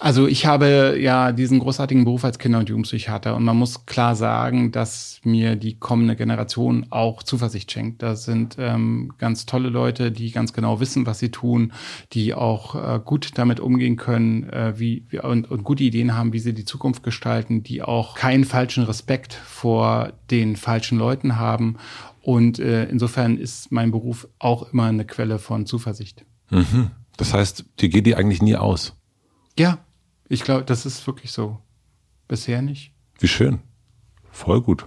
Also 0.00 0.28
ich 0.28 0.46
habe 0.46 0.96
ja 1.00 1.32
diesen 1.32 1.58
großartigen 1.58 2.04
Beruf 2.04 2.24
als 2.24 2.38
Kinder- 2.38 2.60
und 2.60 2.68
Jugendpsychiater 2.68 3.34
und 3.34 3.42
man 3.44 3.56
muss 3.56 3.84
klar 3.84 4.14
sagen, 4.14 4.70
dass 4.70 5.20
mir 5.24 5.56
die 5.56 5.76
kommende 5.76 6.14
Generation 6.14 6.86
auch 6.90 7.24
Zuversicht 7.24 7.72
schenkt. 7.72 8.02
Das 8.02 8.24
sind 8.24 8.56
ähm, 8.58 9.12
ganz 9.18 9.44
tolle 9.44 9.70
Leute, 9.70 10.12
die 10.12 10.30
ganz 10.30 10.52
genau 10.52 10.78
wissen, 10.78 11.04
was 11.04 11.18
sie 11.18 11.30
tun, 11.30 11.72
die 12.12 12.32
auch 12.32 12.74
äh, 12.76 13.00
gut 13.04 13.30
damit 13.34 13.58
umgehen 13.58 13.96
können, 13.96 14.48
äh, 14.50 14.78
wie, 14.78 15.04
und, 15.20 15.50
und 15.50 15.64
gute 15.64 15.82
Ideen 15.82 16.14
haben, 16.14 16.32
wie 16.32 16.38
sie 16.38 16.54
die 16.54 16.64
Zukunft 16.64 17.02
gestalten, 17.02 17.64
die 17.64 17.82
auch 17.82 18.14
keinen 18.14 18.44
falschen 18.44 18.84
Respekt 18.84 19.34
vor 19.34 20.12
den 20.30 20.54
falschen 20.54 20.98
Leuten 20.98 21.38
haben. 21.38 21.76
Und 22.22 22.60
äh, 22.60 22.84
insofern 22.84 23.36
ist 23.36 23.72
mein 23.72 23.90
Beruf 23.90 24.28
auch 24.38 24.72
immer 24.72 24.84
eine 24.84 25.04
Quelle 25.04 25.40
von 25.40 25.66
Zuversicht. 25.66 26.24
Mhm. 26.50 26.92
Das 27.16 27.34
heißt, 27.34 27.64
dir 27.80 27.88
geht 27.88 28.06
die 28.06 28.14
eigentlich 28.14 28.42
nie 28.42 28.54
aus. 28.54 28.94
Ja, 29.58 29.78
ich 30.28 30.42
glaube, 30.42 30.64
das 30.64 30.86
ist 30.86 31.06
wirklich 31.06 31.32
so. 31.32 31.58
Bisher 32.26 32.60
nicht. 32.62 32.92
Wie 33.18 33.28
schön. 33.28 33.60
Voll 34.30 34.60
gut. 34.60 34.86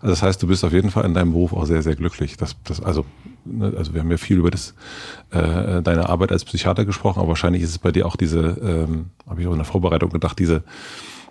Also 0.00 0.08
das 0.08 0.22
heißt, 0.22 0.42
du 0.42 0.46
bist 0.48 0.64
auf 0.64 0.72
jeden 0.72 0.90
Fall 0.90 1.04
in 1.04 1.14
deinem 1.14 1.32
Beruf 1.32 1.52
auch 1.52 1.66
sehr, 1.66 1.82
sehr 1.82 1.94
glücklich. 1.94 2.36
Das, 2.36 2.56
das, 2.64 2.80
also, 2.80 3.04
ne, 3.44 3.72
also 3.76 3.94
wir 3.94 4.00
haben 4.00 4.10
ja 4.10 4.16
viel 4.16 4.38
über 4.38 4.50
das, 4.50 4.74
äh, 5.30 5.82
deine 5.82 6.08
Arbeit 6.08 6.32
als 6.32 6.44
Psychiater 6.44 6.84
gesprochen, 6.84 7.20
aber 7.20 7.28
wahrscheinlich 7.28 7.62
ist 7.62 7.70
es 7.70 7.78
bei 7.78 7.92
dir 7.92 8.06
auch 8.06 8.16
diese, 8.16 8.40
ähm, 8.40 9.10
habe 9.28 9.40
ich 9.40 9.46
auch 9.46 9.52
in 9.52 9.58
der 9.58 9.66
Vorbereitung 9.66 10.10
gedacht, 10.10 10.38
diese, 10.38 10.64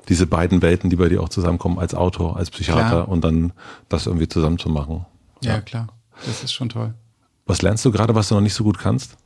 diese 0.07 0.27
beiden 0.27 0.61
Welten, 0.61 0.89
die 0.89 0.95
bei 0.95 1.09
dir 1.09 1.21
auch 1.21 1.29
zusammenkommen 1.29 1.79
als 1.79 1.93
Autor, 1.93 2.37
als 2.37 2.51
Psychiater 2.51 2.89
klar. 2.89 3.09
und 3.09 3.23
dann 3.23 3.51
das 3.89 4.05
irgendwie 4.05 4.29
zusammenzumachen. 4.29 5.05
Ja, 5.41 5.55
ja, 5.55 5.61
klar. 5.61 5.87
Das 6.25 6.43
ist 6.43 6.53
schon 6.53 6.69
toll. 6.69 6.93
Was 7.45 7.61
lernst 7.61 7.83
du 7.85 7.91
gerade, 7.91 8.15
was 8.15 8.29
du 8.29 8.35
noch 8.35 8.41
nicht 8.41 8.53
so 8.53 8.63
gut 8.63 8.77
kannst? 8.79 9.17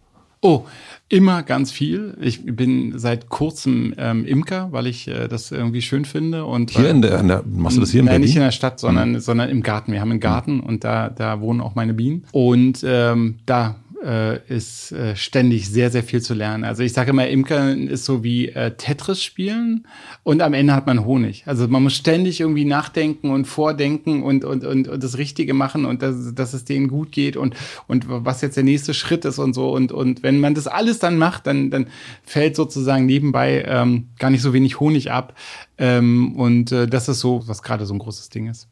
Oh, 0.41 0.65
immer 1.07 1.43
ganz 1.43 1.71
viel. 1.71 2.17
Ich 2.19 2.43
bin 2.43 2.97
seit 2.97 3.29
kurzem 3.29 3.93
ähm, 3.97 4.25
Imker, 4.25 4.69
weil 4.71 4.87
ich 4.87 5.07
äh, 5.07 5.27
das 5.27 5.51
irgendwie 5.51 5.81
schön 5.81 6.05
finde. 6.05 6.45
Und 6.45 6.71
hier 6.71 6.89
in 6.89 7.01
der, 7.01 7.19
in 7.19 7.27
der 7.27 7.43
machst 7.45 7.77
du 7.77 7.81
das 7.81 7.91
hier 7.91 7.99
in 7.99 8.05
Nein, 8.05 8.13
Berlin? 8.13 8.27
nicht 8.27 8.35
in 8.35 8.41
der 8.41 8.51
Stadt, 8.51 8.79
sondern, 8.79 9.11
mhm. 9.11 9.19
sondern 9.19 9.49
im 9.49 9.61
Garten. 9.61 9.91
Wir 9.91 10.01
haben 10.01 10.11
einen 10.11 10.19
Garten 10.19 10.55
mhm. 10.55 10.61
und 10.61 10.83
da, 10.83 11.09
da 11.09 11.41
wohnen 11.41 11.61
auch 11.61 11.75
meine 11.75 11.93
Bienen. 11.93 12.25
Und 12.31 12.83
ähm, 12.83 13.35
da 13.45 13.75
äh, 14.03 14.39
ist 14.47 14.91
äh, 14.91 15.15
ständig 15.15 15.69
sehr, 15.69 15.91
sehr 15.91 16.03
viel 16.03 16.21
zu 16.21 16.33
lernen. 16.33 16.63
Also 16.63 16.83
ich 16.83 16.93
sage 16.93 17.11
immer, 17.11 17.27
Imkern 17.27 17.87
ist 17.87 18.05
so 18.05 18.23
wie 18.23 18.49
äh, 18.49 18.71
Tetris 18.75 19.23
spielen 19.23 19.87
und 20.23 20.41
am 20.41 20.53
Ende 20.53 20.73
hat 20.73 20.87
man 20.87 21.05
Honig. 21.05 21.43
Also 21.45 21.67
man 21.67 21.83
muss 21.83 21.95
ständig 21.95 22.39
irgendwie 22.39 22.65
nachdenken 22.65 23.29
und 23.29 23.45
vordenken 23.45 24.23
und, 24.23 24.43
und, 24.43 24.65
und, 24.65 24.87
und 24.87 25.03
das 25.03 25.17
Richtige 25.17 25.53
machen 25.53 25.85
und 25.85 26.01
dass, 26.01 26.33
dass 26.33 26.53
es 26.53 26.65
denen 26.65 26.87
gut 26.87 27.11
geht 27.11 27.37
und, 27.37 27.55
und 27.87 28.05
was 28.07 28.41
jetzt 28.41 28.57
der 28.57 28.63
nächste 28.63 28.93
Schritt 28.93 29.25
ist 29.25 29.39
und 29.39 29.53
so. 29.53 29.71
Und, 29.71 29.91
und 29.91 30.23
wenn 30.23 30.39
man 30.39 30.55
das 30.55 30.67
alles 30.67 30.99
dann 30.99 31.17
macht, 31.17 31.47
dann, 31.47 31.69
dann 31.69 31.87
fällt 32.23 32.55
sozusagen 32.55 33.05
nebenbei 33.05 33.63
ähm, 33.67 34.09
gar 34.17 34.29
nicht 34.29 34.41
so 34.41 34.53
wenig 34.53 34.79
Honig 34.79 35.11
ab. 35.11 35.35
Ähm, 35.77 36.35
und 36.35 36.71
äh, 36.71 36.87
das 36.87 37.07
ist 37.07 37.19
so, 37.19 37.43
was 37.47 37.61
gerade 37.61 37.85
so 37.85 37.93
ein 37.93 37.99
großes 37.99 38.29
Ding 38.29 38.47
ist. 38.47 38.67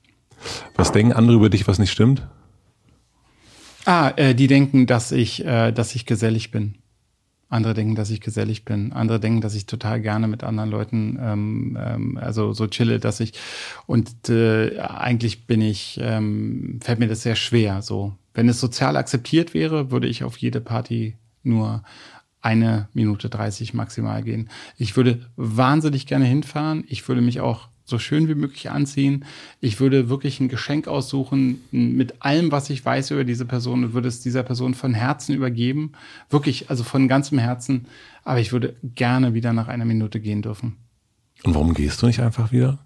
Was 0.75 0.91
denken 0.91 1.13
andere 1.13 1.35
über 1.35 1.49
dich, 1.49 1.67
was 1.67 1.79
nicht 1.79 1.91
stimmt? 1.91 2.27
Ah, 3.85 4.11
äh, 4.15 4.35
die 4.35 4.47
denken, 4.47 4.85
dass 4.85 5.11
ich, 5.11 5.45
äh, 5.45 5.71
dass 5.71 5.95
ich 5.95 6.05
gesellig 6.05 6.51
bin. 6.51 6.75
Andere 7.49 7.73
denken, 7.73 7.95
dass 7.95 8.11
ich 8.11 8.21
gesellig 8.21 8.63
bin. 8.63 8.93
Andere 8.93 9.19
denken, 9.19 9.41
dass 9.41 9.55
ich 9.55 9.65
total 9.65 10.01
gerne 10.01 10.27
mit 10.27 10.43
anderen 10.43 10.69
Leuten, 10.69 11.17
ähm, 11.19 11.77
ähm, 11.81 12.17
also 12.17 12.53
so 12.53 12.67
chille, 12.67 12.99
dass 12.99 13.19
ich 13.19 13.33
und 13.87 14.29
äh, 14.29 14.77
eigentlich 14.79 15.47
bin 15.47 15.61
ich, 15.61 15.99
ähm, 16.01 16.79
fällt 16.81 16.99
mir 16.99 17.07
das 17.07 17.23
sehr 17.23 17.35
schwer. 17.35 17.81
So, 17.81 18.13
wenn 18.35 18.49
es 18.49 18.59
sozial 18.59 18.97
akzeptiert 18.97 19.55
wäre, 19.55 19.89
würde 19.89 20.07
ich 20.07 20.23
auf 20.23 20.37
jede 20.37 20.61
Party 20.61 21.15
nur 21.41 21.83
eine 22.41 22.87
Minute 22.93 23.29
30 23.29 23.73
maximal 23.73 24.23
gehen. 24.23 24.49
Ich 24.77 24.95
würde 24.95 25.25
wahnsinnig 25.35 26.05
gerne 26.05 26.25
hinfahren. 26.25 26.83
Ich 26.87 27.07
würde 27.07 27.21
mich 27.21 27.39
auch 27.41 27.67
so 27.89 27.99
schön 27.99 28.27
wie 28.27 28.35
möglich 28.35 28.69
anziehen. 28.69 29.25
Ich 29.61 29.79
würde 29.79 30.09
wirklich 30.09 30.39
ein 30.39 30.47
Geschenk 30.47 30.87
aussuchen 30.87 31.61
mit 31.71 32.21
allem, 32.21 32.51
was 32.51 32.69
ich 32.69 32.83
weiß 32.83 33.11
über 33.11 33.23
diese 33.23 33.45
Person 33.45 33.83
und 33.83 33.93
würde 33.93 34.07
es 34.07 34.21
dieser 34.21 34.43
Person 34.43 34.73
von 34.73 34.93
Herzen 34.93 35.35
übergeben. 35.35 35.91
Wirklich, 36.29 36.69
also 36.69 36.83
von 36.83 37.07
ganzem 37.07 37.39
Herzen. 37.39 37.87
Aber 38.23 38.39
ich 38.39 38.51
würde 38.51 38.75
gerne 38.83 39.33
wieder 39.33 39.53
nach 39.53 39.67
einer 39.67 39.85
Minute 39.85 40.19
gehen 40.19 40.41
dürfen. 40.41 40.77
Und 41.43 41.55
warum 41.55 41.73
gehst 41.73 42.01
du 42.01 42.07
nicht 42.07 42.19
einfach 42.19 42.51
wieder? 42.51 42.79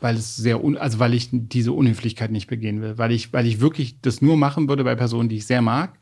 Weil 0.00 0.16
es 0.16 0.36
sehr, 0.36 0.62
un 0.62 0.76
also 0.76 0.98
weil 0.98 1.14
ich 1.14 1.28
diese 1.32 1.72
Unhöflichkeit 1.72 2.30
nicht 2.30 2.46
begehen 2.46 2.80
will. 2.80 2.98
Weil 2.98 3.12
ich, 3.12 3.32
weil 3.32 3.46
ich 3.46 3.60
wirklich 3.60 4.00
das 4.00 4.22
nur 4.22 4.36
machen 4.36 4.68
würde 4.68 4.84
bei 4.84 4.94
Personen, 4.94 5.28
die 5.28 5.36
ich 5.36 5.46
sehr 5.46 5.62
mag. 5.62 5.98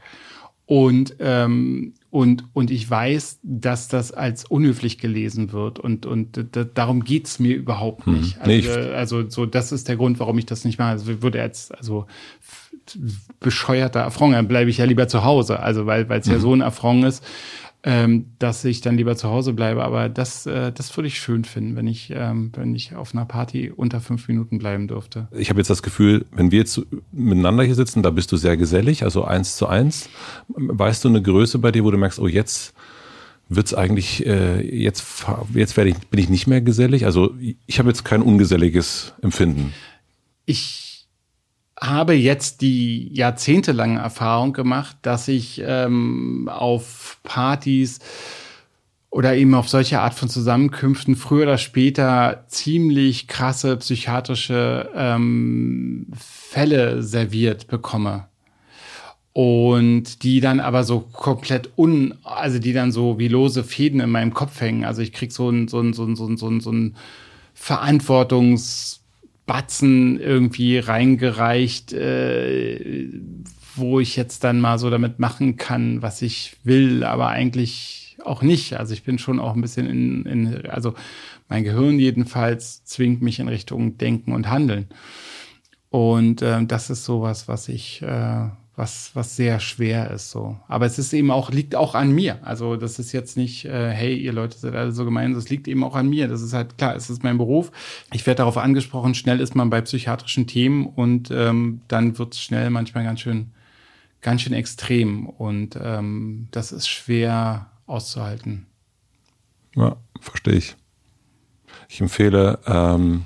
Und, 0.66 1.16
ähm, 1.20 1.94
und, 2.10 2.44
und 2.52 2.72
ich 2.72 2.90
weiß, 2.90 3.38
dass 3.42 3.86
das 3.86 4.10
als 4.10 4.44
unhöflich 4.44 4.98
gelesen 4.98 5.52
wird. 5.52 5.78
Und, 5.78 6.06
und 6.06 6.44
darum 6.74 7.04
geht's 7.04 7.38
mir 7.38 7.54
überhaupt 7.54 8.04
hm. 8.06 8.20
nicht. 8.20 8.34
Hm. 8.34 8.42
Also, 8.42 8.80
nee, 8.80 8.92
also, 8.92 9.30
so, 9.30 9.46
das 9.46 9.70
ist 9.70 9.88
der 9.88 9.96
Grund, 9.96 10.18
warum 10.18 10.36
ich 10.38 10.46
das 10.46 10.64
nicht 10.64 10.78
mache. 10.78 10.90
Also 10.90 11.22
würde 11.22 11.38
jetzt, 11.38 11.76
also 11.76 12.06
bescheuerter 13.40 14.04
Affront, 14.04 14.34
dann 14.34 14.48
bleibe 14.48 14.70
ich 14.70 14.78
ja 14.78 14.84
lieber 14.84 15.08
zu 15.08 15.24
Hause. 15.24 15.60
Also 15.60 15.86
weil 15.86 16.06
es 16.10 16.26
mhm. 16.26 16.32
ja 16.32 16.38
so 16.38 16.54
ein 16.54 16.62
Affront 16.62 17.04
ist 17.04 17.24
ähm, 17.86 18.26
dass 18.40 18.64
ich 18.64 18.80
dann 18.80 18.96
lieber 18.96 19.16
zu 19.16 19.28
Hause 19.28 19.52
bleibe. 19.52 19.84
Aber 19.84 20.08
das, 20.08 20.44
äh, 20.44 20.72
das 20.72 20.94
würde 20.96 21.06
ich 21.06 21.20
schön 21.20 21.44
finden, 21.44 21.76
wenn 21.76 21.86
ich, 21.86 22.12
ähm, 22.12 22.50
wenn 22.56 22.74
ich 22.74 22.96
auf 22.96 23.14
einer 23.14 23.24
Party 23.24 23.70
unter 23.74 24.00
fünf 24.00 24.26
Minuten 24.26 24.58
bleiben 24.58 24.88
dürfte. 24.88 25.28
Ich 25.30 25.50
habe 25.50 25.60
jetzt 25.60 25.70
das 25.70 25.84
Gefühl, 25.84 26.26
wenn 26.32 26.50
wir 26.50 26.58
jetzt 26.58 26.84
miteinander 27.12 27.62
hier 27.62 27.76
sitzen, 27.76 28.02
da 28.02 28.10
bist 28.10 28.32
du 28.32 28.36
sehr 28.36 28.56
gesellig, 28.56 29.04
also 29.04 29.24
eins 29.24 29.56
zu 29.56 29.68
eins. 29.68 30.10
Weißt 30.48 31.04
du 31.04 31.08
eine 31.08 31.22
Größe 31.22 31.60
bei 31.60 31.70
dir, 31.70 31.84
wo 31.84 31.92
du 31.92 31.96
merkst, 31.96 32.18
oh 32.18 32.26
jetzt 32.26 32.74
wird's 33.48 33.72
eigentlich 33.72 34.26
äh, 34.26 34.60
jetzt 34.76 35.24
jetzt 35.54 35.76
werde 35.76 35.90
ich 35.90 35.98
bin 36.08 36.18
ich 36.18 36.28
nicht 36.28 36.48
mehr 36.48 36.60
gesellig. 36.60 37.06
Also 37.06 37.34
ich 37.66 37.78
habe 37.78 37.88
jetzt 37.88 38.04
kein 38.04 38.20
ungeselliges 38.20 39.14
Empfinden. 39.22 39.72
Ich 40.44 40.85
habe 41.80 42.14
jetzt 42.14 42.62
die 42.62 43.12
jahrzehntelange 43.12 43.98
Erfahrung 43.98 44.52
gemacht, 44.52 44.96
dass 45.02 45.28
ich 45.28 45.62
ähm, 45.64 46.48
auf 46.50 47.18
Partys 47.22 47.98
oder 49.10 49.36
eben 49.36 49.54
auf 49.54 49.68
solche 49.68 50.00
Art 50.00 50.14
von 50.14 50.28
Zusammenkünften 50.28 51.16
früher 51.16 51.44
oder 51.44 51.58
später 51.58 52.44
ziemlich 52.48 53.28
krasse 53.28 53.76
psychiatrische 53.76 54.90
ähm, 54.94 56.06
Fälle 56.16 57.02
serviert 57.02 57.66
bekomme. 57.68 58.26
Und 59.32 60.22
die 60.22 60.40
dann 60.40 60.60
aber 60.60 60.82
so 60.84 61.00
komplett 61.00 61.70
un, 61.76 62.14
also 62.24 62.58
die 62.58 62.72
dann 62.72 62.90
so 62.90 63.18
wie 63.18 63.28
lose 63.28 63.64
Fäden 63.64 64.00
in 64.00 64.10
meinem 64.10 64.32
Kopf 64.32 64.60
hängen. 64.62 64.84
Also 64.84 65.02
ich 65.02 65.12
krieg 65.12 65.30
so 65.30 65.50
ein, 65.50 65.68
so 65.68 65.78
ein, 65.80 65.92
so 65.92 66.04
ein, 66.04 66.16
so 66.16 66.26
ein, 66.26 66.60
so 66.60 66.72
ein, 66.72 66.96
Verantwortungs- 67.54 69.00
Batzen 69.46 70.20
irgendwie 70.20 70.78
reingereicht, 70.78 71.92
äh, 71.92 73.08
wo 73.76 74.00
ich 74.00 74.16
jetzt 74.16 74.42
dann 74.44 74.60
mal 74.60 74.78
so 74.78 74.90
damit 74.90 75.18
machen 75.18 75.56
kann, 75.56 76.02
was 76.02 76.22
ich 76.22 76.56
will, 76.64 77.04
aber 77.04 77.28
eigentlich 77.28 78.16
auch 78.24 78.42
nicht. 78.42 78.74
Also 78.74 78.92
ich 78.92 79.04
bin 79.04 79.18
schon 79.18 79.38
auch 79.38 79.54
ein 79.54 79.60
bisschen 79.60 79.86
in, 79.86 80.26
in 80.26 80.66
also 80.66 80.94
mein 81.48 81.64
Gehirn 81.64 81.98
jedenfalls 81.98 82.84
zwingt 82.84 83.22
mich 83.22 83.38
in 83.38 83.48
Richtung 83.48 83.98
Denken 83.98 84.32
und 84.32 84.48
Handeln. 84.48 84.88
Und 85.90 86.42
äh, 86.42 86.64
das 86.66 86.90
ist 86.90 87.04
sowas, 87.04 87.48
was 87.48 87.68
ich, 87.68 88.02
äh, 88.02 88.48
was, 88.76 89.10
was 89.14 89.36
sehr 89.36 89.58
schwer 89.58 90.10
ist 90.10 90.30
so. 90.30 90.58
Aber 90.68 90.84
es 90.84 90.98
ist 90.98 91.14
eben 91.14 91.30
auch, 91.30 91.50
liegt 91.50 91.74
auch 91.74 91.94
an 91.94 92.12
mir. 92.12 92.38
Also 92.42 92.76
das 92.76 92.98
ist 92.98 93.12
jetzt 93.12 93.38
nicht, 93.38 93.64
äh, 93.64 93.90
hey, 93.90 94.14
ihr 94.14 94.34
Leute 94.34 94.58
seid 94.58 94.74
alle 94.74 94.92
so 94.92 95.06
gemein, 95.06 95.32
das 95.32 95.48
liegt 95.48 95.66
eben 95.66 95.82
auch 95.82 95.94
an 95.94 96.10
mir. 96.10 96.28
Das 96.28 96.42
ist 96.42 96.52
halt 96.52 96.76
klar, 96.76 96.94
es 96.94 97.08
ist 97.08 97.24
mein 97.24 97.38
Beruf. 97.38 97.72
Ich 98.12 98.26
werde 98.26 98.38
darauf 98.38 98.58
angesprochen, 98.58 99.14
schnell 99.14 99.40
ist 99.40 99.54
man 99.54 99.70
bei 99.70 99.80
psychiatrischen 99.80 100.46
Themen 100.46 100.86
und 100.86 101.30
ähm, 101.30 101.80
dann 101.88 102.18
wird 102.18 102.34
es 102.34 102.42
schnell 102.42 102.68
manchmal 102.68 103.04
ganz 103.04 103.20
schön, 103.20 103.52
ganz 104.20 104.42
schön 104.42 104.52
extrem. 104.52 105.26
Und 105.26 105.78
ähm, 105.82 106.48
das 106.50 106.70
ist 106.70 106.86
schwer 106.86 107.70
auszuhalten. 107.86 108.66
Ja, 109.74 109.96
verstehe 110.20 110.54
ich. 110.54 110.76
Ich 111.88 112.02
empfehle, 112.02 112.58
ähm, 112.66 113.24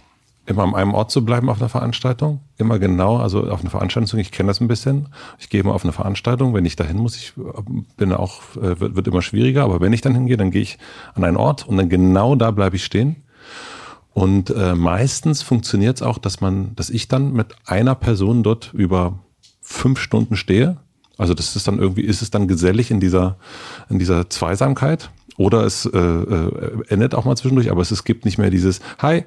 immer 0.50 0.64
an 0.64 0.74
einem 0.74 0.94
Ort 0.94 1.10
zu 1.10 1.24
bleiben 1.24 1.48
auf 1.48 1.60
einer 1.60 1.68
Veranstaltung. 1.68 2.40
Immer 2.58 2.78
genau, 2.78 3.16
also 3.16 3.48
auf 3.48 3.60
einer 3.60 3.70
Veranstaltung, 3.70 4.18
ich 4.18 4.32
kenne 4.32 4.48
das 4.48 4.60
ein 4.60 4.68
bisschen. 4.68 5.08
Ich 5.38 5.48
gehe 5.48 5.60
immer 5.60 5.74
auf 5.74 5.84
eine 5.84 5.92
Veranstaltung, 5.92 6.52
wenn 6.52 6.64
ich 6.64 6.76
dahin 6.76 6.98
muss, 6.98 7.16
ich 7.16 7.32
bin 7.96 8.12
auch, 8.12 8.42
äh, 8.56 8.80
wird, 8.80 8.96
wird 8.96 9.08
immer 9.08 9.22
schwieriger, 9.22 9.64
aber 9.64 9.80
wenn 9.80 9.92
ich 9.92 10.00
dann 10.00 10.14
hingehe, 10.14 10.36
dann 10.36 10.50
gehe 10.50 10.62
ich 10.62 10.78
an 11.14 11.24
einen 11.24 11.36
Ort 11.36 11.66
und 11.66 11.76
dann 11.76 11.88
genau 11.88 12.34
da 12.34 12.50
bleibe 12.50 12.76
ich 12.76 12.84
stehen. 12.84 13.16
Und 14.12 14.50
äh, 14.50 14.74
meistens 14.74 15.42
funktioniert 15.42 15.96
es 15.96 16.02
auch, 16.02 16.18
dass 16.18 16.40
man, 16.40 16.74
dass 16.74 16.90
ich 16.90 17.08
dann 17.08 17.32
mit 17.32 17.54
einer 17.64 17.94
Person 17.94 18.42
dort 18.42 18.74
über 18.74 19.18
fünf 19.60 20.00
Stunden 20.00 20.36
stehe. 20.36 20.78
Also 21.16 21.32
das 21.32 21.54
ist 21.54 21.68
dann 21.68 21.78
irgendwie, 21.78 22.02
ist 22.02 22.22
es 22.22 22.30
dann 22.30 22.48
gesellig 22.48 22.90
in 22.90 22.98
dieser, 22.98 23.36
in 23.88 23.98
dieser 23.98 24.28
Zweisamkeit. 24.28 25.10
Oder 25.36 25.64
es 25.64 25.86
äh, 25.86 25.98
äh, 25.98 26.82
endet 26.88 27.14
auch 27.14 27.24
mal 27.24 27.36
zwischendurch, 27.36 27.70
aber 27.70 27.80
es, 27.80 27.90
es 27.90 28.04
gibt 28.04 28.24
nicht 28.24 28.36
mehr 28.36 28.50
dieses 28.50 28.80
Hi, 28.98 29.24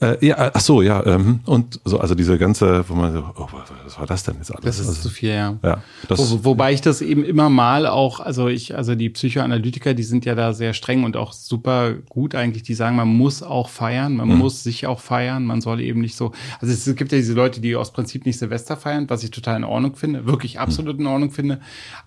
äh, 0.00 0.24
ja, 0.24 0.52
ach 0.54 0.60
so, 0.60 0.80
ja. 0.80 1.04
Ähm, 1.06 1.40
und 1.44 1.80
so, 1.84 1.98
also 1.98 2.14
diese 2.14 2.38
ganze, 2.38 2.88
wo 2.88 2.94
man 2.94 3.12
so, 3.12 3.24
oh, 3.36 3.48
was 3.84 3.98
war 3.98 4.06
das 4.06 4.22
denn 4.22 4.36
jetzt 4.36 4.52
alles? 4.52 4.64
Das 4.64 4.78
ist 4.78 4.88
also, 4.88 5.02
zu 5.02 5.10
viel, 5.10 5.30
ja. 5.30 5.56
ja 5.62 5.82
das, 6.06 6.18
Wo, 6.30 6.44
wobei 6.44 6.72
ich 6.72 6.80
das 6.80 7.02
eben 7.02 7.24
immer 7.24 7.50
mal 7.50 7.84
auch, 7.86 8.20
also 8.20 8.46
ich, 8.46 8.76
also 8.76 8.94
die 8.94 9.10
Psychoanalytiker, 9.10 9.94
die 9.94 10.04
sind 10.04 10.24
ja 10.24 10.36
da 10.36 10.52
sehr 10.52 10.72
streng 10.72 11.02
und 11.02 11.16
auch 11.16 11.32
super 11.32 11.94
gut 12.08 12.36
eigentlich, 12.36 12.62
die 12.62 12.74
sagen, 12.74 12.94
man 12.94 13.08
muss 13.08 13.42
auch 13.42 13.68
feiern, 13.68 14.14
man 14.14 14.28
mhm. 14.28 14.38
muss 14.38 14.62
sich 14.62 14.86
auch 14.86 15.00
feiern, 15.00 15.44
man 15.44 15.60
soll 15.60 15.80
eben 15.80 16.00
nicht 16.00 16.14
so, 16.14 16.30
also 16.60 16.72
es 16.72 16.96
gibt 16.96 17.10
ja 17.10 17.18
diese 17.18 17.32
Leute, 17.32 17.60
die 17.60 17.74
aus 17.74 17.92
Prinzip 17.92 18.24
nicht 18.24 18.38
Silvester 18.38 18.76
feiern, 18.76 19.10
was 19.10 19.24
ich 19.24 19.32
total 19.32 19.56
in 19.56 19.64
Ordnung 19.64 19.96
finde, 19.96 20.26
wirklich 20.26 20.54
mhm. 20.54 20.60
absolut 20.60 20.94
mhm. 20.94 21.00
in 21.00 21.06
Ordnung 21.08 21.30
finde. 21.32 21.60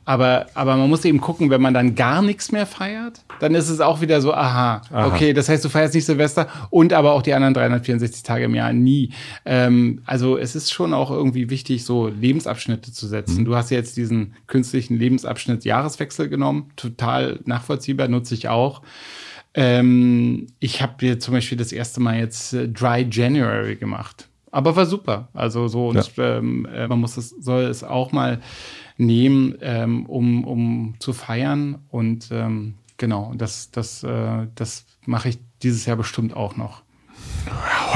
Aber, 0.03 0.47
aber 0.55 0.77
man 0.77 0.89
muss 0.89 1.05
eben 1.05 1.21
gucken, 1.21 1.49
wenn 1.51 1.61
man 1.61 1.73
dann 1.73 1.93
gar 1.93 2.21
nichts 2.21 2.51
mehr 2.51 2.65
feiert, 2.65 3.21
dann 3.39 3.53
ist 3.53 3.69
es 3.69 3.79
auch 3.81 4.01
wieder 4.01 4.19
so, 4.19 4.33
aha, 4.33 4.81
aha. 4.91 5.07
okay, 5.07 5.33
das 5.33 5.47
heißt, 5.47 5.63
du 5.63 5.69
feierst 5.69 5.93
nicht 5.93 6.05
Silvester 6.05 6.47
und 6.71 6.91
aber 6.91 7.13
auch 7.13 7.21
die 7.21 7.33
anderen 7.33 7.53
300 7.53 7.81
364 7.81 8.23
Tage 8.23 8.45
im 8.45 8.55
Jahr 8.55 8.73
nie. 8.73 9.13
Ähm, 9.45 10.01
also 10.05 10.37
es 10.37 10.55
ist 10.55 10.71
schon 10.71 10.93
auch 10.93 11.11
irgendwie 11.11 11.49
wichtig, 11.49 11.85
so 11.85 12.07
Lebensabschnitte 12.07 12.91
zu 12.91 13.07
setzen. 13.07 13.41
Mhm. 13.41 13.45
Du 13.45 13.55
hast 13.55 13.69
jetzt 13.69 13.97
diesen 13.97 14.33
künstlichen 14.47 14.97
Lebensabschnitt 14.97 15.65
Jahreswechsel 15.65 16.29
genommen, 16.29 16.71
total 16.75 17.39
nachvollziehbar, 17.45 18.07
nutze 18.07 18.33
ich 18.33 18.49
auch. 18.49 18.81
Ähm, 19.53 20.47
ich 20.59 20.81
habe 20.81 20.93
dir 20.99 21.19
zum 21.19 21.33
Beispiel 21.33 21.57
das 21.57 21.71
erste 21.71 21.99
Mal 21.99 22.17
jetzt 22.17 22.53
äh, 22.53 22.67
Dry 22.69 23.07
January 23.09 23.75
gemacht. 23.75 24.29
Aber 24.51 24.75
war 24.75 24.85
super. 24.85 25.29
Also 25.33 25.67
so, 25.67 25.87
und 25.89 26.15
ja. 26.17 26.37
ähm, 26.37 26.65
äh, 26.65 26.87
man 26.87 26.99
muss 26.99 27.17
es, 27.17 27.29
soll 27.29 27.63
es 27.63 27.83
auch 27.83 28.11
mal 28.11 28.41
nehmen, 28.97 29.55
ähm, 29.61 30.05
um, 30.05 30.43
um 30.43 30.95
zu 30.99 31.13
feiern. 31.13 31.79
Und 31.89 32.29
ähm, 32.31 32.75
genau, 32.97 33.33
das, 33.35 33.71
das, 33.71 34.03
äh, 34.03 34.47
das 34.55 34.85
mache 35.05 35.29
ich 35.29 35.39
dieses 35.63 35.85
Jahr 35.85 35.97
bestimmt 35.97 36.35
auch 36.35 36.57
noch. 36.57 36.83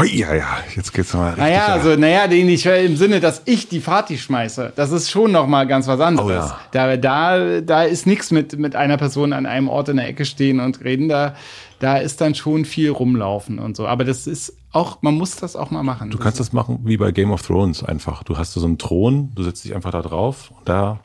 Ja, 0.04 0.34
ja, 0.34 0.58
jetzt 0.76 0.94
geht's 0.94 1.14
mal 1.14 1.28
richtig. 1.28 1.44
Naja, 1.44 1.68
also, 1.68 1.96
naja, 1.96 2.28
den 2.28 2.50
ich 2.50 2.66
im 2.66 2.98
Sinne, 2.98 3.20
dass 3.20 3.44
ich 3.46 3.70
die 3.70 3.80
Party 3.80 4.18
schmeiße. 4.18 4.74
Das 4.76 4.92
ist 4.92 5.10
schon 5.10 5.32
noch 5.32 5.48
mal 5.48 5.66
ganz 5.68 5.88
was 5.88 6.00
anderes. 6.00 6.30
Oh, 6.30 6.32
ja. 6.32 6.60
Da, 6.72 6.98
da, 6.98 7.62
da 7.62 7.84
ist 7.84 8.06
nichts 8.06 8.32
mit, 8.32 8.58
mit 8.58 8.76
einer 8.76 8.98
Person 8.98 9.34
an 9.34 9.46
einem 9.46 9.70
Ort 9.70 9.90
in 9.90 9.98
der 9.98 10.08
Ecke 10.08 10.26
stehen 10.26 10.60
und 10.60 10.84
reden. 10.84 11.10
Da, 11.10 11.36
da 11.80 11.98
ist 11.98 12.22
dann 12.22 12.36
schon 12.36 12.66
viel 12.66 12.90
rumlaufen 12.90 13.60
und 13.60 13.76
so. 13.76 13.88
Aber 13.88 14.04
das 14.04 14.28
ist 14.28 14.58
auch, 14.72 15.02
man 15.02 15.16
muss 15.16 15.36
das 15.36 15.56
auch 15.56 15.72
mal 15.72 15.84
machen. 15.84 16.10
Du 16.10 16.18
kannst 16.18 16.40
das 16.40 16.54
machen 16.54 16.80
wie 16.84 16.98
bei 16.98 17.12
Game 17.12 17.32
of 17.32 17.42
Thrones 17.42 17.84
einfach. 17.84 18.24
Du 18.24 18.38
hast 18.38 18.54
so 18.54 18.66
einen 18.66 18.78
Thron, 18.78 19.32
du 19.36 19.44
setzt 19.44 19.64
dich 19.66 19.76
einfach 19.76 19.92
da 19.92 20.02
drauf 20.02 20.52
und 20.58 20.68
da 20.68 21.00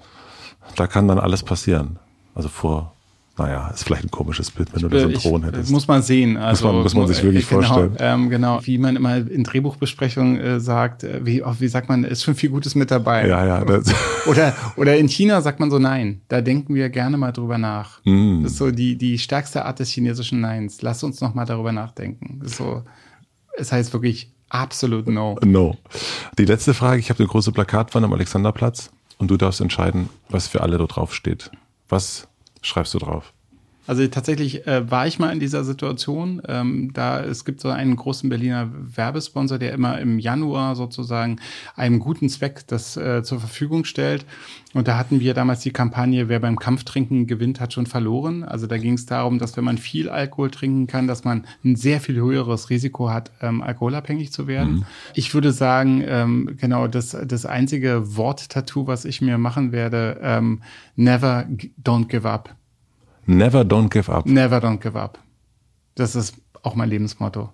da 0.77 0.87
kann 0.87 1.09
dann 1.09 1.19
alles 1.19 1.43
passieren. 1.43 1.99
Also 2.35 2.49
vor 2.49 2.95
naja, 3.39 3.69
ist 3.69 3.85
vielleicht 3.85 4.05
ein 4.05 4.11
komisches 4.11 4.51
Bild, 4.51 4.75
wenn 4.75 4.83
du 4.83 4.89
da 4.89 5.01
so 5.01 5.07
einen 5.07 5.15
Thron 5.15 5.45
hättest. 5.45 5.71
Muss 5.71 5.89
man 5.89 6.03
sehen. 6.03 6.37
Also, 6.37 6.67
muss, 6.67 6.75
man, 6.75 6.83
muss 6.83 6.95
man 6.95 7.07
sich 7.07 7.23
wirklich 7.23 7.49
genau, 7.49 7.63
vorstellen. 7.63 7.97
Ähm, 7.99 8.29
genau, 8.29 8.61
wie 8.65 8.77
man 8.77 8.97
immer 8.97 9.17
in 9.17 9.45
Drehbuchbesprechungen 9.45 10.39
äh, 10.39 10.61
sagt, 10.61 11.05
äh, 11.05 11.25
wie, 11.25 11.43
oh, 11.43 11.55
wie 11.59 11.69
sagt 11.69 11.89
man, 11.89 12.05
ist 12.05 12.23
schon 12.23 12.35
viel 12.35 12.51
Gutes 12.51 12.75
mit 12.75 12.91
dabei. 12.91 13.27
Ja, 13.27 13.47
ja. 13.47 13.65
oder, 14.27 14.55
oder 14.77 14.97
in 14.97 15.09
China 15.09 15.41
sagt 15.41 15.59
man 15.59 15.71
so 15.71 15.79
Nein. 15.79 16.21
Da 16.29 16.43
denken 16.43 16.75
wir 16.75 16.91
gerne 16.91 17.17
mal 17.17 17.33
drüber 17.33 17.57
nach. 17.57 18.05
Mm. 18.05 18.43
Das 18.43 18.53
ist 18.53 18.59
so 18.59 18.71
die, 18.71 18.97
die 18.97 19.19
stärkste 19.19 19.65
Art 19.65 19.79
des 19.79 19.91
chinesischen 19.91 20.41
Neins. 20.41 20.83
Lass 20.83 21.03
uns 21.03 21.21
noch 21.21 21.35
mal 21.35 21.47
darüber 21.47 21.73
nachdenken. 21.73 22.41
Das 22.43 22.53
ist 22.53 22.59
so, 22.59 22.83
es 23.57 23.73
heißt 23.73 23.93
wirklich 23.95 24.33
absolut 24.51 25.07
No. 25.07 25.37
No. 25.45 25.77
Die 26.39 26.45
letzte 26.45 26.75
Frage, 26.75 27.01
ich 27.01 27.09
habe 27.09 27.21
eine 27.21 27.29
große 27.29 27.53
Plakatwand 27.53 28.05
am 28.05 28.13
Alexanderplatz 28.13 28.91
und 29.17 29.31
du 29.31 29.37
darfst 29.37 29.61
entscheiden, 29.61 30.11
was 30.29 30.49
für 30.49 30.61
alle 30.61 30.77
da 30.77 30.85
drauf 30.85 31.15
steht. 31.15 31.51
Was 31.89 32.29
schreibst 32.63 32.95
du 32.95 32.99
drauf? 32.99 33.33
Also 33.87 34.07
tatsächlich 34.07 34.67
äh, 34.67 34.89
war 34.91 35.07
ich 35.07 35.19
mal 35.19 35.33
in 35.33 35.41
dieser 35.41 35.65
Situation. 35.65 36.43
Ähm, 36.47 36.93
da 36.93 37.21
es 37.25 37.45
gibt 37.45 37.61
so 37.61 37.69
einen 37.71 37.97
großen 37.97 38.29
Berliner 38.29 38.71
Werbesponsor, 38.73 39.59
der 39.59 39.73
immer 39.73 39.99
im 39.99 40.19
Januar 40.19 40.77
sozusagen 40.77 41.41
einem 41.75 41.99
guten 41.99 42.29
Zweck 42.29 42.67
das 42.67 42.97
äh, 42.97 43.23
zur 43.23 43.41
Verfügung 43.41 43.85
stellt. 43.85 44.25
Und 44.73 44.87
da 44.87 44.97
hatten 44.97 45.19
wir 45.19 45.35
damals 45.35 45.61
die 45.61 45.73
Kampagne, 45.73 46.29
wer 46.29 46.39
beim 46.39 46.57
Kampftrinken 46.57 47.27
gewinnt, 47.27 47.59
hat 47.59 47.73
schon 47.73 47.87
verloren. 47.87 48.45
Also 48.45 48.69
da 48.69 48.79
ging 48.79 48.95
es 48.95 49.07
darum, 49.07 49.39
dass 49.41 49.57
wenn 49.57 49.65
man 49.65 49.79
viel 49.79 50.09
Alkohol 50.09 50.51
trinken 50.51 50.87
kann, 50.87 51.09
dass 51.09 51.25
man 51.25 51.45
ein 51.65 51.75
sehr 51.75 52.01
viel 52.01 52.17
höheres 52.17 52.71
Risiko 52.71 53.11
hat, 53.11 53.33
ähm, 53.41 53.63
alkoholabhängig 53.63 54.33
zu 54.33 54.47
werden. 54.47 54.75
Mhm. 54.75 54.85
Ich 55.15 55.35
würde 55.35 55.51
sagen, 55.51 56.05
ähm, 56.07 56.57
genau, 56.61 56.87
das, 56.87 57.17
das 57.27 57.47
einzige 57.47 58.17
Wort-Tattoo, 58.17 58.87
was 58.87 59.05
ich 59.05 59.21
mir 59.21 59.39
machen 59.39 59.73
werde, 59.73 60.21
ähm, 60.23 60.63
never 60.95 61.49
don't 61.83 62.07
give 62.07 62.29
up. 62.29 62.55
Never 63.31 63.61
don't 63.61 63.91
give 63.91 64.11
up. 64.11 64.27
Never 64.27 64.59
don't 64.59 64.81
give 64.81 64.99
up. 64.99 65.21
Das 65.95 66.17
ist 66.17 66.35
auch 66.63 66.75
mein 66.75 66.89
Lebensmotto. 66.89 67.51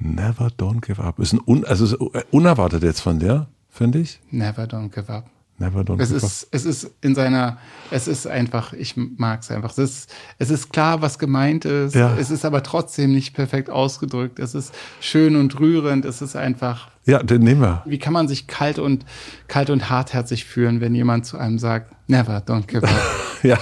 Never 0.00 0.48
don't 0.48 0.80
give 0.80 1.00
up. 1.00 1.20
Ist 1.20 1.32
ein 1.32 1.40
un, 1.46 1.64
also 1.64 1.84
ist 1.84 1.94
unerwartet 2.32 2.82
jetzt 2.82 3.00
von 3.00 3.20
dir, 3.20 3.46
finde 3.68 4.00
ich. 4.00 4.18
Never 4.32 4.64
don't 4.64 4.88
give 4.88 5.08
up. 5.08 5.26
Never 5.58 5.82
don't 5.82 6.00
es 6.00 6.08
give 6.08 6.16
ist, 6.16 6.44
up. 6.44 6.48
Es 6.50 6.64
ist 6.64 6.90
in 7.00 7.14
seiner, 7.14 7.58
es 7.92 8.08
ist 8.08 8.26
einfach, 8.26 8.72
ich 8.72 8.96
mag 8.96 9.42
es 9.42 9.52
einfach. 9.52 9.70
Es 9.70 9.78
ist, 9.78 10.12
es 10.38 10.50
ist 10.50 10.72
klar, 10.72 11.00
was 11.00 11.20
gemeint 11.20 11.64
ist. 11.64 11.94
Ja. 11.94 12.16
Es 12.16 12.32
ist 12.32 12.44
aber 12.44 12.64
trotzdem 12.64 13.12
nicht 13.12 13.32
perfekt 13.32 13.70
ausgedrückt. 13.70 14.40
Es 14.40 14.56
ist 14.56 14.74
schön 15.00 15.36
und 15.36 15.60
rührend. 15.60 16.06
Es 16.06 16.22
ist 16.22 16.34
einfach. 16.34 16.88
Ja, 17.04 17.22
den 17.22 17.42
nehmen 17.42 17.60
wir. 17.60 17.82
Wie 17.86 17.98
kann 17.98 18.14
man 18.14 18.26
sich 18.26 18.48
kalt 18.48 18.80
und, 18.80 19.04
kalt 19.46 19.70
und 19.70 19.90
hartherzig 19.90 20.44
fühlen, 20.44 20.80
wenn 20.80 20.94
jemand 20.96 21.24
zu 21.24 21.38
einem 21.38 21.60
sagt, 21.60 21.94
never 22.08 22.38
don't 22.38 22.66
give 22.66 22.82
up? 22.82 23.00
ja. 23.44 23.58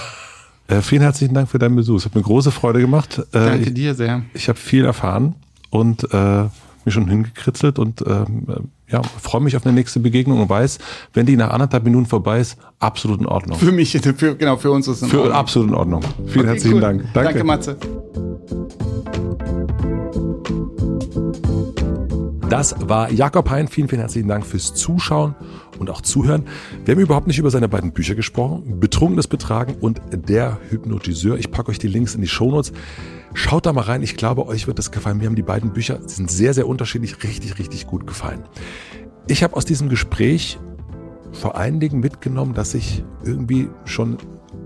Äh, 0.69 0.81
vielen 0.81 1.01
herzlichen 1.01 1.33
Dank 1.33 1.49
für 1.49 1.57
deinen 1.57 1.75
Besuch. 1.75 1.97
Es 1.97 2.05
hat 2.05 2.13
mir 2.13 2.21
große 2.21 2.51
Freude 2.51 2.79
gemacht. 2.79 3.19
Äh, 3.31 3.39
Danke 3.39 3.69
ich, 3.69 3.73
dir 3.73 3.95
sehr. 3.95 4.21
Ich 4.33 4.47
habe 4.49 4.59
viel 4.59 4.85
erfahren 4.85 5.33
und 5.71 6.13
äh, 6.13 6.43
mich 6.85 6.93
schon 6.93 7.07
hingekritzelt 7.07 7.79
und 7.79 8.03
ähm, 8.05 8.45
äh, 8.47 8.93
ja, 8.93 9.01
freue 9.01 9.41
mich 9.41 9.55
auf 9.57 9.65
eine 9.65 9.73
nächste 9.73 9.99
Begegnung 9.99 10.39
und 10.41 10.49
weiß, 10.49 10.77
wenn 11.13 11.25
die 11.25 11.35
nach 11.37 11.49
anderthalb 11.49 11.83
Minuten 11.83 12.05
vorbei 12.05 12.39
ist, 12.39 12.57
absolut 12.77 13.19
in 13.19 13.25
Ordnung. 13.25 13.57
Für 13.57 13.71
mich, 13.71 13.91
für, 14.15 14.35
genau, 14.35 14.57
für 14.57 14.69
uns 14.69 14.87
ist 14.87 14.97
es 14.97 15.01
in 15.03 15.09
für 15.09 15.21
Ordnung. 15.21 15.35
Absolut 15.35 15.69
in 15.69 15.75
Ordnung. 15.75 16.01
Vielen 16.27 16.45
okay, 16.45 16.47
herzlichen 16.47 16.75
cool. 16.75 16.81
Dank. 16.81 17.03
Danke. 17.13 17.33
Danke, 17.33 17.43
Matze. 17.43 17.77
Das 22.47 22.75
war 22.79 23.11
Jakob 23.11 23.49
Hein. 23.49 23.67
Vielen, 23.67 23.87
vielen 23.87 24.01
herzlichen 24.01 24.27
Dank 24.27 24.45
fürs 24.45 24.75
Zuschauen 24.75 25.35
und 25.79 25.89
auch 25.89 26.01
Zuhören. 26.01 26.45
Wir 26.85 26.93
haben 26.93 27.01
überhaupt 27.01 27.27
nicht 27.27 27.39
über 27.39 27.49
seine 27.49 27.69
beiden 27.69 27.91
Bücher 27.91 28.15
gesprochen. 28.15 28.79
Betrunkenes 28.79 29.27
Betragen 29.27 29.75
und 29.79 30.01
Der 30.11 30.59
Hypnotiseur. 30.69 31.37
Ich 31.37 31.51
packe 31.51 31.69
euch 31.69 31.79
die 31.79 31.87
Links 31.87 32.15
in 32.15 32.21
die 32.21 32.27
Shownotes. 32.27 32.73
Schaut 33.33 33.65
da 33.65 33.73
mal 33.73 33.81
rein. 33.81 34.03
Ich 34.03 34.17
glaube, 34.17 34.47
euch 34.47 34.67
wird 34.67 34.79
das 34.79 34.91
gefallen. 34.91 35.17
Mir 35.17 35.27
haben 35.27 35.35
die 35.35 35.41
beiden 35.41 35.71
Bücher, 35.73 35.99
die 35.99 36.13
sind 36.13 36.29
sehr, 36.31 36.53
sehr 36.53 36.67
unterschiedlich, 36.67 37.23
richtig, 37.23 37.59
richtig 37.59 37.87
gut 37.87 38.07
gefallen. 38.07 38.43
Ich 39.27 39.43
habe 39.43 39.55
aus 39.55 39.65
diesem 39.65 39.89
Gespräch 39.89 40.59
vor 41.31 41.55
allen 41.55 41.79
Dingen 41.79 41.99
mitgenommen, 41.99 42.53
dass 42.53 42.73
ich 42.73 43.03
irgendwie 43.23 43.69
schon 43.85 44.17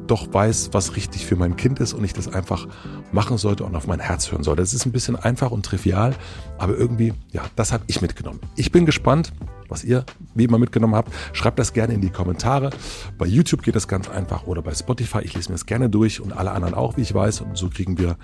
doch 0.08 0.34
weiß, 0.34 0.70
was 0.74 0.96
richtig 0.96 1.26
für 1.26 1.36
mein 1.36 1.56
Kind 1.56 1.80
ist 1.80 1.94
und 1.94 2.04
ich 2.04 2.14
das 2.14 2.28
einfach 2.28 2.68
machen 3.12 3.38
sollte 3.38 3.64
und 3.64 3.76
auf 3.76 3.88
mein 3.88 4.00
Herz 4.00 4.32
hören 4.32 4.44
sollte. 4.44 4.62
Das 4.62 4.74
ist 4.74 4.86
ein 4.86 4.92
bisschen 4.92 5.16
einfach 5.16 5.52
und 5.52 5.66
trivial, 5.66 6.16
aber 6.58 6.76
irgendwie, 6.78 7.14
ja, 7.32 7.44
das 7.56 7.72
habe 7.72 7.84
ich 7.88 8.02
mitgenommen. 8.02 8.40
Ich 8.56 8.72
bin 8.72 8.86
gespannt, 8.86 9.34
was 9.70 9.84
ihr 9.84 10.06
wie 10.36 10.46
immer 10.46 10.58
mitgenommen 10.58 10.96
habt. 10.96 11.12
Schreibt 11.34 11.60
das 11.60 11.74
gerne 11.74 11.94
in 11.94 12.02
die 12.02 12.10
Kommentare. 12.10 12.70
Bei 13.18 13.26
YouTube 13.26 13.64
geht 13.64 13.76
das 13.76 13.88
ganz 13.88 14.10
einfach 14.10 14.48
oder 14.48 14.62
bei 14.62 14.74
Spotify. 14.74 15.20
Ich 15.24 15.34
lese 15.34 15.50
mir 15.50 15.56
das 15.56 15.66
gerne 15.66 15.90
durch 15.90 16.22
und 16.22 16.34
alle 16.34 16.52
anderen 16.52 16.74
auch, 16.74 16.98
wie 16.98 17.02
ich 17.02 17.14
weiß. 17.14 17.42
Und 17.42 17.58
so 17.58 17.70
kriegen 17.70 17.98
wir 17.98 18.18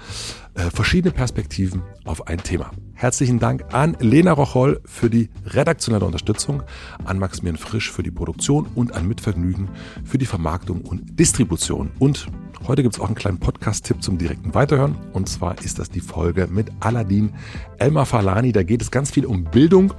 äh, 0.56 0.70
verschiedene 0.70 1.14
Perspektiven 1.14 1.82
auf 2.06 2.28
ein 2.28 2.42
Thema. 2.44 2.72
Herzlichen 2.94 3.40
Dank 3.40 3.74
an 3.74 3.96
Lena 4.00 4.34
Rocholl 4.34 4.82
für 4.84 5.10
die 5.10 5.30
redaktionelle 5.46 6.06
Unterstützung, 6.06 6.64
an 7.06 7.18
Maximilian 7.18 7.58
Frisch 7.58 7.92
für 7.92 8.04
die 8.04 8.12
Produktion 8.12 8.68
und 8.76 8.94
an 8.94 9.08
Mitvergnügen 9.08 9.70
für 10.04 10.18
die 10.18 10.26
Vermarktung 10.26 10.82
und 10.82 11.18
Distribution. 11.18 11.92
Und 12.00 12.28
heute 12.68 12.84
gibt 12.84 12.96
es 12.96 13.02
auch 13.02 13.06
einen 13.06 13.16
kleinen 13.16 13.40
Podcast-Tipp 13.40 14.04
zum 14.04 14.18
direkten 14.18 14.54
Weiterhören. 14.54 14.98
Und 15.14 15.30
zwar 15.30 15.62
ist 15.64 15.80
das 15.80 15.90
die 15.90 16.02
Folge 16.02 16.48
mit 16.52 16.72
Aladdin 16.82 17.32
Elmar 17.78 18.06
Falani. 18.06 18.52
Da 18.52 18.64
geht 18.64 18.82
es 18.82 18.92
ganz 18.92 19.12
viel 19.12 19.26
um 19.26 19.46
Bildung. 19.46 19.94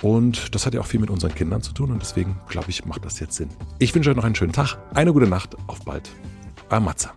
Und 0.00 0.54
das 0.54 0.66
hat 0.66 0.74
ja 0.74 0.80
auch 0.80 0.86
viel 0.86 1.00
mit 1.00 1.10
unseren 1.10 1.34
Kindern 1.34 1.62
zu 1.62 1.72
tun 1.72 1.92
und 1.92 2.00
deswegen 2.00 2.36
glaube 2.48 2.70
ich, 2.70 2.84
macht 2.84 3.04
das 3.04 3.20
jetzt 3.20 3.36
Sinn. 3.36 3.50
Ich 3.78 3.94
wünsche 3.94 4.10
euch 4.10 4.16
noch 4.16 4.24
einen 4.24 4.34
schönen 4.34 4.52
Tag, 4.52 4.76
eine 4.94 5.12
gute 5.12 5.28
Nacht, 5.28 5.56
auf 5.66 5.84
bald. 5.84 6.10
Euer 6.70 6.80
Matze. 6.80 7.10